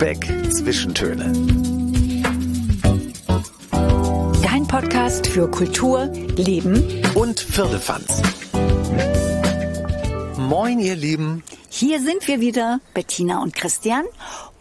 Lübeck 0.00 0.26
Zwischentöne. 0.50 1.30
Dein 4.42 4.66
Podcast 4.66 5.26
für 5.26 5.50
Kultur, 5.50 6.06
Leben 6.36 7.02
und 7.14 7.38
Firlefanz. 7.38 8.22
Moin, 10.38 10.78
ihr 10.78 10.96
Lieben. 10.96 11.42
Hier 11.68 12.00
sind 12.00 12.26
wir 12.28 12.40
wieder, 12.40 12.80
Bettina 12.94 13.42
und 13.42 13.54
Christian. 13.54 14.06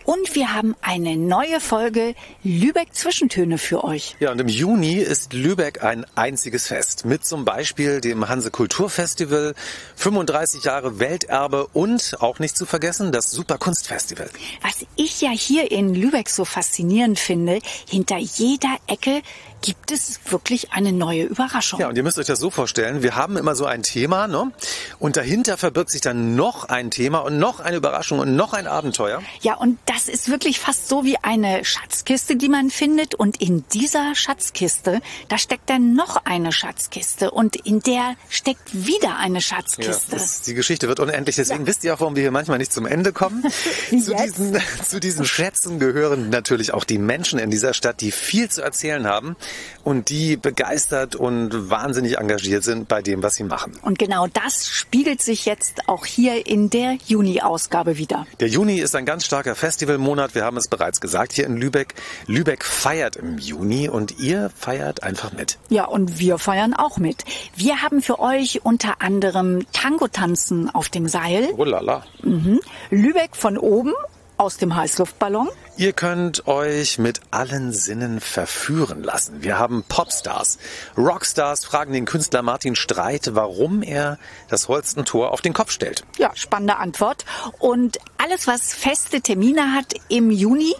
Und 0.09 0.33
wir 0.33 0.55
haben 0.55 0.75
eine 0.81 1.17
neue 1.17 1.59
Folge 1.59 2.15
Lübeck 2.43 2.95
Zwischentöne 2.95 3.59
für 3.59 3.83
euch. 3.83 4.15
Ja, 4.19 4.31
und 4.31 4.41
im 4.41 4.47
Juni 4.47 4.95
ist 4.95 5.33
Lübeck 5.33 5.83
ein 5.83 6.03
einziges 6.15 6.65
Fest. 6.65 7.05
Mit 7.05 7.27
zum 7.27 7.45
Beispiel 7.45 8.01
dem 8.01 8.27
Hanse 8.27 8.49
Kulturfestival, 8.49 9.53
35 9.97 10.63
Jahre 10.63 10.97
Welterbe 10.97 11.67
und 11.73 12.17
auch 12.21 12.39
nicht 12.39 12.57
zu 12.57 12.65
vergessen 12.65 13.11
das 13.11 13.29
Superkunstfestival. 13.29 14.31
Was 14.63 14.83
ich 14.95 15.21
ja 15.21 15.29
hier 15.29 15.69
in 15.69 15.93
Lübeck 15.93 16.29
so 16.29 16.43
faszinierend 16.43 17.19
finde, 17.19 17.59
hinter 17.87 18.17
jeder 18.17 18.77
Ecke 18.87 19.21
gibt 19.61 19.91
es 19.91 20.19
wirklich 20.29 20.71
eine 20.71 20.91
neue 20.91 21.23
Überraschung. 21.23 21.79
Ja, 21.79 21.89
und 21.89 21.97
ihr 21.97 22.03
müsst 22.03 22.17
euch 22.19 22.27
das 22.27 22.39
so 22.39 22.49
vorstellen, 22.49 23.03
wir 23.03 23.15
haben 23.15 23.37
immer 23.37 23.55
so 23.55 23.65
ein 23.65 23.83
Thema, 23.83 24.27
ne? 24.27 24.51
Und 24.99 25.17
dahinter 25.17 25.57
verbirgt 25.57 25.91
sich 25.91 26.01
dann 26.01 26.35
noch 26.35 26.65
ein 26.65 26.91
Thema 26.91 27.19
und 27.19 27.39
noch 27.39 27.59
eine 27.59 27.77
Überraschung 27.77 28.19
und 28.19 28.35
noch 28.35 28.53
ein 28.53 28.67
Abenteuer. 28.67 29.21
Ja, 29.41 29.55
und 29.55 29.79
das 29.85 30.07
ist 30.07 30.29
wirklich 30.29 30.59
fast 30.59 30.87
so 30.87 31.03
wie 31.03 31.17
eine 31.17 31.65
Schatzkiste, 31.65 32.35
die 32.35 32.49
man 32.49 32.69
findet. 32.69 33.15
Und 33.15 33.41
in 33.41 33.65
dieser 33.73 34.15
Schatzkiste, 34.15 35.01
da 35.27 35.37
steckt 35.37 35.69
dann 35.69 35.93
noch 35.93 36.25
eine 36.25 36.51
Schatzkiste. 36.51 37.31
Und 37.31 37.55
in 37.55 37.79
der 37.81 38.15
steckt 38.29 38.85
wieder 38.85 39.17
eine 39.17 39.41
Schatzkiste. 39.41 40.17
Ja, 40.17 40.23
die 40.45 40.53
Geschichte 40.53 40.87
wird 40.87 40.99
unendlich. 40.99 41.35
Deswegen 41.35 41.61
ja. 41.61 41.67
wisst 41.67 41.83
ihr 41.83 41.93
auch, 41.93 41.99
warum 41.99 42.15
wir 42.15 42.21
hier 42.21 42.31
manchmal 42.31 42.57
nicht 42.57 42.73
zum 42.73 42.85
Ende 42.85 43.13
kommen. 43.13 43.43
zu, 43.89 44.15
diesen, 44.15 44.57
zu 44.87 44.99
diesen 44.99 45.25
Schätzen 45.25 45.79
gehören 45.79 46.29
natürlich 46.29 46.73
auch 46.73 46.83
die 46.83 46.97
Menschen 46.97 47.39
in 47.39 47.51
dieser 47.51 47.73
Stadt, 47.73 48.01
die 48.01 48.11
viel 48.11 48.49
zu 48.49 48.61
erzählen 48.61 49.07
haben 49.07 49.35
und 49.83 50.09
die 50.09 50.37
begeistert 50.37 51.15
und 51.15 51.69
wahnsinnig 51.69 52.17
engagiert 52.17 52.63
sind 52.63 52.87
bei 52.87 53.01
dem, 53.01 53.23
was 53.23 53.35
sie 53.35 53.43
machen. 53.43 53.77
Und 53.81 53.97
genau 53.97 54.27
das 54.27 54.67
spiegelt 54.67 55.21
sich 55.21 55.45
jetzt 55.45 55.87
auch 55.87 56.05
hier 56.05 56.45
in 56.45 56.69
der 56.69 56.97
Juni-Ausgabe 57.07 57.97
wieder. 57.97 58.27
Der 58.39 58.49
Juni 58.49 58.79
ist 58.79 58.95
ein 58.95 59.05
ganz 59.05 59.25
starker 59.25 59.55
Festivalmonat. 59.55 60.35
Wir 60.35 60.43
haben 60.43 60.57
es 60.57 60.67
bereits 60.67 61.01
gesagt 61.01 61.33
hier 61.33 61.45
in 61.45 61.57
Lübeck. 61.57 61.95
Lübeck 62.27 62.63
feiert 62.63 63.15
im 63.15 63.37
Juni 63.37 63.89
und 63.89 64.19
ihr 64.19 64.51
feiert 64.55 65.03
einfach 65.03 65.33
mit. 65.33 65.57
Ja, 65.69 65.85
und 65.85 66.19
wir 66.19 66.37
feiern 66.37 66.73
auch 66.73 66.97
mit. 66.97 67.23
Wir 67.55 67.81
haben 67.81 68.01
für 68.01 68.19
euch 68.19 68.61
unter 68.63 69.01
anderem 69.01 69.65
Tango-Tanzen 69.71 70.69
auf 70.69 70.89
dem 70.89 71.07
Seil. 71.07 71.49
Oh 71.57 71.63
lala. 71.63 72.03
Mhm. 72.23 72.59
Lübeck 72.89 73.35
von 73.35 73.57
oben 73.57 73.93
aus 74.39 74.57
dem 74.57 74.75
Heißluftballon. 74.75 75.49
Ihr 75.75 75.93
könnt 75.93 76.47
euch 76.47 76.97
mit 76.97 77.21
allen 77.31 77.73
Sinnen 77.73 78.19
verführen 78.21 79.03
lassen. 79.03 79.43
Wir 79.43 79.59
haben 79.59 79.83
Popstars. 79.87 80.57
Rockstars 80.97 81.65
fragen 81.65 81.93
den 81.93 82.05
Künstler 82.05 82.41
Martin 82.41 82.75
Streit, 82.75 83.29
warum 83.33 83.83
er 83.83 84.17
das 84.49 84.67
Holstentor 84.67 85.31
auf 85.31 85.41
den 85.41 85.53
Kopf 85.53 85.71
stellt. 85.71 86.05
Ja, 86.17 86.31
spannende 86.35 86.77
Antwort. 86.77 87.25
Und 87.59 87.97
alles, 88.17 88.47
was 88.47 88.73
feste 88.73 89.21
Termine 89.21 89.73
hat 89.73 89.93
im 90.07 90.31
Juni, 90.31 90.73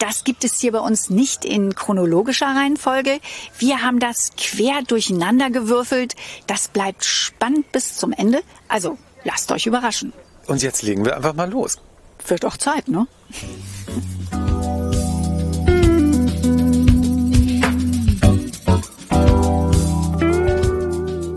das 0.00 0.24
gibt 0.24 0.44
es 0.44 0.60
hier 0.60 0.72
bei 0.72 0.80
uns 0.80 1.08
nicht 1.08 1.44
in 1.44 1.74
chronologischer 1.74 2.46
Reihenfolge. 2.48 3.20
Wir 3.58 3.82
haben 3.82 4.00
das 4.00 4.32
quer 4.36 4.82
durcheinander 4.86 5.50
gewürfelt. 5.50 6.14
Das 6.46 6.68
bleibt 6.68 7.04
spannend 7.04 7.70
bis 7.70 7.96
zum 7.96 8.12
Ende. 8.12 8.42
Also 8.68 8.98
lasst 9.22 9.52
euch 9.52 9.66
überraschen. 9.66 10.12
Und 10.46 10.62
jetzt 10.62 10.82
legen 10.82 11.04
wir 11.04 11.16
einfach 11.16 11.34
mal 11.34 11.50
los. 11.50 11.78
Wird 12.26 12.44
auch 12.46 12.56
Zeit, 12.56 12.88
ne? 12.88 13.06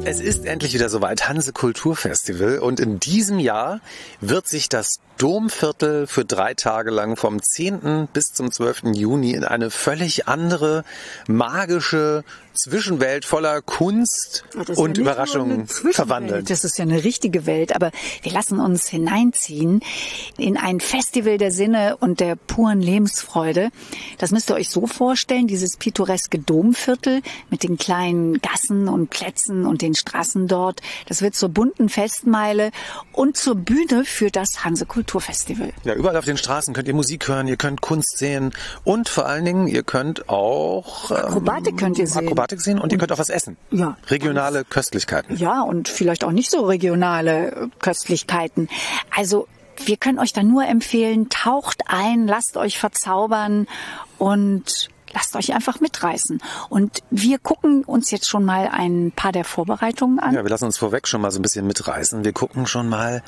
Es 0.06 0.22
ist 0.22 0.45
endlich 0.45 0.73
wieder 0.73 0.88
soweit, 0.88 1.28
Hanse 1.28 1.51
Kulturfestival. 1.51 2.59
Und 2.59 2.79
in 2.79 3.01
diesem 3.01 3.39
Jahr 3.39 3.81
wird 4.22 4.47
sich 4.47 4.69
das 4.69 5.01
Domviertel 5.17 6.07
für 6.07 6.23
drei 6.23 6.53
Tage 6.53 6.91
lang 6.91 7.17
vom 7.17 7.41
10. 7.41 8.07
bis 8.13 8.34
zum 8.34 8.51
12. 8.51 8.95
Juni 8.95 9.31
in 9.31 9.44
eine 9.44 9.69
völlig 9.69 10.29
andere, 10.29 10.85
magische 11.28 12.23
Zwischenwelt 12.57 13.25
voller 13.25 13.62
Kunst 13.62 14.44
und 14.75 14.97
ja 14.97 15.03
Überraschungen 15.03 15.68
verwandeln. 15.68 16.45
Das 16.45 16.63
ist 16.63 16.78
ja 16.78 16.84
eine 16.84 17.03
richtige 17.03 17.45
Welt, 17.45 17.75
aber 17.75 17.91
wir 18.22 18.31
lassen 18.31 18.59
uns 18.59 18.88
hineinziehen 18.88 19.81
in 20.38 20.57
ein 20.57 20.79
Festival 20.79 21.38
der 21.38 21.51
Sinne 21.51 21.97
und 21.97 22.19
der 22.19 22.35
puren 22.35 22.81
Lebensfreude. 22.81 23.69
Das 24.17 24.31
müsst 24.31 24.50
ihr 24.50 24.56
euch 24.56 24.69
so 24.69 24.88
vorstellen, 24.88 25.47
dieses 25.47 25.78
pittoreske 25.78 26.40
Domviertel 26.40 27.22
mit 27.50 27.63
den 27.63 27.78
kleinen 27.78 28.41
Gassen 28.41 28.88
und 28.88 29.09
Plätzen 29.09 29.66
und 29.66 29.81
den 29.81 29.96
Straßen 29.96 30.47
dort. 30.47 30.81
Das 31.07 31.22
wird 31.22 31.35
zur 31.35 31.50
bunten 31.50 31.90
Festmeile 31.90 32.72
und 33.12 33.38
zur 33.38 33.56
Bühne 33.56 34.06
für 34.06 34.31
das 34.31 34.63
Hanse 34.63 34.85
Kulturfestival. 34.85 35.72
Ja, 35.84 35.94
überall 35.94 36.17
auf 36.17 36.25
den 36.25 36.38
Straßen 36.38 36.73
könnt 36.73 36.88
ihr 36.88 36.94
Musik 36.94 37.28
hören, 37.28 37.47
ihr 37.47 37.57
könnt 37.57 37.81
Kunst 37.81 38.17
sehen 38.17 38.51
und 38.84 39.09
vor 39.09 39.25
allen 39.25 39.46
Dingen, 39.46 39.67
ihr 39.67 39.84
könnt 39.84 40.29
auch 40.29 41.12
ähm, 41.12 41.17
Akrobatik 41.17 41.78
könnt 41.78 42.00
ihr 42.00 42.07
sehen. 42.07 42.25
Akrobatik 42.25 42.47
sehen 42.56 42.78
und, 42.78 42.84
und 42.84 42.91
ihr 42.91 42.97
könnt 42.97 43.12
auch 43.12 43.19
was 43.19 43.30
essen. 43.30 43.58
Ja. 43.72 43.97
Regionale 44.08 44.66
Köstlichkeiten. 44.66 45.35
Ja, 45.38 45.62
und 45.62 45.90
vielleicht 45.90 46.24
auch 46.24 46.31
nicht 46.31 46.50
so 46.50 46.66
regionale 46.66 47.69
Köstlichkeiten. 47.80 48.69
Also 49.16 49.47
wir 49.85 49.97
können 49.97 50.19
euch 50.19 50.34
da 50.34 50.44
nur 50.44 50.66
empfehlen, 50.66 51.30
taucht 51.30 51.84
ein, 51.88 52.28
lasst 52.28 52.58
euch 52.58 52.80
verzaubern 52.80 53.68
und 54.18 54.90
lasst 55.13 55.35
euch 55.35 55.53
einfach 55.53 55.80
mitreißen. 55.80 56.41
Und 56.69 57.03
wir 57.09 57.40
gucken 57.40 57.84
uns 57.84 58.12
jetzt 58.12 58.28
schon 58.28 58.46
mal 58.46 58.69
ein 58.72 59.12
paar 59.16 59.31
der 59.31 59.46
Vorbereitungen 59.46 60.19
an. 60.19 60.35
Ja, 60.35 60.44
wir 60.44 60.50
lassen 60.50 60.66
uns 60.66 60.78
vorweg 60.78 61.08
schon 61.08 61.22
mal 61.22 61.31
so 61.31 61.40
ein 61.40 61.41
bisschen 61.41 61.68
mitreißen. 61.68 62.24
Wir 62.24 62.34
gucken 62.34 62.68
schon 62.68 62.90
mal 62.90 63.24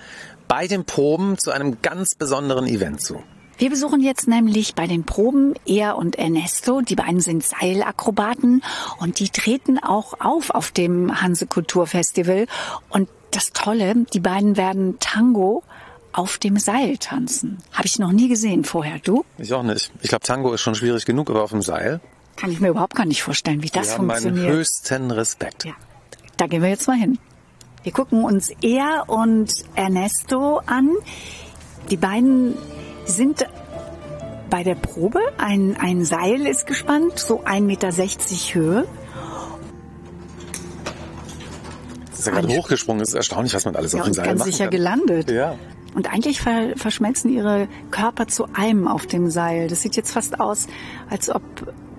bei 0.48 0.68
den 0.68 0.86
Proben 0.86 1.38
zu 1.38 1.52
einem 1.52 1.82
ganz 1.82 2.16
besonderen 2.16 2.68
Event 2.68 3.02
zu. 3.02 3.24
Wir 3.60 3.70
besuchen 3.70 4.00
jetzt 4.00 4.26
nämlich 4.30 4.74
bei 4.74 4.88
den 4.88 5.04
Proben 5.04 5.54
Er 5.66 5.98
und 5.98 6.16
Ernesto. 6.16 6.80
Die 6.80 6.96
beiden 6.96 7.20
sind 7.20 7.44
Seilakrobaten 7.44 8.64
und 9.00 9.20
die 9.20 9.28
treten 9.28 9.78
auch 9.80 10.14
auf 10.22 10.52
auf 10.52 10.72
dem 10.72 11.22
Hanse 11.22 11.46
Kulturfestival. 11.46 12.48
Und 12.88 13.10
das 13.32 13.52
Tolle, 13.52 14.06
die 14.14 14.22
beiden 14.22 14.56
werden 14.56 14.98
Tango 15.02 15.64
auf 16.14 16.38
dem 16.38 16.58
Seil 16.58 16.98
tanzen. 17.00 17.58
Habe 17.74 17.86
ich 17.86 18.00
noch 18.00 18.14
nie 18.14 18.30
gesehen 18.30 18.64
vorher. 18.64 19.00
Du? 19.00 19.26
Ich 19.38 19.54
auch 19.54 19.64
nicht. 19.64 19.92
Ich 20.02 20.08
glaube, 20.08 20.24
Tango 20.24 20.54
ist 20.54 20.62
schon 20.62 20.76
schwierig 20.76 21.06
genug, 21.06 21.30
aber 21.30 21.44
auf 21.44 21.52
dem 21.52 21.62
Seil. 21.62 22.00
Kann 22.38 22.54
ich 22.54 22.62
mir 22.62 22.70
überhaupt 22.70 22.96
gar 22.96 23.06
nicht 23.06 23.24
vorstellen, 23.24 23.62
wie 23.62 23.70
das 23.70 23.90
wir 23.90 23.96
funktioniert. 23.98 24.46
Meinen 24.46 24.58
höchsten 24.58 25.12
Respekt. 25.12 25.66
Ja, 25.66 25.74
da 26.38 26.48
gehen 26.48 26.62
wir 26.62 26.70
jetzt 26.70 26.88
mal 26.88 26.98
hin. 26.98 27.20
Wir 27.84 27.92
gucken 27.92 28.24
uns 28.24 28.54
er 28.62 29.04
und 29.08 29.52
Ernesto 29.76 30.62
an. 30.66 30.92
Die 31.90 31.98
beiden 31.98 32.56
sind 33.12 33.46
bei 34.50 34.64
der 34.64 34.76
Probe. 34.76 35.20
Ein, 35.38 35.78
ein 35.80 36.06
Seil 36.06 36.46
ist 36.46 36.68
gespannt, 36.68 37.20
so 37.20 37.44
1,60 37.44 37.62
Meter 37.62 37.92
Höhe. 37.92 38.88
Das 42.10 42.20
ist 42.20 42.26
ja 42.28 42.34
gerade 42.34 42.48
hochgesprungen. 42.50 43.02
Es 43.02 43.10
ist 43.10 43.16
erstaunlich, 43.16 43.54
was 43.54 43.66
man 43.66 43.76
alles 43.76 43.94
ja, 43.94 44.00
auf 44.00 44.06
dem 44.06 44.14
Seil 44.14 44.26
ganz 44.26 44.40
machen 44.40 44.52
sicher 44.52 44.66
kann. 44.66 44.72
gelandet. 44.72 45.32
Ja. 45.32 45.56
Und 45.96 46.12
eigentlich 46.12 46.42
ver 46.42 46.74
verschmelzen 46.76 47.32
ihre 47.32 47.68
Körper 47.92 48.28
zu 48.28 48.48
einem 48.54 48.88
auf 48.88 49.08
dem 49.08 49.30
Seil. 49.30 49.68
Das 49.68 49.82
sieht 49.82 49.96
jetzt 49.96 50.12
fast 50.12 50.40
aus, 50.40 50.68
als 51.10 51.30
ob 51.30 51.42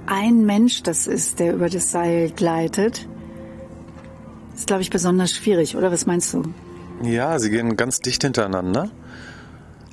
ein 0.06 0.44
Mensch 0.44 0.82
das 0.82 1.06
ist, 1.06 1.38
der 1.40 1.54
über 1.54 1.68
das 1.68 1.90
Seil 1.90 2.30
gleitet. 2.30 3.08
Das 4.50 4.60
ist, 4.60 4.66
glaube 4.66 4.82
ich, 4.82 4.90
besonders 4.90 5.30
schwierig, 5.30 5.76
oder? 5.76 5.90
Was 5.90 6.06
meinst 6.06 6.34
du? 6.34 6.42
Ja, 7.02 7.38
sie 7.38 7.50
gehen 7.50 7.76
ganz 7.76 8.00
dicht 8.00 8.22
hintereinander, 8.22 8.90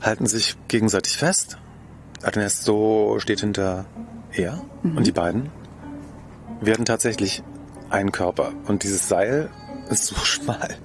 halten 0.01 0.27
sich 0.27 0.55
gegenseitig 0.67 1.17
fest. 1.17 1.57
Ernesto 2.21 3.17
steht 3.19 3.41
hinter 3.41 3.85
er 4.31 4.61
mhm. 4.83 4.97
und 4.97 5.07
die 5.07 5.11
beiden 5.11 5.49
werden 6.61 6.85
tatsächlich 6.85 7.43
ein 7.89 8.11
Körper. 8.11 8.51
Und 8.67 8.83
dieses 8.83 9.07
Seil 9.07 9.49
ist 9.89 10.05
so 10.05 10.15
schmal. 10.23 10.75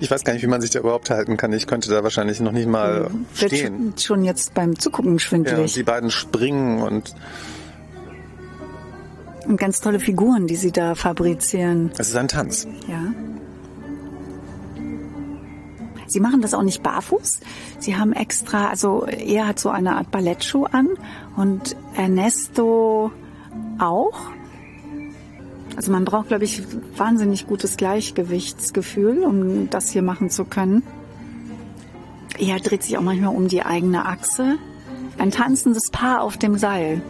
Ich 0.00 0.10
weiß 0.10 0.24
gar 0.24 0.32
nicht, 0.32 0.42
wie 0.42 0.48
man 0.48 0.60
sich 0.60 0.70
da 0.70 0.80
überhaupt 0.80 1.10
halten 1.10 1.36
kann. 1.36 1.52
Ich 1.52 1.66
könnte 1.66 1.90
da 1.90 2.02
wahrscheinlich 2.02 2.40
noch 2.40 2.52
nicht 2.52 2.68
mal 2.68 3.10
mhm. 3.10 3.26
stehen. 3.34 3.86
Wird 3.86 4.02
schon 4.02 4.24
jetzt 4.24 4.54
beim 4.54 4.78
Zugucken 4.78 5.18
schwindelig. 5.18 5.56
Ja, 5.56 5.62
und 5.62 5.76
die 5.76 5.82
beiden 5.82 6.10
springen 6.10 6.82
und 6.82 7.14
und 9.46 9.58
ganz 9.58 9.80
tolle 9.80 10.00
Figuren, 10.00 10.48
die 10.48 10.56
sie 10.56 10.72
da 10.72 10.96
fabrizieren. 10.96 11.92
Es 11.98 12.08
ist 12.08 12.16
ein 12.16 12.26
Tanz. 12.26 12.66
Ja. 12.88 13.12
Sie 16.16 16.22
machen 16.22 16.40
das 16.40 16.54
auch 16.54 16.62
nicht 16.62 16.82
barfuß. 16.82 17.40
Sie 17.78 17.98
haben 17.98 18.14
extra, 18.14 18.68
also 18.68 19.04
er 19.04 19.48
hat 19.48 19.58
so 19.58 19.68
eine 19.68 19.96
Art 19.96 20.10
Ballettschuh 20.10 20.64
an 20.64 20.88
und 21.36 21.76
Ernesto 21.94 23.12
auch. 23.78 24.18
Also 25.76 25.92
man 25.92 26.06
braucht, 26.06 26.28
glaube 26.28 26.44
ich, 26.44 26.62
wahnsinnig 26.96 27.46
gutes 27.46 27.76
Gleichgewichtsgefühl, 27.76 29.24
um 29.24 29.68
das 29.68 29.90
hier 29.90 30.00
machen 30.00 30.30
zu 30.30 30.46
können. 30.46 30.82
Er 32.38 32.60
dreht 32.60 32.82
sich 32.82 32.96
auch 32.96 33.02
manchmal 33.02 33.36
um 33.36 33.48
die 33.48 33.62
eigene 33.62 34.06
Achse. 34.06 34.56
Ein 35.18 35.30
tanzendes 35.30 35.90
Paar 35.90 36.22
auf 36.22 36.38
dem 36.38 36.56
Seil. 36.56 37.02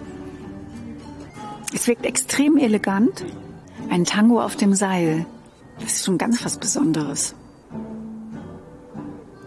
Es 1.73 1.87
wirkt 1.87 2.05
extrem 2.05 2.57
elegant. 2.57 3.25
Ein 3.89 4.05
Tango 4.05 4.43
auf 4.43 4.57
dem 4.57 4.75
Seil. 4.75 5.27
Das 5.79 5.93
ist 5.93 6.07
schon 6.07 6.19
ganz 6.19 6.45
was 6.45 6.57
Besonderes. 6.57 7.37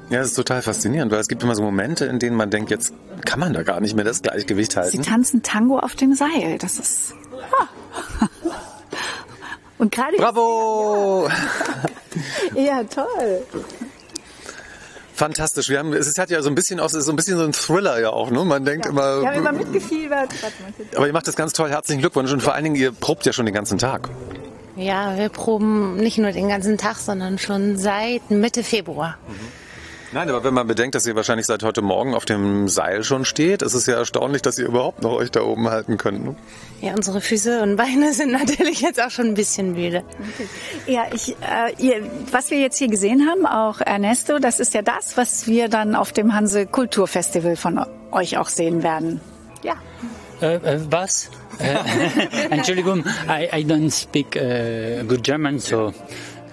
Ja, 0.09 0.19
das 0.19 0.29
ist 0.29 0.35
total 0.35 0.61
faszinierend, 0.61 1.11
weil 1.11 1.19
es 1.19 1.27
gibt 1.27 1.43
immer 1.43 1.55
so 1.55 1.61
Momente, 1.61 2.05
in 2.05 2.17
denen 2.17 2.35
man 2.35 2.49
denkt, 2.49 2.71
jetzt 2.71 2.93
kann 3.25 3.39
man 3.39 3.53
da 3.53 3.61
gar 3.63 3.79
nicht 3.79 3.95
mehr 3.95 4.05
das 4.05 4.21
Gleichgewicht 4.23 4.75
halten. 4.75 4.91
Sie 4.91 5.09
tanzen 5.09 5.43
Tango 5.43 5.77
auf 5.77 5.95
dem 5.95 6.15
Seil. 6.15 6.57
Das 6.59 6.79
ist. 6.79 7.13
Und 9.77 9.91
gerade. 9.91 10.17
Bravo! 10.17 11.29
Ja, 12.55 12.83
toll. 12.83 13.43
Fantastisch. 15.13 15.69
Wir 15.69 15.77
haben, 15.79 15.93
es 15.93 16.17
hat 16.17 16.31
ja 16.31 16.41
so 16.41 16.49
ein 16.49 16.55
bisschen 16.55 16.79
aus, 16.79 16.93
es 16.93 16.99
ist 17.01 17.05
so 17.05 17.11
ein 17.13 17.15
bisschen 17.15 17.37
so 17.37 17.43
ein 17.43 17.51
Thriller 17.51 18.01
ja 18.01 18.09
auch, 18.09 18.31
ne? 18.31 18.43
Man 18.43 18.65
denkt 18.65 18.87
immer. 18.87 19.21
Wir 19.21 19.29
haben 19.29 19.37
immer 19.37 19.51
mitgefiebert. 19.51 20.29
Aber 20.95 21.05
ihr 21.05 21.13
macht 21.13 21.27
das 21.27 21.35
ganz 21.35 21.53
toll. 21.53 21.69
Herzlichen 21.69 21.99
Glückwunsch 21.99 22.31
und 22.31 22.41
vor 22.41 22.55
allen 22.55 22.63
Dingen, 22.63 22.75
ihr 22.75 22.91
probt 22.91 23.25
ja 23.27 23.31
schon 23.31 23.45
den 23.45 23.53
ganzen 23.53 23.77
Tag. 23.77 24.09
Ja, 24.75 25.17
wir 25.17 25.29
proben 25.29 25.97
nicht 25.97 26.17
nur 26.17 26.31
den 26.31 26.47
ganzen 26.49 26.77
Tag, 26.77 26.97
sondern 26.97 27.37
schon 27.37 27.77
seit 27.77 28.31
Mitte 28.31 28.63
Februar. 28.63 29.17
Nein, 30.11 30.27
aber 30.29 30.43
wenn 30.43 30.55
man 30.55 30.65
bedenkt, 30.65 30.95
dass 30.95 31.05
ihr 31.05 31.15
wahrscheinlich 31.15 31.45
seit 31.45 31.61
heute 31.61 31.83
Morgen 31.83 32.15
auf 32.15 32.25
dem 32.25 32.67
Seil 32.67 33.03
schon 33.03 33.25
steht, 33.25 33.61
ist 33.61 33.75
es 33.75 33.85
ja 33.85 33.93
erstaunlich, 33.95 34.41
dass 34.41 34.57
ihr 34.57 34.65
überhaupt 34.65 35.03
noch 35.03 35.13
euch 35.13 35.29
da 35.29 35.43
oben 35.43 35.69
halten 35.69 35.97
könnt. 35.97 36.25
Ne? 36.25 36.35
Ja, 36.81 36.93
unsere 36.95 37.21
Füße 37.21 37.61
und 37.61 37.75
Beine 37.75 38.11
sind 38.13 38.31
natürlich 38.31 38.81
jetzt 38.81 38.99
auch 39.01 39.11
schon 39.11 39.27
ein 39.27 39.33
bisschen 39.35 39.73
müde. 39.73 40.03
Ja, 40.87 41.03
ich, 41.13 41.35
äh, 41.41 41.73
ihr, 41.77 42.01
was 42.31 42.49
wir 42.49 42.59
jetzt 42.59 42.77
hier 42.77 42.87
gesehen 42.87 43.27
haben, 43.29 43.45
auch 43.45 43.81
Ernesto, 43.81 44.39
das 44.39 44.59
ist 44.59 44.73
ja 44.73 44.81
das, 44.81 45.15
was 45.15 45.45
wir 45.45 45.69
dann 45.69 45.93
auf 45.95 46.11
dem 46.11 46.33
Hanse 46.33 46.65
Kulturfestival 46.65 47.55
von 47.55 47.85
euch 48.11 48.37
auch 48.37 48.49
sehen 48.49 48.81
werden. 48.81 49.21
Ja. 49.63 49.75
Äh, 50.41 50.55
äh, 50.55 50.79
was? 50.89 51.29
Äh, 51.59 51.75
Entschuldigung, 52.49 53.03
I, 53.27 53.49
I 53.53 53.63
don't 53.63 53.91
speak 53.91 54.35
uh, 54.35 55.03
good 55.05 55.23
German, 55.23 55.59
so 55.59 55.93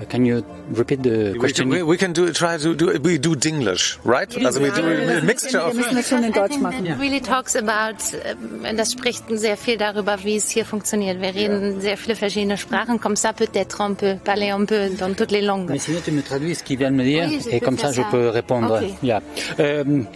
can 0.08 0.24
you 0.26 0.42
repeat 0.74 1.02
the 1.02 1.32
We, 1.32 1.38
question? 1.38 1.70
we, 1.70 1.82
we 1.82 1.96
can 1.96 2.12
do 2.12 2.30
try 2.32 2.58
to 2.58 2.74
do 2.74 2.98
we 3.02 3.18
do 3.18 3.34
Dinglish, 3.34 3.98
right? 4.04 4.28
Also 4.44 4.60
we 4.60 4.70
do 4.70 4.82
a 4.84 5.22
mixture 5.22 5.58
Wir 5.60 5.66
of 5.68 5.74
müssen 5.74 5.96
das 5.96 6.08
schon 6.08 6.22
in 6.24 6.32
Deutsch 6.32 6.58
machen. 6.60 6.86
It 6.86 6.98
really 7.00 7.20
talks 7.20 7.56
about, 7.56 7.96
ähm, 8.24 8.76
das 8.76 8.92
spricht 8.92 9.24
sehr 9.30 9.56
viel 9.56 9.76
darüber, 9.78 10.18
wie 10.24 10.36
es 10.36 10.50
hier 10.50 10.64
funktioniert. 10.66 11.20
Wir 11.20 11.34
reden 11.34 11.80
sehr 11.80 11.96
viele 11.96 12.14
verschiedene 12.16 12.56
Sprachen, 12.58 13.00
comme 13.00 13.16
ça 13.16 13.32
peut-être 13.32 13.80
on 13.80 13.94
peut 13.94 14.18
parler 14.22 14.50
un 14.50 14.64
peu 14.66 14.90
dans 14.98 15.14
toutes 15.14 15.30
les 15.32 15.40
langues. 15.42 15.70
Mais 15.70 15.78
sinon, 15.78 16.00
tu 16.04 16.10
me 16.12 16.22
traduis 16.22 16.54
ce 16.54 16.62
qu'il 16.62 16.78
vient 16.78 16.90
de 16.90 16.96
me 16.96 17.04
dire 17.04 17.26
Oui, 17.28 17.40
et 17.50 17.60
comme 17.60 17.76
ça, 17.78 17.84
faire 17.92 17.92
je 17.94 18.02
ça. 18.02 18.08
peux 18.10 18.28
répondre. 18.28 18.80
Ok. 18.82 18.90
Ja. 19.02 19.20
Ähm, 19.58 20.06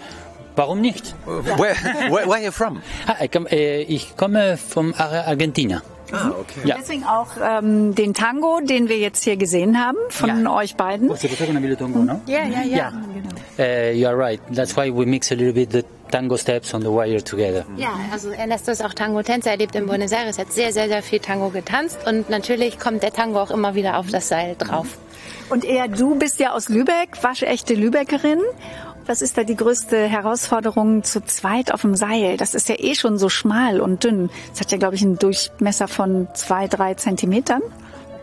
warum 0.56 0.80
nicht? 0.82 1.14
where, 1.26 1.74
where 2.10 2.26
where 2.28 2.32
are 2.34 2.44
you 2.44 2.50
from? 2.52 2.82
Ah, 3.06 3.16
ich, 3.24 3.30
komm, 3.30 3.46
ich 3.50 4.14
komme 4.16 4.56
von 4.58 4.92
Ar 4.94 5.26
Argentina. 5.26 5.82
Ah, 6.12 6.30
okay. 6.40 6.60
Ja. 6.64 6.76
Deswegen 6.78 7.04
auch 7.04 7.28
ähm, 7.42 7.94
den 7.94 8.14
Tango, 8.14 8.60
den 8.60 8.88
wir 8.88 8.98
jetzt 8.98 9.24
hier 9.24 9.36
gesehen 9.36 9.78
haben 9.84 9.96
von 10.08 10.44
Ja. 10.44 10.56
euch 10.56 10.76
beiden. 10.76 11.10
Ja, 12.26 12.44
ja, 12.44 12.62
ja. 12.62 12.92
Uh, 13.58 13.92
you 13.92 14.06
are 14.06 14.16
right. 14.16 14.40
That's 14.54 14.76
why 14.76 14.90
we 14.90 15.04
mix 15.04 15.30
a 15.30 15.34
little 15.34 15.52
bit 15.52 15.70
the 15.72 15.84
tango 16.10 16.36
steps 16.36 16.72
on 16.72 16.80
the 16.82 16.88
wire 16.88 17.22
together. 17.22 17.64
Ja, 17.76 17.90
also 18.12 18.30
Ernesto 18.30 18.72
ist 18.72 18.84
auch 18.84 18.94
Tango-Tänzer, 18.94 19.50
er 19.50 19.56
lebt 19.58 19.74
in 19.76 19.86
Buenos 19.86 20.12
Aires, 20.12 20.38
hat 20.38 20.52
sehr, 20.52 20.72
sehr, 20.72 20.88
sehr 20.88 21.02
viel 21.02 21.18
Tango 21.20 21.50
getanzt 21.50 21.98
und 22.06 22.30
natürlich 22.30 22.78
kommt 22.78 23.02
der 23.02 23.12
Tango 23.12 23.40
auch 23.40 23.50
immer 23.50 23.74
wieder 23.74 23.98
auf 23.98 24.08
das 24.08 24.28
Seil 24.28 24.56
drauf. 24.58 24.98
Und 25.50 25.64
eher 25.64 25.88
du 25.88 26.14
bist 26.16 26.38
ja 26.40 26.52
aus 26.52 26.68
Lübeck, 26.68 27.22
waschechte 27.22 27.74
Lübeckerin. 27.74 28.40
Was 29.06 29.22
ist 29.22 29.36
da 29.36 29.44
die 29.44 29.56
größte 29.56 30.06
Herausforderung 30.06 31.02
zu 31.02 31.24
zweit 31.24 31.72
auf 31.72 31.82
dem 31.82 31.96
Seil? 31.96 32.36
Das 32.36 32.54
ist 32.54 32.68
ja 32.68 32.76
eh 32.78 32.94
schon 32.94 33.18
so 33.18 33.28
schmal 33.28 33.80
und 33.80 34.04
dünn. 34.04 34.30
Es 34.54 34.60
hat 34.60 34.70
ja, 34.72 34.78
glaube 34.78 34.94
ich, 34.94 35.02
einen 35.02 35.18
Durchmesser 35.18 35.88
von 35.88 36.28
zwei, 36.34 36.68
drei 36.68 36.94
Zentimetern. 36.94 37.62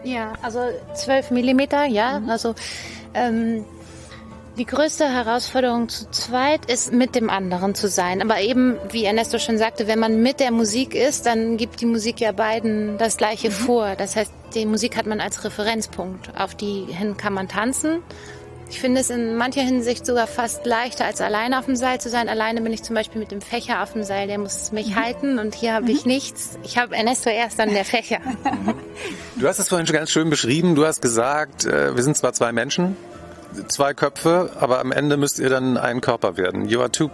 Ja, 0.03 0.33
also 0.41 0.59
12 0.95 1.31
Millimeter, 1.31 1.85
ja. 1.85 2.21
Also 2.27 2.55
ähm, 3.13 3.65
die 4.57 4.65
größte 4.65 5.07
Herausforderung 5.07 5.87
zu 5.89 6.09
zweit 6.09 6.65
ist, 6.71 6.91
mit 6.91 7.13
dem 7.13 7.29
anderen 7.29 7.75
zu 7.75 7.87
sein. 7.87 8.21
Aber 8.21 8.39
eben, 8.39 8.77
wie 8.91 9.03
Ernesto 9.03 9.37
schon 9.37 9.57
sagte, 9.57 9.87
wenn 9.87 9.99
man 9.99 10.21
mit 10.23 10.39
der 10.39 10.51
Musik 10.51 10.95
ist, 10.95 11.25
dann 11.25 11.57
gibt 11.57 11.81
die 11.81 11.85
Musik 11.85 12.19
ja 12.19 12.31
beiden 12.31 12.97
das 12.97 13.17
Gleiche 13.17 13.51
vor. 13.51 13.95
Das 13.95 14.15
heißt, 14.15 14.31
die 14.55 14.65
Musik 14.65 14.97
hat 14.97 15.05
man 15.05 15.19
als 15.19 15.43
Referenzpunkt. 15.43 16.31
Auf 16.39 16.55
die 16.55 16.85
hin 16.87 17.17
kann 17.17 17.33
man 17.33 17.47
tanzen. 17.47 17.99
Ich 18.69 18.79
finde 18.81 19.01
es 19.01 19.09
in 19.09 19.35
mancher 19.35 19.61
Hinsicht 19.61 20.05
sogar 20.05 20.27
fast 20.27 20.65
leichter, 20.65 21.05
als 21.05 21.21
alleine 21.21 21.57
auf 21.59 21.65
dem 21.65 21.75
Seil 21.75 21.99
zu 21.99 22.09
sein. 22.09 22.29
Alleine 22.29 22.61
bin 22.61 22.71
ich 22.73 22.83
zum 22.83 22.95
Beispiel 22.95 23.19
mit 23.19 23.31
dem 23.31 23.41
Fächer 23.41 23.81
auf 23.81 23.93
dem 23.93 24.03
Seil, 24.03 24.27
der 24.27 24.37
muss 24.37 24.71
mich 24.71 24.95
halten 24.95 25.39
und 25.39 25.55
hier 25.55 25.73
habe 25.73 25.89
ich 25.91 26.05
nichts. 26.05 26.57
Ich 26.63 26.77
habe 26.77 26.95
Ernesto 26.95 27.29
erst 27.29 27.59
dann 27.59 27.69
der 27.73 27.85
Fächer. 27.85 28.19
Du 29.35 29.47
hast 29.47 29.59
es 29.59 29.69
vorhin 29.69 29.87
schon 29.87 29.95
ganz 29.95 30.09
schön 30.11 30.29
beschrieben. 30.29 30.75
Du 30.75 30.85
hast 30.85 31.01
gesagt, 31.01 31.65
äh, 31.65 31.95
wir 31.95 32.03
sind 32.03 32.17
zwar 32.17 32.33
zwei 32.33 32.51
Menschen, 32.51 32.95
zwei 33.69 33.93
Köpfe, 33.93 34.51
aber 34.59 34.79
am 34.79 34.91
Ende 34.91 35.17
müsst 35.17 35.39
ihr 35.39 35.49
dann 35.49 35.77
ein 35.77 36.01
Körper 36.01 36.37
werden. 36.37 36.67
You 36.67 36.81
are 36.81 36.91
two 36.91 37.09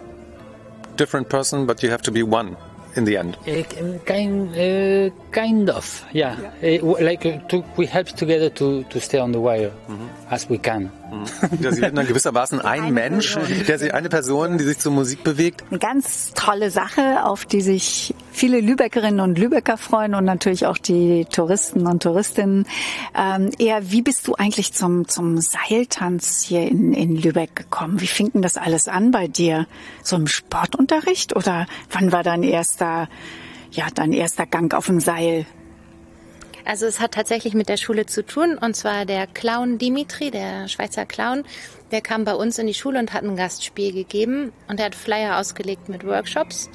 different 0.98 1.28
person, 1.28 1.66
but 1.66 1.82
you 1.82 1.90
have 1.90 2.02
to 2.02 2.12
be 2.12 2.22
one 2.24 2.56
in 2.96 3.06
the 3.06 3.16
end. 3.16 3.36
Uh, 3.46 3.62
kind, 4.04 4.56
uh, 4.56 5.10
kind 5.32 5.68
of, 5.70 6.04
yeah. 6.12 6.36
Uh, 6.62 6.78
w- 6.78 7.04
like 7.04 7.26
uh, 7.26 7.38
to, 7.48 7.64
we 7.76 7.86
help 7.86 8.06
together 8.16 8.48
to, 8.54 8.84
to 8.84 9.00
stay 9.00 9.18
on 9.18 9.32
the 9.32 9.40
wire 9.40 9.72
as 10.30 10.48
we 10.48 10.58
can. 10.58 10.92
Ja, 11.60 11.72
sie 11.72 11.82
werden 11.82 11.94
dann 11.94 12.06
gewissermaßen 12.06 12.60
ein 12.60 12.92
Mensch, 12.92 13.38
der 13.68 13.78
sich, 13.78 13.94
eine 13.94 14.08
Person, 14.08 14.58
die 14.58 14.64
sich 14.64 14.78
zur 14.78 14.92
Musik 14.92 15.22
bewegt. 15.24 15.64
Eine 15.70 15.78
ganz 15.78 16.32
tolle 16.34 16.70
Sache, 16.70 17.24
auf 17.24 17.44
die 17.44 17.60
sich 17.60 18.14
viele 18.32 18.60
Lübeckerinnen 18.60 19.20
und 19.20 19.38
Lübecker 19.38 19.76
freuen 19.76 20.14
und 20.14 20.24
natürlich 20.24 20.66
auch 20.66 20.78
die 20.78 21.26
Touristen 21.26 21.86
und 21.86 22.02
Touristinnen. 22.02 22.66
Ähm, 23.16 23.50
eher, 23.58 23.90
wie 23.90 24.02
bist 24.02 24.26
du 24.26 24.34
eigentlich 24.34 24.72
zum, 24.72 25.08
zum 25.08 25.38
Seiltanz 25.38 26.42
hier 26.42 26.62
in, 26.62 26.92
in 26.92 27.16
Lübeck 27.16 27.54
gekommen? 27.54 28.00
Wie 28.00 28.06
fing 28.06 28.32
denn 28.32 28.42
das 28.42 28.56
alles 28.56 28.88
an 28.88 29.10
bei 29.10 29.28
dir? 29.28 29.66
So 30.02 30.16
im 30.16 30.26
Sportunterricht 30.26 31.36
oder 31.36 31.66
wann 31.90 32.12
war 32.12 32.22
dein 32.22 32.42
erster, 32.42 33.08
ja, 33.70 33.86
dein 33.94 34.12
erster 34.12 34.46
Gang 34.46 34.74
auf 34.74 34.86
dem 34.86 35.00
Seil? 35.00 35.46
Also 36.64 36.86
es 36.86 36.98
hat 36.98 37.12
tatsächlich 37.12 37.54
mit 37.54 37.68
der 37.68 37.76
Schule 37.76 38.06
zu 38.06 38.24
tun. 38.24 38.56
Und 38.58 38.74
zwar 38.74 39.04
der 39.04 39.26
Clown 39.26 39.78
Dimitri, 39.78 40.30
der 40.30 40.68
Schweizer 40.68 41.04
Clown, 41.04 41.44
der 41.90 42.00
kam 42.00 42.24
bei 42.24 42.34
uns 42.34 42.58
in 42.58 42.66
die 42.66 42.74
Schule 42.74 42.98
und 42.98 43.12
hat 43.12 43.22
ein 43.22 43.36
Gastspiel 43.36 43.92
gegeben. 43.92 44.52
Und 44.68 44.80
er 44.80 44.86
hat 44.86 44.94
Flyer 44.94 45.38
ausgelegt 45.38 45.88
mit 45.88 46.06
Workshops. 46.06 46.70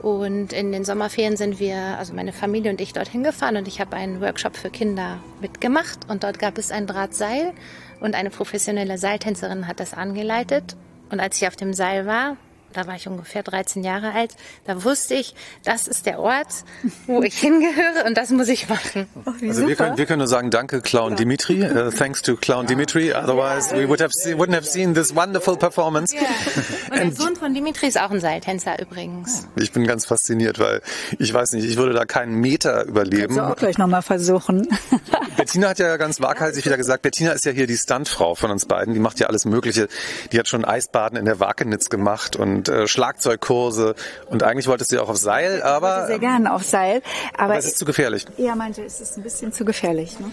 Und 0.00 0.52
in 0.52 0.70
den 0.70 0.84
Sommerferien 0.84 1.36
sind 1.36 1.58
wir, 1.58 1.76
also 1.98 2.14
meine 2.14 2.32
Familie 2.32 2.70
und 2.70 2.80
ich, 2.80 2.92
dorthin 2.92 3.24
gefahren 3.24 3.56
und 3.56 3.66
ich 3.66 3.80
habe 3.80 3.96
einen 3.96 4.20
Workshop 4.20 4.56
für 4.56 4.70
Kinder 4.70 5.18
mitgemacht. 5.40 6.08
Und 6.08 6.22
dort 6.22 6.38
gab 6.38 6.56
es 6.56 6.70
ein 6.70 6.86
Drahtseil 6.86 7.52
und 8.00 8.14
eine 8.14 8.30
professionelle 8.30 8.98
Seiltänzerin 8.98 9.66
hat 9.66 9.80
das 9.80 9.94
angeleitet. 9.94 10.76
Und 11.10 11.18
als 11.18 11.40
ich 11.40 11.48
auf 11.48 11.56
dem 11.56 11.74
Seil 11.74 12.06
war, 12.06 12.36
da 12.72 12.86
war 12.86 12.96
ich 12.96 13.08
ungefähr 13.08 13.42
13 13.42 13.84
Jahre 13.84 14.12
alt, 14.12 14.34
da 14.66 14.84
wusste 14.84 15.14
ich, 15.14 15.34
das 15.64 15.88
ist 15.88 16.06
der 16.06 16.20
Ort, 16.20 16.64
wo 17.06 17.22
ich 17.22 17.34
hingehöre 17.38 18.06
und 18.06 18.16
das 18.16 18.30
muss 18.30 18.48
ich 18.48 18.68
machen. 18.68 19.06
Also 19.24 19.66
wir 19.66 19.76
können, 19.76 19.96
wir 19.96 20.06
können 20.06 20.18
nur 20.18 20.28
sagen, 20.28 20.50
danke 20.50 20.80
Clown 20.80 21.16
Dimitri. 21.16 21.62
Uh, 21.62 21.90
thanks 21.90 22.22
to 22.22 22.36
Clown 22.36 22.66
Dimitri. 22.66 23.12
Otherwise 23.12 23.74
we 23.74 23.88
would 23.88 24.00
have 24.00 24.12
seen, 24.12 24.38
wouldn't 24.38 24.54
have 24.54 24.66
seen 24.66 24.94
this 24.94 25.14
wonderful 25.14 25.56
performance. 25.56 26.14
Und 26.90 26.98
der 26.98 27.12
Sohn 27.12 27.36
von 27.36 27.54
Dimitri 27.54 27.86
ist 27.86 28.00
auch 28.00 28.10
ein 28.10 28.20
Seiltänzer 28.20 28.80
übrigens. 28.80 29.46
Ich 29.56 29.72
bin 29.72 29.86
ganz 29.86 30.06
fasziniert, 30.06 30.58
weil 30.58 30.82
ich 31.18 31.32
weiß 31.32 31.52
nicht, 31.52 31.64
ich 31.64 31.76
würde 31.76 31.92
da 31.92 32.04
keinen 32.04 32.34
Meter 32.34 32.84
überleben. 32.84 33.34
So 33.34 33.42
auch 33.42 33.56
gleich 33.56 33.78
nochmal 33.78 34.02
versuchen. 34.02 34.68
Bettina 35.36 35.68
hat 35.68 35.78
ja 35.78 35.96
ganz 35.96 36.20
waghalsig 36.20 36.64
wieder 36.64 36.76
gesagt, 36.76 37.02
Bettina 37.02 37.32
ist 37.32 37.44
ja 37.44 37.52
hier 37.52 37.66
die 37.66 37.76
Stuntfrau 37.76 38.34
von 38.34 38.50
uns 38.50 38.66
beiden. 38.66 38.94
Die 38.94 39.00
macht 39.00 39.20
ja 39.20 39.28
alles 39.28 39.44
Mögliche. 39.44 39.88
Die 40.32 40.38
hat 40.38 40.48
schon 40.48 40.64
Eisbaden 40.64 41.18
in 41.18 41.24
der 41.24 41.40
Wakenitz 41.40 41.88
gemacht 41.90 42.36
und 42.36 42.57
äh, 42.66 42.88
Schlagzeugkurse. 42.88 43.94
Und 44.26 44.42
eigentlich 44.42 44.66
wolltest 44.66 44.90
du 44.90 44.96
ja 44.96 45.02
auch 45.02 45.08
auf 45.10 45.18
Seil, 45.18 45.62
aber, 45.62 46.06
Sehr 46.06 46.18
gern 46.18 46.46
auf 46.46 46.64
Seil. 46.64 47.02
Aber, 47.34 47.44
aber 47.44 47.58
es 47.58 47.66
ist 47.66 47.78
zu 47.78 47.84
gefährlich. 47.84 48.26
er 48.38 48.56
meinte, 48.56 48.82
es 48.82 49.00
ist 49.00 49.16
ein 49.16 49.22
bisschen 49.22 49.52
zu 49.52 49.64
gefährlich. 49.64 50.18
Ne? 50.18 50.32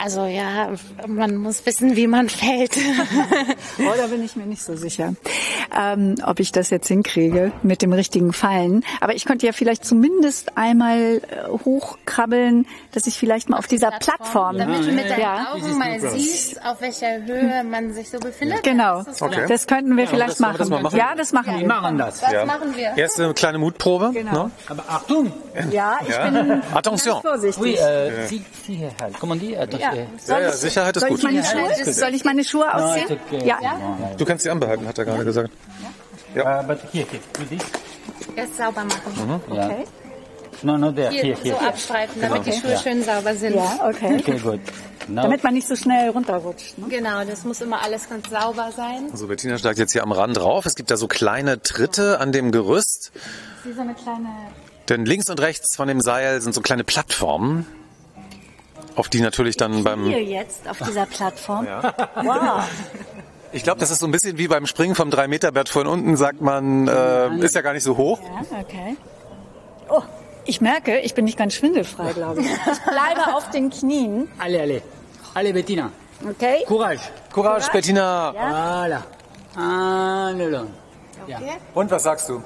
Also 0.00 0.24
ja, 0.26 0.70
man 1.06 1.36
muss 1.36 1.64
wissen, 1.66 1.96
wie 1.96 2.06
man 2.06 2.28
fällt. 2.28 2.76
Oh, 3.80 3.92
da 3.96 4.06
bin 4.08 4.24
ich 4.24 4.34
mir 4.36 4.44
nicht 4.44 4.62
so 4.62 4.76
sicher, 4.76 5.14
ähm, 5.76 6.16
ob 6.24 6.40
ich 6.40 6.50
das 6.52 6.70
jetzt 6.70 6.88
hinkriege 6.88 7.52
mit 7.62 7.80
dem 7.82 7.92
richtigen 7.92 8.32
Fallen. 8.32 8.84
Aber 9.00 9.14
ich 9.14 9.24
könnte 9.24 9.46
ja 9.46 9.52
vielleicht 9.52 9.84
zumindest 9.84 10.56
einmal 10.58 11.20
äh, 11.30 11.48
hochkrabbeln, 11.64 12.66
dass 12.92 13.06
ich 13.06 13.16
vielleicht 13.16 13.48
mal 13.48 13.56
auf 13.58 13.66
dieser 13.68 13.90
Plattform. 13.92 14.58
Damit 14.58 14.84
du 14.86 14.92
mit 14.92 15.08
deinen 15.08 15.20
Ja. 15.20 15.52
Augen 15.54 15.78
mal 15.78 15.98
siehst, 16.00 16.64
auf 16.64 16.80
welcher 16.80 17.24
Höhe 17.24 17.62
man 17.64 17.92
sich 17.92 18.10
so 18.10 18.18
befindet. 18.18 18.62
Genau, 18.64 19.02
Das 19.04 19.22
Okay. 19.22 19.46
das 19.48 19.66
könnten 19.66 19.96
wir 19.96 20.06
vielleicht 20.08 20.30
das- 20.32 20.40
wollen 20.40 20.54
wir 20.54 20.58
das 20.58 20.68
machen. 20.70 20.82
machen? 20.82 20.98
Ja, 20.98 21.14
das 21.16 21.32
machen 21.32 21.52
Wir 21.54 21.60
wir. 21.60 21.66
machen 21.68 21.98
das. 21.98 22.20
Das 22.20 22.46
machen 22.46 22.74
wir. 22.76 22.96
Erste 22.96 23.32
kleine 23.34 23.58
Mutprobe. 23.58 24.10
Genau. 24.12 24.44
Ne? 24.44 24.50
Aber 24.68 24.84
Achtung! 24.88 25.32
Ja, 25.70 25.98
ich 26.02 26.08
bin 26.16 26.62
Attention. 26.74 27.14
ganz 27.14 27.22
vorsichtig. 27.22 27.62
Oui, 27.62 27.74
äh, 27.74 28.26
sie, 28.26 28.44
sie 28.66 28.86
halt. 29.00 29.22
On 29.22 29.38
dit? 29.38 29.56
Attends, 29.56 29.77
Ja. 29.78 29.92
Ja, 30.26 30.40
ja, 30.40 30.52
Sicherheit 30.52 30.96
ist 30.96 31.02
Soll 31.02 31.10
ich 31.10 31.20
gut. 31.20 31.24
meine 31.24 31.44
Schuhe, 31.44 31.92
soll 31.92 32.14
ich 32.14 32.24
meine 32.24 32.44
Schuhe 32.44 32.66
no, 32.66 32.72
ausziehen? 32.72 33.18
okay. 33.32 33.46
Ja. 33.46 33.60
Du 34.16 34.24
kannst 34.24 34.44
sie 34.44 34.50
anbehalten, 34.50 34.86
hat 34.86 34.98
er 34.98 35.04
gerade 35.04 35.24
gesagt. 35.24 35.50
Ja. 36.34 36.60
Uh, 36.60 36.66
but 36.66 36.78
here, 36.92 37.06
here, 37.10 37.22
do 37.32 37.42
this. 37.48 37.64
Erst 38.36 38.56
sauber 38.56 38.84
machen. 38.84 39.40
Yeah. 39.50 39.66
Okay. 39.66 39.84
No, 40.62 40.76
no, 40.76 40.90
there, 40.92 41.10
Hier, 41.10 41.22
here, 41.22 41.36
so 41.36 41.44
here. 41.44 41.68
abstreifen, 41.68 42.20
damit 42.20 42.44
die 42.46 42.52
Schuhe 42.52 42.72
Ja. 42.72 42.78
schön 42.78 43.02
sauber 43.02 43.34
sind. 43.34 43.54
Ja, 43.54 43.78
okay. 43.88 44.16
Okay, 44.18 44.38
good. 44.38 44.60
Now, 45.08 45.22
Damit 45.22 45.42
man 45.42 45.54
nicht 45.54 45.66
so 45.66 45.74
schnell 45.74 46.10
runterrutscht. 46.10 46.76
Ne? 46.76 46.88
Genau, 46.90 47.24
das 47.24 47.44
muss 47.44 47.62
immer 47.62 47.80
alles 47.82 48.10
ganz 48.10 48.28
sauber 48.28 48.70
sein. 48.76 49.08
Also 49.10 49.26
Bettina 49.26 49.56
steigt 49.56 49.78
jetzt 49.78 49.92
hier 49.92 50.02
am 50.02 50.12
Rand 50.12 50.36
drauf. 50.36 50.66
Es 50.66 50.74
gibt 50.74 50.90
da 50.90 50.98
so 50.98 51.08
kleine 51.08 51.62
Tritte 51.62 52.20
an 52.20 52.30
dem 52.30 52.52
Gerüst. 52.52 53.12
Wie 53.64 53.72
so 53.72 53.80
eine 53.80 53.94
kleine. 53.94 54.28
Denn 54.90 55.06
links 55.06 55.30
und 55.30 55.40
rechts 55.40 55.76
von 55.76 55.88
dem 55.88 56.00
Seil 56.02 56.42
sind 56.42 56.54
so 56.54 56.60
kleine 56.60 56.84
Plattformen, 56.84 57.66
auf 58.98 59.08
die 59.08 59.20
natürlich 59.20 59.56
dann 59.56 59.84
beim... 59.84 60.04
Hier 60.04 60.22
jetzt 60.22 60.68
auf 60.68 60.78
dieser 60.78 61.06
Plattform. 61.06 61.66
Wow. 61.66 62.64
Ich 63.52 63.62
glaube, 63.62 63.80
das 63.80 63.90
ist 63.90 64.00
so 64.00 64.06
ein 64.06 64.10
bisschen 64.10 64.36
wie 64.36 64.48
beim 64.48 64.66
Springen 64.66 64.94
vom 64.94 65.08
3-Meter-Brett. 65.08 65.68
Von 65.68 65.86
unten 65.86 66.16
sagt 66.16 66.40
man, 66.40 66.86
äh, 66.86 67.34
ist 67.38 67.54
ja 67.54 67.62
gar 67.62 67.72
nicht 67.72 67.84
so 67.84 67.96
hoch. 67.96 68.20
Ja, 68.20 68.58
okay. 68.60 68.96
Oh, 69.88 70.02
ich 70.44 70.60
merke, 70.60 70.98
ich 70.98 71.14
bin 71.14 71.24
nicht 71.24 71.38
ganz 71.38 71.54
schwindelfrei, 71.54 72.12
glaube 72.12 72.42
ich. 72.42 72.46
Ich 72.46 72.82
bleibe 72.82 73.34
auf 73.34 73.48
den 73.50 73.70
Knien. 73.70 74.28
allez, 74.38 74.60
allez. 74.60 74.82
Allez, 75.32 75.52
Bettina. 75.54 75.90
Okay. 76.28 76.64
Courage. 76.66 77.00
Courage, 77.32 77.70
Bettina! 77.72 78.32
Voilà. 78.32 79.02
Allez, 79.56 80.50
là. 80.50 80.66
Yeah. 81.28 81.40
Und 81.74 81.90
was 81.90 82.02
sagst 82.02 82.28
du? 82.28 82.42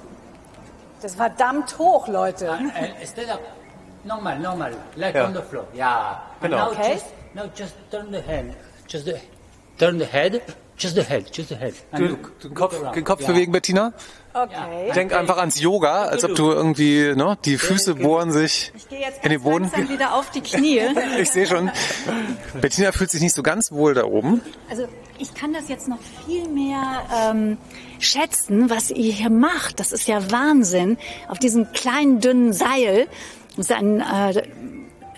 Das 1.01 1.13
ist 1.13 1.17
verdammt 1.17 1.79
hoch, 1.79 2.07
Leute. 2.09 2.47
Uh, 2.47 3.01
instead 3.01 3.29
of 3.29 3.41
normal, 4.05 4.39
normal, 4.39 4.73
like 4.97 5.15
Yeah. 5.15 5.27
on 5.27 5.35
the 5.35 5.43
floor. 5.43 5.67
Yeah. 5.75 6.17
Genau. 6.41 6.57
now 6.57 6.71
Okay. 6.73 6.95
just, 6.95 7.07
now 7.35 7.45
just 7.57 7.75
turn 7.91 8.11
the 8.13 8.21
head. 8.21 8.55
Just 8.89 9.05
the, 9.07 9.15
turn 9.79 9.99
the 9.99 10.07
head. 10.07 10.41
Just 10.77 10.95
the 10.97 11.03
head. 11.05 11.27
Just 11.33 11.49
the 11.51 11.57
head. 11.57 11.75
And 11.93 12.09
look. 12.11 12.41
Den 12.41 12.49
look 12.51 12.55
Kopf, 12.59 12.81
around. 12.83 12.95
den 12.97 13.05
Kopf 13.05 13.21
Yeah. 13.21 13.33
bewegen, 13.33 13.53
Bettina. 13.53 13.93
Okay. 14.35 14.91
Denk 14.95 15.13
einfach 15.13 15.37
ans 15.37 15.61
Yoga, 15.61 16.05
als 16.07 16.25
ob 16.25 16.35
du 16.35 16.51
irgendwie, 16.51 17.15
ne, 17.15 17.37
die 17.45 17.59
Füße 17.59 17.95
bohren 17.97 18.33
sich 18.33 18.73
Ich 18.75 18.89
gehe 18.89 19.01
jetzt 19.01 19.23
in 19.23 19.31
den 19.31 19.43
Boden. 19.43 19.71
wieder 19.91 20.15
auf 20.15 20.31
die 20.31 20.41
Knie. 20.41 20.81
Ich 21.21 21.31
sehe 21.31 21.47
schon. 21.47 21.71
Bettina 22.61 22.93
fühlt 22.93 23.11
sich 23.11 23.21
nicht 23.21 23.35
so 23.35 23.43
ganz 23.43 23.71
wohl 23.73 23.93
da 23.95 24.05
oben. 24.05 24.41
Also 24.71 24.89
ich 25.19 25.35
kann 25.35 25.53
das 25.53 25.69
jetzt 25.69 25.87
noch 25.87 25.99
viel 26.27 26.49
mehr 26.49 27.03
ähm, 27.15 27.59
schätzen, 28.01 28.71
was 28.71 28.91
ihr 28.91 29.13
hier 29.13 29.31
macht. 29.31 29.79
Das 29.81 29.93
ist 29.93 30.09
ja 30.09 30.31
Wahnsinn. 30.31 30.97
Auf 31.29 31.39
diesem 31.39 31.71
kleinen, 31.73 32.21
dünnen 32.21 32.53
Seil, 32.55 33.09
das 33.57 33.67
ist 33.67 33.73
ein 33.73 34.01
äh, 34.01 34.43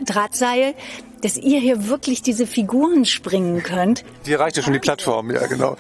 Drahtseil, 0.01 0.75
dass 1.23 1.37
ihr 1.37 1.61
hier 1.61 1.89
wirklich 1.89 2.23
diese 2.23 2.47
Figuren 2.47 3.05
springen 3.05 3.63
könnt. 3.63 4.05
Die 4.27 4.35
reicht 4.35 4.57
ja 4.57 4.63
schon 4.63 4.73
die 4.73 4.79
Plattform, 4.79 5.31
ja 5.31 5.47
genau. 5.47 5.77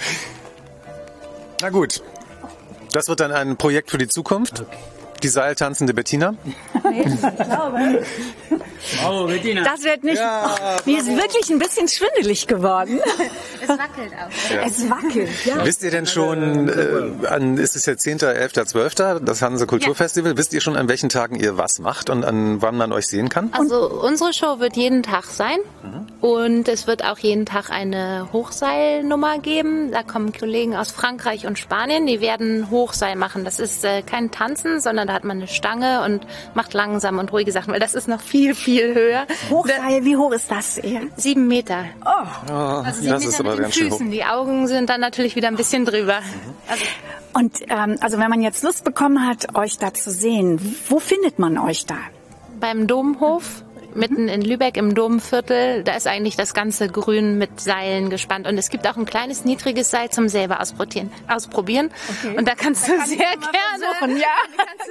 Na 1.60 1.70
gut. 1.70 2.02
Das 2.92 3.08
wird 3.08 3.20
dann 3.20 3.32
ein 3.32 3.56
Projekt 3.56 3.90
für 3.90 3.98
die 3.98 4.06
Zukunft. 4.06 4.64
Die 5.24 5.28
seiltanzende 5.28 5.94
Bettina. 5.94 6.34
Oh, 9.06 9.26
Bettina. 9.26 9.64
Das 9.64 9.82
wird 9.82 10.04
nicht. 10.04 10.20
Oh, 10.20 10.80
mir 10.84 10.98
ist 10.98 11.06
wirklich 11.08 11.50
ein 11.50 11.58
bisschen 11.58 11.88
schwindelig 11.88 12.46
geworden. 12.46 13.00
Es 13.62 13.68
wackelt 13.70 14.12
auch. 14.12 14.66
Es 14.66 14.90
wackelt. 14.90 15.30
Ja. 15.46 15.64
Wisst 15.64 15.82
ihr 15.82 15.90
denn 15.90 16.06
schon, 16.06 16.68
äh, 16.68 17.26
an, 17.26 17.56
ist 17.56 17.74
es 17.76 17.86
jetzt 17.86 18.02
10., 18.02 18.20
11., 18.20 18.52
12., 18.52 18.94
das 19.24 19.40
Hanse 19.40 19.66
Kulturfestival? 19.66 20.36
Wisst 20.36 20.52
ihr 20.52 20.60
schon, 20.60 20.76
an 20.76 20.88
welchen 20.88 21.08
Tagen 21.08 21.36
ihr 21.36 21.56
was 21.56 21.78
macht 21.78 22.10
und 22.10 22.22
an 22.22 22.60
wann 22.60 22.76
man 22.76 22.92
euch 22.92 23.06
sehen 23.06 23.30
kann? 23.30 23.48
Also 23.52 23.88
unsere 23.88 24.34
Show 24.34 24.60
wird 24.60 24.76
jeden 24.76 25.02
Tag 25.02 25.24
sein 25.24 25.56
und 26.20 26.68
es 26.68 26.86
wird 26.86 27.02
auch 27.04 27.18
jeden 27.18 27.46
Tag 27.46 27.70
eine 27.70 28.28
Hochseilnummer 28.32 29.38
geben. 29.38 29.90
Da 29.90 30.02
kommen 30.02 30.32
Kollegen 30.32 30.76
aus 30.76 30.90
Frankreich 30.90 31.46
und 31.46 31.58
Spanien, 31.58 32.06
die 32.06 32.20
werden 32.20 32.70
Hochseil 32.70 33.16
machen. 33.16 33.44
Das 33.44 33.58
ist 33.58 33.84
äh, 33.84 34.02
kein 34.02 34.30
Tanzen, 34.30 34.80
sondern 34.80 35.08
da 35.08 35.13
hat 35.14 35.24
man 35.24 35.38
eine 35.38 35.48
Stange 35.48 36.04
und 36.04 36.26
macht 36.52 36.74
langsam 36.74 37.18
und 37.18 37.32
ruhige 37.32 37.52
Sachen, 37.52 37.72
weil 37.72 37.80
das 37.80 37.94
ist 37.94 38.08
noch 38.08 38.20
viel, 38.20 38.54
viel 38.54 38.94
höher. 38.94 39.26
Hochseil, 39.50 40.04
wie 40.04 40.16
hoch 40.16 40.32
ist 40.32 40.50
das? 40.50 40.76
eher? 40.76 41.02
Sieben 41.16 41.48
Meter. 41.48 41.84
Also 42.04 43.00
Sieben 43.00 43.12
das 43.12 43.24
ist 43.24 43.38
Meter 43.38 43.40
aber 43.40 43.50
mit 43.50 43.58
den 43.58 43.62
ganz 43.62 43.74
schön 43.74 43.90
hoch. 43.90 43.96
Füßen. 43.96 44.10
Die 44.10 44.24
Augen 44.24 44.66
sind 44.66 44.90
dann 44.90 45.00
natürlich 45.00 45.36
wieder 45.36 45.48
ein 45.48 45.56
bisschen 45.56 45.86
drüber. 45.86 46.18
Also 46.68 46.84
Und 47.32 47.62
ähm, 47.68 47.96
also 48.00 48.18
wenn 48.18 48.28
man 48.28 48.42
jetzt 48.42 48.62
Lust 48.62 48.84
bekommen 48.84 49.26
hat, 49.26 49.56
euch 49.56 49.78
da 49.78 49.94
zu 49.94 50.10
sehen, 50.10 50.76
wo 50.88 50.98
findet 50.98 51.38
man 51.38 51.56
euch 51.56 51.86
da? 51.86 51.96
beim 52.64 52.86
Domhof 52.86 53.62
mitten 53.94 54.28
in 54.28 54.42
Lübeck 54.42 54.76
im 54.76 54.94
Domviertel, 54.94 55.84
da 55.84 55.94
ist 55.94 56.06
eigentlich 56.06 56.36
das 56.36 56.54
ganze 56.54 56.88
Grün 56.88 57.38
mit 57.38 57.60
Seilen 57.60 58.10
gespannt. 58.10 58.46
Und 58.46 58.58
es 58.58 58.68
gibt 58.70 58.86
auch 58.86 58.96
ein 58.96 59.04
kleines, 59.04 59.44
niedriges 59.44 59.90
Seil 59.90 60.10
zum 60.10 60.28
selber 60.28 60.60
ausprobieren. 60.60 61.10
ausprobieren. 61.28 61.90
Und 62.36 62.48
da 62.48 62.54
kannst 62.54 62.88
du 62.88 62.92
sehr 63.06 63.16
gerne. 63.16 63.94
Versuchen, 63.98 64.16
ja, 64.18 64.26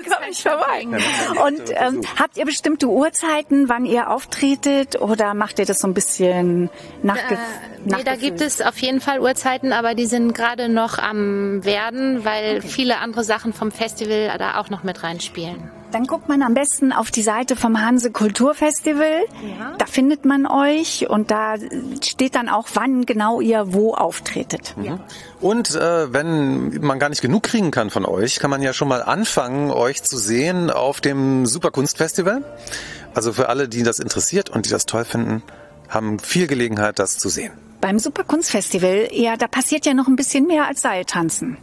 komm 0.05 0.24
ich 0.29 0.41
vorbei. 0.41 0.88
Und 1.45 1.62
ähm, 1.72 2.01
habt 2.19 2.38
ihr 2.38 2.45
bestimmte 2.45 2.88
Uhrzeiten, 2.88 3.69
wann 3.69 3.86
ihr 3.86 4.10
auftretet 4.10 5.00
oder 5.00 5.33
macht 5.33 5.60
ihr 5.60 5.65
das 5.65 5.79
so 5.79 5.88
ein 5.88 5.93
bisschen 5.93 6.69
nach, 7.01 7.17
Äh, 7.17 7.38
nee, 7.86 8.03
da 8.03 8.15
gibt 8.15 8.41
es 8.41 8.62
auf 8.62 8.77
jeden 8.79 9.01
Fall 9.01 9.19
Uhrzeiten, 9.19 9.74
aber 9.74 9.95
die 9.95 10.05
sind 10.05 10.33
gerade 10.33 10.69
noch 10.69 10.98
am 10.98 11.63
werden, 11.63 12.25
weil 12.25 12.62
viele 12.62 13.00
andere 13.00 13.24
Sachen 13.24 13.53
vom 13.53 13.72
Festival 13.72 14.36
da 14.38 14.57
auch 14.60 14.69
noch 14.69 14.83
mit 14.83 15.03
reinspielen. 15.03 15.82
Dann 15.93 16.07
guckt 16.07 16.27
man 16.27 16.41
am 16.41 16.55
besten 16.55 16.91
auf 16.91 17.12
die 17.12 17.21
Seite 17.21 17.55
vom 17.55 17.79
Hanse 17.79 18.09
Kulturfestival. 18.09 19.25
Da 19.77 19.85
findet 19.85 20.25
man 20.25 20.47
euch 20.47 21.07
und 21.07 21.29
da 21.29 21.53
steht 22.01 22.33
dann 22.33 22.50
auch, 22.50 22.67
wann 22.73 23.05
genau 23.05 23.41
ihr 23.41 23.73
wo 23.73 23.93
auftretet. 23.93 24.75
Und 25.39 25.75
äh, 25.75 26.12
wenn 26.12 26.81
man 26.81 26.97
gar 26.97 27.09
nicht 27.09 27.21
genug 27.21 27.43
kriegen 27.43 27.69
kann 27.69 27.91
von 27.91 28.05
euch, 28.05 28.39
kann 28.39 28.50
man 28.50 28.63
ja 28.63 28.73
schon 28.73 28.88
mal 28.88 29.03
anfangen, 29.03 29.69
euch 29.69 30.01
zu 30.01 30.17
sehen 30.17 30.71
auf 30.71 31.00
dem 31.00 31.45
Superkunstfestival. 31.45 32.43
Also 33.13 33.31
für 33.31 33.50
alle, 33.50 33.69
die 33.69 33.83
das 33.83 34.00
interessiert 34.00 34.50
und 34.50 34.65
die 34.65 34.71
das 34.71 34.88
toll 34.88 35.05
finden, 35.05 35.43
haben 35.89 36.17
viel 36.17 36.47
Gelegenheit, 36.47 36.97
das 36.97 37.19
zu 37.19 37.29
sehen. 37.29 37.53
Beim 37.81 38.00
Superkunstfestival, 38.00 39.09
ja, 39.12 39.38
da 39.38 39.47
passiert 39.47 39.85
ja 39.85 39.93
noch 39.93 40.07
ein 40.07 40.15
bisschen 40.15 40.47
mehr 40.47 40.65
als 40.65 40.81
Seiltanzen. 40.81 41.57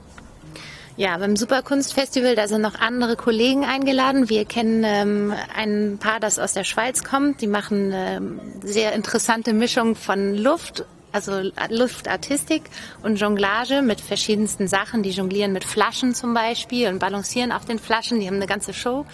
Ja, 0.96 1.16
beim 1.16 1.36
Superkunstfestival, 1.36 2.34
da 2.34 2.48
sind 2.48 2.62
noch 2.62 2.74
andere 2.74 3.16
Kollegen 3.16 3.64
eingeladen. 3.64 4.28
Wir 4.28 4.44
kennen 4.44 4.84
ähm, 4.84 5.32
ein 5.54 5.98
Paar, 5.98 6.20
das 6.20 6.38
aus 6.38 6.52
der 6.52 6.64
Schweiz 6.64 7.04
kommt. 7.04 7.40
Die 7.40 7.46
machen 7.46 7.92
ähm, 7.94 8.40
sehr 8.62 8.92
interessante 8.92 9.52
Mischung 9.52 9.94
von 9.94 10.34
Luft, 10.36 10.84
also 11.12 11.40
Luftartistik 11.70 12.64
und 13.02 13.16
Jonglage 13.16 13.82
mit 13.82 14.00
verschiedensten 14.00 14.68
Sachen. 14.68 15.02
Die 15.02 15.10
jonglieren 15.10 15.52
mit 15.52 15.64
Flaschen 15.64 16.14
zum 16.14 16.34
Beispiel 16.34 16.88
und 16.88 16.98
balancieren 16.98 17.52
auf 17.52 17.64
den 17.64 17.78
Flaschen. 17.78 18.20
Die 18.20 18.26
haben 18.26 18.36
eine 18.36 18.46
ganze 18.46 18.74
Show. 18.74 19.06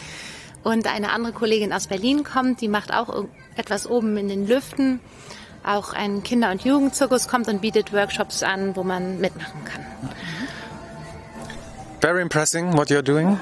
Und 0.64 0.92
eine 0.92 1.12
andere 1.12 1.32
Kollegin 1.32 1.72
aus 1.72 1.86
Berlin 1.86 2.24
kommt, 2.24 2.60
die 2.60 2.68
macht 2.68 2.92
auch 2.92 3.26
etwas 3.54 3.88
oben 3.88 4.16
in 4.16 4.28
den 4.28 4.48
Lüften. 4.48 4.98
Auch 5.64 5.92
ein 5.92 6.22
Kinder- 6.22 6.50
und 6.50 6.64
Jugendzirkus 6.64 7.28
kommt 7.28 7.48
und 7.48 7.60
bietet 7.60 7.92
Workshops 7.92 8.42
an, 8.42 8.74
wo 8.74 8.82
man 8.82 9.20
mitmachen 9.20 9.64
kann. 9.64 9.84
Very 12.06 12.22
impressive 12.22 12.72
what 12.72 12.88
you're 12.88 13.02
doing. 13.02 13.36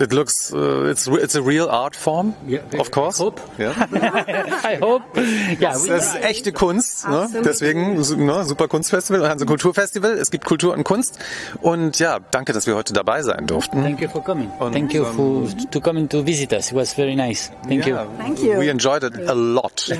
It 0.00 0.12
looks, 0.12 0.52
uh, 0.52 0.90
it's, 0.90 1.06
it's 1.06 1.36
a 1.36 1.40
real 1.42 1.68
art 1.70 1.94
form, 1.96 2.34
Yeah, 2.48 2.60
of 2.78 2.90
course. 2.90 3.18
hope. 3.22 3.40
Ja. 3.58 3.70
I 4.64 4.78
hope. 4.80 5.04
Yeah, 5.60 5.72
Das 5.72 5.88
we, 5.88 5.94
ist 5.94 6.16
echte 6.22 6.52
Kunst, 6.52 7.08
ne? 7.08 7.28
deswegen 7.44 7.94
ne, 7.94 8.44
Super 8.44 8.68
Kunstfestival, 8.68 9.28
Hanse 9.28 9.46
Kulturfestival. 9.46 10.12
Es 10.18 10.30
gibt 10.30 10.44
Kultur 10.44 10.74
und 10.74 10.84
Kunst. 10.84 11.18
Und 11.62 11.98
ja, 11.98 12.18
danke, 12.30 12.52
dass 12.52 12.66
wir 12.66 12.74
heute 12.74 12.92
dabei 12.92 13.22
sein 13.22 13.46
durften. 13.46 13.82
thank 13.82 14.00
you 14.00 14.08
for 14.08 14.22
coming. 14.24 14.50
Und, 14.58 14.72
thank 14.72 14.92
you 14.92 15.04
um, 15.04 15.48
for 15.48 15.70
to 15.70 15.80
coming 15.80 16.08
to 16.08 16.24
visit 16.26 16.52
us. 16.52 16.70
It 16.70 16.76
was 16.76 16.92
very 16.94 17.14
nice. 17.14 17.50
Thank 17.68 17.86
you. 17.86 17.96
Thank 18.18 18.40
you. 18.40 18.58
We 18.58 18.68
enjoyed 18.70 19.02
it 19.04 19.28
a 19.28 19.32
lot. 19.34 19.92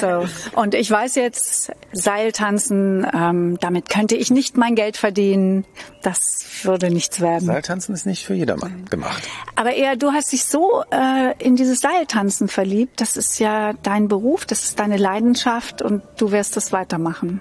So. 0.00 0.26
Und 0.54 0.74
ich 0.74 0.90
weiß 0.90 1.14
jetzt, 1.14 1.70
Seiltanzen, 1.92 3.06
ähm, 3.14 3.58
damit 3.60 3.88
könnte 3.88 4.16
ich 4.16 4.30
nicht 4.30 4.56
mein 4.56 4.74
Geld 4.74 4.96
verdienen. 4.96 5.64
Das 6.02 6.44
würde 6.62 6.90
nichts 6.90 7.20
werden. 7.20 7.46
Seiltanzen 7.46 7.94
ist 7.94 8.06
nicht 8.06 8.24
für 8.24 8.34
jedermann 8.34 8.86
gemacht. 8.90 9.19
Aber 9.56 9.74
eher, 9.74 9.96
du 9.96 10.12
hast 10.12 10.32
dich 10.32 10.44
so 10.44 10.84
äh, 10.90 11.34
in 11.38 11.56
dieses 11.56 11.80
Seiltanzen 11.80 12.48
verliebt. 12.48 13.00
Das 13.00 13.16
ist 13.16 13.38
ja 13.38 13.72
dein 13.82 14.08
Beruf, 14.08 14.46
das 14.46 14.64
ist 14.64 14.78
deine 14.78 14.96
Leidenschaft 14.96 15.82
und 15.82 16.02
du 16.18 16.32
wirst 16.32 16.56
das 16.56 16.72
weitermachen. 16.72 17.40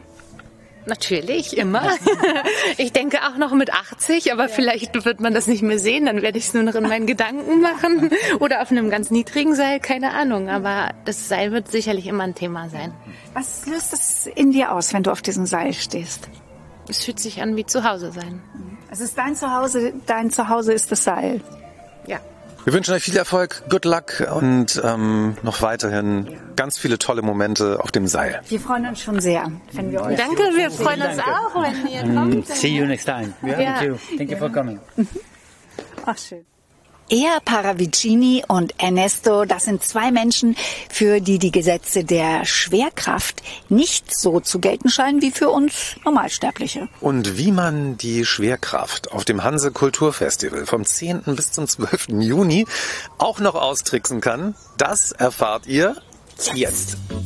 Natürlich, 0.85 1.57
immer. 1.57 1.83
Ich 2.77 2.93
denke 2.93 3.19
auch 3.27 3.37
noch 3.37 3.53
mit 3.53 3.73
80, 3.73 4.31
aber 4.31 4.47
vielleicht 4.47 5.03
wird 5.05 5.19
man 5.19 5.33
das 5.33 5.47
nicht 5.47 5.61
mehr 5.61 5.79
sehen. 5.79 6.05
Dann 6.05 6.21
werde 6.21 6.37
ich 6.37 6.45
es 6.45 6.53
nur 6.53 6.63
noch 6.63 6.75
in 6.75 6.83
meinen 6.83 7.07
Gedanken 7.07 7.61
machen 7.61 8.09
oder 8.39 8.61
auf 8.61 8.71
einem 8.71 8.89
ganz 8.89 9.11
niedrigen 9.11 9.53
Seil, 9.55 9.79
keine 9.79 10.13
Ahnung. 10.13 10.49
Aber 10.49 10.89
das 11.05 11.27
Seil 11.27 11.51
wird 11.51 11.69
sicherlich 11.69 12.07
immer 12.07 12.23
ein 12.23 12.35
Thema 12.35 12.69
sein. 12.69 12.93
Was 13.33 13.65
löst 13.65 13.93
es 13.93 14.27
in 14.27 14.51
dir 14.51 14.71
aus, 14.71 14.93
wenn 14.93 15.03
du 15.03 15.11
auf 15.11 15.21
diesem 15.21 15.45
Seil 15.45 15.73
stehst? 15.73 16.29
Es 16.87 17.03
fühlt 17.03 17.19
sich 17.19 17.41
an 17.41 17.55
wie 17.55 17.65
zu 17.65 17.83
Hause 17.83 18.11
sein. 18.11 18.41
Es 18.89 19.01
ist 19.01 19.17
dein 19.17 19.35
Zuhause, 19.35 19.93
dein 20.05 20.31
Zuhause 20.31 20.73
ist 20.73 20.91
das 20.91 21.03
Seil. 21.03 21.41
Ja. 22.09 22.19
Wir 22.65 22.73
wünschen 22.73 22.93
euch 22.93 23.03
viel 23.03 23.15
Erfolg, 23.15 23.63
good 23.69 23.85
luck 23.85 24.27
und 24.35 24.81
ähm, 24.83 25.37
noch 25.43 25.61
weiterhin 25.61 26.37
ganz 26.55 26.77
viele 26.77 26.97
tolle 26.97 27.21
Momente 27.21 27.79
auf 27.81 27.91
dem 27.91 28.05
Seil. 28.07 28.41
Wir 28.49 28.59
freuen 28.59 28.85
uns 28.87 29.01
schon 29.01 29.19
sehr, 29.21 29.49
wenn 29.71 29.91
wir 29.91 30.01
euch. 30.01 30.17
Danke, 30.17 30.43
wir 30.55 30.69
freuen 30.71 31.01
uns 31.01 31.19
auch, 31.19 31.61
wenn 31.61 31.87
ihr 31.87 32.13
kommt. 32.13 32.47
See 32.47 32.75
you 32.75 32.85
next 32.85 33.05
time. 33.05 33.33
Yeah. 33.43 33.75
Thank 33.75 33.81
you. 33.83 34.17
Thank 34.17 34.31
you 34.31 34.37
for 34.37 34.49
coming. 34.49 34.79
Ach, 36.05 36.17
schön. 36.17 36.45
Er, 37.09 37.39
Paravicini 37.43 38.43
und 38.47 38.75
Ernesto, 38.77 39.45
das 39.45 39.65
sind 39.65 39.83
zwei 39.83 40.11
Menschen, 40.11 40.55
für 40.91 41.21
die 41.21 41.39
die 41.39 41.51
Gesetze 41.51 42.03
der 42.03 42.45
Schwerkraft 42.45 43.41
nicht 43.67 44.15
so 44.15 44.39
zu 44.39 44.59
gelten 44.59 44.89
scheinen 44.89 45.19
wie 45.23 45.31
für 45.31 45.49
uns 45.49 45.95
Normalsterbliche. 46.05 46.87
Und 47.01 47.39
wie 47.39 47.51
man 47.51 47.97
die 47.97 48.25
Schwerkraft 48.25 49.11
auf 49.11 49.25
dem 49.25 49.43
Hanse 49.43 49.71
Kulturfestival 49.71 50.67
vom 50.67 50.85
10. 50.85 51.23
bis 51.35 51.51
zum 51.51 51.67
12. 51.67 52.09
Juni 52.19 52.67
auch 53.17 53.39
noch 53.39 53.55
austricksen 53.55 54.21
kann, 54.21 54.53
das 54.77 55.11
erfahrt 55.11 55.65
ihr 55.65 55.95
jetzt. 56.53 56.97
Auf 57.09 57.18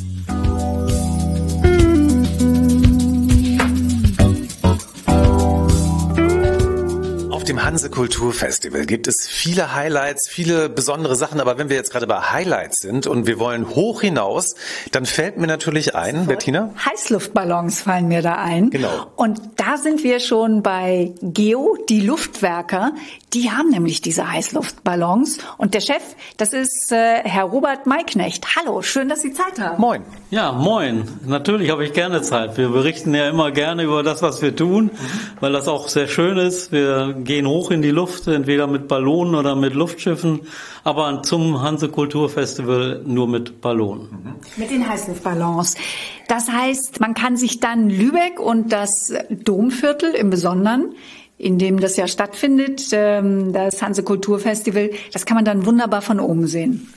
dem 7.54 7.64
Hanse 7.64 7.92
Kulturfestival 7.92 8.88
gibt 8.88 9.08
es 9.08 9.28
viele 9.28 9.76
Highlights, 9.76 10.28
viele 10.28 10.70
besondere 10.70 11.16
Sachen, 11.16 11.40
aber 11.40 11.60
wenn 11.60 11.70
wir 11.70 11.76
jetzt 11.76 11.92
gerade 11.92 12.08
bei 12.08 12.20
Highlights 12.20 12.80
sind 12.80 13.06
und 13.06 13.28
wir 13.28 13.38
wollen 13.38 13.70
hoch 13.70 14.02
hinaus, 14.02 14.56
dann 14.92 15.06
fällt 15.06 15.38
mir 15.38 15.46
natürlich 15.46 15.94
ein, 15.96 16.26
Bettina, 16.26 16.74
Heißluftballons 16.84 17.82
fallen 17.82 18.08
mir 18.08 18.24
da 18.24 18.36
ein. 18.36 18.72
Genau. 18.72 19.06
Und 19.16 19.40
da 19.58 19.78
sind 19.78 20.04
wir 20.04 20.20
schon 20.20 20.64
bei 20.64 21.14
Geo, 21.22 21.78
die 21.90 22.02
Luftwerker. 22.02 22.94
Die 23.34 23.52
haben 23.52 23.70
nämlich 23.70 24.02
diese 24.02 24.32
Heißluftballons. 24.32 25.40
Und 25.58 25.74
der 25.74 25.82
Chef, 25.82 26.04
das 26.38 26.54
ist 26.54 26.92
äh, 26.92 27.22
Herr 27.24 27.46
Robert 27.46 27.86
Maiknecht. 27.86 28.56
Hallo, 28.56 28.82
schön, 28.82 29.10
dass 29.10 29.22
Sie 29.22 29.34
Zeit 29.34 29.60
haben. 29.60 29.80
moin. 29.80 30.04
Ja, 30.30 30.52
moin. 30.52 31.08
Natürlich 31.26 31.70
habe 31.70 31.86
ich 31.86 31.94
gerne 31.94 32.22
Zeit. 32.22 32.58
Wir 32.58 32.70
berichten 32.70 33.14
ja 33.14 33.30
immer 33.30 33.52
gerne 33.52 33.84
über 33.84 34.02
das, 34.02 34.22
was 34.24 34.42
wir 34.42 34.56
tun, 34.56 34.90
weil 35.40 35.52
das 35.52 35.68
auch 35.68 35.88
sehr 35.88 36.08
schön 36.08 36.38
ist. 36.38 36.72
Wir 36.72 37.14
gehen 37.14 37.43
hoch 37.48 37.72
in 37.72 37.82
die 37.82 37.92
Luft, 37.92 38.28
entweder 38.28 38.68
mit 38.68 38.88
Ballonen 38.88 39.36
oder 39.36 39.56
mit 39.56 39.74
Luftschiffen, 39.74 40.42
aber 40.84 41.24
zum 41.24 41.62
Hanse 41.62 41.90
Kulturfestival 41.90 43.02
nur 43.06 43.28
mit 43.28 43.62
Ballonen. 43.62 44.36
Mit 44.58 44.72
den 44.72 44.88
Heißluftballons. 44.88 45.76
Das 46.28 46.50
heißt, 46.50 47.00
man 47.00 47.14
kann 47.14 47.38
sich 47.38 47.60
dann 47.60 47.90
Lübeck 47.90 48.40
und 48.40 48.72
das 48.72 49.14
Domviertel 49.30 50.12
im 50.12 50.30
Besonderen, 50.30 50.96
in 51.38 51.60
dem 51.60 51.80
das 51.80 51.98
ja 51.98 52.08
stattfindet, 52.08 52.90
ähm, 52.92 53.54
das 53.54 53.82
Hanse 53.82 54.04
Kulturfestival, 54.04 54.92
das 55.12 55.26
kann 55.26 55.36
man 55.36 55.46
dann 55.46 55.66
wunderbar 55.66 56.02
von 56.02 56.20
oben 56.20 56.48
sehen. 56.48 56.88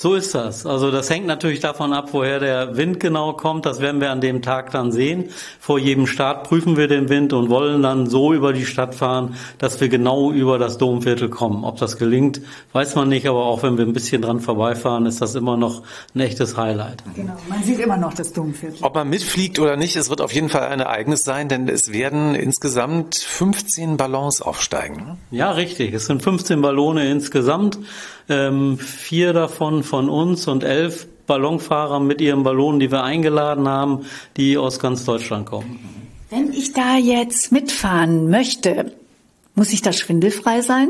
So 0.00 0.14
ist 0.14 0.32
das. 0.32 0.64
Also 0.64 0.92
das 0.92 1.10
hängt 1.10 1.26
natürlich 1.26 1.58
davon 1.58 1.92
ab, 1.92 2.10
woher 2.12 2.38
der 2.38 2.76
Wind 2.76 3.00
genau 3.00 3.32
kommt. 3.32 3.66
Das 3.66 3.80
werden 3.80 4.00
wir 4.00 4.12
an 4.12 4.20
dem 4.20 4.42
Tag 4.42 4.70
dann 4.70 4.92
sehen. 4.92 5.30
Vor 5.58 5.80
jedem 5.80 6.06
Start 6.06 6.46
prüfen 6.46 6.76
wir 6.76 6.86
den 6.86 7.08
Wind 7.08 7.32
und 7.32 7.50
wollen 7.50 7.82
dann 7.82 8.06
so 8.06 8.32
über 8.32 8.52
die 8.52 8.64
Stadt 8.64 8.94
fahren, 8.94 9.34
dass 9.58 9.80
wir 9.80 9.88
genau 9.88 10.30
über 10.30 10.56
das 10.60 10.78
Domviertel 10.78 11.28
kommen. 11.28 11.64
Ob 11.64 11.78
das 11.78 11.96
gelingt, 11.96 12.40
weiß 12.74 12.94
man 12.94 13.08
nicht, 13.08 13.26
aber 13.26 13.44
auch 13.46 13.64
wenn 13.64 13.76
wir 13.76 13.84
ein 13.84 13.92
bisschen 13.92 14.22
dran 14.22 14.38
vorbeifahren, 14.38 15.04
ist 15.04 15.20
das 15.20 15.34
immer 15.34 15.56
noch 15.56 15.82
ein 16.14 16.20
echtes 16.20 16.56
Highlight. 16.56 17.02
Genau, 17.16 17.36
man 17.48 17.64
sieht 17.64 17.80
immer 17.80 17.96
noch 17.96 18.14
das 18.14 18.32
Domviertel. 18.32 18.78
Ob 18.82 18.94
man 18.94 19.10
mitfliegt 19.10 19.58
oder 19.58 19.76
nicht, 19.76 19.96
es 19.96 20.10
wird 20.10 20.20
auf 20.20 20.32
jeden 20.32 20.48
Fall 20.48 20.68
ein 20.68 20.78
Ereignis 20.78 21.24
sein, 21.24 21.48
denn 21.48 21.68
es 21.68 21.92
werden 21.92 22.36
insgesamt 22.36 23.16
15 23.16 23.96
Ballons 23.96 24.42
aufsteigen. 24.42 25.18
Ja, 25.32 25.50
richtig. 25.50 25.92
Es 25.92 26.06
sind 26.06 26.22
15 26.22 26.60
Ballone 26.60 27.10
insgesamt, 27.10 27.80
ähm, 28.28 28.78
vier 28.78 29.32
davon 29.32 29.82
von 29.82 30.08
uns 30.08 30.46
und 30.48 30.64
elf 30.64 31.06
Ballonfahrer 31.26 32.00
mit 32.00 32.20
ihren 32.20 32.42
Ballonen, 32.42 32.80
die 32.80 32.90
wir 32.90 33.04
eingeladen 33.04 33.68
haben, 33.68 34.06
die 34.36 34.56
aus 34.56 34.80
ganz 34.80 35.04
Deutschland 35.04 35.46
kommen. 35.46 35.78
Wenn 36.30 36.52
ich 36.52 36.72
da 36.72 36.96
jetzt 36.96 37.52
mitfahren 37.52 38.30
möchte, 38.30 38.92
muss 39.54 39.72
ich 39.72 39.82
da 39.82 39.92
schwindelfrei 39.92 40.62
sein? 40.62 40.88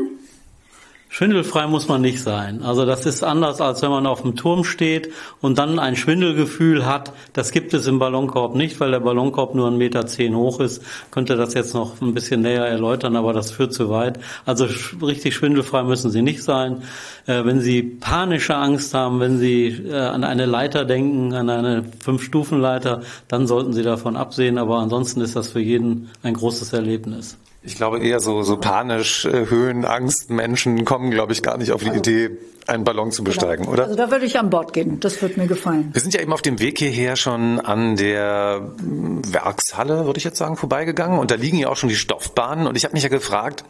Schwindelfrei 1.11 1.65
muss 1.65 1.87
man 1.87 2.01
nicht 2.01 2.21
sein. 2.21 2.61
Also 2.61 2.85
das 2.85 3.07
ist 3.07 3.23
anders, 3.23 3.61
als 3.61 3.81
wenn 3.81 3.89
man 3.89 4.05
auf 4.05 4.21
dem 4.21 4.35
Turm 4.35 4.63
steht 4.63 5.11
und 5.41 5.57
dann 5.57 5.79
ein 5.79 5.95
Schwindelgefühl 5.95 6.85
hat. 6.85 7.13
Das 7.33 7.51
gibt 7.51 7.73
es 7.73 7.87
im 7.87 7.97
Ballonkorb 7.97 8.53
nicht, 8.53 8.79
weil 8.79 8.91
der 8.91 8.99
Ballonkorb 8.99 9.55
nur 9.55 9.67
1,10 9.69 9.77
Meter 9.77 10.05
zehn 10.05 10.35
hoch 10.35 10.59
ist. 10.59 10.83
Könnte 11.09 11.35
das 11.35 11.55
jetzt 11.55 11.73
noch 11.73 11.99
ein 11.99 12.13
bisschen 12.13 12.43
näher 12.43 12.63
erläutern, 12.63 13.15
aber 13.15 13.33
das 13.33 13.49
führt 13.49 13.73
zu 13.73 13.89
weit. 13.89 14.19
Also 14.45 14.67
richtig 15.01 15.33
schwindelfrei 15.33 15.81
müssen 15.81 16.11
Sie 16.11 16.21
nicht 16.21 16.43
sein. 16.43 16.83
Äh, 17.25 17.43
wenn 17.43 17.59
Sie 17.59 17.81
panische 17.81 18.55
Angst 18.55 18.93
haben, 18.93 19.19
wenn 19.19 19.39
Sie 19.39 19.65
äh, 19.65 19.95
an 19.95 20.23
eine 20.23 20.45
Leiter 20.45 20.85
denken, 20.85 21.33
an 21.33 21.49
eine 21.49 21.85
Fünf-Stufen-Leiter, 22.01 23.01
dann 23.27 23.47
sollten 23.47 23.73
Sie 23.73 23.81
davon 23.81 24.15
absehen. 24.15 24.59
Aber 24.59 24.77
ansonsten 24.77 25.21
ist 25.21 25.35
das 25.35 25.49
für 25.49 25.59
jeden 25.59 26.11
ein 26.21 26.35
großes 26.35 26.71
Erlebnis. 26.71 27.35
Ich 27.61 27.75
glaube 27.75 27.99
eher 27.99 28.19
so, 28.19 28.41
so 28.41 28.57
panisch, 28.57 29.25
äh, 29.25 29.49
Höhenangst, 29.49 30.29
Menschen 30.29 30.85
kommen, 30.85 31.11
glaube 31.11 31.33
ich, 31.33 31.43
gar 31.43 31.57
nicht 31.57 31.71
auf 31.73 31.83
die 31.83 31.89
Idee, 31.89 32.31
einen 32.67 32.85
Ballon 32.85 33.11
zu 33.11 33.23
besteigen, 33.23 33.67
oder? 33.67 33.83
Also 33.83 33.95
da 33.95 34.11
würde 34.11 34.25
ich 34.25 34.39
an 34.39 34.49
Bord 34.49 34.71
gehen. 34.71 34.99
Das 34.99 35.21
wird 35.21 35.35
mir 35.35 35.47
gefallen. 35.47 35.89
Wir 35.91 36.01
sind 36.01 36.13
ja 36.13 36.21
eben 36.21 36.31
auf 36.31 36.41
dem 36.41 36.59
Weg 36.59 36.79
hierher 36.79 37.15
schon 37.15 37.59
an 37.59 37.97
der 37.97 38.71
Werkshalle, 38.77 40.05
würde 40.05 40.19
ich 40.19 40.23
jetzt 40.23 40.37
sagen, 40.37 40.55
vorbeigegangen. 40.55 41.19
Und 41.19 41.31
da 41.31 41.35
liegen 41.35 41.57
ja 41.57 41.69
auch 41.69 41.77
schon 41.77 41.89
die 41.89 41.95
Stoffbahnen. 41.95 42.65
Und 42.67 42.77
ich 42.77 42.85
habe 42.85 42.93
mich 42.93 43.03
ja 43.03 43.09
gefragt, 43.09 43.65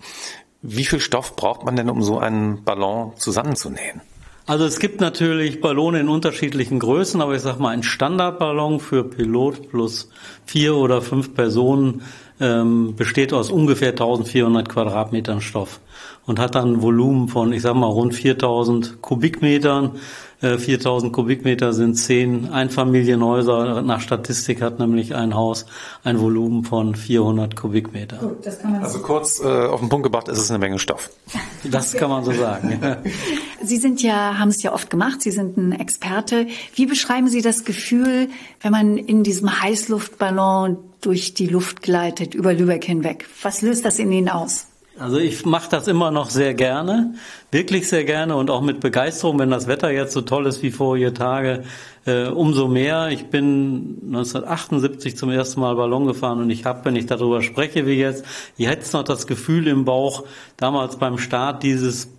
wie 0.61 0.85
viel 0.85 0.99
Stoff 0.99 1.35
braucht 1.35 1.63
man 1.63 1.75
denn, 1.75 1.89
um 1.89 2.03
so 2.03 2.19
einen 2.19 2.63
Ballon 2.63 3.13
zusammenzunähen? 3.15 4.01
Also 4.49 4.65
es 4.65 4.79
gibt 4.79 4.99
natürlich 4.99 5.61
Ballone 5.61 5.99
in 5.99 6.09
unterschiedlichen 6.09 6.79
Größen, 6.79 7.21
aber 7.21 7.35
ich 7.35 7.43
sag 7.43 7.59
mal, 7.59 7.69
ein 7.69 7.83
Standardballon 7.83 8.79
für 8.79 9.03
Pilot 9.03 9.69
plus 9.69 10.09
vier 10.43 10.75
oder 10.75 11.03
fünf 11.03 11.35
Personen 11.35 12.01
ähm, 12.39 12.95
besteht 12.95 13.31
aus 13.31 13.51
ungefähr 13.51 13.89
1400 13.89 14.67
Quadratmetern 14.67 15.41
Stoff 15.41 15.79
und 16.25 16.39
hat 16.39 16.55
dann 16.55 16.73
ein 16.73 16.81
Volumen 16.81 17.27
von, 17.27 17.53
ich 17.53 17.61
sag 17.61 17.75
mal, 17.75 17.85
rund 17.85 18.15
4000 18.15 19.03
Kubikmetern. 19.03 19.99
Äh, 20.41 20.57
4000 20.57 21.11
Kubikmeter 21.11 21.73
sind 21.73 21.95
zehn 21.95 22.49
Einfamilienhäuser. 22.49 23.81
Nach 23.81 23.99
Statistik 23.99 24.61
hat 24.61 24.79
nämlich 24.79 25.13
ein 25.13 25.35
Haus 25.35 25.65
ein 26.03 26.19
Volumen 26.19 26.63
von 26.63 26.95
400 26.95 27.57
Kubikmeter. 27.57 28.35
Das 28.41 28.59
kann 28.59 28.71
man 28.71 28.83
Also 28.83 28.99
kurz 28.99 29.41
äh, 29.41 29.43
auf 29.43 29.81
den 29.81 29.89
Punkt 29.89 30.05
gebracht, 30.05 30.29
ist 30.29 30.39
es 30.39 30.49
eine 30.49 30.59
Menge 30.59 30.79
Stoff. 30.79 31.09
Das 31.69 31.91
kann 31.91 32.09
man 32.09 32.23
so 32.23 32.31
sagen. 32.31 32.79
Sie 33.61 33.75
sind 33.75 34.01
ja, 34.01 34.39
haben 34.39 34.47
es 34.47 34.63
ja 34.63 34.71
oft 34.73 34.89
gemacht. 34.89 35.21
Sie 35.21 35.31
sind 35.31 35.57
ein 35.57 35.73
Experte. 35.73 36.47
Wie 36.73 36.85
beschreiben 36.85 37.27
Sie 37.27 37.41
das 37.41 37.65
Gefühl, 37.65 38.29
wenn 38.61 38.71
man 38.71 38.97
in 38.97 39.23
diesem 39.23 39.61
Heißluftballon 39.61 40.77
durch 41.01 41.33
die 41.33 41.47
Luft 41.47 41.81
gleitet, 41.81 42.33
über 42.33 42.53
Lübeck 42.53 42.85
hinweg? 42.85 43.25
Was 43.41 43.61
löst 43.61 43.83
das 43.83 43.99
in 43.99 44.09
Ihnen 44.13 44.29
aus? 44.29 44.68
Also 44.99 45.17
ich 45.17 45.45
mache 45.45 45.69
das 45.69 45.87
immer 45.87 46.11
noch 46.11 46.29
sehr 46.29 46.53
gerne, 46.53 47.13
wirklich 47.51 47.87
sehr 47.87 48.03
gerne 48.03 48.35
und 48.35 48.49
auch 48.49 48.61
mit 48.61 48.81
Begeisterung, 48.81 49.39
wenn 49.39 49.49
das 49.49 49.65
Wetter 49.67 49.89
jetzt 49.91 50.11
so 50.11 50.19
toll 50.19 50.45
ist 50.45 50.61
wie 50.61 50.71
vorige 50.71 51.13
Tage, 51.13 51.63
äh, 52.05 52.27
umso 52.27 52.67
mehr. 52.67 53.07
Ich 53.09 53.27
bin 53.27 53.97
1978 54.07 55.15
zum 55.15 55.29
ersten 55.29 55.61
Mal 55.61 55.75
Ballon 55.75 56.05
gefahren 56.05 56.41
und 56.41 56.49
ich 56.49 56.65
habe, 56.65 56.83
wenn 56.83 56.97
ich 56.97 57.05
darüber 57.05 57.41
spreche 57.41 57.85
wie 57.85 57.93
jetzt, 57.93 58.25
jetzt 58.57 58.91
noch 58.91 59.03
das 59.03 59.25
Gefühl 59.25 59.67
im 59.67 59.85
Bauch, 59.85 60.25
damals 60.57 60.97
beim 60.97 61.17
Start 61.17 61.63
dieses 61.63 62.09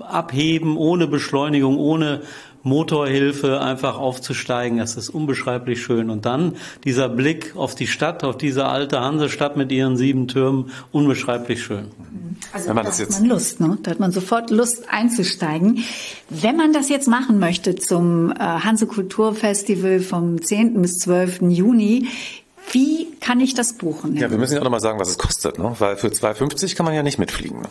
Abheben 0.00 0.78
ohne 0.78 1.06
Beschleunigung, 1.06 1.76
ohne 1.76 2.22
Motorhilfe 2.64 3.60
einfach 3.60 3.96
aufzusteigen. 3.98 4.78
Das 4.78 4.96
ist 4.96 5.08
unbeschreiblich 5.10 5.82
schön. 5.82 6.10
Und 6.10 6.26
dann 6.26 6.56
dieser 6.84 7.08
Blick 7.08 7.52
auf 7.56 7.74
die 7.74 7.86
Stadt, 7.86 8.24
auf 8.24 8.36
diese 8.36 8.64
alte 8.66 9.00
Hansestadt 9.00 9.56
mit 9.56 9.70
ihren 9.70 9.96
sieben 9.96 10.26
Türmen, 10.26 10.70
unbeschreiblich 10.90 11.62
schön. 11.62 11.86
Also 12.52 12.68
Wenn 12.68 12.74
man 12.74 12.84
da 12.84 12.90
das 12.90 12.98
hat 13.00 13.06
jetzt- 13.08 13.20
man 13.20 13.28
Lust, 13.28 13.60
ne? 13.60 13.78
Da 13.82 13.90
hat 13.92 14.00
man 14.00 14.10
sofort 14.12 14.50
Lust 14.50 14.84
einzusteigen. 14.90 15.84
Wenn 16.30 16.56
man 16.56 16.72
das 16.72 16.88
jetzt 16.88 17.06
machen 17.06 17.38
möchte 17.38 17.76
zum 17.76 18.32
äh, 18.32 18.36
Hanse 18.38 18.86
Kulturfestival 18.86 20.00
vom 20.00 20.42
10. 20.42 20.80
bis 20.82 20.98
12. 20.98 21.42
Juni, 21.50 22.08
wie 22.72 23.08
kann 23.20 23.40
ich 23.40 23.54
das 23.54 23.74
buchen? 23.74 24.16
Ja, 24.16 24.30
wir 24.30 24.38
müssen 24.38 24.54
ja 24.54 24.60
auch 24.60 24.64
nochmal 24.64 24.80
sagen, 24.80 24.98
was 24.98 25.08
es 25.10 25.18
kostet, 25.18 25.58
ne? 25.58 25.74
Weil 25.78 25.96
für 25.96 26.08
2,50 26.08 26.74
kann 26.74 26.86
man 26.86 26.94
ja 26.94 27.02
nicht 27.02 27.18
mitfliegen. 27.18 27.60
Ne? 27.60 27.68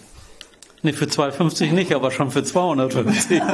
Nee, 0.85 0.91
für 0.91 1.07
250 1.07 1.71
nicht, 1.71 1.95
aber 1.95 2.11
schon 2.11 2.29
für 2.29 2.43
250. 2.43 3.41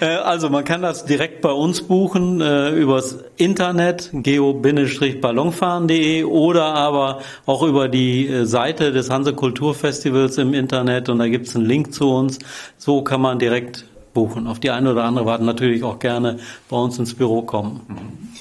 Äh, 0.00 0.06
also 0.06 0.50
man 0.50 0.64
kann 0.64 0.82
das 0.82 1.04
direkt 1.04 1.40
bei 1.40 1.52
uns 1.52 1.82
buchen 1.82 2.40
äh, 2.40 2.70
übers 2.70 3.18
Internet 3.36 4.10
geo-ballonfahren.de 4.12 6.24
oder 6.24 6.64
aber 6.64 7.20
auch 7.46 7.62
über 7.62 7.86
die 7.88 8.26
äh, 8.26 8.46
Seite 8.46 8.90
des 8.90 9.10
Hanse 9.10 9.32
Kulturfestivals 9.32 10.38
im 10.38 10.54
Internet 10.54 11.08
und 11.08 11.20
da 11.20 11.28
gibt's 11.28 11.54
einen 11.54 11.66
Link 11.66 11.94
zu 11.94 12.10
uns. 12.10 12.40
So 12.78 13.02
kann 13.02 13.20
man 13.20 13.38
direkt 13.38 13.84
buchen. 14.12 14.48
Auf 14.48 14.58
die 14.58 14.70
eine 14.70 14.90
oder 14.90 15.04
andere 15.04 15.26
warten 15.26 15.44
natürlich 15.44 15.84
auch 15.84 16.00
gerne 16.00 16.38
bei 16.68 16.76
uns 16.76 16.98
ins 16.98 17.14
Büro 17.14 17.42
kommen. 17.42 18.32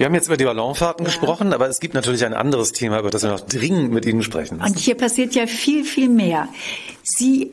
Wir 0.00 0.06
haben 0.06 0.14
jetzt 0.14 0.28
über 0.28 0.38
die 0.38 0.46
Ballonfahrten 0.46 1.04
gesprochen, 1.04 1.52
aber 1.52 1.68
es 1.68 1.78
gibt 1.78 1.92
natürlich 1.92 2.24
ein 2.24 2.32
anderes 2.32 2.72
Thema, 2.72 3.00
über 3.00 3.10
das 3.10 3.22
wir 3.22 3.28
noch 3.28 3.40
dringend 3.42 3.92
mit 3.92 4.06
Ihnen 4.06 4.22
sprechen 4.22 4.56
müssen. 4.56 4.72
Und 4.72 4.78
hier 4.78 4.94
passiert 4.94 5.34
ja 5.34 5.46
viel, 5.46 5.84
viel 5.84 6.08
mehr. 6.08 6.48
Sie 7.02 7.50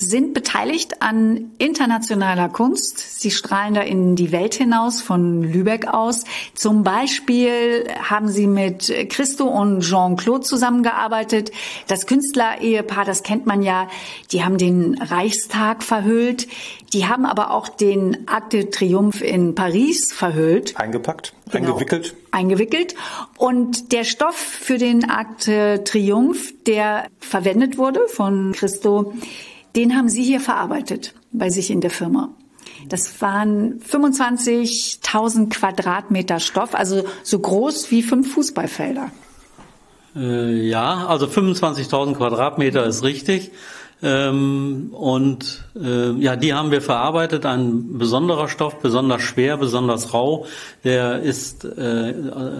sind 0.00 0.32
beteiligt 0.32 1.02
an 1.02 1.50
internationaler 1.58 2.48
Kunst. 2.48 3.20
Sie 3.20 3.30
strahlen 3.30 3.74
da 3.74 3.82
in 3.82 4.16
die 4.16 4.32
Welt 4.32 4.54
hinaus, 4.54 5.02
von 5.02 5.42
Lübeck 5.42 5.86
aus. 5.88 6.24
Zum 6.54 6.82
Beispiel 6.84 7.86
haben 8.02 8.30
sie 8.30 8.46
mit 8.46 8.90
Christo 9.10 9.44
und 9.44 9.82
Jean-Claude 9.82 10.40
zusammengearbeitet. 10.40 11.52
Das 11.86 12.06
Künstlerehepaar, 12.06 13.04
das 13.04 13.22
kennt 13.22 13.44
man 13.44 13.60
ja, 13.62 13.88
die 14.32 14.42
haben 14.42 14.56
den 14.56 14.94
Reichstag 15.00 15.82
verhüllt. 15.82 16.48
Die 16.94 17.06
haben 17.06 17.26
aber 17.26 17.50
auch 17.50 17.68
den 17.68 18.26
Arc 18.26 18.50
de 18.50 18.70
Triomphe 18.70 19.24
in 19.24 19.54
Paris 19.54 20.12
verhüllt. 20.12 20.78
Eingepackt, 20.78 21.34
Genau. 21.52 21.72
eingewickelt. 21.72 22.14
Eingewickelt. 22.30 22.94
Und 23.36 23.92
der 23.92 24.04
Stoff 24.04 24.36
für 24.36 24.78
den 24.78 25.10
Akt 25.10 25.44
Triumph, 25.44 26.54
der 26.66 27.06
verwendet 27.18 27.76
wurde 27.76 28.08
von 28.08 28.52
Christo, 28.52 29.12
den 29.76 29.96
haben 29.96 30.08
Sie 30.08 30.22
hier 30.22 30.40
verarbeitet 30.40 31.14
bei 31.32 31.50
sich 31.50 31.70
in 31.70 31.80
der 31.80 31.90
Firma. 31.90 32.30
Das 32.88 33.20
waren 33.20 33.80
25.000 33.80 35.50
Quadratmeter 35.50 36.40
Stoff, 36.40 36.74
also 36.74 37.04
so 37.22 37.38
groß 37.38 37.90
wie 37.90 38.02
fünf 38.02 38.32
Fußballfelder. 38.34 39.10
Äh, 40.16 40.68
ja, 40.68 41.06
also 41.06 41.26
25.000 41.26 42.14
Quadratmeter 42.14 42.84
ist 42.86 43.02
richtig. 43.02 43.52
Ähm, 44.02 44.90
und 44.92 45.64
äh, 45.76 46.12
ja, 46.12 46.36
die 46.36 46.54
haben 46.54 46.70
wir 46.70 46.80
verarbeitet. 46.80 47.44
Ein 47.44 47.98
besonderer 47.98 48.48
Stoff, 48.48 48.78
besonders 48.78 49.22
schwer, 49.22 49.58
besonders 49.58 50.14
rau. 50.14 50.46
Der 50.84 51.20
ist 51.20 51.64
äh, 51.64 52.12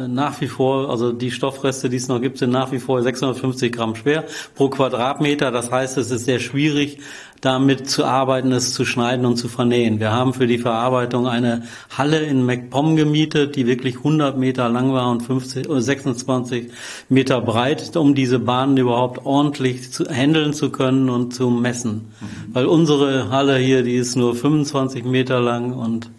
nach 0.09 0.41
wie 0.41 0.49
vor, 0.49 0.91
also 0.91 1.13
die 1.13 1.31
Stoffreste, 1.31 1.89
die 1.89 1.97
es 1.97 2.09
noch 2.09 2.21
gibt, 2.21 2.39
sind 2.39 2.51
nach 2.51 2.73
wie 2.73 2.79
vor 2.79 3.03
650 3.03 3.73
Gramm 3.73 3.95
schwer 3.97 4.25
pro 4.55 4.69
Quadratmeter. 4.69 5.51
Das 5.51 5.71
heißt, 5.71 5.97
es 5.97 6.11
ist 6.11 6.27
sehr 6.27 6.41
schwierig, 6.41 6.99
damit 7.41 7.89
zu 7.89 8.05
arbeiten, 8.05 8.53
es 8.53 8.75
zu 8.75 8.85
schneiden 8.85 9.25
und 9.25 9.37
zu 9.37 9.49
vernähen. 9.49 9.99
Wir 9.99 10.13
haben 10.13 10.35
für 10.35 10.47
die 10.47 10.59
Verarbeitung 10.59 11.27
eine 11.27 11.63
Halle 11.97 12.21
in 12.21 12.45
MacPom 12.45 12.97
gemietet, 12.97 13.57
die 13.57 13.67
wirklich 13.67 13.97
100 13.99 14.39
Meter 14.39 14.69
lang 14.69 14.93
war 14.93 15.11
und 15.11 15.23
50, 15.23 15.69
oder 15.69 15.81
26 15.81 16.71
Meter 17.09 17.41
breit, 17.41 17.97
um 17.97 18.15
diese 18.15 18.39
Bahnen 18.39 18.77
überhaupt 18.77 19.25
ordentlich 19.25 19.91
zu 19.91 20.05
handeln 20.05 20.53
zu 20.53 20.71
können 20.71 21.09
und 21.09 21.35
zu 21.35 21.49
messen. 21.49 22.13
Weil 22.53 22.67
unsere 22.67 23.31
Halle 23.31 23.57
hier, 23.57 23.83
die 23.83 23.97
ist 23.97 24.17
nur 24.17 24.35
25 24.35 25.05
Meter 25.05 25.41
lang 25.41 25.73
und 25.73 26.11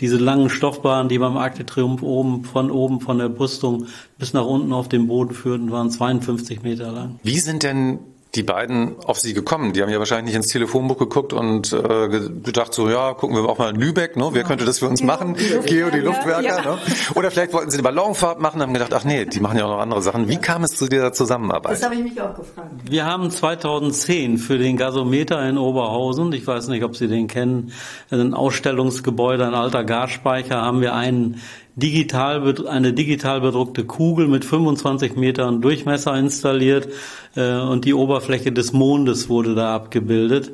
diese 0.00 0.16
langen 0.16 0.48
Stoffbahnen, 0.50 1.08
die 1.08 1.18
beim 1.18 1.36
Arc 1.36 1.54
de 1.56 1.64
Triomphe 1.64 2.04
oben, 2.04 2.44
von 2.44 2.70
oben 2.70 3.00
von 3.00 3.18
der 3.18 3.28
Brüstung 3.28 3.86
bis 4.18 4.32
nach 4.32 4.46
unten 4.46 4.72
auf 4.72 4.88
den 4.88 5.06
Boden 5.06 5.34
führten, 5.34 5.70
waren 5.70 5.90
52 5.90 6.62
Meter 6.62 6.90
lang. 6.90 7.20
Wie 7.22 7.38
sind 7.38 7.62
denn 7.62 8.00
die 8.34 8.42
beiden 8.42 8.96
auf 9.04 9.18
Sie 9.18 9.34
gekommen? 9.34 9.72
Die 9.74 9.82
haben 9.82 9.90
ja 9.90 9.98
wahrscheinlich 9.98 10.26
nicht 10.34 10.36
ins 10.36 10.48
Telefonbuch 10.48 10.96
geguckt 10.96 11.32
und 11.34 11.72
äh, 11.72 12.08
gedacht 12.08 12.72
so, 12.72 12.88
ja, 12.88 13.12
gucken 13.12 13.36
wir 13.36 13.46
auch 13.48 13.58
mal 13.58 13.70
in 13.74 13.76
Lübeck, 13.80 14.16
ne? 14.16 14.30
Wer 14.32 14.44
könnte 14.44 14.64
das 14.64 14.78
für 14.78 14.88
uns 14.88 15.02
machen? 15.02 15.34
Geo, 15.66 15.90
die 15.90 15.98
Luftwerker, 15.98 16.42
Ja. 16.42 16.60
ne? 16.62 16.78
Oder 17.14 17.30
vielleicht 17.30 17.52
wollten 17.52 17.70
Sie 17.70 17.76
eine 17.76 17.82
Ballonfahrt 17.82 18.40
machen, 18.40 18.62
haben 18.62 18.72
gedacht, 18.72 18.94
ach 18.94 19.04
nee, 19.04 19.26
die 19.26 19.40
machen 19.40 19.58
ja 19.58 19.66
auch 19.66 19.70
noch 19.76 19.80
andere 19.80 20.00
Sachen. 20.00 20.28
Wie 20.28 20.38
kam 20.38 20.64
es 20.64 20.76
zu 20.76 20.88
dieser 20.88 21.12
Zusammenarbeit? 21.12 21.82
habe 21.82 21.94
ich 21.94 22.02
mich 22.02 22.20
auch 22.22 22.34
gefragt. 22.34 22.70
Wir 22.88 23.04
haben 23.04 23.30
2010 23.30 24.38
für 24.38 24.56
den 24.56 24.76
Gasometer 24.78 25.46
in 25.46 25.58
Oberhausen, 25.58 26.32
ich 26.32 26.46
weiß 26.46 26.68
nicht, 26.68 26.84
ob 26.84 26.96
Sie 26.96 27.08
den 27.08 27.26
kennen, 27.26 27.72
ein 28.10 28.32
Ausstellungsgebäude, 28.32 29.46
ein 29.46 29.54
alter 29.54 29.84
Gasspeicher, 29.84 30.62
haben 30.62 30.80
wir 30.80 30.94
einen 30.94 31.40
digital, 31.76 32.66
eine 32.66 32.92
digital 32.92 33.40
bedruckte 33.40 33.84
Kugel 33.84 34.28
mit 34.28 34.44
25 34.44 35.16
Metern 35.16 35.60
Durchmesser 35.62 36.14
installiert 36.14 36.88
äh, 37.34 37.58
und 37.58 37.84
die 37.84 37.94
Oberfläche 37.94 38.52
des 38.52 38.72
Mondes 38.72 39.28
wurde 39.28 39.54
da 39.54 39.74
abgebildet. 39.74 40.52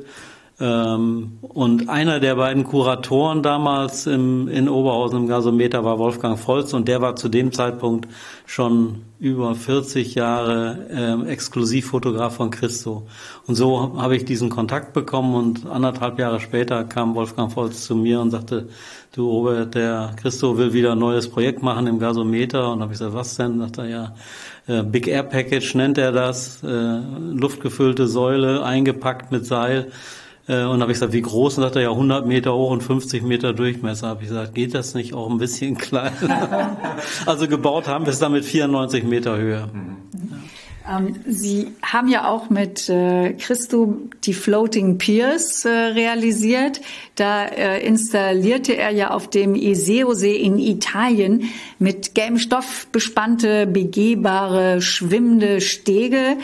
Ähm, 0.61 1.39
und 1.41 1.87
einer 1.87 2.19
der 2.19 2.35
beiden 2.35 2.65
Kuratoren 2.65 3.41
damals 3.41 4.07
im, 4.07 4.49
in 4.49 4.67
Oberhausen 4.67 5.19
im 5.19 5.27
Gasometer 5.27 5.85
war 5.85 5.99
Wolfgang 5.99 6.37
Volz 6.37 6.73
und 6.73 6.87
der 6.89 7.01
war 7.01 7.15
zu 7.15 7.29
dem 7.29 7.53
Zeitpunkt 7.53 8.09
schon 8.45 9.03
über 9.19 9.55
40 9.55 10.15
Jahre 10.15 10.87
ähm, 10.91 11.25
Exklusivfotograf 11.25 12.35
von 12.35 12.49
Christo. 12.49 13.07
Und 13.47 13.55
so 13.55 13.97
habe 13.97 14.17
ich 14.17 14.25
diesen 14.25 14.49
Kontakt 14.49 14.91
bekommen 14.93 15.35
und 15.35 15.65
anderthalb 15.65 16.19
Jahre 16.19 16.41
später 16.41 16.83
kam 16.83 17.15
Wolfgang 17.15 17.55
Volz 17.55 17.85
zu 17.85 17.95
mir 17.95 18.19
und 18.19 18.31
sagte, 18.31 18.67
du 19.13 19.29
Robert, 19.29 19.75
der 19.75 20.13
Christo 20.21 20.57
will 20.57 20.73
wieder 20.73 20.91
ein 20.93 20.99
neues 20.99 21.29
Projekt 21.29 21.63
machen 21.63 21.87
im 21.87 21.99
Gasometer. 21.99 22.71
Und 22.71 22.81
habe 22.81 22.93
ich 22.93 22.99
gesagt, 22.99 23.15
was 23.15 23.35
denn? 23.35 23.59
Sagt 23.59 23.77
er, 23.77 23.87
ja, 23.87 24.13
äh, 24.67 24.83
Big 24.83 25.07
Air 25.07 25.23
Package 25.23 25.75
nennt 25.75 25.97
er 25.97 26.11
das, 26.11 26.63
äh, 26.63 26.99
luftgefüllte 27.33 28.07
Säule, 28.07 28.63
eingepackt 28.63 29.31
mit 29.31 29.45
Seil. 29.45 29.91
Äh, 30.49 30.63
Und 30.63 30.81
habe 30.81 30.91
ich 30.91 30.95
gesagt, 30.95 31.13
wie 31.13 31.21
groß? 31.21 31.57
Und 31.57 31.63
sagt 31.63 31.75
er, 31.75 31.83
ja, 31.83 31.91
100 31.91 32.25
Meter 32.25 32.53
hoch 32.53 32.71
und 32.71 32.81
50 32.81 33.21
Meter 33.23 33.53
Durchmesser. 33.53 34.07
Habe 34.07 34.23
ich 34.23 34.29
gesagt, 34.29 34.55
geht 34.55 34.73
das 34.73 34.95
nicht 34.95 35.13
auch 35.13 35.29
ein 35.29 35.37
bisschen 35.37 35.77
kleiner? 35.77 36.75
also 37.25 37.47
gebaut 37.47 37.87
haben 37.87 38.05
wir 38.05 38.11
es 38.11 38.19
dann 38.19 38.31
mit 38.31 38.43
94 38.43 39.03
Meter 39.03 39.37
Höhe. 39.37 39.69
Ähm, 39.73 39.97
Sie 41.27 41.67
haben 41.83 42.07
ja 42.07 42.27
auch 42.27 42.49
mit 42.49 42.89
äh, 42.89 43.33
Christo 43.33 43.97
die 44.23 44.33
Floating 44.33 44.97
Piers 44.97 45.63
äh, 45.65 45.69
realisiert. 45.69 46.81
Da 47.15 47.45
äh, 47.45 47.85
installierte 47.85 48.75
er 48.75 48.89
ja 48.89 49.11
auf 49.11 49.29
dem 49.29 49.55
Iseo-See 49.55 50.35
in 50.35 50.57
Italien 50.57 51.49
mit 51.77 52.15
gelbem 52.15 52.39
Stoff 52.39 52.87
bespannte, 52.91 53.67
begehbare, 53.67 54.81
schwimmende 54.81 55.61
Stege. 55.61 56.37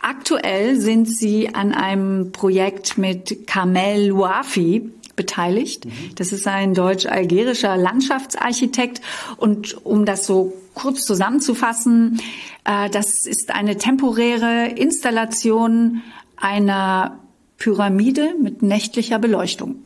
Aktuell 0.00 0.76
sind 0.76 1.08
Sie 1.08 1.54
an 1.54 1.72
einem 1.72 2.30
Projekt 2.30 2.98
mit 2.98 3.46
Kamel 3.48 4.08
Luafi 4.08 4.92
beteiligt. 5.16 5.86
Das 6.14 6.32
ist 6.32 6.46
ein 6.46 6.74
deutsch-algerischer 6.74 7.76
Landschaftsarchitekt. 7.76 9.00
Und 9.36 9.84
um 9.84 10.04
das 10.04 10.24
so 10.24 10.54
kurz 10.78 11.04
zusammenzufassen, 11.04 12.20
äh, 12.64 12.88
das 12.90 13.26
ist 13.26 13.50
eine 13.54 13.76
temporäre 13.76 14.68
Installation 14.68 16.02
einer 16.36 17.18
Pyramide 17.58 18.34
mit 18.40 18.62
nächtlicher 18.62 19.18
Beleuchtung. 19.18 19.76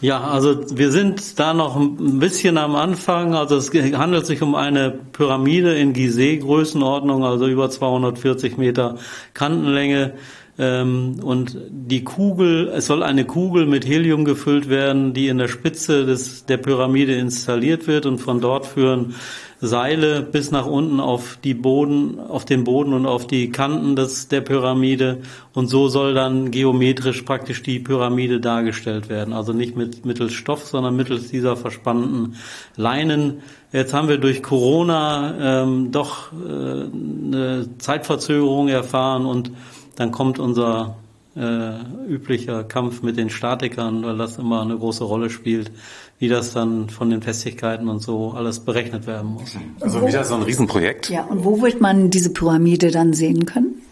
Ja, 0.00 0.20
also 0.20 0.76
wir 0.76 0.92
sind 0.92 1.38
da 1.38 1.54
noch 1.54 1.74
ein 1.76 2.18
bisschen 2.18 2.58
am 2.58 2.76
Anfang. 2.76 3.34
Also 3.34 3.56
es 3.56 3.70
handelt 3.72 4.26
sich 4.26 4.42
um 4.42 4.54
eine 4.54 4.90
Pyramide 4.90 5.74
in 5.74 5.94
Gizeh 5.94 6.36
Größenordnung, 6.36 7.24
also 7.24 7.46
über 7.46 7.70
240 7.70 8.58
Meter 8.58 8.98
Kantenlänge. 9.32 10.12
Ähm, 10.58 11.20
und 11.22 11.58
die 11.68 12.02
Kugel, 12.04 12.68
es 12.68 12.86
soll 12.86 13.02
eine 13.02 13.24
Kugel 13.24 13.66
mit 13.66 13.86
Helium 13.86 14.24
gefüllt 14.24 14.68
werden, 14.68 15.12
die 15.12 15.28
in 15.28 15.38
der 15.38 15.48
Spitze 15.48 16.06
des, 16.06 16.46
der 16.46 16.56
Pyramide 16.56 17.14
installiert 17.14 17.86
wird 17.86 18.06
und 18.06 18.18
von 18.18 18.40
dort 18.40 18.66
führen 18.66 19.14
Seile 19.58 20.20
bis 20.20 20.50
nach 20.50 20.66
unten 20.66 21.00
auf 21.00 21.38
die 21.42 21.54
Boden, 21.54 22.18
auf 22.20 22.44
den 22.44 22.64
Boden 22.64 22.92
und 22.92 23.06
auf 23.06 23.26
die 23.26 23.50
Kanten 23.50 23.96
des, 23.96 24.28
der 24.28 24.42
Pyramide. 24.42 25.22
Und 25.54 25.68
so 25.68 25.88
soll 25.88 26.12
dann 26.12 26.50
geometrisch 26.50 27.22
praktisch 27.22 27.62
die 27.62 27.78
Pyramide 27.78 28.38
dargestellt 28.38 29.08
werden. 29.08 29.32
Also 29.32 29.54
nicht 29.54 29.74
mit, 29.74 30.04
mittels 30.04 30.34
Stoff, 30.34 30.66
sondern 30.66 30.94
mittels 30.94 31.28
dieser 31.28 31.56
verspannten 31.56 32.36
Leinen. 32.76 33.42
Jetzt 33.72 33.94
haben 33.94 34.08
wir 34.08 34.18
durch 34.18 34.42
Corona 34.42 35.62
ähm, 35.62 35.90
doch 35.90 36.32
äh, 36.32 36.36
eine 36.46 37.66
Zeitverzögerung 37.78 38.68
erfahren 38.68 39.24
und 39.24 39.52
dann 39.96 40.12
kommt 40.12 40.38
unser 40.38 40.96
äh, 41.36 41.78
üblicher 42.08 42.64
Kampf 42.64 43.02
mit 43.02 43.16
den 43.16 43.28
Statikern, 43.28 44.04
weil 44.04 44.16
das 44.16 44.38
immer 44.38 44.62
eine 44.62 44.76
große 44.76 45.04
Rolle 45.04 45.28
spielt, 45.28 45.70
wie 46.18 46.28
das 46.28 46.52
dann 46.52 46.88
von 46.88 47.10
den 47.10 47.20
Festigkeiten 47.22 47.88
und 47.88 48.00
so 48.00 48.32
alles 48.32 48.60
berechnet 48.60 49.06
werden 49.06 49.34
muss. 49.34 49.56
Also 49.80 50.06
wieder 50.06 50.24
so 50.24 50.34
ein 50.36 50.42
Riesenprojekt. 50.42 51.10
Ja, 51.10 51.24
und 51.24 51.44
wo 51.44 51.60
wird 51.60 51.80
man 51.80 52.10
diese 52.10 52.32
Pyramide 52.32 52.90
dann 52.90 53.12
sehen 53.12 53.44
können? 53.44 53.82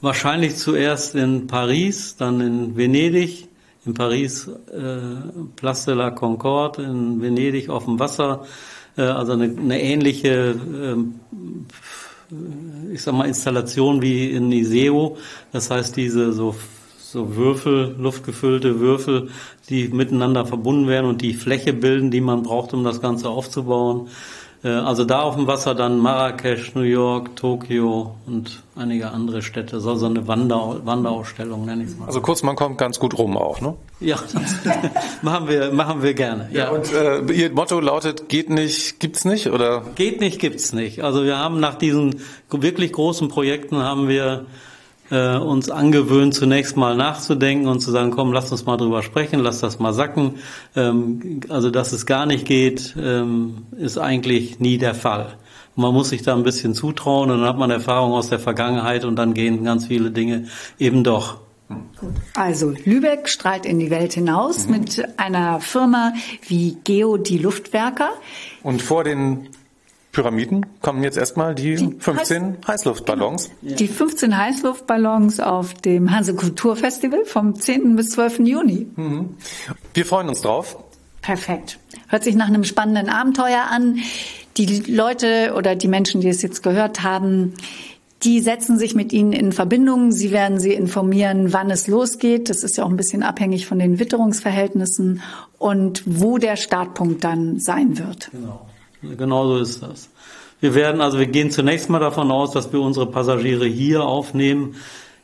Wahrscheinlich 0.00 0.56
zuerst 0.56 1.14
in 1.14 1.46
Paris, 1.46 2.16
dann 2.16 2.40
in 2.40 2.76
Venedig. 2.76 3.48
In 3.86 3.92
Paris 3.92 4.48
äh, 4.48 4.80
Place 5.56 5.84
de 5.84 5.94
la 5.94 6.10
Concorde, 6.10 6.82
in 6.82 7.20
Venedig 7.20 7.68
auf 7.68 7.84
dem 7.84 7.98
Wasser. 7.98 8.46
Äh, 8.96 9.02
also 9.02 9.32
eine, 9.32 9.44
eine 9.44 9.82
ähnliche, 9.82 10.54
ähm, 10.60 11.16
ich 12.92 13.02
sag 13.02 13.14
mal, 13.14 13.26
Installation 13.26 14.02
wie 14.02 14.30
in 14.30 14.50
Iseo. 14.52 15.16
Das 15.52 15.70
heißt, 15.70 15.96
diese 15.96 16.32
so 16.32 16.54
so 17.14 17.36
Würfel, 17.36 17.94
luftgefüllte 17.96 18.80
Würfel, 18.80 19.30
die 19.68 19.86
miteinander 19.86 20.46
verbunden 20.46 20.88
werden 20.88 21.06
und 21.06 21.22
die 21.22 21.32
Fläche 21.32 21.72
bilden, 21.72 22.10
die 22.10 22.20
man 22.20 22.42
braucht, 22.42 22.74
um 22.74 22.82
das 22.82 23.00
Ganze 23.00 23.28
aufzubauen. 23.28 24.08
Äh, 24.64 24.68
Also 24.68 25.04
da 25.04 25.20
auf 25.20 25.36
dem 25.36 25.46
Wasser 25.46 25.74
dann 25.74 25.98
Marrakesch, 25.98 26.74
New 26.74 26.80
York, 26.82 27.36
Tokio 27.36 28.14
und 28.26 28.62
einige 28.76 29.10
andere 29.10 29.42
Städte. 29.42 29.78
So 29.80 29.94
so 29.94 30.06
eine 30.06 30.26
Wander 30.26 30.80
Wanderausstellung, 30.84 31.66
nenne 31.66 31.84
ich 31.84 31.90
es 31.90 31.98
mal. 31.98 32.06
Also 32.06 32.20
kurz, 32.20 32.42
man 32.42 32.56
kommt 32.56 32.78
ganz 32.78 32.98
gut 32.98 33.16
rum 33.18 33.36
auch, 33.36 33.60
ne? 33.60 33.74
Ja, 34.00 34.16
das 34.32 34.56
machen 35.22 35.48
wir, 35.48 35.70
machen 35.72 36.02
wir 36.02 36.14
gerne. 36.14 36.48
Ja. 36.52 36.70
Und 36.70 36.92
äh, 36.92 37.20
Ihr 37.32 37.52
Motto 37.52 37.78
lautet, 37.80 38.28
geht 38.28 38.50
nicht, 38.50 38.98
gibt's 39.00 39.24
nicht, 39.24 39.48
oder? 39.48 39.82
Geht 39.94 40.20
nicht, 40.20 40.40
gibt's 40.40 40.72
nicht. 40.72 41.04
Also 41.04 41.24
wir 41.24 41.38
haben 41.38 41.60
nach 41.60 41.74
diesen 41.76 42.20
wirklich 42.50 42.92
großen 42.92 43.28
Projekten 43.28 43.78
haben 43.82 44.08
wir 44.08 44.46
äh, 45.10 45.36
uns 45.36 45.70
angewöhnt, 45.70 46.34
zunächst 46.34 46.76
mal 46.76 46.96
nachzudenken 46.96 47.68
und 47.68 47.80
zu 47.80 47.90
sagen, 47.90 48.10
komm, 48.10 48.32
lass 48.32 48.50
uns 48.52 48.64
mal 48.64 48.76
drüber 48.76 49.02
sprechen, 49.02 49.40
lass 49.40 49.60
das 49.60 49.78
mal 49.78 49.92
sacken. 49.92 50.36
Ähm, 50.76 51.40
also, 51.48 51.70
dass 51.70 51.92
es 51.92 52.06
gar 52.06 52.26
nicht 52.26 52.46
geht, 52.46 52.94
ähm, 52.98 53.66
ist 53.76 53.98
eigentlich 53.98 54.60
nie 54.60 54.78
der 54.78 54.94
Fall. 54.94 55.36
Man 55.76 55.92
muss 55.92 56.10
sich 56.10 56.22
da 56.22 56.34
ein 56.34 56.44
bisschen 56.44 56.74
zutrauen 56.74 57.30
und 57.30 57.40
dann 57.40 57.48
hat 57.48 57.58
man 57.58 57.70
Erfahrung 57.70 58.12
aus 58.12 58.28
der 58.28 58.38
Vergangenheit 58.38 59.04
und 59.04 59.16
dann 59.16 59.34
gehen 59.34 59.64
ganz 59.64 59.86
viele 59.86 60.10
Dinge 60.10 60.46
eben 60.78 61.02
doch. 61.02 61.38
Also 62.34 62.74
Lübeck 62.84 63.28
strahlt 63.28 63.66
in 63.66 63.78
die 63.78 63.90
Welt 63.90 64.12
hinaus 64.12 64.66
mhm. 64.66 64.72
mit 64.72 65.04
einer 65.18 65.60
Firma 65.60 66.12
wie 66.46 66.76
Geo 66.84 67.16
die 67.16 67.38
Luftwerker. 67.38 68.10
Und 68.62 68.82
vor 68.82 69.04
den 69.04 69.48
Pyramiden 70.14 70.64
kommen 70.80 71.02
jetzt 71.02 71.18
erstmal 71.18 71.54
die, 71.54 71.74
die 71.74 71.96
15 71.98 72.58
Heiß 72.66 72.66
Heißluftballons. 72.66 73.50
Genau. 73.60 73.76
Die 73.76 73.88
15 73.88 74.38
Heißluftballons 74.38 75.40
auf 75.40 75.74
dem 75.74 76.10
Hanse 76.10 76.34
Kulturfestival 76.34 77.26
vom 77.26 77.54
10. 77.54 77.96
bis 77.96 78.10
12. 78.10 78.38
Juni. 78.40 78.86
Mhm. 78.96 79.36
Wir 79.92 80.06
freuen 80.06 80.28
uns 80.28 80.40
drauf. 80.40 80.78
Perfekt. 81.20 81.78
Hört 82.08 82.24
sich 82.24 82.34
nach 82.34 82.48
einem 82.48 82.64
spannenden 82.64 83.08
Abenteuer 83.08 83.64
an. 83.70 83.98
Die 84.56 84.80
Leute 84.90 85.54
oder 85.56 85.74
die 85.74 85.88
Menschen, 85.88 86.20
die 86.20 86.28
es 86.28 86.42
jetzt 86.42 86.62
gehört 86.62 87.02
haben, 87.02 87.54
die 88.22 88.40
setzen 88.40 88.78
sich 88.78 88.94
mit 88.94 89.12
Ihnen 89.12 89.32
in 89.32 89.52
Verbindung. 89.52 90.12
Sie 90.12 90.30
werden 90.30 90.58
Sie 90.58 90.72
informieren, 90.72 91.52
wann 91.52 91.70
es 91.70 91.88
losgeht. 91.88 92.48
Das 92.48 92.62
ist 92.62 92.76
ja 92.76 92.84
auch 92.84 92.88
ein 92.88 92.96
bisschen 92.96 93.22
abhängig 93.22 93.66
von 93.66 93.78
den 93.78 93.98
Witterungsverhältnissen 93.98 95.20
und 95.58 96.02
wo 96.06 96.38
der 96.38 96.56
Startpunkt 96.56 97.22
dann 97.24 97.58
sein 97.58 97.98
wird. 97.98 98.30
Genau. 98.30 98.66
Genau 99.16 99.46
so 99.46 99.58
ist 99.58 99.82
das. 99.82 100.08
Wir 100.60 100.74
werden, 100.74 101.00
also 101.00 101.18
wir 101.18 101.26
gehen 101.26 101.50
zunächst 101.50 101.90
mal 101.90 101.98
davon 101.98 102.30
aus, 102.30 102.52
dass 102.52 102.72
wir 102.72 102.80
unsere 102.80 103.06
Passagiere 103.06 103.66
hier 103.66 104.02
aufnehmen, 104.04 104.76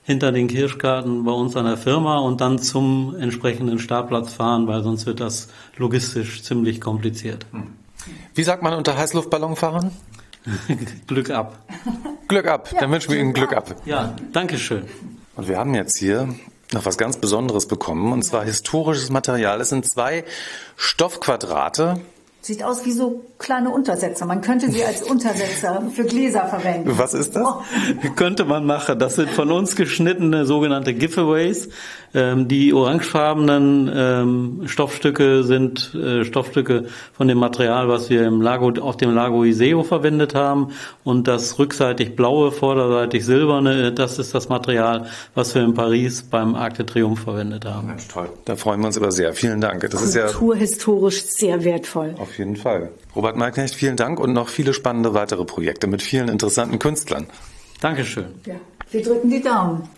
hinter 0.03 0.33
den 0.33 0.49
Kirschgarten 0.49 1.25
bei 1.25 1.33
uns 1.33 1.57
an 1.57 1.67
der 1.67 1.77
Firma 1.77 2.19
und 2.19 2.41
dann 2.41 2.59
zum 2.59 3.15
entsprechenden 3.19 3.79
Startplatz 3.79 4.33
fahren, 4.33 4.67
weil 4.67 4.83
sonst 4.83 5.07
wird 5.07 5.21
das 5.21 5.49
logistisch 5.77 6.43
ziemlich 6.43 6.81
kompliziert. 6.81 7.47
Hm. 7.53 7.69
Wie 8.35 8.43
sagt 8.43 8.63
man 8.63 8.75
unter 8.75 8.97
Heißluftballonfahrern? 8.97 9.93
Glück 11.07 11.31
ab. 11.31 11.59
Glück 12.29 12.47
ab. 12.47 12.71
Ja, 12.73 12.81
Dann 12.81 12.91
wünschen 12.91 13.13
wir 13.13 13.21
Ihnen 13.21 13.33
Glück 13.33 13.53
ab. 13.53 13.75
Ja, 13.85 14.17
danke 14.33 14.59
schön. 14.59 14.85
Und 15.37 15.49
wir 15.49 15.59
haben 15.59 15.75
jetzt 15.75 15.99
hier 15.99 16.35
noch 16.73 16.85
was 16.85 16.97
ganz 16.97 17.19
Besonderes 17.19 17.67
bekommen, 17.67 18.13
und 18.13 18.23
zwar 18.23 18.45
historisches 18.45 19.11
Material. 19.11 19.61
Es 19.61 19.69
sind 19.69 19.89
zwei 19.89 20.25
Stoffquadrate, 20.77 22.01
Sieht 22.51 22.65
aus 22.65 22.85
wie 22.85 22.91
so 22.91 23.23
kleine 23.39 23.71
Untersetzer. 23.71 24.27
Man 24.27 24.41
könnte 24.41 24.73
sie 24.73 24.85
als 24.85 25.03
Untersetzer 25.03 25.85
für 25.95 26.03
Gläser 26.03 26.49
verwenden. 26.49 26.99
Was 26.99 27.15
ist 27.15 27.37
das? 27.37 27.47
Oh. 27.47 27.63
Könnte 28.17 28.45
man 28.45 28.67
machen. 28.67 28.99
Das 28.99 29.15
sind 29.15 29.31
von 29.31 29.53
uns 29.53 29.77
geschnittene 29.77 30.45
sogenannte 30.47 30.93
Giveaways. 30.93 31.69
Ähm, 32.13 32.49
die 32.49 32.73
orangefarbenen 32.73 33.91
ähm, 33.95 34.63
Stoffstücke 34.67 35.45
sind 35.45 35.95
äh, 35.95 36.25
Stoffstücke 36.25 36.87
von 37.13 37.29
dem 37.29 37.39
Material, 37.39 37.89
was 37.89 38.11
wir 38.11 38.27
im 38.27 38.41
Lago, 38.41 38.73
auf 38.81 38.97
dem 38.97 39.15
Lago 39.15 39.45
Iseo 39.45 39.85
verwendet 39.85 40.35
haben. 40.35 40.73
Und 41.05 41.29
das 41.29 41.59
rückseitig 41.59 42.17
blaue, 42.17 42.51
vorderseitig 42.51 43.25
silberne, 43.25 43.93
das 43.93 44.19
ist 44.19 44.35
das 44.35 44.49
Material, 44.49 45.07
was 45.35 45.55
wir 45.55 45.63
in 45.63 45.75
Paris 45.75 46.23
beim 46.23 46.57
Arc 46.57 46.75
de 46.75 46.87
Triomphe 46.87 47.23
verwendet 47.23 47.65
haben. 47.65 47.89
Mensch, 47.89 48.09
toll. 48.09 48.29
Da 48.45 48.57
freuen 48.57 48.81
wir 48.81 48.89
uns 48.89 48.97
aber 48.97 49.13
sehr. 49.13 49.33
Vielen 49.33 49.61
Dank. 49.61 49.89
Das 49.89 50.03
ist 50.03 50.15
ja 50.15 50.27
kulturhistorisch 50.27 51.25
sehr 51.27 51.63
wertvoll. 51.65 52.15
Auf 52.19 52.39
jeden 52.39 52.57
Fall. 52.57 52.91
Robert 53.15 53.37
Malknecht, 53.37 53.75
vielen 53.75 53.97
Dank 53.97 54.19
und 54.19 54.33
noch 54.33 54.49
viele 54.49 54.75
spannende 54.75 55.15
weitere 55.15 55.45
Projekte 55.45 55.87
mit 55.87 56.03
vielen 56.03 56.29
interessanten 56.29 56.79
Künstlern. 56.79 57.27
Dankeschön. 57.81 58.27
Ja, 58.47 58.57
wir 58.91 59.03
drücken 59.03 59.31
die 59.31 59.43
Daumen. 59.43 59.89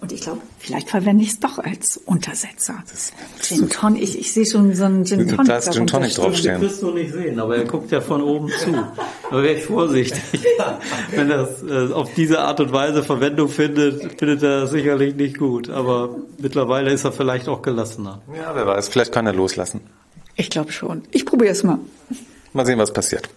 Und 0.00 0.12
ich 0.12 0.20
glaube, 0.20 0.40
vielleicht 0.60 0.88
verwende 0.88 1.24
ich 1.24 1.30
es 1.30 1.40
doch 1.40 1.58
als 1.58 1.96
Untersetzer. 1.96 2.82
Das, 2.88 3.12
Gin 3.42 3.68
Tonic, 3.68 4.02
ich, 4.02 4.18
ich 4.18 4.32
sehe 4.32 4.46
schon 4.46 4.72
so 4.74 4.84
einen 4.84 5.04
Gin 5.04 5.26
Tonic. 5.26 5.46
Da 5.46 5.56
ist 5.56 5.72
Gin 5.72 5.88
Tonic 5.88 6.14
draufstehen. 6.14 6.60
Das 6.60 6.70
wirst 6.70 6.82
du 6.82 6.92
nicht 6.92 7.12
sehen, 7.12 7.40
aber 7.40 7.56
er 7.56 7.64
guckt 7.64 7.90
ja 7.90 8.00
von 8.00 8.22
oben 8.22 8.48
zu. 8.48 8.72
Da 8.72 9.42
wäre 9.42 9.54
ich 9.54 9.64
vorsichtig. 9.64 10.20
Wenn 11.10 11.28
das 11.28 11.62
äh, 11.64 11.92
auf 11.92 12.14
diese 12.14 12.40
Art 12.40 12.60
und 12.60 12.72
Weise 12.72 13.02
Verwendung 13.02 13.48
findet, 13.48 14.18
findet 14.18 14.42
er 14.42 14.60
das 14.60 14.70
sicherlich 14.70 15.16
nicht 15.16 15.36
gut. 15.36 15.68
Aber 15.68 16.14
mittlerweile 16.38 16.92
ist 16.92 17.04
er 17.04 17.12
vielleicht 17.12 17.48
auch 17.48 17.62
gelassener. 17.62 18.22
Ja, 18.36 18.54
wer 18.54 18.66
weiß, 18.66 18.88
vielleicht 18.88 19.10
kann 19.10 19.26
er 19.26 19.32
loslassen. 19.32 19.80
Ich 20.36 20.48
glaube 20.48 20.70
schon. 20.70 21.02
Ich 21.10 21.26
probiere 21.26 21.50
es 21.50 21.64
mal. 21.64 21.80
Mal 22.52 22.64
sehen, 22.64 22.78
was 22.78 22.92
passiert 22.92 23.28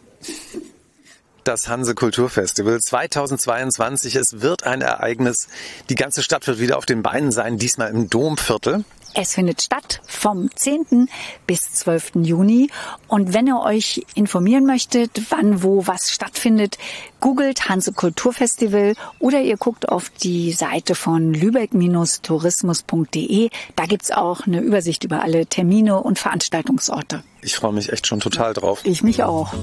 das 1.43 1.67
Hanse 1.67 1.95
Kulturfestival 1.95 2.79
2022. 2.79 4.15
Es 4.15 4.41
wird 4.41 4.63
ein 4.63 4.81
Ereignis. 4.81 5.47
Die 5.89 5.95
ganze 5.95 6.23
Stadt 6.23 6.47
wird 6.47 6.59
wieder 6.59 6.77
auf 6.77 6.85
den 6.85 7.03
Beinen 7.03 7.31
sein, 7.31 7.57
diesmal 7.57 7.89
im 7.89 8.09
Domviertel. 8.09 8.85
Es 9.13 9.33
findet 9.33 9.61
statt 9.61 9.99
vom 10.07 10.49
10. 10.55 11.09
bis 11.45 11.73
12. 11.73 12.11
Juni. 12.21 12.69
Und 13.07 13.33
wenn 13.33 13.45
ihr 13.47 13.59
euch 13.59 14.05
informieren 14.15 14.65
möchtet, 14.65 15.23
wann, 15.29 15.63
wo, 15.63 15.85
was 15.85 16.11
stattfindet, 16.11 16.77
googelt 17.19 17.67
Hanse 17.67 17.91
Kulturfestival 17.91 18.93
oder 19.19 19.41
ihr 19.41 19.57
guckt 19.57 19.89
auf 19.89 20.09
die 20.09 20.53
Seite 20.53 20.95
von 20.95 21.33
lübeck-tourismus.de. 21.33 23.49
Da 23.75 23.85
gibt's 23.85 24.11
auch 24.11 24.47
eine 24.47 24.61
Übersicht 24.61 25.03
über 25.03 25.21
alle 25.21 25.45
Termine 25.45 26.01
und 26.01 26.17
Veranstaltungsorte. 26.17 27.21
Ich 27.41 27.55
freue 27.55 27.73
mich 27.73 27.91
echt 27.91 28.07
schon 28.07 28.21
total 28.21 28.53
drauf. 28.53 28.79
Ich 28.83 29.03
mich 29.03 29.23
auch. 29.23 29.53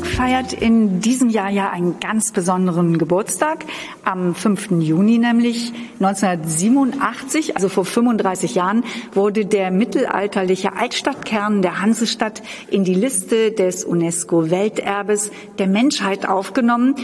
Feiert 0.00 0.52
in 0.52 1.00
diesem 1.00 1.28
Jahr 1.28 1.50
ja 1.50 1.70
einen 1.70 2.00
ganz 2.00 2.32
besonderen 2.32 2.98
Geburtstag. 2.98 3.64
Am 4.04 4.34
5. 4.34 4.70
Juni 4.80 5.18
nämlich 5.18 5.72
1987, 6.00 7.56
also 7.56 7.68
vor 7.68 7.84
35 7.84 8.54
Jahren, 8.54 8.84
wurde 9.12 9.44
der 9.44 9.70
mittelalterliche 9.70 10.74
Altstadtkern 10.74 11.62
der 11.62 11.80
Hansestadt 11.80 12.42
in 12.70 12.84
die 12.84 12.94
Liste 12.94 13.52
des 13.52 13.84
UNESCO-Welterbes 13.84 15.30
der 15.58 15.66
Menschheit 15.66 16.26
aufgenommen. 16.26 16.94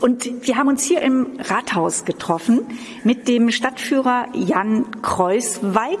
Und 0.00 0.46
wir 0.46 0.56
haben 0.56 0.68
uns 0.68 0.84
hier 0.84 1.02
im 1.02 1.38
Rathaus 1.38 2.04
getroffen 2.04 2.62
mit 3.04 3.28
dem 3.28 3.50
Stadtführer 3.50 4.26
Jan 4.34 4.86
Kreuzweig. 5.02 6.00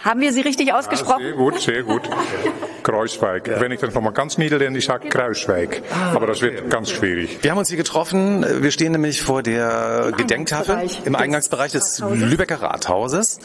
Haben 0.00 0.20
wir 0.20 0.32
Sie 0.32 0.40
richtig 0.40 0.72
ausgesprochen? 0.72 1.22
Ja, 1.22 1.28
sehr 1.28 1.36
gut, 1.36 1.60
sehr 1.60 1.82
gut. 1.82 2.02
Kreuzweig. 2.88 3.46
Ja. 3.46 3.60
Wenn 3.60 3.70
ich 3.70 3.80
das 3.80 3.94
nochmal 3.94 4.14
ganz 4.14 4.38
niederländisch 4.38 4.86
sage, 4.86 5.08
Kreuzweig. 5.08 5.82
Ah, 5.92 6.14
Aber 6.14 6.26
das 6.26 6.40
wird 6.40 6.70
ganz 6.70 6.90
schwierig. 6.90 7.38
Wir 7.42 7.50
haben 7.50 7.58
uns 7.58 7.68
hier 7.68 7.76
getroffen. 7.76 8.44
Wir 8.62 8.70
stehen 8.70 8.92
nämlich 8.92 9.20
vor 9.20 9.42
der 9.42 10.06
Im 10.08 10.16
Gedenktafel 10.16 10.88
im 11.04 11.14
Eingangsbereich 11.14 11.72
des 11.72 12.00
Lübecker 12.00 12.62
Rathauses 12.62 13.40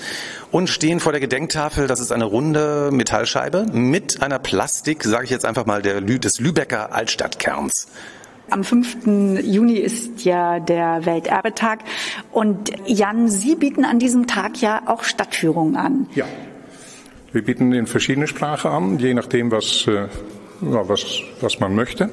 und 0.51 0.67
stehen 0.69 1.01
vor 1.01 1.11
der 1.11 1.19
Gedenktafel. 1.19 1.87
Das 1.87 1.99
ist 1.99 2.13
eine 2.13 2.23
runde 2.23 2.89
Metallscheibe 2.91 3.65
mit 3.71 4.21
einer 4.21 4.39
Plastik, 4.39 5.03
sage 5.03 5.25
ich 5.25 5.29
jetzt 5.29 5.45
einfach 5.45 5.65
mal, 5.65 5.81
der, 5.81 5.99
des 5.99 6.39
Lübecker 6.39 6.93
Altstadtkerns. 6.93 7.87
Am 8.49 8.63
5. 8.63 9.41
Juni 9.43 9.75
ist 9.75 10.23
ja 10.23 10.59
der 10.59 11.05
Welterbetag. 11.05 11.79
Und 12.31 12.71
Jan, 12.85 13.27
Sie 13.27 13.55
bieten 13.55 13.83
an 13.83 13.99
diesem 13.99 14.27
Tag 14.27 14.61
ja 14.61 14.83
auch 14.85 15.03
Stadtführungen 15.03 15.75
an. 15.75 16.07
Ja. 16.13 16.25
Wir 17.33 17.43
bieten 17.43 17.73
in 17.73 17.87
verschiedene 17.87 18.27
Sprachen 18.27 18.69
an, 18.69 18.99
je 18.99 19.15
nachdem, 19.15 19.49
was, 19.49 19.87
äh, 19.87 20.07
was, 20.61 21.23
was 21.41 21.59
man 21.59 21.73
möchte. 21.73 22.11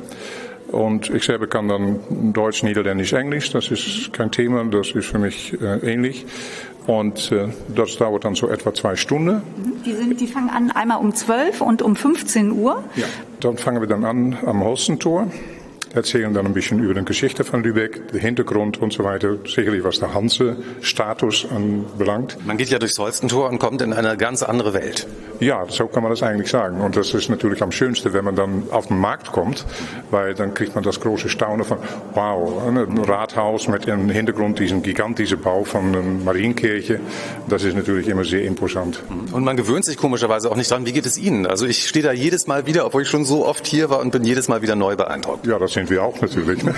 Und 0.69 1.11
ich 1.11 1.25
selber 1.25 1.47
kann 1.47 1.69
dann 1.69 2.33
Deutsch, 2.33 2.63
Niederländisch, 2.63 3.13
Englisch. 3.13 3.51
Das 3.53 3.71
ist 3.71 4.15
kein 4.15 4.31
Thema, 4.31 4.65
das 4.65 4.93
ist 4.93 5.07
für 5.09 5.19
mich 5.19 5.61
äh, 5.61 5.93
ähnlich. 5.93 6.25
Und 6.87 7.33
äh, 7.33 7.49
das 7.69 7.99
dauert 7.99 8.25
dann 8.25 8.35
so 8.35 8.49
etwa 8.49 8.73
zwei 8.73 8.97
Stunden. 8.97 9.43
Die, 9.85 9.93
sind, 9.93 10.19
die 10.19 10.27
fangen 10.27 10.49
an 10.49 10.71
einmal 10.71 10.99
um 10.99 11.15
12 11.15 11.61
und 11.61 11.83
um 11.83 11.97
15 11.97 12.53
Uhr. 12.53 12.83
Ja, 12.97 13.05
dann 13.41 13.59
fangen 13.59 13.83
wir 13.83 13.89
dann 13.89 14.07
an 14.07 14.39
am 14.47 14.65
Holstentor 14.65 15.27
erzählen 15.95 16.33
dann 16.33 16.47
ein 16.47 16.55
bisschen 16.55 16.83
über 16.83 16.95
die 16.95 17.05
Geschichte 17.05 17.45
von 17.45 17.63
Lübeck, 17.63 18.09
den 18.13 18.21
Hintergrund 18.21 18.81
und 18.81 18.93
so 18.93 19.05
weiter. 19.05 19.37
Sicherlich, 19.47 19.85
was 19.85 19.99
der 19.99 20.15
Hanse-Status 20.15 21.47
anbelangt. 21.51 22.37
Man 22.47 22.57
geht 22.57 22.69
ja 22.69 22.79
durchs 22.79 22.99
Holstentor 22.99 23.49
und 23.49 23.59
kommt 23.59 23.83
in 23.83 23.93
eine 23.93 24.17
ganz 24.17 24.43
andere 24.43 24.73
Welt. 24.73 25.07
Ja, 25.41 25.65
so 25.69 25.87
kann 25.87 26.03
man 26.03 26.11
das 26.11 26.23
eigentlich 26.23 26.51
sagen. 26.51 26.81
Und 26.83 26.97
das 26.97 27.15
ist 27.15 27.31
natürlich 27.31 27.63
am 27.63 27.73
schönsten, 27.73 28.13
wenn 28.13 28.25
man 28.25 28.37
dann 28.37 28.65
auf 28.71 28.89
den 28.89 28.99
Markt 28.99 29.33
kommt, 29.33 29.65
weil 30.11 30.35
dann 30.35 30.53
kriegt 30.53 30.75
man 30.75 30.85
das 30.85 31.01
große 31.01 31.31
Staunen 31.31 31.65
von, 31.65 31.79
wow, 32.13 32.63
ein 32.67 32.99
Rathaus 32.99 33.67
mit 33.67 33.87
im 33.87 34.11
Hintergrund 34.11 34.59
diesen 34.59 34.83
gigantischen 34.83 35.41
Bau 35.41 35.65
von 35.65 35.89
einer 35.89 36.03
Marienkirche. 36.03 37.01
Das 37.49 37.65
ist 37.65 37.75
natürlich 37.75 38.09
immer 38.09 38.25
sehr 38.25 38.45
imposant. 38.45 39.03
Und 39.33 39.45
man 39.45 39.57
gewöhnt 39.57 39.87
sich 39.87 39.97
komischerweise 39.97 40.51
auch 40.51 40.57
nicht 40.57 40.71
dran. 40.71 40.85
Wie 40.85 40.93
geht 40.93 41.07
es 41.07 41.17
Ihnen? 41.17 41.47
Also 41.47 41.67
ich 41.67 41.89
stehe 41.89 42.05
da 42.05 42.13
jedes 42.13 42.47
Mal 42.47 42.67
wieder, 42.67 42.85
obwohl 42.85 43.03
ich 43.03 43.09
schon 43.09 43.25
so 43.25 43.47
oft 43.47 43.67
hier 43.67 43.89
war 43.89 44.01
und 44.01 44.11
bin 44.11 44.25
jedes 44.25 44.49
Mal 44.49 44.61
wieder 44.61 44.77
neu 44.77 44.95
beeindruckt. 44.95 45.47
Ja, 45.47 45.59
das 45.59 45.73
sind 45.81 45.91
wir 45.91 46.05
auch 46.05 46.21
natürlich. 46.21 46.63
Ne? 46.63 46.75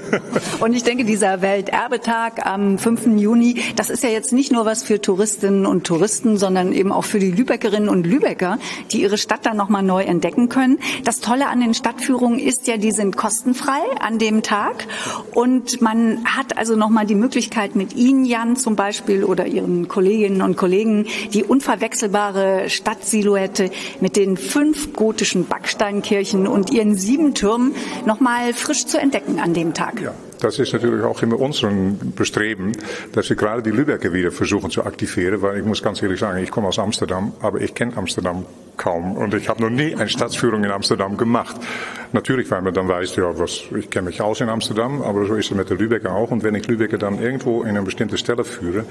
Und 0.60 0.74
ich 0.74 0.84
denke, 0.84 1.04
dieser 1.04 1.42
Welterbetag 1.42 2.44
am 2.44 2.78
5. 2.78 3.18
Juni, 3.18 3.60
das 3.74 3.90
ist 3.90 4.04
ja 4.04 4.10
jetzt 4.10 4.32
nicht 4.32 4.52
nur 4.52 4.64
was 4.64 4.84
für 4.84 5.00
Touristinnen 5.00 5.66
und 5.66 5.84
Touristen, 5.84 6.36
sondern 6.36 6.72
eben 6.72 6.92
auch 6.92 7.04
für 7.04 7.18
die 7.18 7.32
Lübeckerinnen 7.32 7.88
und 7.88 8.06
Lübecker, 8.06 8.58
die 8.92 9.02
ihre 9.02 9.18
Stadt 9.18 9.44
dann 9.44 9.56
nochmal 9.56 9.82
neu 9.82 10.02
entdecken 10.04 10.48
können. 10.48 10.78
Das 11.04 11.20
Tolle 11.20 11.48
an 11.48 11.60
den 11.60 11.74
Stadtführungen 11.74 12.38
ist 12.38 12.68
ja, 12.68 12.76
die 12.76 12.92
sind 12.92 13.16
kostenfrei 13.16 13.80
an 14.00 14.18
dem 14.18 14.42
Tag. 14.42 14.86
Und 15.32 15.80
man 15.82 16.24
hat 16.24 16.56
also 16.56 16.76
nochmal 16.76 17.06
die 17.06 17.16
Möglichkeit 17.16 17.74
mit 17.74 17.94
Ihnen, 17.96 18.24
Jan 18.24 18.56
zum 18.56 18.76
Beispiel, 18.76 19.24
oder 19.24 19.46
Ihren 19.46 19.88
Kolleginnen 19.88 20.42
und 20.42 20.56
Kollegen, 20.56 21.06
die 21.32 21.42
unverwechselbare 21.42 22.70
Stadtsilhouette 22.70 23.70
mit 24.00 24.16
den 24.16 24.36
fünf 24.36 24.92
gotischen 24.92 25.46
Backsteinkirchen 25.46 26.46
und 26.46 26.70
ihren 26.70 26.94
sieben 26.94 27.34
Türmen 27.34 27.74
nochmal 28.06 28.43
frisch 28.52 28.86
zu 28.86 28.98
entdecken 28.98 29.38
an 29.40 29.54
dem 29.54 29.74
Tag. 29.74 30.00
Ja, 30.00 30.12
das 30.40 30.58
ist 30.58 30.72
natürlich 30.72 31.04
auch 31.04 31.22
immer 31.22 31.40
unser 31.40 31.70
Bestreben, 32.16 32.72
dass 33.12 33.28
wir 33.28 33.36
gerade 33.36 33.62
die 33.62 33.70
Lübecker 33.70 34.12
wieder 34.12 34.30
versuchen 34.30 34.70
zu 34.70 34.84
aktivieren, 34.84 35.40
weil 35.42 35.58
ich 35.58 35.64
muss 35.64 35.82
ganz 35.82 36.02
ehrlich 36.02 36.20
sagen, 36.20 36.42
ich 36.42 36.50
komme 36.50 36.68
aus 36.68 36.78
Amsterdam, 36.78 37.32
aber 37.40 37.60
ich 37.60 37.74
kenne 37.74 37.96
Amsterdam 37.96 38.44
kaum 38.76 39.16
und 39.16 39.34
ich 39.34 39.48
habe 39.48 39.62
noch 39.62 39.70
nie 39.70 39.94
eine 39.94 40.08
Stadtführung 40.08 40.64
in 40.64 40.70
Amsterdam 40.70 41.16
gemacht. 41.16 41.56
Natürlich, 42.12 42.50
weil 42.50 42.62
man 42.62 42.74
dann 42.74 42.88
weiß, 42.88 43.16
ja, 43.16 43.38
was, 43.38 43.62
ich 43.76 43.90
kenne 43.90 44.06
mich 44.06 44.20
aus 44.20 44.40
in 44.40 44.48
Amsterdam, 44.48 45.02
aber 45.02 45.26
so 45.26 45.34
ist 45.34 45.50
es 45.50 45.56
mit 45.56 45.70
der 45.70 45.76
Lübecker 45.76 46.12
auch. 46.12 46.30
Und 46.30 46.42
wenn 46.42 46.54
ich 46.54 46.66
Lübecker 46.66 46.98
dann 46.98 47.20
irgendwo 47.20 47.62
in 47.62 47.70
eine 47.70 47.82
bestimmte 47.82 48.18
Stelle 48.18 48.44
führe, 48.44 48.84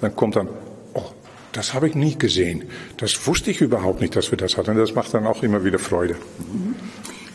dann 0.00 0.16
kommt 0.16 0.36
dann, 0.36 0.48
oh, 0.94 1.04
das 1.52 1.74
habe 1.74 1.88
ich 1.88 1.94
nie 1.94 2.16
gesehen. 2.16 2.64
Das 2.98 3.26
wusste 3.26 3.50
ich 3.50 3.60
überhaupt 3.60 4.00
nicht, 4.00 4.16
dass 4.16 4.30
wir 4.30 4.38
das 4.38 4.56
hatten. 4.56 4.76
Das 4.76 4.94
macht 4.94 5.14
dann 5.14 5.26
auch 5.26 5.42
immer 5.42 5.64
wieder 5.64 5.78
Freude. 5.78 6.14
Mhm. 6.38 6.74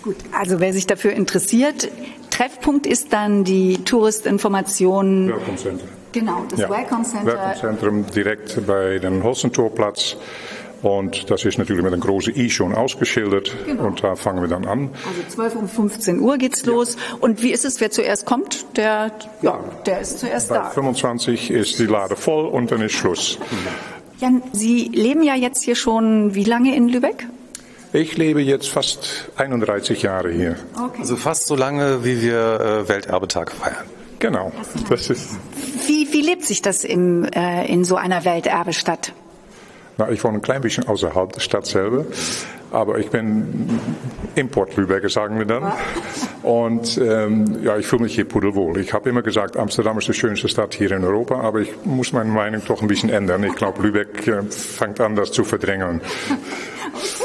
Gut, 0.04 0.18
also 0.34 0.60
wer 0.60 0.74
sich 0.74 0.86
dafür 0.86 1.14
interessiert, 1.14 1.90
Treffpunkt 2.30 2.86
ist 2.86 3.14
dann 3.14 3.46
die 3.46 3.78
Touristinformation. 3.86 5.30
Welcome 5.30 5.58
Center. 5.58 5.86
Genau, 6.12 6.46
das 6.50 6.60
ja. 6.60 6.70
Welcome 6.70 7.04
Center. 7.04 7.26
Welcome 7.26 7.56
Zentrum 7.56 8.06
direkt 8.14 8.68
bei 8.68 9.00
dem 9.00 9.24
Holzentorplatz. 9.24 10.18
Und 10.82 11.32
das 11.32 11.46
ist 11.46 11.58
natürlich 11.58 11.82
mit 11.82 11.94
einem 11.94 12.02
großen 12.02 12.36
I 12.36 12.50
schon 12.50 12.76
ausgeschildert. 12.76 13.56
Genau. 13.66 13.86
Und 13.88 14.04
da 14.04 14.18
fangen 14.18 14.42
wir 14.42 14.50
dann 14.50 14.66
an. 14.66 14.90
Also 15.08 15.22
12 15.30 15.56
um 15.56 15.70
15 15.70 16.20
Uhr 16.20 16.38
geht's 16.38 16.66
los. 16.66 16.98
Und 17.22 17.42
wie 17.42 17.52
ist 17.52 17.64
es, 17.64 17.80
wer 17.80 17.90
zuerst 17.90 18.26
kommt? 18.26 18.66
Der, 18.76 19.12
ja, 19.42 19.64
der 19.86 20.02
ist 20.02 20.20
zuerst 20.20 20.50
Bei 20.50 20.56
da. 20.56 20.70
25 20.72 21.50
ist 21.50 21.80
die 21.80 21.86
Lade 21.86 22.18
voll 22.18 22.48
und 22.48 22.72
dann 22.72 22.82
ist 22.82 22.92
Schluss. 22.92 23.40
Jan, 24.20 24.44
Sie 24.52 24.90
leben 24.94 25.24
ja 25.24 25.36
jetzt 25.36 25.64
hier 25.64 25.76
schon 25.76 26.36
wie 26.36 26.44
lange 26.44 26.76
in 26.76 26.90
Lübeck? 26.90 27.28
Ich 27.94 28.18
lebe 28.18 28.42
jetzt 28.42 28.70
fast 28.70 29.30
31 29.36 30.02
Jahre 30.02 30.32
hier. 30.32 30.56
Okay. 30.76 31.02
Also 31.02 31.16
fast 31.16 31.46
so 31.46 31.56
lange, 31.56 32.04
wie 32.04 32.24
wir 32.24 32.60
äh, 32.60 32.90
Welterbetag 32.90 33.52
feiern. 33.52 33.86
Genau. 34.18 34.52
Das 34.90 35.12
ist 35.12 35.30
wie, 35.86 36.12
wie 36.12 36.22
lebt 36.22 36.44
sich 36.44 36.62
das 36.64 36.84
im, 36.84 37.24
äh, 37.26 37.68
in 37.72 37.84
so 37.86 37.96
einer 37.96 38.26
Welterbestadt? 38.26 39.14
Na, 39.98 40.10
ich 40.10 40.24
wohne 40.24 40.40
ein 40.40 40.42
klein 40.42 40.62
bisschen 40.62 40.88
außerhalb 40.88 41.34
der 41.34 41.40
Stadt 41.40 41.68
selber, 41.68 42.06
aber 42.72 42.98
ich 42.98 43.10
bin 43.10 43.80
Import-Lübecker, 44.34 45.10
sagen 45.10 45.38
wir 45.38 45.46
dann. 45.46 45.72
Und 46.42 46.98
ähm, 46.98 47.64
ja, 47.64 47.78
ich 47.78 47.86
fühle 47.86 48.04
mich 48.04 48.16
hier 48.16 48.26
pudelwohl. 48.26 48.80
Ich 48.80 48.92
habe 48.94 49.10
immer 49.10 49.22
gesagt, 49.22 49.56
Amsterdam 49.56 50.00
ist 50.00 50.08
die 50.08 50.14
schönste 50.14 50.48
Stadt 50.48 50.74
hier 50.74 50.92
in 50.92 51.04
Europa, 51.04 51.40
aber 51.40 51.60
ich 51.60 51.70
muss 51.86 52.12
meine 52.12 52.32
Meinung 52.32 52.64
doch 52.68 52.82
ein 52.82 52.88
bisschen 52.88 53.12
ändern. 53.12 53.44
Ich 53.44 53.56
glaube, 53.56 53.84
Lübeck 53.84 54.28
äh, 54.28 54.42
fängt 54.44 55.00
an, 55.00 55.16
das 55.16 55.32
zu 55.32 55.44
verdrängen. 55.44 56.02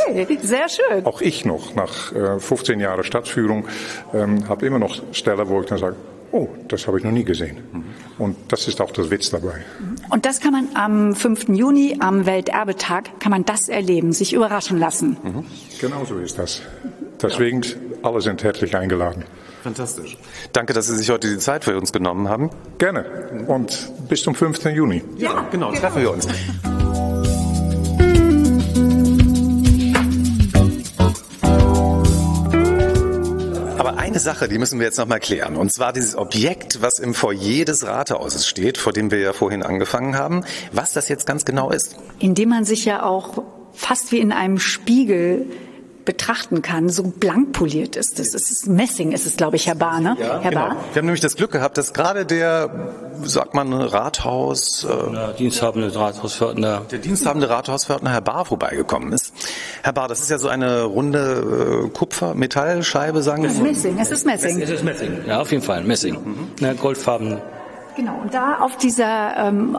Okay, 0.09 0.39
sehr 0.43 0.69
schön. 0.69 1.05
Auch 1.05 1.21
ich 1.21 1.45
noch, 1.45 1.75
nach 1.75 2.13
äh, 2.13 2.39
15 2.39 2.81
Jahren 2.81 3.05
Stadtführung, 3.05 3.67
ähm, 4.15 4.49
habe 4.49 4.67
immer 4.67 4.79
noch 4.79 5.01
Stellen, 5.13 5.49
wo 5.49 5.61
ich 5.61 5.67
dann 5.67 5.79
sage, 5.79 5.97
oh, 6.33 6.49
das 6.69 6.87
habe 6.87 6.99
ich 6.99 7.05
noch 7.05 7.13
nie 7.13 7.25
gesehen. 7.25 7.59
Und 8.19 8.37
das 8.49 8.69
ist 8.69 8.81
auch 8.81 8.91
das 8.91 9.11
Witz 9.11 9.31
dabei. 9.31 9.65
Und 10.11 10.27
das 10.27 10.41
kann 10.41 10.53
man 10.53 10.69
am 10.75 11.15
5. 11.15 11.49
Juni, 11.49 11.97
am 12.01 12.27
Welterbetag, 12.27 13.21
kann 13.21 13.31
man 13.31 13.45
das 13.45 13.69
erleben, 13.69 14.13
sich 14.13 14.33
überraschen 14.33 14.79
lassen. 14.79 15.17
Mhm. 15.23 15.45
Genau 15.81 16.05
so 16.05 16.19
ist 16.19 16.39
das. 16.39 16.63
Deswegen, 17.23 17.63
alle 18.03 18.21
sind 18.21 18.43
herzlich 18.43 18.77
eingeladen. 18.77 19.25
Fantastisch. 19.63 20.17
Danke, 20.53 20.73
dass 20.73 20.87
Sie 20.87 20.97
sich 20.97 21.11
heute 21.11 21.29
die 21.29 21.39
Zeit 21.39 21.65
für 21.65 21.77
uns 21.77 21.93
genommen 21.93 22.29
haben. 22.29 22.51
Gerne. 22.79 23.05
Und 23.49 23.93
bis 24.09 24.23
zum 24.23 24.35
15. 24.35 24.75
Juni. 24.75 25.03
Ja, 25.17 25.47
genau, 25.51 25.73
treffen 25.73 26.03
wir 26.03 26.13
uns. 26.13 26.29
Eine 34.19 34.25
Sache, 34.25 34.49
die 34.49 34.59
müssen 34.59 34.81
wir 34.81 34.87
jetzt 34.87 34.99
nochmal 34.99 35.21
klären. 35.21 35.55
Und 35.55 35.73
zwar 35.73 35.93
dieses 35.93 36.17
Objekt, 36.17 36.83
was 36.83 36.99
im 36.99 37.15
Foyer 37.15 37.65
des 37.65 37.87
Rathauses 37.87 38.49
steht, 38.49 38.77
vor 38.77 38.93
dem 38.93 39.13
wir 39.13 39.21
ja 39.21 39.33
vorhin 39.33 39.63
angefangen 39.63 40.17
haben, 40.17 40.45
was 40.73 40.93
das 40.93 41.09
jetzt 41.09 41.25
ganz 41.25 41.45
genau 41.45 41.71
ist. 41.71 41.97
Indem 42.19 42.49
man 42.49 42.65
sich 42.65 42.85
ja 42.85 43.05
auch 43.05 43.45
fast 43.73 44.11
wie 44.11 44.19
in 44.19 44.33
einem 44.33 44.59
Spiegel 44.59 45.47
betrachten 46.09 46.63
kann, 46.63 46.89
so 46.89 47.03
blank 47.03 47.53
poliert 47.53 47.95
ist. 47.95 48.19
Das 48.19 48.33
ist 48.33 48.67
Messing, 48.67 49.13
ist 49.13 49.27
es, 49.27 49.37
glaube 49.37 49.57
ich, 49.57 49.67
Herr 49.67 49.75
Bar, 49.75 50.01
ne? 50.01 50.17
Ja, 50.19 50.41
Herr 50.41 50.51
genau. 50.51 50.69
Bar? 50.69 50.77
Wir 50.95 51.01
haben 51.01 51.05
nämlich 51.07 51.21
das 51.21 51.37
Glück 51.37 51.53
gehabt, 51.53 51.77
dass 51.77 51.93
gerade 51.93 52.25
der, 52.25 52.71
sagt 53.25 53.53
man, 53.53 53.75
Rathaus, 53.75 54.85
äh, 54.85 55.13
Der 55.13 55.29
diensthabende 55.35 55.95
Rathausfördner. 55.95 56.81
der 56.91 56.99
diensthabende 57.01 57.51
Rathausfördner 57.51 58.11
Herr 58.11 58.23
Bar 58.23 58.47
vorbeigekommen 58.47 59.13
ist. 59.13 59.35
Herr 59.83 59.93
Bar, 59.93 60.09
das 60.09 60.21
ist 60.21 60.31
ja 60.31 60.39
so 60.39 60.49
eine 60.49 60.85
runde 60.85 61.85
äh, 61.85 61.91
Kupfer-Metallscheibe, 61.91 63.23
sagen 63.23 63.43
wir. 63.43 63.51
Messing, 63.51 63.99
es 63.99 64.11
ist 64.11 64.25
Messing. 64.25 64.63
Es 64.63 64.71
ist 64.71 64.85
Messing. 64.85 65.13
Ja, 65.27 65.43
auf 65.43 65.53
jeden 65.53 65.63
Fall, 65.63 65.85
Messing. 65.85 66.17
Na, 66.61 66.73
goldfarben. 66.73 67.37
Genau, 67.97 68.19
und 68.23 68.33
da 68.33 68.61
auf 68.61 68.79
dieser, 68.79 69.37
ähm, 69.37 69.77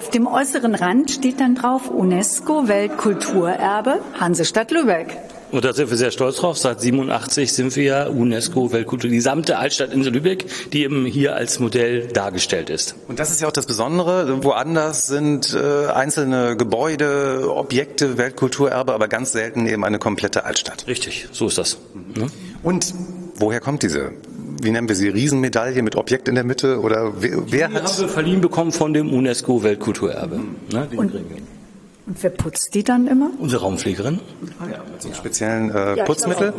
auf 0.00 0.08
dem 0.08 0.26
äußeren 0.26 0.74
Rand 0.74 1.10
steht 1.10 1.40
dann 1.40 1.54
drauf 1.54 1.90
UNESCO 1.90 2.68
Weltkulturerbe 2.68 4.00
Hansestadt 4.18 4.70
Lübeck. 4.70 5.18
Und 5.50 5.62
da 5.66 5.74
sind 5.74 5.90
wir 5.90 5.96
sehr 5.98 6.10
stolz 6.10 6.36
drauf. 6.36 6.56
Seit 6.56 6.80
87 6.80 7.52
sind 7.52 7.76
wir 7.76 7.84
ja 7.84 8.06
UNESCO 8.06 8.72
Weltkultur, 8.72 9.10
die 9.10 9.16
gesamte 9.16 9.58
Altstadtinsel 9.58 10.14
Lübeck, 10.14 10.46
die 10.72 10.84
eben 10.84 11.04
hier 11.04 11.34
als 11.36 11.58
Modell 11.58 12.06
dargestellt 12.06 12.70
ist. 12.70 12.94
Und 13.08 13.18
das 13.18 13.30
ist 13.30 13.42
ja 13.42 13.48
auch 13.48 13.52
das 13.52 13.66
Besondere. 13.66 14.42
Woanders 14.42 15.02
sind 15.02 15.52
äh, 15.52 15.88
einzelne 15.88 16.56
Gebäude, 16.56 17.54
Objekte, 17.54 18.16
Weltkulturerbe, 18.16 18.94
aber 18.94 19.06
ganz 19.06 19.32
selten 19.32 19.66
eben 19.66 19.84
eine 19.84 19.98
komplette 19.98 20.46
Altstadt. 20.46 20.86
Richtig, 20.86 21.28
so 21.30 21.46
ist 21.46 21.58
das. 21.58 21.76
Ne? 22.16 22.28
Und 22.62 22.94
woher 23.40 23.60
kommt 23.60 23.82
diese, 23.82 24.12
wie 24.62 24.70
nennen 24.70 24.88
wir 24.88 24.96
sie, 24.96 25.08
Riesenmedaille 25.08 25.82
mit 25.82 25.96
Objekt 25.96 26.28
in 26.28 26.34
der 26.34 26.44
Mitte? 26.44 26.80
Oder 26.80 27.12
wer, 27.20 27.50
wer 27.50 27.68
Die 27.68 27.74
haben 27.76 27.84
hat... 27.84 28.00
wir 28.00 28.08
verliehen 28.08 28.40
bekommen 28.40 28.72
von 28.72 28.92
dem 28.94 29.12
UNESCO 29.12 29.62
Weltkulturerbe. 29.62 30.40
Ne? 30.72 30.88
Gremium. 30.90 31.42
Und 32.10 32.24
wer 32.24 32.30
putzt 32.30 32.74
die 32.74 32.82
dann 32.82 33.06
immer? 33.06 33.30
Unsere 33.38 33.62
Raumpflegerin. 33.62 34.18
mit 34.40 35.00
so 35.00 35.08
einem 35.08 35.14
speziellen 35.14 35.70
äh, 35.70 36.02
Putzmittel. 36.04 36.54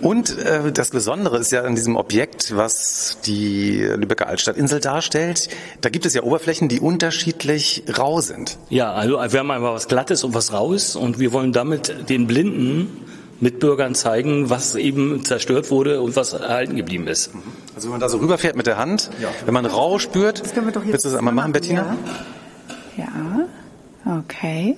Und 0.00 0.38
äh, 0.38 0.72
das 0.72 0.90
Besondere 0.90 1.36
ist 1.36 1.52
ja 1.52 1.62
an 1.62 1.74
diesem 1.74 1.96
Objekt, 1.96 2.56
was 2.56 3.18
die 3.26 3.80
Lübecker 3.80 4.28
Altstadtinsel 4.28 4.80
darstellt, 4.80 5.50
da 5.82 5.90
gibt 5.90 6.06
es 6.06 6.14
ja 6.14 6.22
Oberflächen, 6.22 6.70
die 6.70 6.80
unterschiedlich 6.80 7.84
rau 7.98 8.22
sind. 8.22 8.56
Ja, 8.70 8.94
also 8.94 9.16
wir 9.16 9.40
haben 9.40 9.50
einmal 9.50 9.74
was 9.74 9.88
Glattes 9.88 10.24
und 10.24 10.32
was 10.32 10.54
Raues 10.54 10.96
und 10.96 11.18
wir 11.18 11.34
wollen 11.34 11.52
damit 11.52 12.08
den 12.08 12.26
blinden 12.26 13.03
Mitbürgern 13.44 13.94
zeigen, 13.94 14.50
was 14.50 14.74
eben 14.74 15.24
zerstört 15.24 15.70
wurde 15.70 16.00
und 16.00 16.16
was 16.16 16.32
erhalten 16.32 16.76
geblieben 16.76 17.06
ist. 17.06 17.30
Also 17.76 17.88
wenn 17.88 17.92
man 17.92 18.00
da 18.00 18.08
so 18.08 18.18
rüberfährt 18.18 18.56
mit 18.56 18.66
der 18.66 18.78
Hand, 18.78 19.10
wenn 19.44 19.54
man 19.54 19.66
rau 19.66 19.98
spürt, 19.98 20.40
Das 20.42 20.54
können 20.54 20.66
wir 20.66 20.72
doch 20.72 20.82
jetzt 20.82 20.92
willst 20.92 21.04
du 21.04 21.10
das 21.10 21.18
einmal 21.18 21.34
machen, 21.34 21.52
Bettina? 21.52 21.96
Ja. 22.96 23.04
ja, 24.06 24.18
okay. 24.18 24.76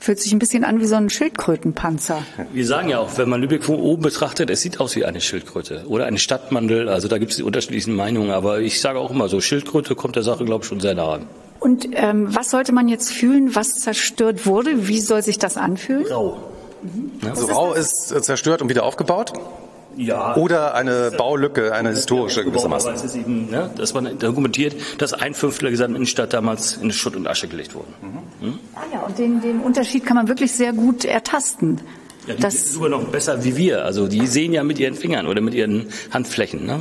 Fühlt 0.00 0.20
sich 0.20 0.32
ein 0.32 0.38
bisschen 0.38 0.62
an 0.62 0.80
wie 0.80 0.86
so 0.86 0.94
ein 0.94 1.10
Schildkrötenpanzer. 1.10 2.22
Wir 2.52 2.66
sagen 2.66 2.88
ja 2.88 3.00
auch, 3.00 3.18
wenn 3.18 3.28
man 3.28 3.40
Lübeck 3.40 3.64
von 3.64 3.80
oben 3.80 4.02
betrachtet, 4.02 4.48
es 4.48 4.60
sieht 4.60 4.78
aus 4.78 4.94
wie 4.94 5.04
eine 5.04 5.20
Schildkröte 5.20 5.86
oder 5.88 6.06
eine 6.06 6.20
Stadtmandel. 6.20 6.88
Also 6.88 7.08
da 7.08 7.18
gibt 7.18 7.32
es 7.32 7.38
die 7.38 7.42
unterschiedlichen 7.42 7.96
Meinungen. 7.96 8.30
Aber 8.30 8.60
ich 8.60 8.80
sage 8.80 9.00
auch 9.00 9.10
immer 9.10 9.28
so, 9.28 9.40
Schildkröte 9.40 9.96
kommt 9.96 10.14
der 10.14 10.22
Sache, 10.22 10.44
glaube 10.44 10.62
ich, 10.62 10.68
schon 10.68 10.78
sehr 10.78 10.94
nah. 10.94 11.18
Und 11.58 11.88
ähm, 11.94 12.32
was 12.32 12.50
sollte 12.50 12.72
man 12.72 12.86
jetzt 12.86 13.10
fühlen, 13.10 13.56
was 13.56 13.74
zerstört 13.74 14.46
wurde? 14.46 14.86
Wie 14.86 15.00
soll 15.00 15.22
sich 15.22 15.38
das 15.38 15.56
anfühlen? 15.56 16.04
Grau. 16.04 16.38
Also 17.24 17.46
rau 17.46 17.74
ist 17.74 18.08
zerstört 18.24 18.62
und 18.62 18.68
wieder 18.68 18.84
aufgebaut? 18.84 19.32
Ja. 19.96 20.36
Oder 20.36 20.74
eine 20.76 21.10
Baulücke, 21.10 21.74
eine 21.74 21.90
historische 21.90 22.44
gewissermaßen? 22.44 22.94
es 22.94 23.02
ist 23.02 23.16
eben, 23.16 23.50
ne, 23.50 23.68
dass 23.76 23.94
man 23.94 24.16
dokumentiert, 24.18 24.76
dass 24.98 25.12
ein 25.12 25.34
Fünftel 25.34 25.64
der 25.64 25.70
gesamten 25.72 25.96
Innenstadt 25.96 26.32
damals 26.32 26.76
in 26.76 26.92
Schutt 26.92 27.16
und 27.16 27.26
Asche 27.26 27.48
gelegt 27.48 27.74
wurde. 27.74 27.88
Ah 28.76 28.80
ja, 28.92 29.00
und 29.00 29.18
den, 29.18 29.40
den 29.40 29.58
Unterschied 29.60 30.06
kann 30.06 30.16
man 30.16 30.28
wirklich 30.28 30.52
sehr 30.52 30.72
gut 30.72 31.04
ertasten. 31.04 31.80
Ja, 32.28 32.34
die 32.34 32.42
Das- 32.42 32.54
sind 32.54 32.74
sogar 32.74 32.90
noch 32.90 33.02
besser 33.08 33.42
wie 33.42 33.56
wir. 33.56 33.84
Also 33.84 34.06
die 34.06 34.26
sehen 34.28 34.52
ja 34.52 34.62
mit 34.62 34.78
ihren 34.78 34.94
Fingern 34.94 35.26
oder 35.26 35.40
mit 35.40 35.54
ihren 35.54 35.86
Handflächen. 36.12 36.64
Ne? 36.64 36.78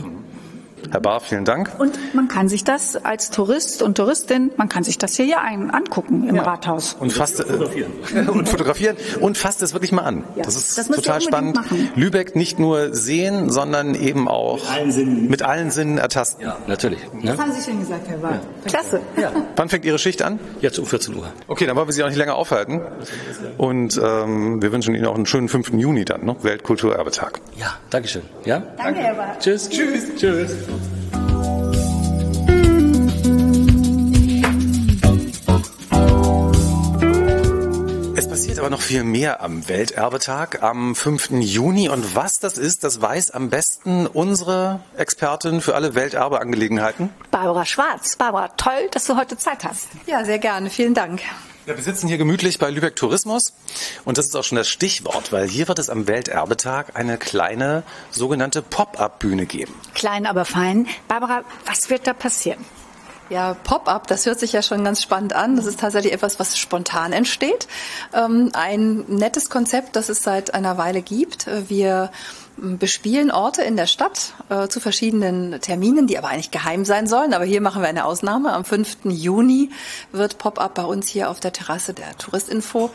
Herr 0.92 1.00
Bahr, 1.00 1.20
vielen 1.20 1.46
Dank. 1.46 1.72
Und 1.80 1.98
man 2.14 2.28
kann 2.28 2.50
sich 2.50 2.64
das 2.64 2.96
als 2.96 3.30
Tourist 3.30 3.82
und 3.82 3.96
Touristin, 3.96 4.52
man 4.58 4.70
kann 4.70 4.84
sich 4.84 4.98
das 4.98 5.16
hier 5.16 5.26
ja 5.26 5.42
ein, 5.42 5.72
angucken 5.72 6.28
im 6.28 6.36
ja. 6.36 6.44
Rathaus. 6.44 6.96
Und 7.00 7.14
fasst, 7.14 7.40
äh, 7.40 7.44
fotografieren. 7.44 7.92
und 8.28 8.50
fotografieren 8.50 8.98
und 9.22 9.38
fasst 9.38 9.62
es 9.62 9.74
wirklich 9.74 9.92
mal 9.92 10.04
an. 10.04 10.24
Ja. 10.36 10.44
Das 10.44 10.56
ist 10.56 10.78
das 10.78 10.88
total 10.88 11.22
spannend. 11.22 11.56
Machen. 11.56 11.90
Lübeck 11.96 12.36
nicht 12.36 12.60
nur 12.60 12.94
sehen, 12.94 13.50
sondern 13.50 13.96
eben 13.96 14.28
auch 14.28 14.58
mit 14.60 14.70
allen 14.70 14.92
Sinnen, 14.92 15.30
mit 15.30 15.42
allen 15.44 15.72
Sinnen 15.72 15.98
ertasten. 15.98 16.44
Ja, 16.44 16.58
natürlich. 16.68 17.00
Ne? 17.14 17.32
Das 17.32 17.40
haben 17.40 17.52
Sie 17.52 17.64
schön 17.64 17.80
gesagt, 17.80 18.08
Herr 18.08 18.18
Bahr. 18.18 18.34
Ja. 18.34 18.40
Klasse. 18.66 19.02
Ja. 19.20 19.32
Wann 19.56 19.70
fängt 19.70 19.86
Ihre 19.86 20.00
Schicht 20.00 20.22
an? 20.22 20.40
Jetzt 20.62 20.80
um 20.80 20.86
14 20.86 21.16
Uhr. 21.16 21.28
Okay, 21.48 21.66
dann 21.66 21.76
wollen 21.76 21.88
wir 21.88 21.94
Sie 21.94 22.04
auch 22.04 22.08
nicht 22.08 22.18
länger 22.18 22.36
aufhalten. 22.36 22.82
Und 23.58 24.00
ähm, 24.04 24.62
wir 24.62 24.72
wünschen 24.72 24.96
Ihnen 24.96 25.06
auch 25.06 25.16
einen 25.16 25.26
schönen 25.26 25.50
5. 25.50 25.74
Juni 25.74 26.06
dann, 26.06 26.26
ne? 26.26 26.36
Weltkulturerbetag. 26.42 27.40
Ja, 27.58 27.78
Dankeschön. 27.90 28.24
Ja? 28.46 28.62
Danke, 28.78 29.00
Herr 29.00 29.16
Bahr. 29.16 29.40
Tschüss. 29.40 29.70
Tschüss. 29.70 30.16
Tschüss. 30.16 30.56
Es 38.16 38.28
passiert 38.28 38.58
aber 38.60 38.70
noch 38.70 38.82
viel 38.82 39.04
mehr 39.04 39.42
am 39.42 39.68
Welterbetag 39.70 40.62
am 40.62 40.96
5. 40.96 41.32
Juni. 41.42 41.90
Und 41.90 42.16
was 42.16 42.40
das 42.40 42.58
ist, 42.58 42.84
das 42.84 43.02
weiß 43.02 43.32
am 43.32 43.50
besten 43.50 44.08
unsere 44.08 44.80
Expertin 44.98 45.62
für 45.62 45.76
alle 45.76 45.96
Welterbeangelegenheiten. 45.96 47.12
Barbara 47.32 47.66
Schwarz. 47.66 48.16
Barbara, 48.16 48.50
toll, 48.58 48.90
dass 48.92 49.06
du 49.06 49.16
heute 49.16 49.38
Zeit 49.38 49.64
hast. 49.64 49.88
Ja, 50.08 50.26
sehr 50.26 50.40
gerne. 50.40 50.70
Vielen 50.70 50.94
Dank. 50.94 51.22
Ja, 51.68 51.76
wir 51.76 51.84
sitzen 51.84 52.08
hier 52.08 52.18
gemütlich 52.18 52.60
bei 52.60 52.70
Lübeck 52.70 52.96
Tourismus 52.96 53.52
und 54.06 54.18
das 54.18 54.28
ist 54.28 54.36
auch 54.38 54.46
schon 54.46 54.56
das 54.56 54.70
Stichwort, 54.70 55.34
weil 55.34 55.50
hier 55.50 55.68
wird 55.68 55.80
es 55.80 55.90
am 55.90 56.08
Welterbetag 56.08 56.96
eine 56.96 57.18
kleine 57.18 57.84
sogenannte 58.10 58.62
Pop-up-Bühne 58.62 59.46
geben. 59.46 59.74
Klein, 59.94 60.28
aber 60.28 60.46
fein. 60.46 60.88
Barbara, 61.10 61.44
was 61.66 61.90
wird 61.90 62.08
da 62.08 62.14
passieren? 62.14 62.64
Ja, 63.30 63.54
Pop-up, 63.66 64.08
das 64.08 64.26
hört 64.26 64.40
sich 64.40 64.54
ja 64.54 64.62
schon 64.62 64.86
ganz 64.86 65.04
spannend 65.04 65.34
an. 65.34 65.58
Das 65.58 65.66
ist 65.66 65.82
tatsächlich 65.82 66.14
etwas, 66.14 66.40
was 66.40 66.58
spontan 66.58 67.12
entsteht. 67.12 67.68
Ähm, 68.14 68.52
ein 68.54 69.04
nettes 69.10 69.50
Konzept, 69.50 69.98
das 69.98 70.08
es 70.08 70.24
seit 70.24 70.54
einer 70.54 70.78
Weile 70.78 71.02
gibt. 71.02 71.48
Wir 71.68 72.12
bespielen 72.58 73.32
Orte 73.32 73.62
in 73.64 73.78
der 73.78 73.88
Stadt 73.88 74.34
äh, 74.50 74.68
zu 74.68 74.80
verschiedenen 74.80 75.62
Terminen, 75.62 76.08
die 76.08 76.18
aber 76.18 76.30
eigentlich 76.30 76.52
geheim 76.52 76.86
sein 76.86 77.08
sollen. 77.08 77.34
Aber 77.34 77.46
hier 77.46 77.62
machen 77.62 77.82
wir 77.82 77.90
eine 77.90 78.06
Ausnahme. 78.06 78.54
Am 78.54 78.66
5. 78.66 79.00
Juni 79.06 79.70
wird 80.12 80.38
Pop-up 80.38 80.76
bei 80.76 80.84
uns 80.84 81.08
hier 81.08 81.30
auf 81.30 81.40
der 81.40 81.54
Terrasse 81.54 81.94
der 81.94 82.18
Touristinfo 82.18 82.92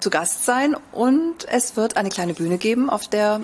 zu 0.00 0.10
Gast 0.10 0.44
sein 0.44 0.76
und 0.92 1.46
es 1.46 1.76
wird 1.76 1.96
eine 1.96 2.08
kleine 2.08 2.34
Bühne 2.34 2.58
geben, 2.58 2.88
auf 2.88 3.08
der 3.08 3.40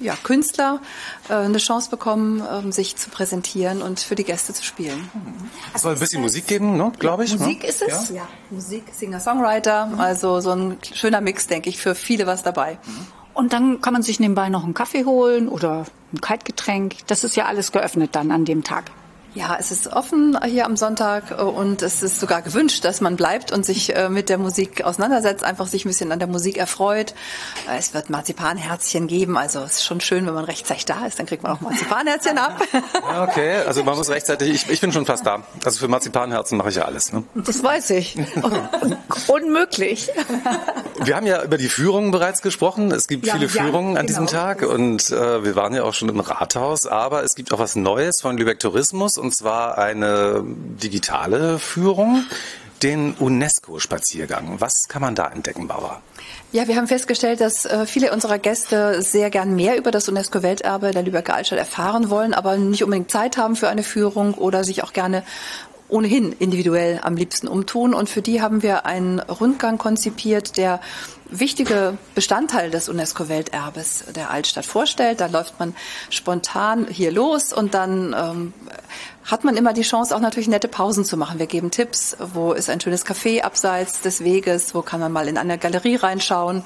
ja, 0.00 0.16
Künstler 0.22 0.80
äh, 1.28 1.34
eine 1.34 1.58
Chance 1.58 1.90
bekommen, 1.90 2.42
ähm, 2.50 2.72
sich 2.72 2.96
zu 2.96 3.10
präsentieren 3.10 3.82
und 3.82 4.00
für 4.00 4.14
die 4.14 4.24
Gäste 4.24 4.54
zu 4.54 4.64
spielen. 4.64 5.10
Es 5.74 5.82
soll 5.82 5.94
ein 5.94 5.98
bisschen 5.98 6.22
Musik 6.22 6.46
geben, 6.46 6.76
ne, 6.76 6.92
glaube 6.98 7.24
ich. 7.24 7.38
Musik 7.38 7.62
ne? 7.62 7.68
ist 7.68 7.82
es, 7.82 8.08
ja. 8.10 8.16
ja. 8.16 8.28
Musik, 8.50 8.84
Singer-Songwriter, 8.92 9.86
mhm. 9.86 10.00
also 10.00 10.40
so 10.40 10.52
ein 10.52 10.78
schöner 10.94 11.20
Mix, 11.20 11.46
denke 11.46 11.68
ich, 11.68 11.78
für 11.78 11.94
viele 11.94 12.26
was 12.26 12.42
dabei. 12.42 12.78
Mhm. 12.86 13.06
Und 13.34 13.52
dann 13.52 13.80
kann 13.80 13.92
man 13.92 14.02
sich 14.02 14.20
nebenbei 14.20 14.48
noch 14.48 14.64
einen 14.64 14.74
Kaffee 14.74 15.04
holen 15.04 15.48
oder 15.48 15.86
ein 16.12 16.20
Kaltgetränk. 16.20 17.06
Das 17.08 17.24
ist 17.24 17.36
ja 17.36 17.46
alles 17.46 17.72
geöffnet 17.72 18.10
dann 18.14 18.30
an 18.30 18.44
dem 18.44 18.62
Tag. 18.62 18.90
Ja, 19.34 19.56
es 19.58 19.72
ist 19.72 19.88
offen 19.88 20.38
hier 20.44 20.64
am 20.64 20.76
Sonntag 20.76 21.32
äh, 21.32 21.42
und 21.42 21.82
es 21.82 22.04
ist 22.04 22.20
sogar 22.20 22.40
gewünscht, 22.40 22.84
dass 22.84 23.00
man 23.00 23.16
bleibt 23.16 23.50
und 23.50 23.66
sich 23.66 23.94
äh, 23.94 24.08
mit 24.08 24.28
der 24.28 24.38
Musik 24.38 24.84
auseinandersetzt, 24.84 25.42
einfach 25.42 25.66
sich 25.66 25.84
ein 25.84 25.88
bisschen 25.88 26.12
an 26.12 26.20
der 26.20 26.28
Musik 26.28 26.56
erfreut. 26.56 27.14
Äh, 27.68 27.78
es 27.78 27.94
wird 27.94 28.10
Marzipanherzchen 28.10 29.08
geben, 29.08 29.36
also 29.36 29.60
es 29.60 29.74
ist 29.74 29.84
schon 29.84 30.00
schön, 30.00 30.24
wenn 30.26 30.34
man 30.34 30.44
rechtzeitig 30.44 30.84
da 30.84 31.04
ist, 31.04 31.18
dann 31.18 31.26
kriegt 31.26 31.42
man 31.42 31.52
auch 31.52 31.60
Marzipanherzchen 31.60 32.38
ab. 32.38 32.62
Ja, 33.14 33.24
okay, 33.24 33.58
also 33.66 33.84
man 33.84 33.96
muss 33.96 34.08
rechtzeitig, 34.08 34.50
ich, 34.50 34.70
ich 34.70 34.80
bin 34.80 34.92
schon 34.92 35.04
fast 35.04 35.26
da. 35.26 35.42
Also 35.64 35.78
für 35.78 35.88
Marzipanherzen 35.88 36.56
mache 36.56 36.70
ich 36.70 36.76
ja 36.76 36.84
alles. 36.84 37.12
Ne? 37.12 37.22
Das 37.34 37.62
weiß 37.62 37.90
ich. 37.90 38.16
Unmöglich. 39.28 40.10
Wir 41.02 41.16
haben 41.16 41.26
ja 41.26 41.42
über 41.42 41.58
die 41.58 41.68
Führungen 41.68 42.10
bereits 42.10 42.40
gesprochen. 42.40 42.90
Es 42.92 43.06
gibt 43.06 43.26
ja, 43.26 43.34
viele 43.34 43.46
ja, 43.46 43.50
Führungen 43.62 43.96
an 43.96 44.06
genau. 44.06 44.20
diesem 44.20 44.26
Tag 44.26 44.62
und 44.62 45.10
äh, 45.10 45.44
wir 45.44 45.54
waren 45.54 45.74
ja 45.74 45.84
auch 45.84 45.94
schon 45.94 46.08
im 46.08 46.20
Rathaus, 46.20 46.86
aber 46.86 47.24
es 47.24 47.34
gibt 47.34 47.52
auch 47.52 47.58
was 47.58 47.76
Neues 47.76 48.20
von 48.20 48.36
Lübeck 48.36 48.58
Tourismus 48.58 49.18
und 49.24 49.34
zwar 49.34 49.78
eine 49.78 50.44
digitale 50.44 51.58
Führung, 51.58 52.24
den 52.82 53.14
UNESCO-Spaziergang. 53.14 54.60
Was 54.60 54.86
kann 54.88 55.00
man 55.00 55.14
da 55.14 55.28
entdecken, 55.28 55.66
Barbara? 55.66 56.02
Ja, 56.52 56.68
wir 56.68 56.76
haben 56.76 56.86
festgestellt, 56.86 57.40
dass 57.40 57.64
äh, 57.64 57.86
viele 57.86 58.12
unserer 58.12 58.38
Gäste 58.38 59.00
sehr 59.00 59.30
gern 59.30 59.56
mehr 59.56 59.78
über 59.78 59.90
das 59.90 60.08
UNESCO-Welterbe 60.08 60.90
der 60.90 61.02
Lübecker 61.02 61.34
Altstadt 61.34 61.58
erfahren 61.58 62.10
wollen, 62.10 62.34
aber 62.34 62.58
nicht 62.58 62.84
unbedingt 62.84 63.10
Zeit 63.10 63.38
haben 63.38 63.56
für 63.56 63.68
eine 63.68 63.82
Führung 63.82 64.34
oder 64.34 64.62
sich 64.62 64.84
auch 64.84 64.92
gerne 64.92 65.24
ohnehin 65.88 66.32
individuell 66.32 67.00
am 67.02 67.16
liebsten 67.16 67.48
umtun. 67.48 67.94
Und 67.94 68.10
für 68.10 68.22
die 68.22 68.42
haben 68.42 68.62
wir 68.62 68.84
einen 68.84 69.20
Rundgang 69.20 69.78
konzipiert, 69.78 70.56
der 70.56 70.80
wichtige 71.30 71.98
Bestandteile 72.14 72.70
des 72.70 72.88
UNESCO-Welterbes 72.88 74.04
der 74.14 74.30
Altstadt 74.30 74.66
vorstellt. 74.66 75.20
Da 75.20 75.26
läuft 75.26 75.58
man 75.58 75.74
spontan 76.10 76.86
hier 76.88 77.12
los 77.12 77.52
und 77.52 77.74
dann 77.74 78.14
ähm, 78.16 78.52
hat 79.24 79.44
man 79.44 79.56
immer 79.56 79.72
die 79.72 79.82
Chance, 79.82 80.14
auch 80.14 80.20
natürlich 80.20 80.48
nette 80.48 80.68
Pausen 80.68 81.04
zu 81.04 81.16
machen. 81.16 81.38
Wir 81.38 81.46
geben 81.46 81.70
Tipps, 81.70 82.16
wo 82.18 82.52
ist 82.52 82.68
ein 82.68 82.80
schönes 82.80 83.06
Café 83.06 83.42
abseits 83.42 84.00
des 84.00 84.22
Weges, 84.22 84.74
wo 84.74 84.82
kann 84.82 85.00
man 85.00 85.12
mal 85.12 85.28
in 85.28 85.38
eine 85.38 85.58
Galerie 85.58 85.96
reinschauen 85.96 86.62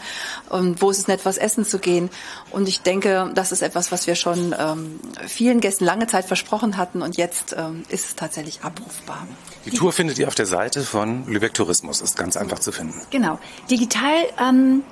und 0.49 0.83
wo 0.83 0.91
ist 0.91 0.99
es 0.99 1.09
nett, 1.09 1.21
was 1.25 1.39
essen 1.39 1.65
zu 1.65 1.79
gehen. 1.79 2.11
Und 2.51 2.69
ich 2.69 2.81
denke, 2.81 3.31
das 3.35 3.53
ist 3.53 3.63
etwas, 3.63 3.93
was 3.93 4.07
wir 4.07 4.15
schon 4.15 4.55
ähm, 4.59 5.01
vielen 5.27 5.61
Gästen 5.61 5.85
lange 5.85 6.07
Zeit 6.07 6.25
versprochen 6.25 6.77
hatten 6.77 7.03
und 7.03 7.17
jetzt 7.17 7.55
ähm, 7.57 7.85
ist 7.89 8.07
es 8.07 8.17
tatsächlich 8.17 8.63
abrufbar. 8.63 9.27
Die 9.65 9.71
Tour 9.71 9.93
findet 9.93 10.19
ihr 10.19 10.29
auf 10.29 10.35
der 10.35 10.47
Seite 10.47 10.83
von 10.83 11.27
Lübeck 11.27 11.55
Tourismus, 11.55 12.01
ist 12.01 12.17
ganz 12.17 12.37
einfach 12.37 12.59
zu 12.59 12.73
finden. 12.73 13.01
Genau. 13.11 13.39
Digital 13.71 14.25
ähm, 14.41 14.83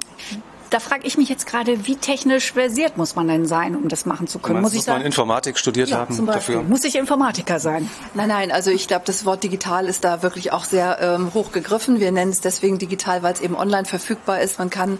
da 0.70 0.80
frage 0.80 1.06
ich 1.06 1.16
mich 1.16 1.28
jetzt 1.28 1.46
gerade, 1.46 1.86
wie 1.86 1.96
technisch 1.96 2.52
versiert 2.52 2.96
muss 2.96 3.14
man 3.14 3.28
denn 3.28 3.46
sein, 3.46 3.76
um 3.76 3.88
das 3.88 4.06
machen 4.06 4.26
zu 4.26 4.38
können? 4.38 4.60
Meinst, 4.60 4.74
muss, 4.74 4.82
ich 4.82 4.88
muss 4.88 4.96
man 4.96 5.06
Informatik 5.06 5.58
studiert 5.58 5.88
ja, 5.88 5.98
haben 5.98 6.26
dafür? 6.26 6.62
Muss 6.62 6.84
ich 6.84 6.96
Informatiker 6.96 7.60
sein? 7.60 7.90
Nein, 8.14 8.28
nein, 8.28 8.52
also 8.52 8.70
ich 8.70 8.88
glaube, 8.88 9.04
das 9.06 9.24
Wort 9.24 9.42
digital 9.42 9.86
ist 9.86 10.04
da 10.04 10.22
wirklich 10.22 10.52
auch 10.52 10.64
sehr 10.64 10.98
ähm, 11.00 11.32
hoch 11.34 11.52
gegriffen. 11.52 12.00
Wir 12.00 12.12
nennen 12.12 12.30
es 12.30 12.40
deswegen 12.40 12.78
digital, 12.78 13.22
weil 13.22 13.32
es 13.32 13.40
eben 13.40 13.56
online 13.56 13.84
verfügbar 13.84 14.40
ist. 14.40 14.58
Man 14.58 14.70
kann 14.70 14.98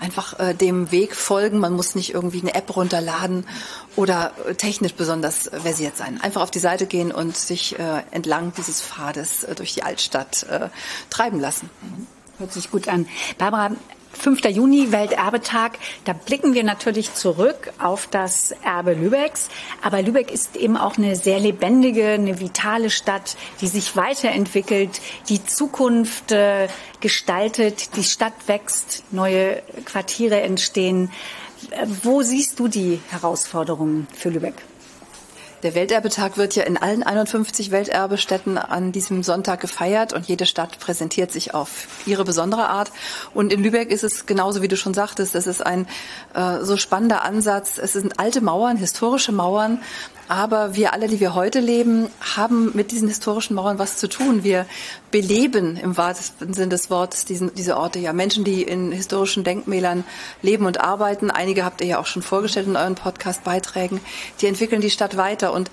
einfach 0.00 0.38
äh, 0.38 0.54
dem 0.54 0.92
Weg 0.92 1.14
folgen. 1.14 1.58
Man 1.58 1.72
muss 1.72 1.94
nicht 1.94 2.14
irgendwie 2.14 2.40
eine 2.40 2.54
App 2.54 2.74
runterladen 2.76 3.46
oder 3.94 4.32
äh, 4.46 4.54
technisch 4.54 4.94
besonders 4.94 5.50
versiert 5.50 5.96
sein. 5.96 6.20
Einfach 6.20 6.42
auf 6.42 6.50
die 6.50 6.58
Seite 6.58 6.86
gehen 6.86 7.12
und 7.12 7.36
sich 7.36 7.78
äh, 7.78 8.02
entlang 8.10 8.52
dieses 8.56 8.82
Pfades 8.82 9.44
äh, 9.44 9.54
durch 9.54 9.74
die 9.74 9.82
Altstadt 9.82 10.44
äh, 10.44 10.68
treiben 11.10 11.40
lassen. 11.40 11.70
Hört 12.38 12.52
sich 12.52 12.70
gut 12.70 12.88
an. 12.88 13.06
Barbara, 13.38 13.70
5. 14.16 14.44
Juni, 14.46 14.92
Welterbetag. 14.92 15.72
Da 16.04 16.12
blicken 16.12 16.54
wir 16.54 16.64
natürlich 16.64 17.14
zurück 17.14 17.72
auf 17.78 18.06
das 18.06 18.52
Erbe 18.62 18.94
Lübecks. 18.94 19.48
Aber 19.82 20.02
Lübeck 20.02 20.30
ist 20.30 20.56
eben 20.56 20.76
auch 20.76 20.98
eine 20.98 21.16
sehr 21.16 21.38
lebendige, 21.38 22.08
eine 22.08 22.40
vitale 22.40 22.90
Stadt, 22.90 23.36
die 23.60 23.68
sich 23.68 23.96
weiterentwickelt, 23.96 25.00
die 25.28 25.44
Zukunft 25.44 26.32
äh, 26.32 26.68
gestaltet. 27.00 27.96
Die 27.96 28.04
Stadt 28.04 28.34
wächst, 28.46 29.04
neue 29.10 29.62
Quartiere 29.84 30.40
entstehen. 30.40 31.10
Äh, 31.70 31.86
wo 32.02 32.22
siehst 32.22 32.58
du 32.58 32.68
die 32.68 33.00
Herausforderungen 33.10 34.06
für 34.14 34.30
Lübeck? 34.30 34.54
Der 35.62 35.74
Welterbetag 35.74 36.36
wird 36.36 36.54
ja 36.54 36.64
in 36.64 36.76
allen 36.76 37.02
51 37.02 37.70
Welterbestätten 37.70 38.58
an 38.58 38.92
diesem 38.92 39.22
Sonntag 39.22 39.60
gefeiert 39.60 40.12
und 40.12 40.26
jede 40.26 40.44
Stadt 40.44 40.78
präsentiert 40.78 41.32
sich 41.32 41.54
auf 41.54 41.88
ihre 42.04 42.24
besondere 42.24 42.68
Art. 42.68 42.92
Und 43.32 43.52
in 43.52 43.62
Lübeck 43.62 43.90
ist 43.90 44.04
es 44.04 44.26
genauso, 44.26 44.60
wie 44.60 44.68
du 44.68 44.76
schon 44.76 44.92
sagtest, 44.92 45.34
es 45.34 45.46
ist 45.46 45.64
ein 45.64 45.86
äh, 46.34 46.62
so 46.62 46.76
spannender 46.76 47.24
Ansatz. 47.24 47.78
Es 47.78 47.94
sind 47.94 48.20
alte 48.20 48.42
Mauern, 48.42 48.76
historische 48.76 49.32
Mauern, 49.32 49.80
aber 50.28 50.74
wir 50.74 50.92
alle, 50.92 51.08
die 51.08 51.20
wir 51.20 51.34
heute 51.34 51.60
leben, 51.60 52.08
haben 52.36 52.72
mit 52.74 52.90
diesen 52.90 53.08
historischen 53.08 53.54
Mauern 53.54 53.78
was 53.78 53.96
zu 53.96 54.08
tun. 54.08 54.42
Wir 54.44 54.66
beleben 55.10 55.76
im 55.76 55.96
wahrsten 55.96 56.52
Sinne 56.52 56.70
des 56.70 56.90
Wortes 56.90 57.24
diesen, 57.24 57.54
diese 57.54 57.76
Orte 57.76 57.98
ja. 57.98 58.12
Menschen, 58.12 58.44
die 58.44 58.62
in 58.62 58.92
historischen 58.92 59.44
Denkmälern 59.44 60.04
leben 60.42 60.66
und 60.66 60.80
arbeiten. 60.80 61.30
Einige 61.30 61.64
habt 61.64 61.80
ihr 61.80 61.86
ja 61.86 61.98
auch 61.98 62.06
schon 62.06 62.22
vorgestellt 62.22 62.66
in 62.66 62.76
euren 62.76 62.96
Podcast-Beiträgen. 62.96 64.00
Die 64.40 64.46
entwickeln 64.46 64.80
die 64.80 64.90
Stadt 64.90 65.16
weiter. 65.16 65.52
Und 65.52 65.70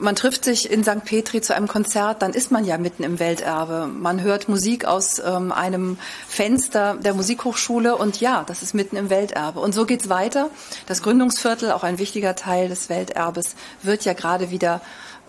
man 0.00 0.16
trifft 0.16 0.44
sich 0.44 0.70
in 0.70 0.82
St. 0.82 1.04
Petri 1.04 1.40
zu 1.40 1.54
einem 1.54 1.68
Konzert, 1.68 2.22
dann 2.22 2.32
ist 2.32 2.50
man 2.50 2.64
ja 2.64 2.78
mitten 2.78 3.02
im 3.02 3.18
Welterbe. 3.18 3.86
Man 3.86 4.22
hört 4.22 4.48
Musik 4.48 4.84
aus 4.84 5.18
ähm, 5.18 5.52
einem 5.52 5.98
Fenster 6.26 6.96
der 6.96 7.14
Musikhochschule 7.14 7.96
und 7.96 8.20
ja, 8.20 8.44
das 8.46 8.62
ist 8.62 8.74
mitten 8.74 8.96
im 8.96 9.10
Welterbe. 9.10 9.60
Und 9.60 9.74
so 9.74 9.86
geht's 9.86 10.08
weiter. 10.08 10.50
Das 10.86 11.02
Gründungsviertel, 11.02 11.72
auch 11.72 11.84
ein 11.84 11.98
wichtiger 11.98 12.34
Teil 12.34 12.68
des 12.68 12.88
Welterbes, 12.88 13.54
wird 13.82 14.04
ja 14.04 14.12
gerade 14.12 14.50
wieder 14.50 14.80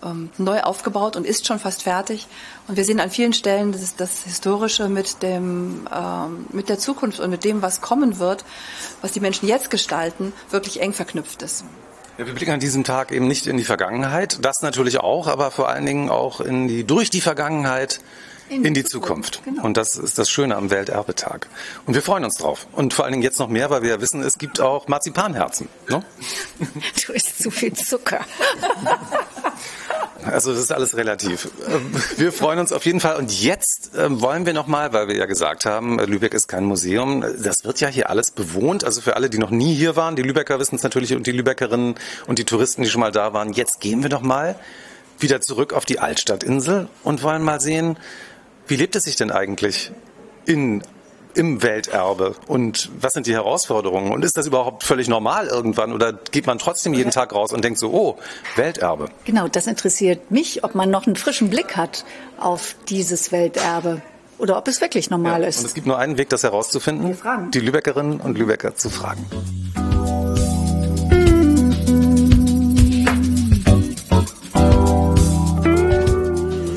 ähm, 0.02 0.30
neu 0.38 0.60
aufgebaut 0.60 1.16
und 1.16 1.26
ist 1.26 1.46
schon 1.46 1.58
fast 1.58 1.82
fertig. 1.82 2.26
Und 2.68 2.76
wir 2.76 2.84
sehen 2.84 3.00
an 3.00 3.10
vielen 3.10 3.32
Stellen, 3.32 3.72
dass 3.72 3.96
das 3.96 4.24
Historische 4.24 4.88
mit 4.88 5.22
dem, 5.22 5.88
ähm, 5.94 6.46
mit 6.50 6.68
der 6.68 6.78
Zukunft 6.78 7.20
und 7.20 7.30
mit 7.30 7.44
dem, 7.44 7.62
was 7.62 7.80
kommen 7.80 8.18
wird, 8.18 8.44
was 9.00 9.12
die 9.12 9.20
Menschen 9.20 9.48
jetzt 9.48 9.70
gestalten, 9.70 10.32
wirklich 10.50 10.80
eng 10.80 10.92
verknüpft 10.92 11.42
ist. 11.42 11.64
Ja, 12.18 12.26
wir 12.26 12.34
blicken 12.34 12.52
an 12.52 12.60
diesem 12.60 12.84
Tag 12.84 13.10
eben 13.10 13.26
nicht 13.26 13.46
in 13.46 13.56
die 13.56 13.64
Vergangenheit, 13.64 14.38
das 14.42 14.60
natürlich 14.60 15.00
auch, 15.00 15.28
aber 15.28 15.50
vor 15.50 15.68
allen 15.68 15.86
Dingen 15.86 16.10
auch 16.10 16.40
in 16.40 16.68
die, 16.68 16.84
durch 16.84 17.08
die 17.08 17.22
Vergangenheit 17.22 18.00
in, 18.50 18.64
in 18.66 18.74
die 18.74 18.84
Zukunft. 18.84 19.36
Zukunft. 19.36 19.44
Genau. 19.44 19.64
Und 19.64 19.76
das 19.76 19.96
ist 19.96 20.18
das 20.18 20.28
Schöne 20.28 20.56
am 20.56 20.70
Welterbetag. 20.70 21.46
Und 21.86 21.94
wir 21.94 22.02
freuen 22.02 22.24
uns 22.24 22.36
drauf. 22.36 22.66
Und 22.72 22.92
vor 22.92 23.04
allen 23.04 23.12
Dingen 23.12 23.22
jetzt 23.22 23.38
noch 23.38 23.48
mehr, 23.48 23.70
weil 23.70 23.82
wir 23.82 23.90
ja 23.90 24.00
wissen, 24.00 24.22
es 24.22 24.36
gibt 24.36 24.60
auch 24.60 24.88
Marzipanherzen. 24.88 25.68
Ne? 25.88 26.04
Du 27.06 27.12
isst 27.12 27.42
zu 27.42 27.50
viel 27.50 27.72
Zucker. 27.72 28.20
Also 30.24 30.52
das 30.52 30.62
ist 30.62 30.72
alles 30.72 30.96
relativ. 30.96 31.50
Wir 32.16 32.32
freuen 32.32 32.58
uns 32.58 32.72
auf 32.72 32.84
jeden 32.84 33.00
Fall. 33.00 33.16
Und 33.16 33.42
jetzt 33.42 33.90
ähm, 33.96 34.20
wollen 34.20 34.46
wir 34.46 34.52
nochmal, 34.52 34.92
weil 34.92 35.08
wir 35.08 35.16
ja 35.16 35.26
gesagt 35.26 35.64
haben, 35.64 35.98
Lübeck 35.98 36.34
ist 36.34 36.48
kein 36.48 36.64
Museum. 36.64 37.24
Das 37.42 37.64
wird 37.64 37.80
ja 37.80 37.88
hier 37.88 38.10
alles 38.10 38.30
bewohnt. 38.30 38.84
Also 38.84 39.00
für 39.00 39.16
alle, 39.16 39.30
die 39.30 39.38
noch 39.38 39.50
nie 39.50 39.74
hier 39.74 39.96
waren, 39.96 40.16
die 40.16 40.22
Lübecker 40.22 40.58
wissen 40.58 40.76
es 40.76 40.82
natürlich 40.82 41.14
und 41.14 41.26
die 41.26 41.32
Lübeckerinnen 41.32 41.94
und 42.26 42.38
die 42.38 42.44
Touristen, 42.44 42.82
die 42.82 42.88
schon 42.88 43.00
mal 43.00 43.12
da 43.12 43.32
waren. 43.32 43.52
Jetzt 43.52 43.80
gehen 43.80 44.02
wir 44.02 44.10
doch 44.10 44.22
mal 44.22 44.56
wieder 45.18 45.40
zurück 45.40 45.72
auf 45.72 45.84
die 45.84 45.98
Altstadtinsel 45.98 46.88
und 47.02 47.22
wollen 47.22 47.42
mal 47.42 47.60
sehen, 47.60 47.98
wie 48.66 48.76
lebt 48.76 48.96
es 48.96 49.04
sich 49.04 49.16
denn 49.16 49.30
eigentlich 49.30 49.92
in 50.46 50.82
im 51.34 51.62
Welterbe 51.62 52.34
und 52.46 52.90
was 53.00 53.12
sind 53.12 53.26
die 53.26 53.34
Herausforderungen 53.34 54.12
und 54.12 54.24
ist 54.24 54.36
das 54.36 54.46
überhaupt 54.46 54.84
völlig 54.84 55.08
normal 55.08 55.46
irgendwann 55.46 55.92
oder 55.92 56.12
geht 56.12 56.46
man 56.46 56.58
trotzdem 56.58 56.94
jeden 56.94 57.10
Tag 57.10 57.34
raus 57.34 57.52
und 57.52 57.64
denkt 57.64 57.78
so, 57.78 57.92
oh, 57.92 58.18
Welterbe? 58.56 59.08
Genau, 59.24 59.48
das 59.48 59.66
interessiert 59.66 60.30
mich, 60.30 60.64
ob 60.64 60.74
man 60.74 60.90
noch 60.90 61.06
einen 61.06 61.16
frischen 61.16 61.50
Blick 61.50 61.76
hat 61.76 62.04
auf 62.38 62.76
dieses 62.88 63.32
Welterbe 63.32 64.02
oder 64.38 64.58
ob 64.58 64.66
es 64.68 64.80
wirklich 64.80 65.08
normal 65.10 65.42
ja, 65.42 65.48
ist. 65.48 65.60
Und 65.60 65.66
es 65.66 65.74
gibt 65.74 65.86
nur 65.86 65.98
einen 65.98 66.18
Weg, 66.18 66.28
das 66.28 66.42
herauszufinden, 66.42 67.16
die 67.52 67.60
Lübeckerinnen 67.60 68.20
und 68.20 68.36
Lübecker 68.36 68.74
zu 68.74 68.90
fragen. 68.90 69.24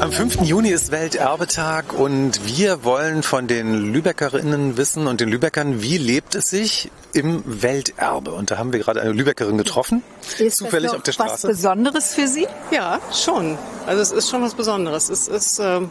Am 0.06 0.12
5. 0.12 0.42
Juni 0.42 0.70
ist 0.70 0.92
Welterbetag 0.92 1.94
und 1.94 2.40
wir 2.46 2.84
wollen 2.84 3.24
von 3.24 3.48
den 3.48 3.92
Lübeckerinnen 3.92 4.78
wissen 4.78 5.08
und 5.08 5.20
den 5.20 5.30
Lübeckern, 5.30 5.82
wie 5.82 5.98
lebt 5.98 6.36
es 6.36 6.52
sich 6.52 6.92
im 7.14 7.42
Welterbe? 7.44 8.32
Und 8.32 8.52
da 8.52 8.60
haben 8.60 8.72
wir 8.72 8.80
gerade 8.80 9.02
eine 9.02 9.14
Lübeckerin 9.14 9.58
getroffen, 9.58 10.04
ist 10.38 10.58
zufällig 10.58 10.92
auf 10.92 11.02
der 11.02 11.12
Straße. 11.12 11.48
Was 11.48 11.56
Besonderes 11.56 12.14
für 12.14 12.28
Sie? 12.28 12.46
Ja, 12.70 13.00
schon. 13.12 13.58
Also 13.88 14.04
es 14.04 14.12
ist 14.12 14.30
schon 14.30 14.44
was 14.44 14.54
Besonderes. 14.54 15.10
Es 15.10 15.28
ist, 15.28 15.58
äh, 15.58 15.82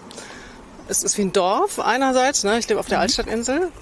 es 0.86 1.02
ist 1.02 1.18
wie 1.18 1.22
ein 1.22 1.32
Dorf 1.32 1.80
einerseits. 1.80 2.44
Ne? 2.44 2.56
Ich 2.60 2.68
lebe 2.68 2.78
auf 2.78 2.86
der 2.86 2.98
mhm. 2.98 3.02
Altstadtinsel. 3.02 3.72